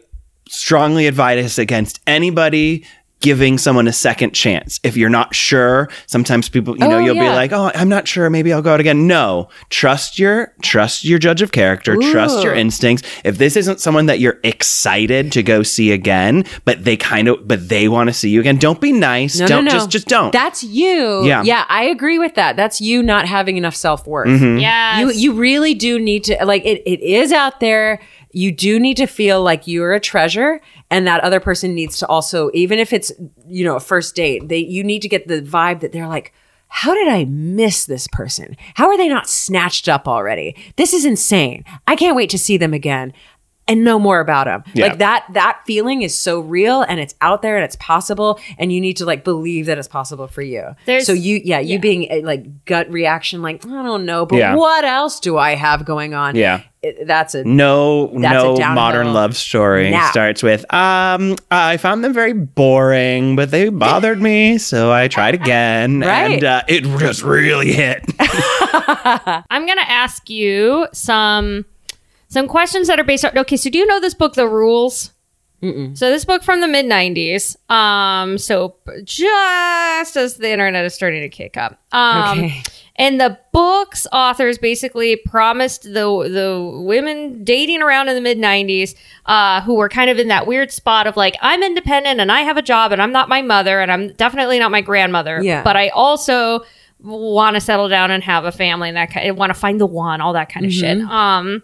strongly 0.48 1.06
advise 1.06 1.58
against 1.58 2.00
anybody 2.06 2.84
giving 3.20 3.58
someone 3.58 3.88
a 3.88 3.92
second 3.92 4.32
chance. 4.32 4.78
If 4.82 4.96
you're 4.96 5.08
not 5.10 5.34
sure, 5.34 5.88
sometimes 6.06 6.48
people, 6.48 6.74
you 6.78 6.86
know, 6.86 6.98
Oh, 6.98 7.04
you'll 7.04 7.14
be 7.14 7.28
like, 7.28 7.52
"Oh, 7.52 7.70
I'm 7.74 7.88
not 7.88 8.08
sure, 8.08 8.28
maybe 8.30 8.52
I'll 8.52 8.62
go 8.62 8.74
out 8.74 8.80
again." 8.80 9.06
No. 9.06 9.48
Trust 9.70 10.18
your 10.18 10.52
trust 10.62 11.04
your 11.04 11.18
judge 11.18 11.42
of 11.42 11.52
character, 11.52 11.96
trust 11.96 12.42
your 12.42 12.54
instincts. 12.54 13.08
If 13.24 13.38
this 13.38 13.56
isn't 13.56 13.80
someone 13.80 14.06
that 14.06 14.20
you're 14.20 14.38
excited 14.44 15.32
to 15.32 15.42
go 15.42 15.62
see 15.62 15.92
again, 15.92 16.44
but 16.64 16.84
they 16.84 16.96
kind 16.96 17.28
of 17.28 17.46
but 17.46 17.68
they 17.68 17.88
want 17.88 18.08
to 18.08 18.12
see 18.14 18.30
you 18.30 18.40
again, 18.40 18.56
don't 18.56 18.80
be 18.80 18.92
nice. 18.92 19.38
No, 19.38 19.46
don't 19.46 19.64
no, 19.64 19.70
no. 19.72 19.76
just 19.76 19.90
just 19.90 20.08
don't. 20.08 20.32
That's 20.32 20.62
you. 20.62 21.24
Yeah. 21.24 21.42
Yeah, 21.42 21.64
I 21.68 21.84
agree 21.84 22.18
with 22.18 22.34
that. 22.34 22.56
That's 22.56 22.80
you 22.80 23.02
not 23.02 23.26
having 23.26 23.56
enough 23.56 23.76
self 23.76 24.06
worth. 24.06 24.28
Mm-hmm. 24.28 24.58
Yeah. 24.58 25.00
You 25.00 25.10
you 25.10 25.32
really 25.34 25.74
do 25.74 25.98
need 25.98 26.24
to 26.24 26.44
like 26.44 26.64
it. 26.64 26.82
It 26.86 27.00
is 27.00 27.32
out 27.32 27.60
there. 27.60 28.00
You 28.32 28.52
do 28.52 28.78
need 28.78 28.96
to 28.98 29.06
feel 29.06 29.42
like 29.42 29.66
you're 29.66 29.94
a 29.94 30.00
treasure, 30.00 30.60
and 30.90 31.06
that 31.06 31.22
other 31.22 31.40
person 31.40 31.74
needs 31.74 31.98
to 31.98 32.06
also, 32.06 32.50
even 32.54 32.78
if 32.78 32.92
it's 32.92 33.10
you 33.46 33.64
know 33.64 33.76
a 33.76 33.80
first 33.80 34.14
date, 34.14 34.48
they 34.48 34.58
you 34.58 34.84
need 34.84 35.02
to 35.02 35.08
get 35.08 35.28
the 35.28 35.40
vibe 35.42 35.80
that 35.80 35.92
they're 35.92 36.08
like. 36.08 36.32
How 36.70 36.92
did 36.92 37.08
I 37.08 37.24
miss 37.24 37.86
this 37.86 38.06
person? 38.08 38.54
How 38.74 38.88
are 38.90 38.98
they 38.98 39.08
not 39.08 39.26
snatched 39.26 39.88
up 39.88 40.06
already? 40.06 40.54
This 40.76 40.92
is 40.92 41.06
insane. 41.06 41.64
I 41.86 41.96
can't 41.96 42.14
wait 42.14 42.28
to 42.28 42.38
see 42.38 42.58
them 42.58 42.74
again 42.74 43.14
and 43.66 43.84
know 43.84 43.98
more 43.98 44.20
about 44.20 44.44
them. 44.44 44.62
Yeah. 44.74 44.88
Like 44.88 44.98
that 44.98 45.24
that 45.32 45.62
feeling 45.66 46.02
is 46.02 46.14
so 46.14 46.40
real 46.40 46.82
and 46.82 47.00
it's 47.00 47.14
out 47.22 47.40
there 47.40 47.56
and 47.56 47.64
it's 47.64 47.76
possible 47.76 48.38
and 48.58 48.70
you 48.70 48.82
need 48.82 48.98
to 48.98 49.06
like 49.06 49.24
believe 49.24 49.64
that 49.64 49.78
it's 49.78 49.88
possible 49.88 50.26
for 50.26 50.42
you. 50.42 50.74
There's- 50.84 51.06
so 51.06 51.14
you 51.14 51.40
yeah, 51.42 51.58
you 51.58 51.76
yeah. 51.76 51.78
being 51.78 52.06
uh, 52.12 52.20
like 52.26 52.66
gut 52.66 52.90
reaction 52.92 53.40
like 53.40 53.64
I 53.64 53.82
don't 53.82 54.04
know, 54.04 54.26
but 54.26 54.36
Yeah. 54.36 54.54
what 54.54 54.84
else 54.84 55.20
do 55.20 55.38
I 55.38 55.54
have 55.54 55.86
going 55.86 56.12
on? 56.12 56.36
Yeah. 56.36 56.60
It- 56.82 57.06
that's 57.06 57.34
a 57.34 57.42
No, 57.44 58.06
That's 58.06 58.32
no 58.32 58.56
downhill 58.56 58.74
modern 58.74 59.12
love 59.12 59.36
story 59.36 59.90
now. 59.90 60.10
starts 60.10 60.42
with 60.42 60.62
um 60.72 61.36
I 61.50 61.76
found 61.76 62.04
them 62.04 62.12
very 62.12 62.32
boring, 62.34 63.34
but 63.36 63.50
they 63.50 63.68
bothered 63.68 64.20
me, 64.22 64.58
so 64.58 64.92
I 64.92 65.08
tried 65.08 65.34
again 65.34 66.00
Right. 66.06 66.32
and 66.34 66.44
uh, 66.44 66.62
it 66.68 66.84
just 67.00 67.22
really 67.22 67.72
hit. 67.72 68.04
I'm 68.20 69.66
gonna 69.66 69.80
ask 69.86 70.30
you 70.30 70.86
some 70.92 71.64
some 72.28 72.46
questions 72.46 72.86
that 72.88 73.00
are 73.00 73.04
based 73.04 73.24
on. 73.24 73.36
Okay, 73.38 73.56
so 73.56 73.70
do 73.70 73.78
you 73.78 73.86
know 73.86 74.00
this 74.00 74.14
book, 74.14 74.34
The 74.34 74.46
Rules? 74.48 75.12
So 75.60 75.92
this 76.10 76.24
book 76.24 76.44
from 76.44 76.60
the 76.60 76.68
mid 76.68 76.86
'90s. 76.86 77.56
Um, 77.68 78.38
so 78.38 78.76
just 79.02 80.16
as 80.16 80.36
the 80.36 80.50
internet 80.50 80.84
is 80.84 80.94
starting 80.94 81.20
to 81.22 81.28
kick 81.28 81.56
up. 81.56 81.80
Um, 81.90 82.38
Okay. 82.44 82.62
And 82.98 83.20
the 83.20 83.38
book's 83.52 84.06
authors 84.12 84.58
basically 84.58 85.16
promised 85.16 85.84
the 85.84 85.92
the 85.92 86.82
women 86.84 87.44
dating 87.44 87.80
around 87.80 88.08
in 88.08 88.14
the 88.16 88.20
mid 88.20 88.38
'90s, 88.38 88.94
uh, 89.26 89.60
who 89.62 89.74
were 89.74 89.88
kind 89.88 90.10
of 90.10 90.18
in 90.18 90.28
that 90.28 90.46
weird 90.46 90.70
spot 90.72 91.06
of 91.06 91.16
like, 91.16 91.36
I'm 91.40 91.62
independent 91.62 92.20
and 92.20 92.30
I 92.32 92.40
have 92.42 92.56
a 92.56 92.62
job 92.62 92.92
and 92.92 93.00
I'm 93.00 93.12
not 93.12 93.28
my 93.28 93.40
mother 93.42 93.80
and 93.80 93.90
I'm 93.92 94.12
definitely 94.14 94.58
not 94.58 94.70
my 94.70 94.80
grandmother. 94.80 95.40
Yeah. 95.42 95.62
but 95.62 95.76
I 95.76 95.88
also 95.90 96.64
want 97.00 97.54
to 97.54 97.60
settle 97.60 97.88
down 97.88 98.10
and 98.10 98.24
have 98.24 98.44
a 98.44 98.50
family 98.52 98.88
and 98.88 98.96
that 98.96 99.10
kind. 99.12 99.28
I 99.28 99.30
want 99.30 99.50
to 99.50 99.54
find 99.58 99.80
the 99.80 99.86
one, 99.86 100.20
all 100.20 100.32
that 100.32 100.48
kind 100.48 100.66
of 100.66 100.72
shit. 100.72 100.98
Um, 101.02 101.62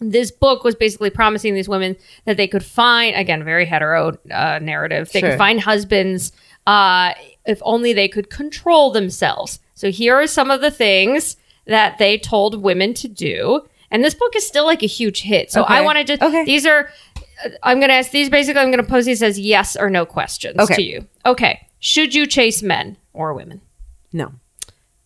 this 0.00 0.30
book 0.30 0.62
was 0.62 0.76
basically 0.76 1.10
promising 1.10 1.54
these 1.54 1.68
women 1.68 1.96
that 2.24 2.36
they 2.36 2.46
could 2.46 2.64
find 2.64 3.16
again 3.16 3.42
very 3.42 3.64
hetero 3.66 4.16
uh, 4.30 4.60
narrative 4.62 5.10
they 5.10 5.18
Sure. 5.18 5.30
could 5.30 5.38
find 5.38 5.58
husbands 5.60 6.30
uh, 6.68 7.12
if 7.46 7.58
only 7.62 7.92
they 7.92 8.06
could 8.06 8.30
control 8.30 8.92
themselves 8.92 9.58
so 9.78 9.90
here 9.90 10.14
are 10.16 10.26
some 10.26 10.50
of 10.50 10.60
the 10.60 10.70
things 10.70 11.36
that 11.66 11.98
they 11.98 12.18
told 12.18 12.62
women 12.62 12.92
to 12.94 13.06
do 13.08 13.62
and 13.90 14.02
this 14.04 14.14
book 14.14 14.34
is 14.36 14.46
still 14.46 14.66
like 14.66 14.82
a 14.82 14.86
huge 14.86 15.22
hit 15.22 15.50
so 15.52 15.62
i 15.62 15.76
Okay. 15.78 15.84
wanted 15.84 16.06
to 16.08 16.24
Okay. 16.24 16.44
these 16.44 16.66
are 16.66 16.90
uh, 17.44 17.48
i'm 17.62 17.78
gonna 17.80 17.92
ask 17.92 18.10
these 18.10 18.28
basically 18.28 18.60
i'm 18.60 18.70
gonna 18.70 18.82
pose 18.82 19.04
these 19.06 19.22
as 19.22 19.38
yes 19.38 19.76
or 19.76 19.88
no 19.90 20.04
questions 20.04 20.58
Okay. 20.58 20.74
to 20.74 20.82
you 20.82 21.06
okay 21.24 21.66
should 21.78 22.14
you 22.14 22.26
chase 22.26 22.62
men 22.62 22.96
or 23.12 23.32
women 23.34 23.60
No. 24.12 24.32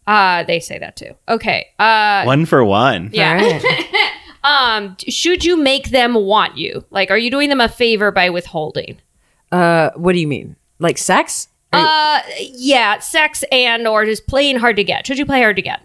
uh 0.06 0.42
they 0.44 0.60
say 0.60 0.78
that 0.78 0.96
too 0.96 1.12
okay 1.28 1.66
uh 1.78 2.22
One 2.24 2.46
for 2.46 2.64
one. 2.64 3.10
yeah 3.12 3.38
All 3.42 3.60
right. 3.60 4.08
um 4.78 4.96
should 5.08 5.44
you 5.44 5.56
make 5.56 5.90
them 5.90 6.14
want 6.14 6.56
you 6.56 6.84
like 6.90 7.10
are 7.10 7.18
you 7.18 7.30
doing 7.30 7.48
them 7.48 7.60
a 7.60 7.68
favor 7.68 8.10
by 8.10 8.30
withholding 8.30 8.98
uh, 9.52 9.90
what 9.96 10.14
do 10.14 10.18
you 10.18 10.26
mean? 10.26 10.56
Like 10.78 10.96
sex? 10.96 11.46
Uh 11.72 12.20
yeah 12.40 12.98
sex 12.98 13.44
and 13.50 13.86
or 13.86 14.04
just 14.04 14.26
playing 14.26 14.56
hard 14.58 14.76
to 14.76 14.84
get. 14.84 15.06
Should 15.06 15.18
you 15.18 15.26
play 15.26 15.40
hard 15.40 15.56
to 15.56 15.62
get? 15.62 15.80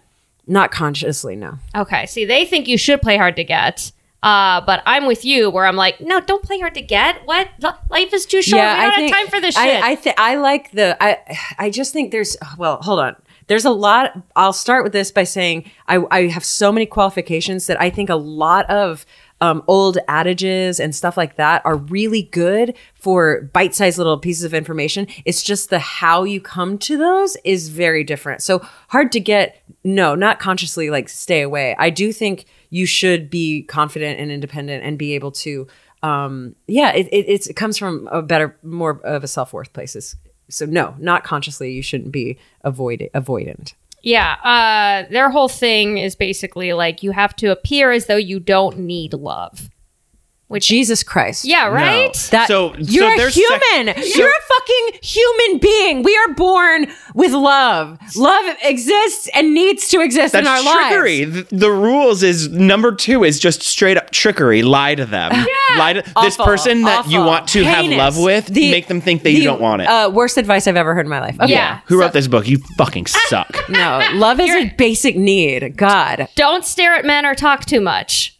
Not 0.46 0.70
consciously, 0.70 1.36
no. 1.36 1.58
okay 1.74 2.06
see 2.06 2.24
they 2.24 2.44
think 2.46 2.68
you 2.68 2.78
should 2.78 3.02
play 3.02 3.16
hard 3.18 3.36
to 3.36 3.44
get 3.44 3.92
uh 4.22 4.60
but 4.62 4.82
i'm 4.84 5.06
with 5.06 5.24
you 5.24 5.48
where 5.50 5.64
i'm 5.66 5.76
like 5.76 6.00
no 6.00 6.20
don't 6.20 6.42
play 6.42 6.58
hard 6.58 6.74
to 6.74 6.82
get. 6.82 7.24
What? 7.26 7.48
Life 7.88 8.12
is 8.12 8.26
too 8.26 8.42
short. 8.42 8.62
We 8.62 8.66
don't 8.66 8.92
have 8.92 9.10
time 9.10 9.28
for 9.28 9.40
this 9.40 9.54
shit. 9.54 9.82
I 9.82 9.90
I, 9.90 9.94
th- 9.94 10.16
I 10.18 10.34
like 10.36 10.72
the 10.72 10.96
I 11.00 11.18
I 11.58 11.70
just 11.70 11.92
think 11.92 12.10
there's 12.10 12.36
well 12.56 12.78
hold 12.82 12.98
on. 12.98 13.14
There's 13.46 13.64
a 13.64 13.70
lot 13.70 14.12
I'll 14.36 14.52
start 14.52 14.82
with 14.84 14.92
this 14.92 15.12
by 15.12 15.24
saying 15.24 15.70
I 15.86 16.04
I 16.10 16.26
have 16.28 16.44
so 16.44 16.72
many 16.72 16.84
qualifications 16.86 17.66
that 17.68 17.80
I 17.80 17.90
think 17.90 18.10
a 18.10 18.16
lot 18.16 18.68
of 18.68 19.06
um, 19.40 19.62
old 19.66 19.98
adages 20.08 20.80
and 20.80 20.94
stuff 20.94 21.16
like 21.16 21.36
that 21.36 21.62
are 21.64 21.76
really 21.76 22.22
good 22.22 22.76
for 22.94 23.42
bite-sized 23.52 23.98
little 23.98 24.18
pieces 24.18 24.44
of 24.44 24.54
information. 24.54 25.06
It's 25.24 25.42
just 25.42 25.70
the 25.70 25.78
how 25.78 26.24
you 26.24 26.40
come 26.40 26.78
to 26.78 26.96
those 26.96 27.36
is 27.44 27.68
very 27.68 28.04
different. 28.04 28.42
So 28.42 28.60
hard 28.88 29.12
to 29.12 29.20
get. 29.20 29.62
No, 29.84 30.14
not 30.14 30.40
consciously. 30.40 30.90
Like 30.90 31.08
stay 31.08 31.42
away. 31.42 31.76
I 31.78 31.90
do 31.90 32.12
think 32.12 32.46
you 32.70 32.86
should 32.86 33.30
be 33.30 33.62
confident 33.62 34.20
and 34.20 34.30
independent 34.30 34.84
and 34.84 34.98
be 34.98 35.14
able 35.14 35.32
to 35.32 35.66
um 36.02 36.54
yeah 36.66 36.92
it, 36.92 37.08
it 37.12 37.48
it 37.48 37.56
comes 37.56 37.76
from 37.76 38.08
a 38.12 38.22
better 38.22 38.56
more 38.62 39.00
of 39.04 39.24
a 39.24 39.28
self-worth 39.28 39.72
places 39.72 40.14
so 40.48 40.64
no 40.64 40.94
not 40.98 41.24
consciously 41.24 41.72
you 41.72 41.82
shouldn't 41.82 42.12
be 42.12 42.38
avoid 42.62 43.08
avoidant 43.14 43.72
yeah 44.02 44.36
uh 44.44 45.10
their 45.10 45.30
whole 45.30 45.48
thing 45.48 45.98
is 45.98 46.14
basically 46.14 46.72
like 46.72 47.02
you 47.02 47.10
have 47.10 47.34
to 47.36 47.48
appear 47.48 47.90
as 47.90 48.06
though 48.06 48.16
you 48.16 48.38
don't 48.40 48.78
need 48.78 49.12
love 49.12 49.70
jesus 50.62 51.02
christ 51.02 51.44
yeah 51.44 51.66
right 51.68 52.14
that 52.30 52.48
So- 52.48 52.74
you're 52.78 53.08
so 53.10 53.14
a 53.14 53.16
there's 53.16 53.34
human 53.34 53.94
you're 54.16 54.28
a 54.30 54.42
fucking 54.48 54.98
human 55.02 55.58
being 55.58 56.02
we 56.02 56.16
are 56.16 56.34
born 56.34 56.86
with 57.14 57.32
love 57.32 57.98
love 58.16 58.56
exists 58.62 59.28
and 59.34 59.52
needs 59.54 59.88
to 59.90 60.00
exist 60.00 60.32
That's 60.32 60.46
in 60.46 60.52
our 60.66 60.74
trickery. 60.88 61.26
lives 61.26 61.48
The, 61.50 61.56
the 61.56 61.70
rules 61.70 62.22
is 62.22 62.48
number 62.48 62.92
two 62.94 63.24
is 63.24 63.38
just 63.38 63.62
straight 63.62 63.96
up 63.96 64.10
trickery. 64.10 64.62
Lie 64.62 64.94
to 64.96 65.04
them. 65.06 65.32
Lie 65.76 65.94
to 65.94 66.12
this 66.22 66.36
person 66.36 66.82
that 66.82 67.08
you 67.08 67.18
want 67.20 67.48
to 67.48 67.64
have 67.64 67.84
love 67.86 68.18
with. 68.18 68.46
The- 68.46 68.70
make 68.70 68.86
them 68.88 69.00
think 69.00 69.22
that 69.22 69.30
the, 69.30 69.36
you 69.36 69.44
don't 69.44 69.60
want 69.60 69.82
it. 69.82 69.86
uh, 69.88 70.10
worst 70.12 70.36
advice 70.38 70.66
i've 70.66 70.76
ever 70.76 70.94
heard 70.94 71.06
in 71.06 71.10
my 71.10 71.20
life 71.20 71.36
okay. 71.40 71.52
Yeah. 71.52 71.80
Who 71.86 71.96
so- 71.96 72.00
wrote 72.00 72.12
this 72.12 72.26
book? 72.28 72.48
You 72.48 72.58
fucking 72.78 73.06
suck. 73.28 73.54
no 73.68 74.00
love 74.14 74.40
is 74.40 74.50
a 74.50 74.70
basic 74.76 75.16
need 75.16 75.76
god 75.76 76.28
don't 76.36 76.64
stare 76.64 76.94
at 76.94 77.04
men 77.04 77.26
or 77.26 77.34
talk 77.34 77.64
too 77.64 77.80
much 77.80 78.37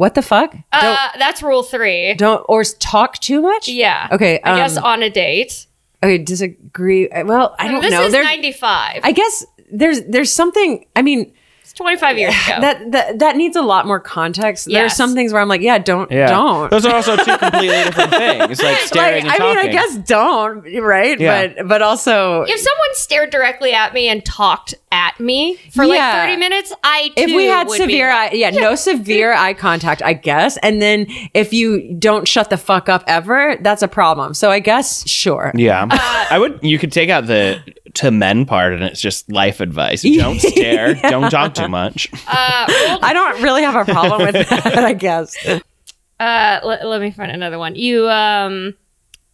what 0.00 0.14
the 0.14 0.22
fuck? 0.22 0.54
Uh 0.72 1.08
that's 1.18 1.42
rule 1.42 1.62
three. 1.62 2.14
don't 2.14 2.42
or 2.48 2.64
talk 2.64 3.18
too 3.18 3.42
much? 3.42 3.68
Yeah. 3.68 4.08
Okay, 4.10 4.40
i 4.42 4.56
guess 4.56 4.78
um, 4.78 4.84
on 4.84 5.02
a 5.02 5.10
date. 5.10 5.66
okay 6.02 6.16
disagree 6.16 7.06
well 7.26 7.54
i 7.58 7.68
don't 7.68 7.82
this 7.82 7.90
know. 7.92 7.98
This 7.98 8.06
is 8.06 8.12
There's- 8.12 8.26
95 8.26 9.00
I 9.04 9.12
guess 9.12 9.44
there's 9.70 10.00
there's 10.14 10.32
something. 10.32 10.86
I 10.96 11.02
mean, 11.02 11.32
25 11.80 12.18
years 12.18 12.34
ago 12.46 12.60
that 12.60 12.92
that 12.92 13.18
that 13.20 13.36
needs 13.36 13.56
a 13.56 13.62
lot 13.62 13.86
more 13.86 13.98
context. 14.00 14.66
There 14.66 14.84
are 14.84 14.88
some 14.90 15.14
things 15.14 15.32
where 15.32 15.40
I'm 15.40 15.48
like, 15.48 15.62
yeah, 15.62 15.78
don't 15.78 16.10
don't. 16.10 16.70
Those 16.70 16.84
are 16.86 16.94
also 16.94 17.16
two 17.16 17.36
completely 17.38 17.68
different 17.84 18.10
things. 18.10 18.62
Like 18.62 18.76
staring 18.78 19.24
Like, 19.24 19.40
and 19.40 19.42
I 19.42 19.54
mean. 19.54 19.58
I 19.58 19.72
guess 19.72 19.96
don't, 19.98 20.62
right? 20.82 21.18
Yeah. 21.18 21.46
But 21.56 21.68
but 21.68 21.82
also, 21.82 22.42
if 22.42 22.58
someone 22.60 22.94
stared 22.94 23.30
directly 23.30 23.72
at 23.72 23.94
me 23.94 24.08
and 24.08 24.24
talked 24.24 24.74
at 24.92 25.18
me 25.20 25.56
for 25.72 25.84
Yeah. 25.84 25.90
like 25.94 26.28
30 26.28 26.36
minutes 26.36 26.72
i 26.82 27.08
too 27.08 27.12
if 27.16 27.26
we 27.28 27.46
had 27.46 27.68
would 27.68 27.78
be 27.78 27.84
severe, 27.84 28.10
eye, 28.10 28.30
yeah, 28.32 28.50
no 28.50 28.74
severe 28.74 29.32
eye 29.32 29.54
contact, 29.54 30.02
I 30.02 30.12
guess. 30.14 30.56
And 30.58 30.82
then 30.82 31.06
if 31.32 31.52
you 31.52 31.94
don't 31.94 32.26
shut 32.26 32.50
the 32.50 32.56
fuck 32.56 32.88
up 32.88 33.04
ever, 33.06 33.56
that's 33.60 33.82
a 33.82 33.88
problem. 33.88 34.34
So 34.34 34.50
I 34.50 34.58
guess 34.58 35.08
sure. 35.08 35.52
Yeah, 35.54 35.86
Uh, 35.90 36.26
I 36.30 36.38
would. 36.38 36.58
You 36.62 36.78
could 36.78 36.92
take 36.92 37.08
out 37.08 37.26
the 37.26 37.60
to 37.94 38.10
men 38.10 38.46
part, 38.46 38.72
and 38.72 38.82
it's 38.84 39.00
just 39.00 39.30
life 39.32 39.60
advice. 39.60 40.02
Don't 40.20 40.38
stare. 40.40 40.94
Don't 40.94 41.28
talk 41.30 41.54
too 41.54 41.66
much. 41.70 42.08
I 42.26 43.10
don't 43.14 43.42
really 43.42 43.62
have 43.62 43.88
a 43.88 43.90
problem 43.90 44.22
with 44.22 44.48
that. 44.48 44.78
I 44.78 44.92
guess. 44.92 45.34
Uh, 45.46 46.60
let, 46.62 46.86
let 46.86 47.00
me 47.00 47.10
find 47.10 47.30
another 47.30 47.58
one. 47.58 47.74
You 47.76 48.08
um, 48.10 48.74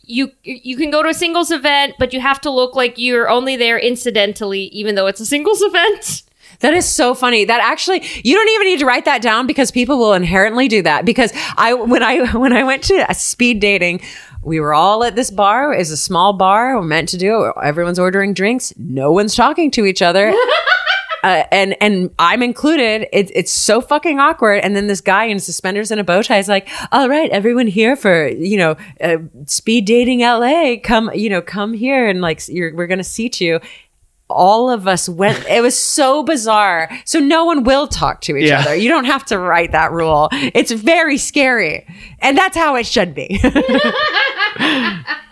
you 0.02 0.30
you 0.44 0.76
can 0.76 0.90
go 0.90 1.02
to 1.02 1.08
a 1.08 1.14
singles 1.14 1.50
event, 1.50 1.94
but 1.98 2.12
you 2.12 2.20
have 2.20 2.40
to 2.42 2.50
look 2.50 2.76
like 2.76 2.98
you're 2.98 3.28
only 3.28 3.56
there 3.56 3.78
incidentally, 3.78 4.64
even 4.66 4.94
though 4.94 5.06
it's 5.06 5.20
a 5.20 5.26
singles 5.26 5.62
event. 5.62 6.22
That 6.60 6.74
is 6.74 6.86
so 6.88 7.14
funny. 7.14 7.44
That 7.44 7.60
actually, 7.60 8.02
you 8.24 8.34
don't 8.34 8.48
even 8.48 8.66
need 8.68 8.78
to 8.78 8.86
write 8.86 9.04
that 9.04 9.20
down 9.20 9.46
because 9.46 9.70
people 9.70 9.98
will 9.98 10.14
inherently 10.14 10.68
do 10.68 10.82
that. 10.82 11.04
Because 11.04 11.32
I, 11.56 11.74
when 11.74 12.02
I, 12.02 12.32
when 12.36 12.52
I 12.52 12.64
went 12.64 12.84
to 12.84 13.06
speed 13.14 13.60
dating, 13.60 14.00
we 14.42 14.60
were 14.60 14.72
all 14.72 15.04
at 15.04 15.16
this 15.16 15.30
bar. 15.30 15.72
It's 15.74 15.90
a 15.90 15.96
small 15.96 16.32
bar. 16.32 16.76
We're 16.78 16.86
meant 16.86 17.08
to 17.10 17.18
do. 17.18 17.44
it. 17.44 17.54
Everyone's 17.62 17.98
ordering 17.98 18.32
drinks. 18.32 18.72
No 18.78 19.12
one's 19.12 19.34
talking 19.34 19.70
to 19.72 19.84
each 19.84 20.02
other. 20.02 20.32
Uh, 21.27 21.44
and 21.51 21.77
and 21.81 22.09
I'm 22.20 22.40
included. 22.40 23.09
It, 23.12 23.32
it's 23.35 23.51
so 23.51 23.81
fucking 23.81 24.20
awkward. 24.20 24.61
And 24.62 24.77
then 24.77 24.86
this 24.86 25.01
guy 25.01 25.24
in 25.24 25.40
suspenders 25.40 25.90
and 25.90 26.01
a 26.01 26.05
bow 26.05 26.23
tie 26.23 26.39
is 26.39 26.47
like, 26.47 26.69
"All 26.93 27.09
right, 27.09 27.28
everyone 27.31 27.66
here 27.66 27.97
for 27.97 28.28
you 28.28 28.57
know 28.57 28.77
uh, 29.01 29.16
speed 29.47 29.86
dating 29.86 30.20
LA. 30.20 30.77
Come, 30.81 31.11
you 31.15 31.28
know, 31.28 31.43
come 31.43 31.73
here 31.73 32.07
and 32.07 32.20
like 32.20 32.40
we're 32.48 32.86
gonna 32.86 33.03
seat 33.03 33.40
you." 33.40 33.59
All 34.28 34.70
of 34.70 34.89
us 34.89 35.09
went. 35.09 35.44
It 35.48 35.61
was 35.62 35.81
so 35.81 36.23
bizarre. 36.24 36.90
So 37.05 37.20
no 37.20 37.44
one 37.44 37.62
will 37.62 37.86
talk 37.86 38.20
to 38.23 38.36
each 38.36 38.48
Yeah. 38.48 38.61
other. 38.61 38.74
You 38.74 38.89
don't 38.89 39.05
have 39.05 39.24
to 39.27 39.39
write 39.39 39.73
that 39.73 39.93
rule. 39.93 40.28
It's 40.32 40.73
very 40.73 41.16
scary, 41.16 41.86
and 42.19 42.36
that's 42.36 42.57
how 42.57 42.74
it 42.77 42.86
should 42.86 43.15
be. 43.15 43.39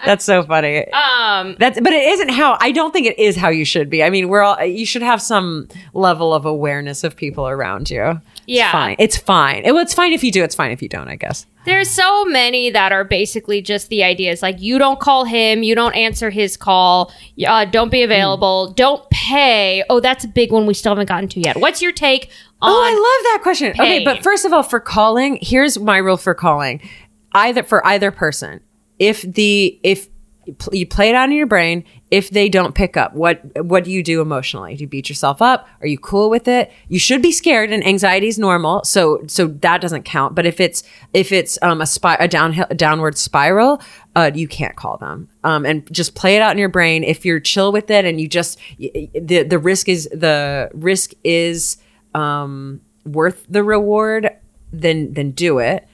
that's 0.05 0.25
so 0.25 0.43
funny. 0.43 0.87
Um, 0.93 1.57
That's 1.59 1.81
but 1.81 1.93
it 1.93 2.03
isn't 2.13 2.31
how 2.31 2.57
I 2.61 2.73
don't 2.73 2.93
think 2.93 3.07
it 3.07 3.19
is 3.19 3.37
how 3.37 3.49
you 3.49 3.65
should 3.65 3.89
be. 3.91 4.03
I 4.03 4.11
mean, 4.11 4.29
we're 4.29 4.43
all 4.43 4.63
you 4.65 4.87
should 4.87 5.03
have 5.03 5.21
some 5.23 5.69
level 5.93 6.33
of 6.35 6.45
awareness 6.47 7.05
of 7.05 7.17
people 7.17 7.49
around 7.49 7.91
you. 7.91 8.21
Yeah. 8.47 8.67
It's 8.67 8.73
fine. 8.73 8.97
It's 8.99 9.17
fine. 9.17 9.65
It, 9.65 9.73
well, 9.73 9.83
it's 9.83 9.95
fine 9.95 10.13
if 10.13 10.23
you 10.23 10.31
do. 10.31 10.45
It's 10.45 10.55
fine 10.55 10.71
if 10.71 10.83
you 10.83 10.89
don't. 10.89 11.09
I 11.09 11.17
guess. 11.17 11.47
There's 11.65 11.91
so 11.91 12.25
many 12.25 12.71
that 12.71 12.93
are 12.93 13.05
basically 13.05 13.63
just 13.63 13.89
the 13.89 14.05
ideas 14.05 14.43
like 14.43 14.61
you 14.61 14.79
don't 14.79 15.01
call 15.01 15.25
him, 15.25 15.63
you 15.63 15.75
don't 15.75 15.95
answer 15.95 16.31
his 16.31 16.57
call, 16.57 17.13
uh, 17.47 17.65
don't 17.65 17.91
be 17.91 18.03
available, 18.03 18.73
don't 18.73 19.09
pay. 19.11 19.85
Oh, 19.89 20.01
that's 20.01 20.25
a 20.25 20.29
big 20.29 20.53
one 20.53 20.67
we 20.67 20.75
still 20.75 20.93
haven't 20.93 21.09
gotten 21.09 21.29
to 21.31 21.41
yet. 21.41 21.57
What's 21.57 21.81
your 21.83 21.93
take 21.93 22.31
on? 22.61 22.71
Oh, 22.71 22.83
I 22.83 22.91
love 22.91 23.33
that 23.33 23.41
question. 23.43 23.73
Okay, 23.73 24.05
but 24.05 24.23
first 24.23 24.45
of 24.45 24.53
all, 24.53 24.63
for 24.63 24.81
calling, 24.81 25.39
here's 25.41 25.79
my 25.79 25.99
rule 25.99 26.17
for 26.17 26.35
calling. 26.35 26.81
Either 27.33 27.63
for 27.63 27.85
either 27.87 28.11
person, 28.11 28.61
if 28.99 29.23
the 29.23 29.79
if 29.83 30.09
you 30.73 30.87
play 30.87 31.09
it 31.09 31.15
out 31.15 31.29
in 31.29 31.37
your 31.37 31.47
brain, 31.47 31.85
if 32.11 32.31
they 32.31 32.49
don't 32.49 32.75
pick 32.75 32.97
up, 32.97 33.15
what 33.15 33.41
what 33.65 33.85
do 33.85 33.91
you 33.91 34.03
do 34.03 34.21
emotionally? 34.21 34.77
Do 34.77 34.83
you 34.83 34.89
beat 34.89 35.09
yourself 35.09 35.43
up? 35.43 35.67
Are 35.81 35.87
you 35.87 35.99
cool 35.99 36.31
with 36.31 36.47
it? 36.47 36.71
You 36.89 36.99
should 36.99 37.23
be 37.23 37.33
scared, 37.33 37.73
and 37.73 37.85
anxiety 37.85 38.29
is 38.29 38.39
normal, 38.39 38.85
so 38.85 39.23
so 39.27 39.47
that 39.47 39.81
doesn't 39.81 40.05
count. 40.05 40.35
But 40.35 40.47
if 40.47 40.61
it's 40.61 40.85
if 41.13 41.33
it's 41.33 41.59
um 41.63 41.81
a 41.81 41.87
spy 41.87 42.17
a 42.21 42.29
downhill 42.29 42.67
a 42.71 42.75
downward 42.75 43.19
spiral, 43.19 43.83
uh, 44.15 44.31
you 44.35 44.47
can't 44.47 44.77
call 44.77 44.97
them. 44.97 45.29
Um, 45.43 45.67
and 45.67 45.93
just 45.93 46.15
play 46.15 46.37
it 46.37 46.43
out 46.43 46.53
in 46.53 46.59
your 46.59 46.69
brain. 46.69 47.03
If 47.03 47.25
you're 47.25 47.41
chill 47.41 47.73
with 47.73 47.91
it, 47.91 48.05
and 48.05 48.21
you 48.21 48.29
just 48.29 48.59
the 48.79 49.43
the 49.43 49.59
risk 49.59 49.89
is 49.89 50.09
the 50.13 50.71
risk 50.73 51.13
is 51.25 51.79
um, 52.15 52.81
worth 53.05 53.45
the 53.49 53.65
reward, 53.65 54.31
then 54.73 55.13
then 55.15 55.33
do 55.33 55.59
it. 55.59 55.87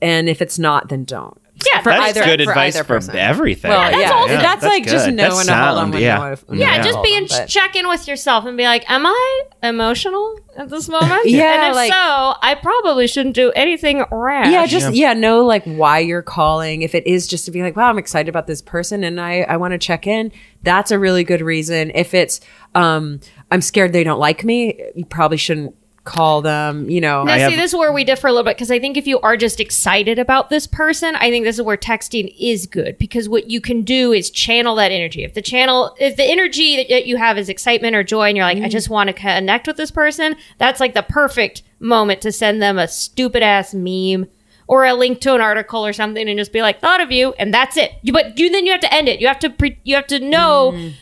And 0.00 0.28
if 0.28 0.40
it's 0.40 0.58
not, 0.58 0.88
then 0.88 1.04
don't. 1.04 1.40
Yeah, 1.66 1.80
for 1.82 1.90
That's 1.90 2.16
either 2.16 2.24
good 2.24 2.44
for 2.44 2.50
advice 2.50 2.76
either 2.76 2.84
for 2.84 2.94
person. 2.94 3.16
everything. 3.16 3.70
Well, 3.70 3.90
yeah, 4.00 4.10
all- 4.12 4.28
that's, 4.28 4.62
like 4.64 4.84
just 4.84 5.06
knowing 5.06 5.16
That's 5.16 5.46
to 5.46 5.54
hold 5.54 5.66
on 5.68 5.76
sound, 5.76 5.92
when 5.94 6.02
yeah. 6.02 6.14
you 6.24 6.30
know 6.30 6.36
when 6.46 6.58
yeah, 6.58 6.76
to 6.78 6.82
just 6.84 6.94
hold 6.94 7.04
be 7.04 7.16
in 7.16 7.26
but- 7.26 7.48
check 7.48 7.74
in 7.74 7.88
with 7.88 8.06
yourself 8.06 8.44
and 8.44 8.56
be 8.56 8.64
like, 8.64 8.88
"Am 8.88 9.04
I 9.06 9.42
emotional 9.64 10.38
at 10.56 10.68
this 10.68 10.88
moment?" 10.88 11.26
Yeah, 11.26 11.64
and 11.64 11.70
if 11.70 11.74
like- 11.74 11.90
so, 11.92 11.96
I 12.42 12.56
probably 12.62 13.06
shouldn't 13.06 13.34
do 13.34 13.50
anything 13.56 14.04
rash. 14.10 14.52
yeah, 14.52 14.66
just 14.66 14.94
yeah. 14.94 15.14
know 15.14 15.44
like 15.44 15.64
why 15.64 15.98
you're 15.98 16.22
calling. 16.22 16.82
If 16.82 16.94
it 16.94 17.06
is 17.06 17.26
just 17.26 17.44
to 17.46 17.50
be 17.50 17.62
like, 17.62 17.76
wow, 17.76 17.90
I'm 17.90 17.98
excited 17.98 18.28
about 18.28 18.46
this 18.46 18.62
person 18.62 19.02
and 19.04 19.20
I 19.20 19.40
I 19.42 19.56
want 19.56 19.72
to 19.72 19.78
check 19.78 20.06
in. 20.06 20.32
That's 20.62 20.90
a 20.90 20.98
really 20.98 21.24
good 21.24 21.40
reason. 21.40 21.90
If 21.94 22.14
it's 22.14 22.40
um 22.74 23.20
I'm 23.50 23.62
scared 23.62 23.92
they 23.92 24.04
don't 24.04 24.20
like 24.20 24.44
me, 24.44 24.80
you 24.94 25.04
probably 25.06 25.38
shouldn't 25.38 25.74
call 26.08 26.40
them, 26.40 26.88
you 26.88 27.00
know. 27.00 27.24
Now, 27.24 27.34
I 27.34 27.36
see, 27.36 27.42
have- 27.42 27.52
this 27.56 27.72
is 27.72 27.78
where 27.78 27.92
we 27.92 28.02
differ 28.02 28.28
a 28.28 28.32
little 28.32 28.44
bit 28.44 28.56
because 28.56 28.70
I 28.70 28.80
think 28.80 28.96
if 28.96 29.06
you 29.06 29.20
are 29.20 29.36
just 29.36 29.60
excited 29.60 30.18
about 30.18 30.48
this 30.48 30.66
person, 30.66 31.14
I 31.16 31.30
think 31.30 31.44
this 31.44 31.56
is 31.56 31.62
where 31.62 31.76
texting 31.76 32.34
is 32.38 32.66
good 32.66 32.96
because 32.96 33.28
what 33.28 33.50
you 33.50 33.60
can 33.60 33.82
do 33.82 34.12
is 34.12 34.30
channel 34.30 34.74
that 34.76 34.90
energy. 34.90 35.22
If 35.22 35.34
the 35.34 35.42
channel, 35.42 35.94
if 36.00 36.16
the 36.16 36.24
energy 36.24 36.84
that 36.88 37.06
you 37.06 37.18
have 37.18 37.36
is 37.36 37.48
excitement 37.48 37.94
or 37.94 38.02
joy, 38.02 38.28
and 38.28 38.36
you're 38.36 38.46
like, 38.46 38.58
I 38.58 38.68
mm. 38.68 38.70
just 38.70 38.88
want 38.88 39.08
to 39.08 39.12
connect 39.12 39.66
with 39.66 39.76
this 39.76 39.90
person, 39.90 40.34
that's 40.56 40.80
like 40.80 40.94
the 40.94 41.02
perfect 41.02 41.62
moment 41.78 42.22
to 42.22 42.32
send 42.32 42.62
them 42.62 42.78
a 42.78 42.88
stupid 42.88 43.42
ass 43.42 43.74
meme 43.74 44.26
or 44.66 44.84
a 44.84 44.94
link 44.94 45.20
to 45.20 45.34
an 45.34 45.40
article 45.40 45.84
or 45.84 45.92
something, 45.92 46.28
and 46.28 46.38
just 46.38 46.52
be 46.52 46.62
like, 46.62 46.80
thought 46.80 47.00
of 47.00 47.10
you, 47.10 47.32
and 47.38 47.52
that's 47.52 47.76
it. 47.76 47.92
You, 48.02 48.12
but 48.12 48.38
you 48.38 48.50
then 48.50 48.66
you 48.66 48.72
have 48.72 48.80
to 48.82 48.92
end 48.92 49.08
it. 49.08 49.20
You 49.20 49.26
have 49.26 49.38
to 49.40 49.50
pre- 49.50 49.78
you 49.84 49.94
have 49.94 50.06
to 50.08 50.20
know. 50.20 50.72
w- 50.72 50.92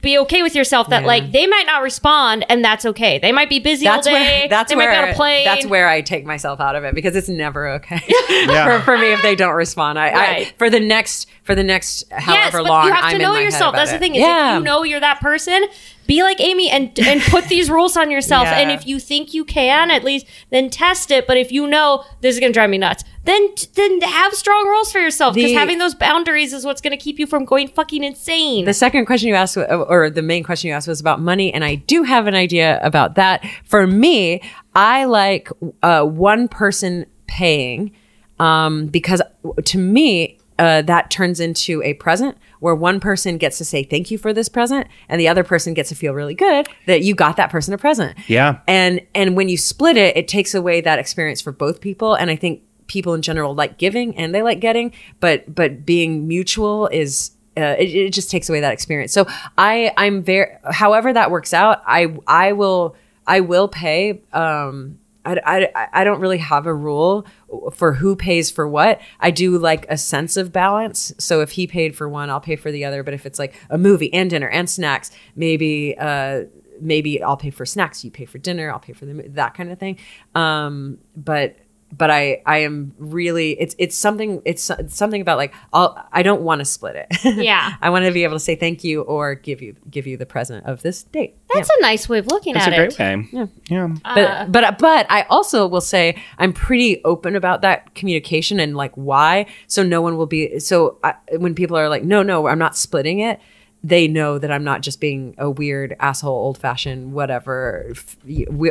Be 0.00 0.16
okay 0.18 0.42
with 0.42 0.54
yourself 0.54 0.88
that 0.90 1.02
Yeah. 1.02 1.06
like 1.06 1.32
they 1.32 1.46
might 1.46 1.66
not 1.66 1.82
respond 1.82 2.44
and 2.48 2.64
that's 2.64 2.84
okay. 2.84 3.18
They 3.18 3.32
might 3.32 3.48
be 3.48 3.58
busy 3.58 3.84
that's 3.84 4.06
all 4.06 4.12
day. 4.12 4.40
where 4.40 4.48
that's 4.48 4.70
they 4.70 4.76
where 4.76 4.90
might 4.90 5.00
be 5.00 5.08
on 5.08 5.08
a 5.10 5.14
plane. 5.16 5.44
that's 5.44 5.66
where 5.66 5.88
I 5.88 6.00
take 6.02 6.24
myself 6.24 6.60
out 6.60 6.76
of 6.76 6.84
it 6.84 6.94
because 6.94 7.16
it's 7.16 7.28
never 7.28 7.68
okay 7.70 8.00
Yeah. 8.30 8.78
for, 8.78 8.84
for 8.84 8.98
me 8.98 9.12
if 9.12 9.22
they 9.22 9.34
don't 9.34 9.54
respond. 9.54 9.98
I, 9.98 10.08
I 10.10 10.44
for 10.58 10.70
the 10.70 10.80
next 10.80 11.28
for 11.42 11.54
the 11.54 11.64
next 11.64 12.04
yes, 12.10 12.22
however 12.22 12.58
but 12.58 12.68
long 12.68 12.86
you 12.86 12.92
have 12.92 13.04
I'm 13.04 13.10
to 13.10 13.16
in 13.16 13.22
know 13.22 13.32
my 13.32 13.38
head 13.38 13.44
yourself. 13.44 13.74
about 13.74 13.78
That's 13.78 13.90
the 13.90 13.96
it. 13.96 14.00
thing 14.00 14.14
is 14.14 14.20
yeah. 14.22 14.54
if 14.54 14.58
you 14.60 14.64
know 14.64 14.82
you're 14.84 15.00
that 15.00 15.20
person, 15.20 15.64
be 16.06 16.22
like 16.22 16.40
Amy 16.40 16.70
and 16.70 16.98
and 16.98 17.20
put 17.22 17.44
these 17.48 17.70
rules 17.70 17.96
on 17.96 18.10
yourself. 18.10 18.44
Yeah. 18.44 18.58
And 18.58 18.70
if 18.70 18.86
you 18.86 18.98
think 18.98 19.34
you 19.34 19.44
can, 19.44 19.90
at 19.90 20.04
least 20.04 20.26
then 20.50 20.70
test 20.70 21.10
it. 21.10 21.26
But 21.26 21.36
if 21.36 21.52
you 21.52 21.66
know 21.66 22.04
this 22.20 22.34
is 22.34 22.40
going 22.40 22.52
to 22.52 22.56
drive 22.56 22.70
me 22.70 22.78
nuts, 22.78 23.04
then 23.24 23.48
then 23.74 24.00
have 24.02 24.34
strong 24.34 24.66
rules 24.66 24.92
for 24.92 24.98
yourself 24.98 25.34
because 25.34 25.52
having 25.52 25.78
those 25.78 25.94
boundaries 25.94 26.52
is 26.52 26.64
what's 26.64 26.80
going 26.80 26.96
to 26.96 27.02
keep 27.02 27.18
you 27.18 27.26
from 27.26 27.44
going 27.44 27.68
fucking 27.68 28.04
insane. 28.04 28.64
The 28.64 28.74
second 28.74 29.06
question 29.06 29.28
you 29.28 29.34
asked, 29.34 29.56
or 29.56 30.10
the 30.10 30.22
main 30.22 30.44
question 30.44 30.68
you 30.68 30.74
asked, 30.74 30.88
was 30.88 31.00
about 31.00 31.20
money, 31.20 31.52
and 31.52 31.64
I 31.64 31.76
do 31.76 32.02
have 32.04 32.26
an 32.26 32.34
idea 32.34 32.78
about 32.82 33.16
that. 33.16 33.44
For 33.64 33.86
me, 33.86 34.42
I 34.74 35.04
like 35.04 35.48
uh, 35.82 36.04
one 36.04 36.48
person 36.48 37.06
paying 37.26 37.92
um, 38.38 38.86
because 38.86 39.22
to 39.64 39.78
me, 39.78 40.38
uh, 40.58 40.82
that 40.82 41.10
turns 41.10 41.40
into 41.40 41.82
a 41.82 41.94
present 41.94 42.36
where 42.60 42.74
one 42.74 43.00
person 43.00 43.38
gets 43.38 43.58
to 43.58 43.64
say 43.64 43.82
thank 43.82 44.10
you 44.10 44.18
for 44.18 44.32
this 44.32 44.48
present, 44.48 44.86
and 45.08 45.20
the 45.20 45.28
other 45.28 45.44
person 45.44 45.74
gets 45.74 45.88
to 45.90 45.94
feel 45.94 46.12
really 46.12 46.34
good 46.34 46.68
that 46.86 47.02
you 47.02 47.14
got 47.14 47.36
that 47.36 47.50
person 47.50 47.74
a 47.74 47.78
present. 47.78 48.16
Yeah. 48.28 48.60
and 48.66 49.00
and 49.14 49.36
when 49.36 49.48
you 49.48 49.56
split 49.56 49.96
it, 49.96 50.16
it 50.16 50.28
takes 50.28 50.54
away 50.54 50.80
that 50.80 50.98
experience 50.98 51.40
for 51.40 51.52
both 51.52 51.80
people, 51.80 52.14
and 52.14 52.30
I 52.30 52.36
think 52.36 52.62
people 52.86 53.14
in 53.14 53.22
general 53.22 53.54
like 53.54 53.78
giving 53.78 54.16
and 54.16 54.34
they 54.34 54.42
like 54.42 54.60
getting, 54.60 54.92
but 55.20 55.52
but 55.54 55.84
being 55.84 56.28
mutual 56.28 56.86
is 56.88 57.32
uh, 57.56 57.74
it, 57.78 57.88
it 57.88 58.12
just 58.12 58.30
takes 58.30 58.48
away 58.48 58.60
that 58.60 58.72
experience. 58.72 59.12
So 59.12 59.26
I 59.56 59.92
I'm 59.96 60.22
very 60.22 60.56
however 60.70 61.12
that 61.12 61.30
works 61.30 61.54
out, 61.54 61.82
I 61.86 62.16
I 62.26 62.52
will 62.52 62.96
I 63.26 63.40
will 63.40 63.68
pay. 63.68 64.20
Um, 64.32 64.98
I, 65.26 65.70
I, 65.74 65.88
I 65.92 66.04
don't 66.04 66.20
really 66.20 66.38
have 66.38 66.66
a 66.66 66.74
rule 66.74 67.26
for 67.72 67.92
who 67.92 68.16
pays 68.16 68.50
for 68.50 68.66
what. 68.68 69.00
I 69.20 69.30
do 69.30 69.58
like 69.58 69.86
a 69.88 69.96
sense 69.96 70.36
of 70.36 70.52
balance. 70.52 71.12
So 71.18 71.40
if 71.40 71.52
he 71.52 71.66
paid 71.66 71.96
for 71.96 72.08
one, 72.08 72.30
I'll 72.30 72.40
pay 72.40 72.56
for 72.56 72.70
the 72.70 72.84
other. 72.84 73.02
But 73.02 73.14
if 73.14 73.26
it's 73.26 73.38
like 73.38 73.54
a 73.70 73.78
movie 73.78 74.12
and 74.12 74.30
dinner 74.30 74.48
and 74.48 74.68
snacks, 74.68 75.10
maybe 75.34 75.96
uh, 75.98 76.44
maybe 76.80 77.22
I'll 77.22 77.36
pay 77.36 77.50
for 77.50 77.66
snacks. 77.66 78.04
You 78.04 78.10
pay 78.10 78.24
for 78.24 78.38
dinner. 78.38 78.70
I'll 78.70 78.78
pay 78.78 78.92
for 78.92 79.06
the 79.06 79.28
that 79.30 79.54
kind 79.54 79.70
of 79.70 79.78
thing. 79.78 79.98
Um, 80.34 80.98
but 81.16 81.56
but 81.92 82.10
I 82.10 82.42
I 82.46 82.58
am 82.58 82.92
really 82.98 83.52
it's 83.60 83.74
it's 83.78 83.96
something 83.96 84.42
it's, 84.44 84.68
it's 84.70 84.96
something 84.96 85.20
about 85.20 85.38
like 85.38 85.54
I'll 85.72 86.06
I 86.12 86.22
don't 86.22 86.42
want 86.42 86.58
to 86.60 86.64
split 86.64 86.96
it. 86.96 87.36
Yeah. 87.46 87.74
I 87.80 87.90
want 87.90 88.04
to 88.06 88.12
be 88.12 88.24
able 88.24 88.34
to 88.34 88.40
say 88.40 88.56
thank 88.56 88.82
you 88.82 89.02
or 89.02 89.34
give 89.34 89.62
you 89.62 89.76
give 89.90 90.06
you 90.06 90.16
the 90.16 90.26
present 90.26 90.66
of 90.66 90.82
this 90.82 91.04
date. 91.04 91.36
That's 91.54 91.68
a 91.68 91.80
nice 91.80 92.08
way 92.08 92.18
of 92.18 92.26
looking 92.26 92.54
That's 92.54 92.66
at 92.66 92.72
a 92.72 92.76
great 92.76 92.92
it. 92.92 92.98
way. 92.98 93.28
Yeah. 93.32 93.46
Yeah. 93.68 93.88
but 94.02 94.18
uh, 94.24 94.46
but 94.48 94.78
but 94.78 95.06
I 95.10 95.22
also 95.22 95.66
will 95.66 95.80
say 95.80 96.20
I'm 96.38 96.52
pretty 96.52 97.02
open 97.04 97.36
about 97.36 97.62
that 97.62 97.94
communication 97.94 98.58
and 98.58 98.76
like 98.76 98.92
why. 98.94 99.46
So 99.66 99.82
no 99.82 100.02
one 100.02 100.16
will 100.16 100.26
be 100.26 100.58
so 100.58 100.98
I, 101.04 101.14
when 101.38 101.54
people 101.54 101.76
are 101.76 101.88
like, 101.88 102.02
no, 102.04 102.22
no, 102.22 102.46
I'm 102.48 102.58
not 102.58 102.76
splitting 102.76 103.20
it. 103.20 103.40
They 103.86 104.08
know 104.08 104.38
that 104.38 104.50
I'm 104.50 104.64
not 104.64 104.80
just 104.82 105.00
being 105.00 105.36
a 105.38 105.48
weird 105.48 105.94
asshole, 106.00 106.32
old 106.32 106.58
fashioned, 106.58 107.12
whatever, 107.12 107.86
f- 107.90 108.16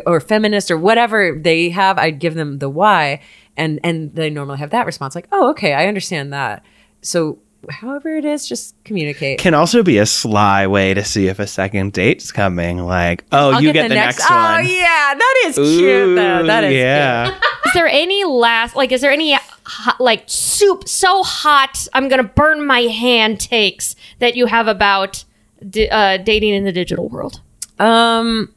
or 0.05 0.19
feminist 0.19 0.69
or 0.69 0.77
whatever 0.77 1.39
they 1.39 1.69
have. 1.69 1.97
I 1.97 2.09
give 2.09 2.33
them 2.33 2.59
the 2.59 2.67
why, 2.67 3.21
and 3.55 3.79
and 3.81 4.13
they 4.13 4.29
normally 4.29 4.57
have 4.57 4.71
that 4.71 4.85
response 4.85 5.15
like, 5.15 5.29
oh, 5.31 5.49
okay, 5.51 5.73
I 5.73 5.87
understand 5.87 6.33
that. 6.33 6.65
So 7.01 7.39
however 7.69 8.15
it 8.15 8.25
is, 8.25 8.47
just 8.47 8.75
communicate. 8.83 9.39
Can 9.39 9.53
also 9.53 9.83
be 9.83 9.97
a 9.97 10.05
sly 10.05 10.67
way 10.67 10.93
to 10.93 11.03
see 11.03 11.27
if 11.27 11.39
a 11.39 11.47
second 11.47 11.93
date's 11.93 12.31
coming. 12.31 12.79
Like, 12.79 13.23
oh, 13.31 13.51
I'll 13.51 13.61
you 13.61 13.73
get, 13.73 13.89
the, 13.89 13.95
next, 13.95 14.21
Oh 14.29 14.33
one. 14.35 14.65
yeah, 14.65 15.13
that 15.15 15.43
is 15.45 15.55
cute 15.55 16.15
though. 16.15 16.45
That 16.45 16.63
is 16.63 16.69
cute. 16.69 16.79
yeah. 16.79 17.37
Is 17.65 17.73
there 17.73 17.87
any 17.87 18.23
last 18.23 18.75
like? 18.75 18.91
Is 18.91 19.01
there 19.01 19.11
any 19.11 19.33
hot, 19.63 19.99
like 19.99 20.23
soup 20.27 20.87
so 20.87 21.23
hot 21.23 21.87
I'm 21.93 22.07
gonna 22.07 22.23
burn 22.23 22.65
my 22.65 22.81
hand 22.81 23.39
takes 23.39 23.95
that 24.19 24.35
you 24.35 24.45
have 24.45 24.67
about 24.67 25.23
di- 25.69 25.89
uh, 25.89 26.17
dating 26.17 26.53
in 26.53 26.63
the 26.63 26.71
digital 26.71 27.09
world? 27.09 27.41
Um. 27.79 28.51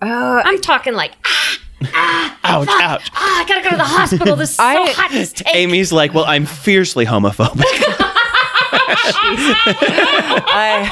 Uh, 0.00 0.42
I'm 0.44 0.60
talking 0.60 0.94
like 0.94 1.12
ah, 1.26 2.38
ouch, 2.44 2.68
ouch. 2.68 3.10
ah, 3.14 3.40
I 3.44 3.48
gotta 3.48 3.62
go 3.64 3.70
to 3.70 3.76
the 3.76 3.82
hospital. 3.84 4.36
This 4.36 4.50
is 4.50 4.56
so 4.56 4.62
I- 4.62 4.92
hot. 4.92 5.10
This 5.10 5.32
take. 5.32 5.54
Amy's 5.56 5.92
like, 5.92 6.14
well, 6.14 6.24
I'm 6.24 6.46
fiercely 6.46 7.04
homophobic. 7.04 7.64
I, 10.50 10.88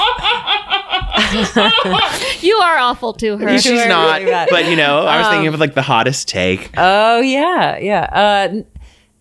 You 2.42 2.56
are 2.56 2.78
awful 2.78 3.12
to 3.14 3.36
her. 3.38 3.58
She's 3.58 3.80
are 3.80 3.88
not, 3.88 4.20
really 4.20 4.46
but 4.50 4.66
you 4.68 4.76
know, 4.76 5.00
I 5.00 5.18
was 5.18 5.28
thinking 5.28 5.48
of 5.48 5.58
like 5.58 5.74
the 5.74 5.82
hottest 5.82 6.28
take. 6.28 6.70
oh 6.76 7.20
yeah, 7.20 7.78
yeah. 7.78 8.04
Uh, 8.12 8.62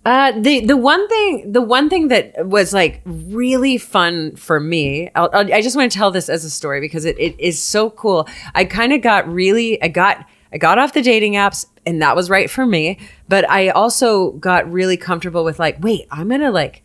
uh, 0.06 0.31
the 0.39 0.64
the 0.65 0.77
one 0.77 1.07
thing 1.10 1.52
the 1.52 1.61
one 1.61 1.89
thing 1.89 2.10
that 2.10 2.47
was 2.47 2.73
like 2.73 3.02
really 3.06 3.77
fun 3.77 4.35
for 4.35 4.60
me, 4.60 5.10
I'll, 5.15 5.30
I'll, 5.34 5.52
I 5.52 5.61
just 5.61 5.76
want 5.76 5.91
to 5.91 5.97
tell 5.97 6.11
this 6.11 6.30
as 6.30 6.45
a 6.45 6.49
story 6.49 6.80
because 6.80 7.06
it, 7.06 7.18
it 7.19 7.39
is 7.39 7.61
so 7.61 7.89
cool. 7.89 8.27
I 8.53 8.65
kind 8.65 8.93
of 8.93 9.02
got 9.02 9.27
really, 9.27 9.81
I 9.81 9.88
got 9.88 10.23
I 10.53 10.60
got 10.60 10.77
off 10.77 10.93
the 10.93 11.02
dating 11.02 11.34
apps 11.34 11.65
and 11.88 12.02
that 12.03 12.15
was 12.15 12.30
right 12.30 12.49
for 12.49 12.68
me. 12.68 12.99
But 13.27 13.49
I 13.49 13.69
also 13.69 14.34
got 14.34 14.72
really 14.72 14.95
comfortable 14.95 15.43
with 15.43 15.57
like, 15.57 15.81
wait, 15.84 16.06
I'm 16.11 16.30
gonna 16.30 16.52
like 16.52 16.84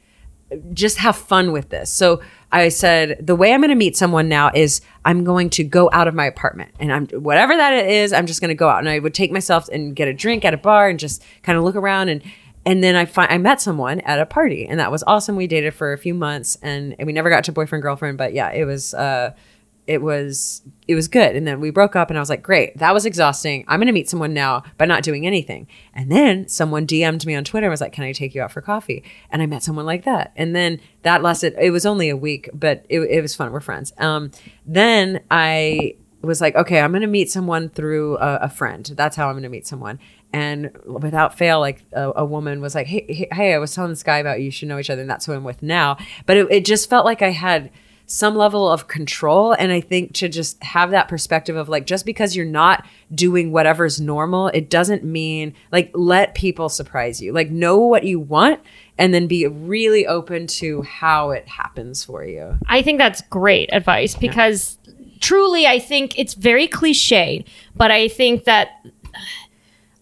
just 0.73 0.99
have 0.99 1.17
fun 1.17 1.53
with 1.53 1.69
this. 1.69 1.91
So 1.91 2.21
I 2.53 2.69
said, 2.69 3.25
the 3.25 3.37
way 3.37 3.53
I'm 3.53 3.61
going 3.61 3.71
to 3.71 3.77
meet 3.77 3.97
someone 3.97 4.29
now 4.29 4.51
is 4.55 4.81
I'm 5.05 5.23
going 5.25 5.51
to 5.51 5.65
go 5.65 5.89
out 5.93 6.09
of 6.09 6.15
my 6.15 6.27
apartment 6.27 6.73
and 6.81 6.93
I'm 6.93 7.07
whatever 7.09 7.57
that 7.57 7.87
is, 7.87 8.13
I'm 8.13 8.27
just 8.27 8.41
going 8.41 8.49
to 8.49 8.55
go 8.55 8.69
out 8.69 8.81
and 8.81 8.89
I 8.89 8.99
would 8.99 9.15
take 9.15 9.31
myself 9.31 9.69
and 9.69 9.95
get 9.95 10.09
a 10.09 10.13
drink 10.13 10.45
at 10.45 10.55
a 10.55 10.59
bar 10.59 10.89
and 10.89 10.99
just 10.99 11.23
kind 11.43 11.57
of 11.57 11.65
look 11.65 11.77
around 11.77 12.09
and 12.09 12.23
and 12.67 12.85
then 12.85 12.95
I 12.95 13.07
find 13.07 13.33
I 13.33 13.39
met 13.39 13.61
someone 13.61 14.01
at 14.01 14.21
a 14.21 14.27
party 14.27 14.67
and 14.67 14.81
that 14.81 14.91
was 14.91 15.03
awesome. 15.07 15.37
We 15.37 15.47
dated 15.47 15.73
for 15.75 15.93
a 15.93 15.99
few 15.99 16.13
months 16.13 16.59
and, 16.61 16.95
and 16.99 17.07
we 17.07 17.13
never 17.13 17.31
got 17.31 17.45
to 17.45 17.53
boyfriend 17.53 17.83
girlfriend, 17.83 18.19
but 18.19 18.35
yeah, 18.35 18.51
it 18.51 18.65
was 18.65 18.93
uh 18.95 19.33
it 19.87 20.03
was 20.03 20.63
it 20.87 20.95
was 20.95 21.09
good. 21.09 21.37
And 21.37 21.47
then 21.47 21.61
we 21.61 21.71
broke 21.71 21.97
up 21.97 22.11
and 22.11 22.19
i 22.19 22.21
was 22.21 22.31
like 22.31 22.43
great 22.43 22.77
that 22.79 22.95
was 22.95 23.05
exhausting. 23.07 23.65
I'm 23.69 23.81
going 23.81 23.87
to 23.87 23.93
meet 23.93 24.09
someone 24.09 24.35
now 24.35 24.63
by 24.79 24.87
not 24.87 25.03
doing 25.03 25.27
anything. 25.27 25.67
And 25.95 26.11
then 26.11 26.49
someone 26.49 26.87
dm'd 26.87 27.27
me 27.27 27.35
on 27.35 27.45
twitter 27.45 27.67
and 27.67 27.71
was 27.71 27.81
like 27.81 27.93
can 27.93 28.05
i 28.05 28.13
take 28.13 28.35
you 28.35 28.43
out 28.43 28.53
for 28.53 28.61
coffee? 28.61 29.03
And 29.31 29.43
i 29.43 29.47
met 29.47 29.63
someone 29.63 29.87
like 29.87 30.05
that. 30.05 30.33
And 30.37 30.55
then 30.55 30.81
that 31.03 31.23
lasted 31.23 31.55
it 31.61 31.71
was 31.71 31.87
only 31.87 32.09
a 32.09 32.17
week 32.17 32.49
but 32.53 32.85
it, 32.89 33.01
it 33.01 33.21
was 33.21 33.35
fun. 33.35 33.53
We're 33.53 33.61
friends. 33.61 33.93
Um, 33.99 34.31
then 34.67 35.21
i 35.31 35.97
was 36.23 36.41
like 36.41 36.55
okay 36.55 36.81
i'm 36.81 36.93
going 36.93 37.01
to 37.01 37.07
meet 37.07 37.31
someone 37.31 37.69
through 37.69 38.17
a, 38.19 38.37
a 38.43 38.49
friend. 38.49 38.93
That's 38.95 39.17
how 39.17 39.29
i'm 39.29 39.35
going 39.35 39.43
to 39.43 39.49
meet 39.49 39.67
someone. 39.67 39.99
And 40.33 40.71
without 40.85 41.37
fail 41.37 41.59
like 41.59 41.83
a, 41.93 42.13
a 42.15 42.25
woman 42.25 42.61
was 42.61 42.75
like 42.75 42.87
hey, 42.87 43.29
hey 43.33 43.55
i 43.55 43.59
was 43.59 43.75
telling 43.75 43.91
this 43.91 44.05
guy 44.05 44.19
about 44.19 44.39
you, 44.39 44.47
you 44.47 44.51
should 44.51 44.69
know 44.69 44.79
each 44.79 44.91
other 44.91 45.01
and 45.01 45.11
that's 45.11 45.27
who 45.27 45.33
i'm 45.33 45.43
with 45.43 45.63
now. 45.63 45.97
But 46.27 46.37
it, 46.37 46.47
it 46.51 46.65
just 46.65 46.89
felt 46.89 47.05
like 47.05 47.23
i 47.23 47.31
had 47.31 47.71
some 48.11 48.35
level 48.35 48.69
of 48.69 48.89
control. 48.89 49.53
And 49.53 49.71
I 49.71 49.81
think 49.81 50.15
to 50.15 50.29
just 50.29 50.61
have 50.65 50.91
that 50.91 51.07
perspective 51.07 51.55
of 51.55 51.69
like, 51.69 51.87
just 51.87 52.05
because 52.05 52.35
you're 52.35 52.45
not 52.45 52.85
doing 53.15 53.53
whatever's 53.53 54.01
normal, 54.01 54.49
it 54.49 54.69
doesn't 54.69 55.05
mean 55.05 55.55
like, 55.71 55.93
let 55.95 56.35
people 56.35 56.69
surprise 56.69 57.23
you. 57.23 57.33
Like, 57.33 57.51
know 57.51 57.79
what 57.79 58.03
you 58.03 58.19
want 58.19 58.59
and 58.99 59.15
then 59.15 59.29
be 59.29 59.47
really 59.47 60.09
open 60.09 60.49
to 60.49 60.83
how 60.83 61.31
it 61.31 61.47
happens 61.47 62.05
for 62.05 62.25
you. 62.25 62.59
I 62.67 62.83
think 62.83 62.99
that's 62.99 63.23
great 63.31 63.71
advice 63.73 64.17
because 64.17 64.77
truly, 65.21 65.69
I 65.69 65.79
think 65.79 66.19
it's 66.19 66.35
very 66.35 66.67
cliched, 66.67 67.47
but 67.77 67.93
I 67.93 68.09
think 68.09 68.43
that 68.43 68.85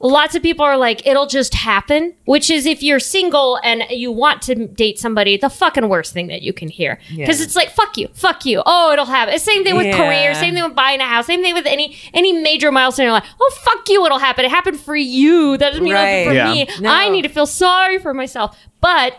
lots 0.01 0.35
of 0.37 0.43
people 0.43 0.65
are 0.65 0.77
like, 0.77 1.05
it'll 1.07 1.27
just 1.27 1.55
happen, 1.55 2.15
which 2.25 2.51
is 2.51 2.67
if 2.67 2.83
you're 2.85 3.01
single 3.01 3.59
and 3.65 3.83
you 3.91 4.13
want 4.13 4.43
to 4.43 4.55
date 4.69 4.97
somebody, 4.99 5.37
the 5.37 5.51
fucking 5.51 5.89
worst 5.89 6.13
thing 6.13 6.29
that 6.29 6.41
you 6.43 6.53
can 6.53 6.69
hear. 6.69 7.01
Because 7.17 7.41
Yeah. 7.41 7.45
it's 7.45 7.57
like, 7.57 7.71
fuck 7.71 7.97
you, 7.99 8.09
fuck 8.15 8.45
you. 8.47 8.63
Oh, 8.65 8.93
it'll 8.93 9.07
happen. 9.07 9.37
Same 9.41 9.65
thing 9.65 9.77
with 9.77 9.87
Yeah. 9.87 9.97
career, 9.97 10.35
same 10.35 10.55
thing 10.55 10.63
with 10.63 10.77
buying 10.77 11.01
a 11.01 11.05
house, 11.05 11.27
same 11.27 11.43
thing 11.43 11.55
with 11.55 11.67
any 11.67 11.97
any 12.15 12.33
major 12.33 12.71
milestone 12.71 13.05
in 13.05 13.07
your 13.09 13.15
life. 13.15 13.27
Oh, 13.41 13.55
fuck 13.63 13.89
you, 13.89 14.05
it'll 14.07 14.19
happen. 14.21 14.45
It 14.45 14.51
happened 14.53 14.79
for 14.79 14.95
you. 14.95 15.57
That 15.57 15.71
doesn't 15.71 15.83
mean 15.83 15.95
happen 15.95 16.33
for 16.33 16.39
Right. 16.39 16.69
me. 16.69 16.75
No. 16.81 16.91
I 16.91 17.09
need 17.09 17.23
to 17.23 17.29
feel 17.29 17.47
sorry 17.47 17.99
for 17.99 18.15
myself. 18.15 18.57
But 18.81 19.17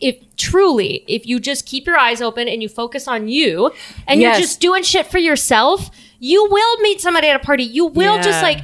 if 0.00 0.16
truly, 0.36 1.04
if 1.06 1.26
you 1.26 1.38
just 1.38 1.66
keep 1.66 1.86
your 1.86 1.98
eyes 1.98 2.20
open 2.20 2.48
and 2.48 2.62
you 2.62 2.68
focus 2.68 3.06
on 3.06 3.28
you 3.28 3.70
and 4.08 4.20
Yes. 4.20 4.34
you're 4.38 4.40
just 4.46 4.60
doing 4.60 4.82
shit 4.82 5.06
for 5.06 5.18
yourself, 5.18 5.90
you 6.18 6.44
will 6.50 6.76
meet 6.78 7.00
somebody 7.00 7.28
at 7.28 7.36
a 7.36 7.44
party. 7.44 7.62
You 7.62 7.84
will 7.86 8.16
just 8.20 8.42
like 8.42 8.58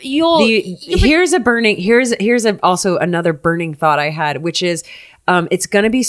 you'll 0.00 0.38
the, 0.38 0.76
here's 0.80 1.32
a 1.32 1.40
burning 1.40 1.76
here's 1.76 2.14
here's 2.20 2.44
a, 2.44 2.58
also 2.62 2.96
another 2.98 3.32
burning 3.32 3.74
thought 3.74 3.98
i 3.98 4.10
had 4.10 4.42
which 4.42 4.62
is 4.62 4.84
um, 5.28 5.48
it's 5.50 5.66
gonna 5.66 5.90
be 5.90 6.04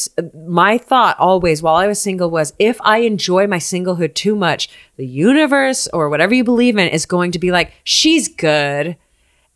my 0.45 0.77
thought 0.77 1.17
always 1.19 1.61
while 1.63 1.75
i 1.75 1.87
was 1.87 1.99
single 1.99 2.29
was 2.29 2.53
if 2.59 2.79
i 2.81 2.99
enjoy 2.99 3.47
my 3.47 3.57
singlehood 3.57 4.13
too 4.13 4.35
much 4.35 4.69
the 4.97 5.05
universe 5.05 5.87
or 5.93 6.09
whatever 6.09 6.33
you 6.33 6.43
believe 6.43 6.77
in 6.77 6.87
is 6.87 7.05
going 7.05 7.31
to 7.31 7.39
be 7.39 7.51
like 7.51 7.71
she's 7.83 8.27
good. 8.27 8.97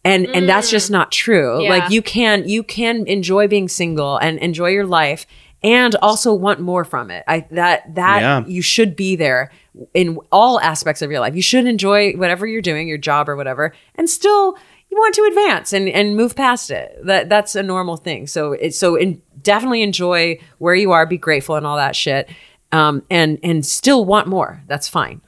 And 0.03 0.25
and 0.27 0.49
that's 0.49 0.71
just 0.71 0.89
not 0.89 1.11
true. 1.11 1.61
Yeah. 1.61 1.69
like 1.69 1.91
you 1.91 2.01
can 2.01 2.47
you 2.49 2.63
can 2.63 3.05
enjoy 3.05 3.47
being 3.47 3.67
single 3.67 4.17
and 4.17 4.39
enjoy 4.39 4.69
your 4.69 4.87
life 4.87 5.27
and 5.63 5.95
also 5.95 6.33
want 6.33 6.59
more 6.59 6.83
from 6.83 7.11
it 7.11 7.23
i 7.27 7.45
that 7.51 7.93
that 7.95 8.21
Yeah. 8.21 8.43
you 8.47 8.61
should 8.61 8.95
be 8.95 9.15
there 9.15 9.51
in 9.93 10.17
all 10.31 10.59
aspects 10.59 11.01
of 11.01 11.11
your 11.11 11.19
life 11.19 11.35
you 11.35 11.41
should 11.41 11.65
enjoy 11.65 12.13
whatever 12.13 12.45
you're 12.47 12.61
doing 12.61 12.87
your 12.87 12.97
job 12.97 13.29
or 13.29 13.35
whatever 13.35 13.73
and 13.95 14.09
still 14.09 14.57
you 14.89 14.97
want 14.97 15.15
to 15.15 15.23
advance 15.23 15.71
and 15.71 15.87
and 15.87 16.17
move 16.17 16.35
past 16.35 16.69
it 16.71 16.97
that 17.05 17.29
that's 17.29 17.55
a 17.55 17.63
normal 17.63 17.95
thing 17.95 18.27
so 18.27 18.51
it's 18.53 18.77
so 18.77 18.95
in, 18.95 19.21
definitely 19.41 19.81
enjoy 19.81 20.37
where 20.57 20.75
you 20.75 20.91
are 20.91 21.05
be 21.05 21.17
grateful 21.17 21.55
and 21.55 21.65
all 21.65 21.77
that 21.77 21.95
shit 21.95 22.29
um 22.73 23.01
and 23.09 23.39
and 23.43 23.65
still 23.65 24.03
want 24.03 24.27
more 24.27 24.61
that's 24.67 24.87
fine 24.89 25.21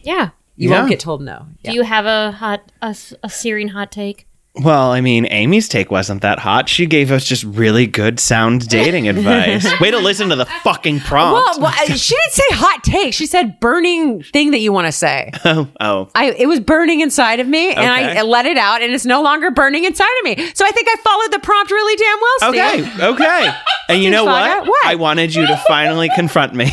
yeah. 0.00 0.30
you 0.56 0.70
Yeah. 0.70 0.78
won't 0.78 0.90
get 0.90 1.00
told 1.00 1.20
no 1.22 1.46
Do 1.64 1.72
you 1.72 1.82
have 1.82 2.06
a 2.06 2.30
hot 2.32 2.70
a, 2.80 2.94
a 3.24 3.28
searing 3.28 3.68
hot 3.68 3.90
take? 3.90 4.26
Well, 4.62 4.90
I 4.90 5.00
mean, 5.00 5.26
Amy's 5.30 5.68
take 5.68 5.90
wasn't 5.90 6.22
that 6.22 6.38
hot. 6.38 6.68
She 6.68 6.86
gave 6.86 7.12
us 7.12 7.24
just 7.24 7.44
really 7.44 7.86
good 7.86 8.18
sound 8.18 8.68
dating 8.68 9.08
advice. 9.08 9.66
Way 9.80 9.90
to 9.90 9.98
listen 9.98 10.28
to 10.30 10.36
the 10.36 10.46
fucking 10.46 11.00
prompt. 11.00 11.58
Well, 11.60 11.60
well, 11.60 11.74
uh, 11.78 11.94
she 11.94 12.14
didn't 12.14 12.32
say 12.32 12.42
hot 12.50 12.82
take. 12.82 13.14
She 13.14 13.26
said 13.26 13.60
burning 13.60 14.22
thing 14.22 14.50
that 14.50 14.58
you 14.58 14.72
want 14.72 14.86
to 14.86 14.92
say. 14.92 15.30
oh, 15.44 15.68
oh. 15.80 16.10
I 16.14 16.32
it 16.32 16.46
was 16.46 16.60
burning 16.60 17.00
inside 17.00 17.40
of 17.40 17.46
me, 17.46 17.72
and 17.72 17.86
I, 17.86 18.18
I 18.18 18.22
let 18.22 18.46
it 18.46 18.56
out, 18.56 18.82
and 18.82 18.92
it's 18.92 19.06
no 19.06 19.22
longer 19.22 19.50
burning 19.50 19.84
inside 19.84 20.12
of 20.20 20.24
me. 20.24 20.50
So 20.54 20.64
I 20.64 20.70
think 20.70 20.88
I 20.88 20.96
followed 21.02 21.32
the 21.32 21.40
prompt 21.40 21.70
really 21.70 21.96
damn 21.96 22.18
well. 22.20 22.84
Steve. 22.84 23.00
Okay, 23.00 23.06
okay. 23.06 23.52
And 23.90 24.02
you 24.02 24.10
know 24.10 24.26
what? 24.26 24.66
what? 24.66 24.86
I 24.86 24.96
wanted 24.96 25.34
you 25.34 25.46
to 25.46 25.56
finally 25.66 26.10
confront 26.14 26.54
me. 26.54 26.70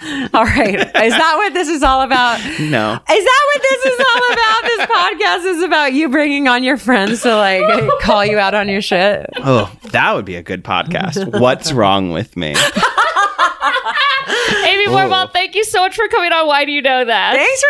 All 0.32 0.44
right. 0.44 0.78
Is 0.78 1.12
that 1.12 1.34
what 1.36 1.52
this 1.52 1.68
is 1.68 1.82
all 1.82 2.00
about? 2.00 2.38
No. 2.58 2.94
Is 2.94 3.24
that 3.24 3.42
what 3.52 3.62
this 3.62 3.84
is 3.84 4.00
all 4.00 4.32
about? 4.32 4.62
This 4.62 4.86
podcast 4.96 5.44
is 5.56 5.62
about 5.62 5.92
you 5.92 6.08
bringing 6.08 6.48
on 6.48 6.64
your 6.64 6.78
friends 6.78 7.20
to 7.22 7.36
like 7.36 8.00
call 8.00 8.24
you 8.24 8.38
out 8.38 8.54
on 8.54 8.68
your 8.70 8.80
shit. 8.80 9.26
Oh, 9.36 9.70
that 9.90 10.14
would 10.14 10.24
be 10.24 10.36
a 10.36 10.42
good 10.42 10.64
podcast. 10.64 11.38
What's 11.40 11.72
wrong 11.72 12.12
with 12.12 12.34
me? 12.34 12.48
Amy 14.64 14.86
Vorpahl, 14.86 15.26
oh. 15.26 15.30
thank 15.34 15.54
you 15.54 15.64
so 15.64 15.80
much 15.80 15.96
for 15.96 16.08
coming 16.08 16.32
on. 16.32 16.46
Why 16.46 16.64
do 16.64 16.72
you 16.72 16.80
know 16.80 17.04
that? 17.04 17.36
Thanks 17.36 17.60
for 17.60 17.68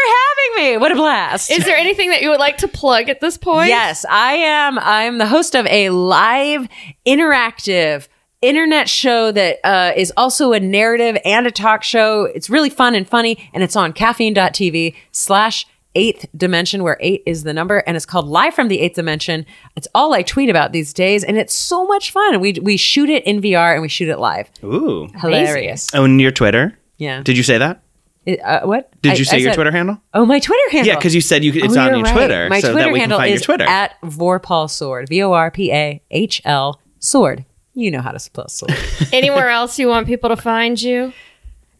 having 0.60 0.72
me. 0.72 0.76
What 0.76 0.92
a 0.92 0.94
blast. 0.94 1.50
Is 1.50 1.64
there 1.64 1.76
anything 1.76 2.10
that 2.10 2.22
you 2.22 2.28
would 2.30 2.38
like 2.38 2.58
to 2.58 2.68
plug 2.68 3.08
at 3.08 3.20
this 3.20 3.36
point? 3.36 3.70
Yes, 3.70 4.04
I 4.08 4.34
am. 4.34 4.78
I'm 4.78 5.18
the 5.18 5.26
host 5.26 5.56
of 5.56 5.66
a 5.66 5.90
live, 5.90 6.68
interactive 7.04 8.06
internet 8.42 8.88
show 8.88 9.30
that 9.32 9.58
uh, 9.64 9.92
is 9.96 10.12
also 10.16 10.52
a 10.52 10.60
narrative 10.60 11.18
and 11.24 11.46
a 11.46 11.50
talk 11.50 11.82
show. 11.82 12.24
It's 12.24 12.48
really 12.50 12.70
fun 12.70 12.94
and 12.94 13.08
funny, 13.08 13.50
and 13.52 13.62
it's 13.62 13.76
on 13.76 13.92
caffeine.tv 13.92 14.94
slash 15.12 15.66
eighth 15.96 16.24
dimension, 16.36 16.82
where 16.82 16.96
eight 17.00 17.22
is 17.26 17.42
the 17.42 17.52
number, 17.52 17.78
and 17.78 17.96
it's 17.96 18.06
called 18.06 18.26
Live 18.26 18.54
from 18.54 18.68
the 18.68 18.80
Eighth 18.80 18.94
Dimension. 18.94 19.44
It's 19.76 19.88
all 19.94 20.14
I 20.14 20.22
tweet 20.22 20.48
about 20.48 20.72
these 20.72 20.92
days, 20.92 21.24
and 21.24 21.36
it's 21.36 21.52
so 21.54 21.84
much 21.86 22.10
fun. 22.12 22.40
We 22.40 22.54
we 22.62 22.76
shoot 22.76 23.08
it 23.10 23.24
in 23.24 23.40
VR 23.40 23.72
and 23.72 23.82
we 23.82 23.88
shoot 23.88 24.08
it 24.08 24.18
live. 24.18 24.48
Ooh. 24.64 25.08
Hilarious. 25.20 25.90
Oh, 25.94 26.04
and 26.04 26.20
your 26.20 26.30
Twitter? 26.30 26.78
Yeah. 26.98 27.22
Did 27.22 27.36
you 27.36 27.42
say 27.42 27.58
that? 27.58 27.82
It- 28.26 28.40
uh, 28.40 28.66
what 28.66 28.90
Did 29.02 29.12
I- 29.12 29.14
you 29.16 29.24
say 29.24 29.36
I 29.36 29.40
your 29.40 29.50
said- 29.50 29.54
Twitter 29.56 29.70
handle? 29.72 29.98
Oh, 30.14 30.24
my 30.26 30.38
Twitter 30.38 30.70
handle. 30.70 30.88
Yeah, 30.92 30.96
because 30.96 31.14
you 31.14 31.20
said 31.22 31.42
you 31.42 31.52
it's 31.54 31.74
Oh, 31.76 31.80
on 31.80 31.94
your 31.94 32.02
right. 32.04 32.12
Twitter, 32.12 32.48
My 32.50 32.60
so 32.60 32.72
Twitter 32.72 32.84
that 32.86 32.92
we 32.92 32.98
can 33.00 33.10
handle 33.10 33.18
find 33.18 33.32
is 33.34 33.40
your 33.40 33.44
Twitter. 33.46 33.64
at 33.68 34.00
Vorpahl 34.02 34.68
Sword. 34.70 35.08
V 35.08 35.22
O 35.22 35.32
R 35.32 35.50
P 35.50 35.72
A 35.72 36.02
H 36.10 36.42
L 36.44 36.80
Sword. 36.98 37.44
You 37.74 37.90
know 37.90 38.00
how 38.00 38.10
to 38.12 38.18
spell 38.18 38.48
sword. 38.50 38.74
Anywhere 39.12 39.48
else 39.50 39.78
you 39.78 39.88
want 39.88 40.06
people 40.06 40.28
to 40.30 40.36
find 40.36 40.80
you? 40.80 41.12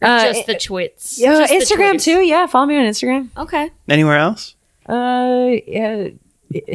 Or 0.01 0.07
Uh, 0.07 0.33
just 0.33 0.47
the 0.47 0.57
twits. 0.57 1.19
Yeah, 1.19 1.45
Just 1.45 1.51
the 1.69 1.75
Instagram 1.75 1.93
tweets? 1.95 2.03
too. 2.05 2.21
Yeah, 2.21 2.47
follow 2.47 2.65
me 2.65 2.77
on 2.77 2.85
Instagram. 2.85 3.29
Okay. 3.37 3.69
Anywhere 3.89 4.17
else? 4.17 4.55
Uh, 4.87 5.51
yeah, 5.67 6.07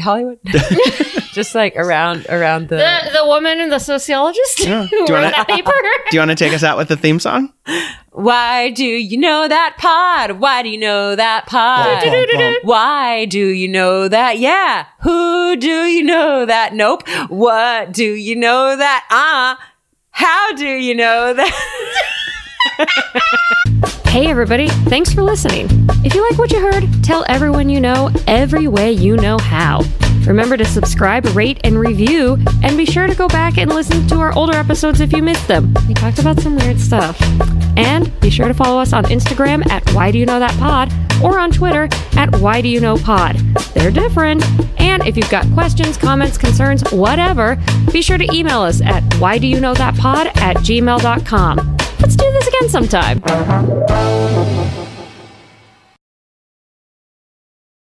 Hollywood. 0.01 0.39
Just 1.37 1.55
like 1.55 1.77
around 1.77 2.25
around 2.31 2.69
the. 2.71 2.77
The 2.77 3.11
the 3.21 3.27
woman 3.27 3.61
and 3.61 3.71
the 3.71 3.79
sociologist 3.79 4.61
Yeah. 4.61 4.85
who 4.85 4.89
Do 4.89 4.97
you 4.97 5.03
wrote 5.03 5.11
wanna- 5.25 5.31
that 5.37 5.47
paper. 5.57 5.71
Do 6.11 6.17
you 6.17 6.21
want 6.21 6.31
to 6.31 6.35
take 6.35 6.55
us 6.55 6.63
out 6.65 6.79
with 6.79 6.89
the 6.89 6.97
theme 6.97 7.21
song? 7.21 7.53
Why 8.13 8.71
do 8.71 8.85
you 8.87 9.19
know 9.19 9.47
that 9.47 9.77
pod? 9.77 10.41
Why 10.41 10.63
do 10.63 10.71
you 10.71 10.79
know 10.79 11.15
that 11.15 11.45
pod? 11.47 12.03
Bum, 12.03 12.11
bum, 12.13 12.27
bum. 12.33 12.55
Why 12.63 13.27
do 13.27 13.39
you 13.49 13.69
know 13.69 14.09
that? 14.09 14.39
Yeah. 14.39 14.87
Who 15.03 15.57
do 15.57 15.85
you 15.85 16.03
know 16.03 16.47
that? 16.47 16.73
Nope. 16.73 17.07
What 17.29 17.93
do 17.93 18.05
you 18.15 18.35
know 18.35 18.75
that? 18.75 19.05
Ah. 19.11 19.59
how 20.13 20.53
do 20.55 20.67
you 20.67 20.95
know 20.95 21.35
that? 21.35 21.53
Hey 24.07 24.29
everybody, 24.29 24.69
thanks 24.89 25.13
for 25.13 25.23
listening. 25.23 25.67
If 26.03 26.15
you 26.15 26.23
like 26.27 26.39
what 26.39 26.51
you 26.51 26.59
heard, 26.59 26.85
tell 27.05 27.27
everyone 27.29 27.69
you 27.69 27.81
know 27.83 28.11
every 28.27 28.67
way 28.67 28.91
you 28.91 29.17
know 29.19 29.37
how. 29.37 29.83
Remember 30.27 30.57
to 30.57 30.65
subscribe, 30.65 31.25
rate, 31.37 31.61
and 31.65 31.79
review, 31.79 32.39
and 32.63 32.77
be 32.77 32.85
sure 32.85 33.07
to 33.07 33.15
go 33.15 33.29
back 33.29 33.59
and 33.59 33.73
listen 33.73 34.07
to 34.09 34.17
our 34.17 34.35
older 34.37 34.57
episodes 34.57 35.01
if 35.01 35.13
you 35.13 35.23
missed 35.23 35.47
them. 35.49 35.73
We 35.87 35.95
talked 35.95 36.19
about 36.19 36.41
some 36.41 36.57
weird 36.57 36.81
stuff. 36.81 37.21
And 37.77 38.19
be 38.21 38.31
sure 38.31 38.49
to 38.49 38.55
follow 38.55 38.81
us 38.81 38.93
on 38.93 39.05
Instagram 39.05 39.69
at 39.71 39.89
Why 39.93 40.11
Do 40.11 40.19
You 40.19 40.27
Know 40.27 40.41
That 40.41 40.57
Pod 40.59 40.93
or 41.23 41.39
on 41.39 41.51
Twitter 41.51 41.89
at 42.17 42.35
Why 42.41 42.61
Do 42.61 42.69
You 42.69 42.81
Know 42.81 42.97
Pod. 42.97 43.37
They're 43.75 43.91
different. 43.91 44.45
And 44.81 45.07
if 45.07 45.17
you've 45.17 45.31
got 45.31 45.51
questions, 45.53 45.97
comments, 45.97 46.39
concerns, 46.39 46.83
whatever, 46.91 47.57
be 47.93 48.03
sure 48.03 48.19
to 48.19 48.35
email 48.35 48.63
us 48.63 48.81
at 48.81 49.03
Why 49.19 49.39
Do 49.39 49.47
You 49.47 49.61
Know 49.61 49.75
That 49.75 49.97
Pod 49.97 50.29
at 50.29 50.57
gmail.com. 50.57 51.77
Let's 52.01 52.17
do 52.17 52.31
this 52.33 52.49
again 52.49 52.69
sometime. 52.69 54.66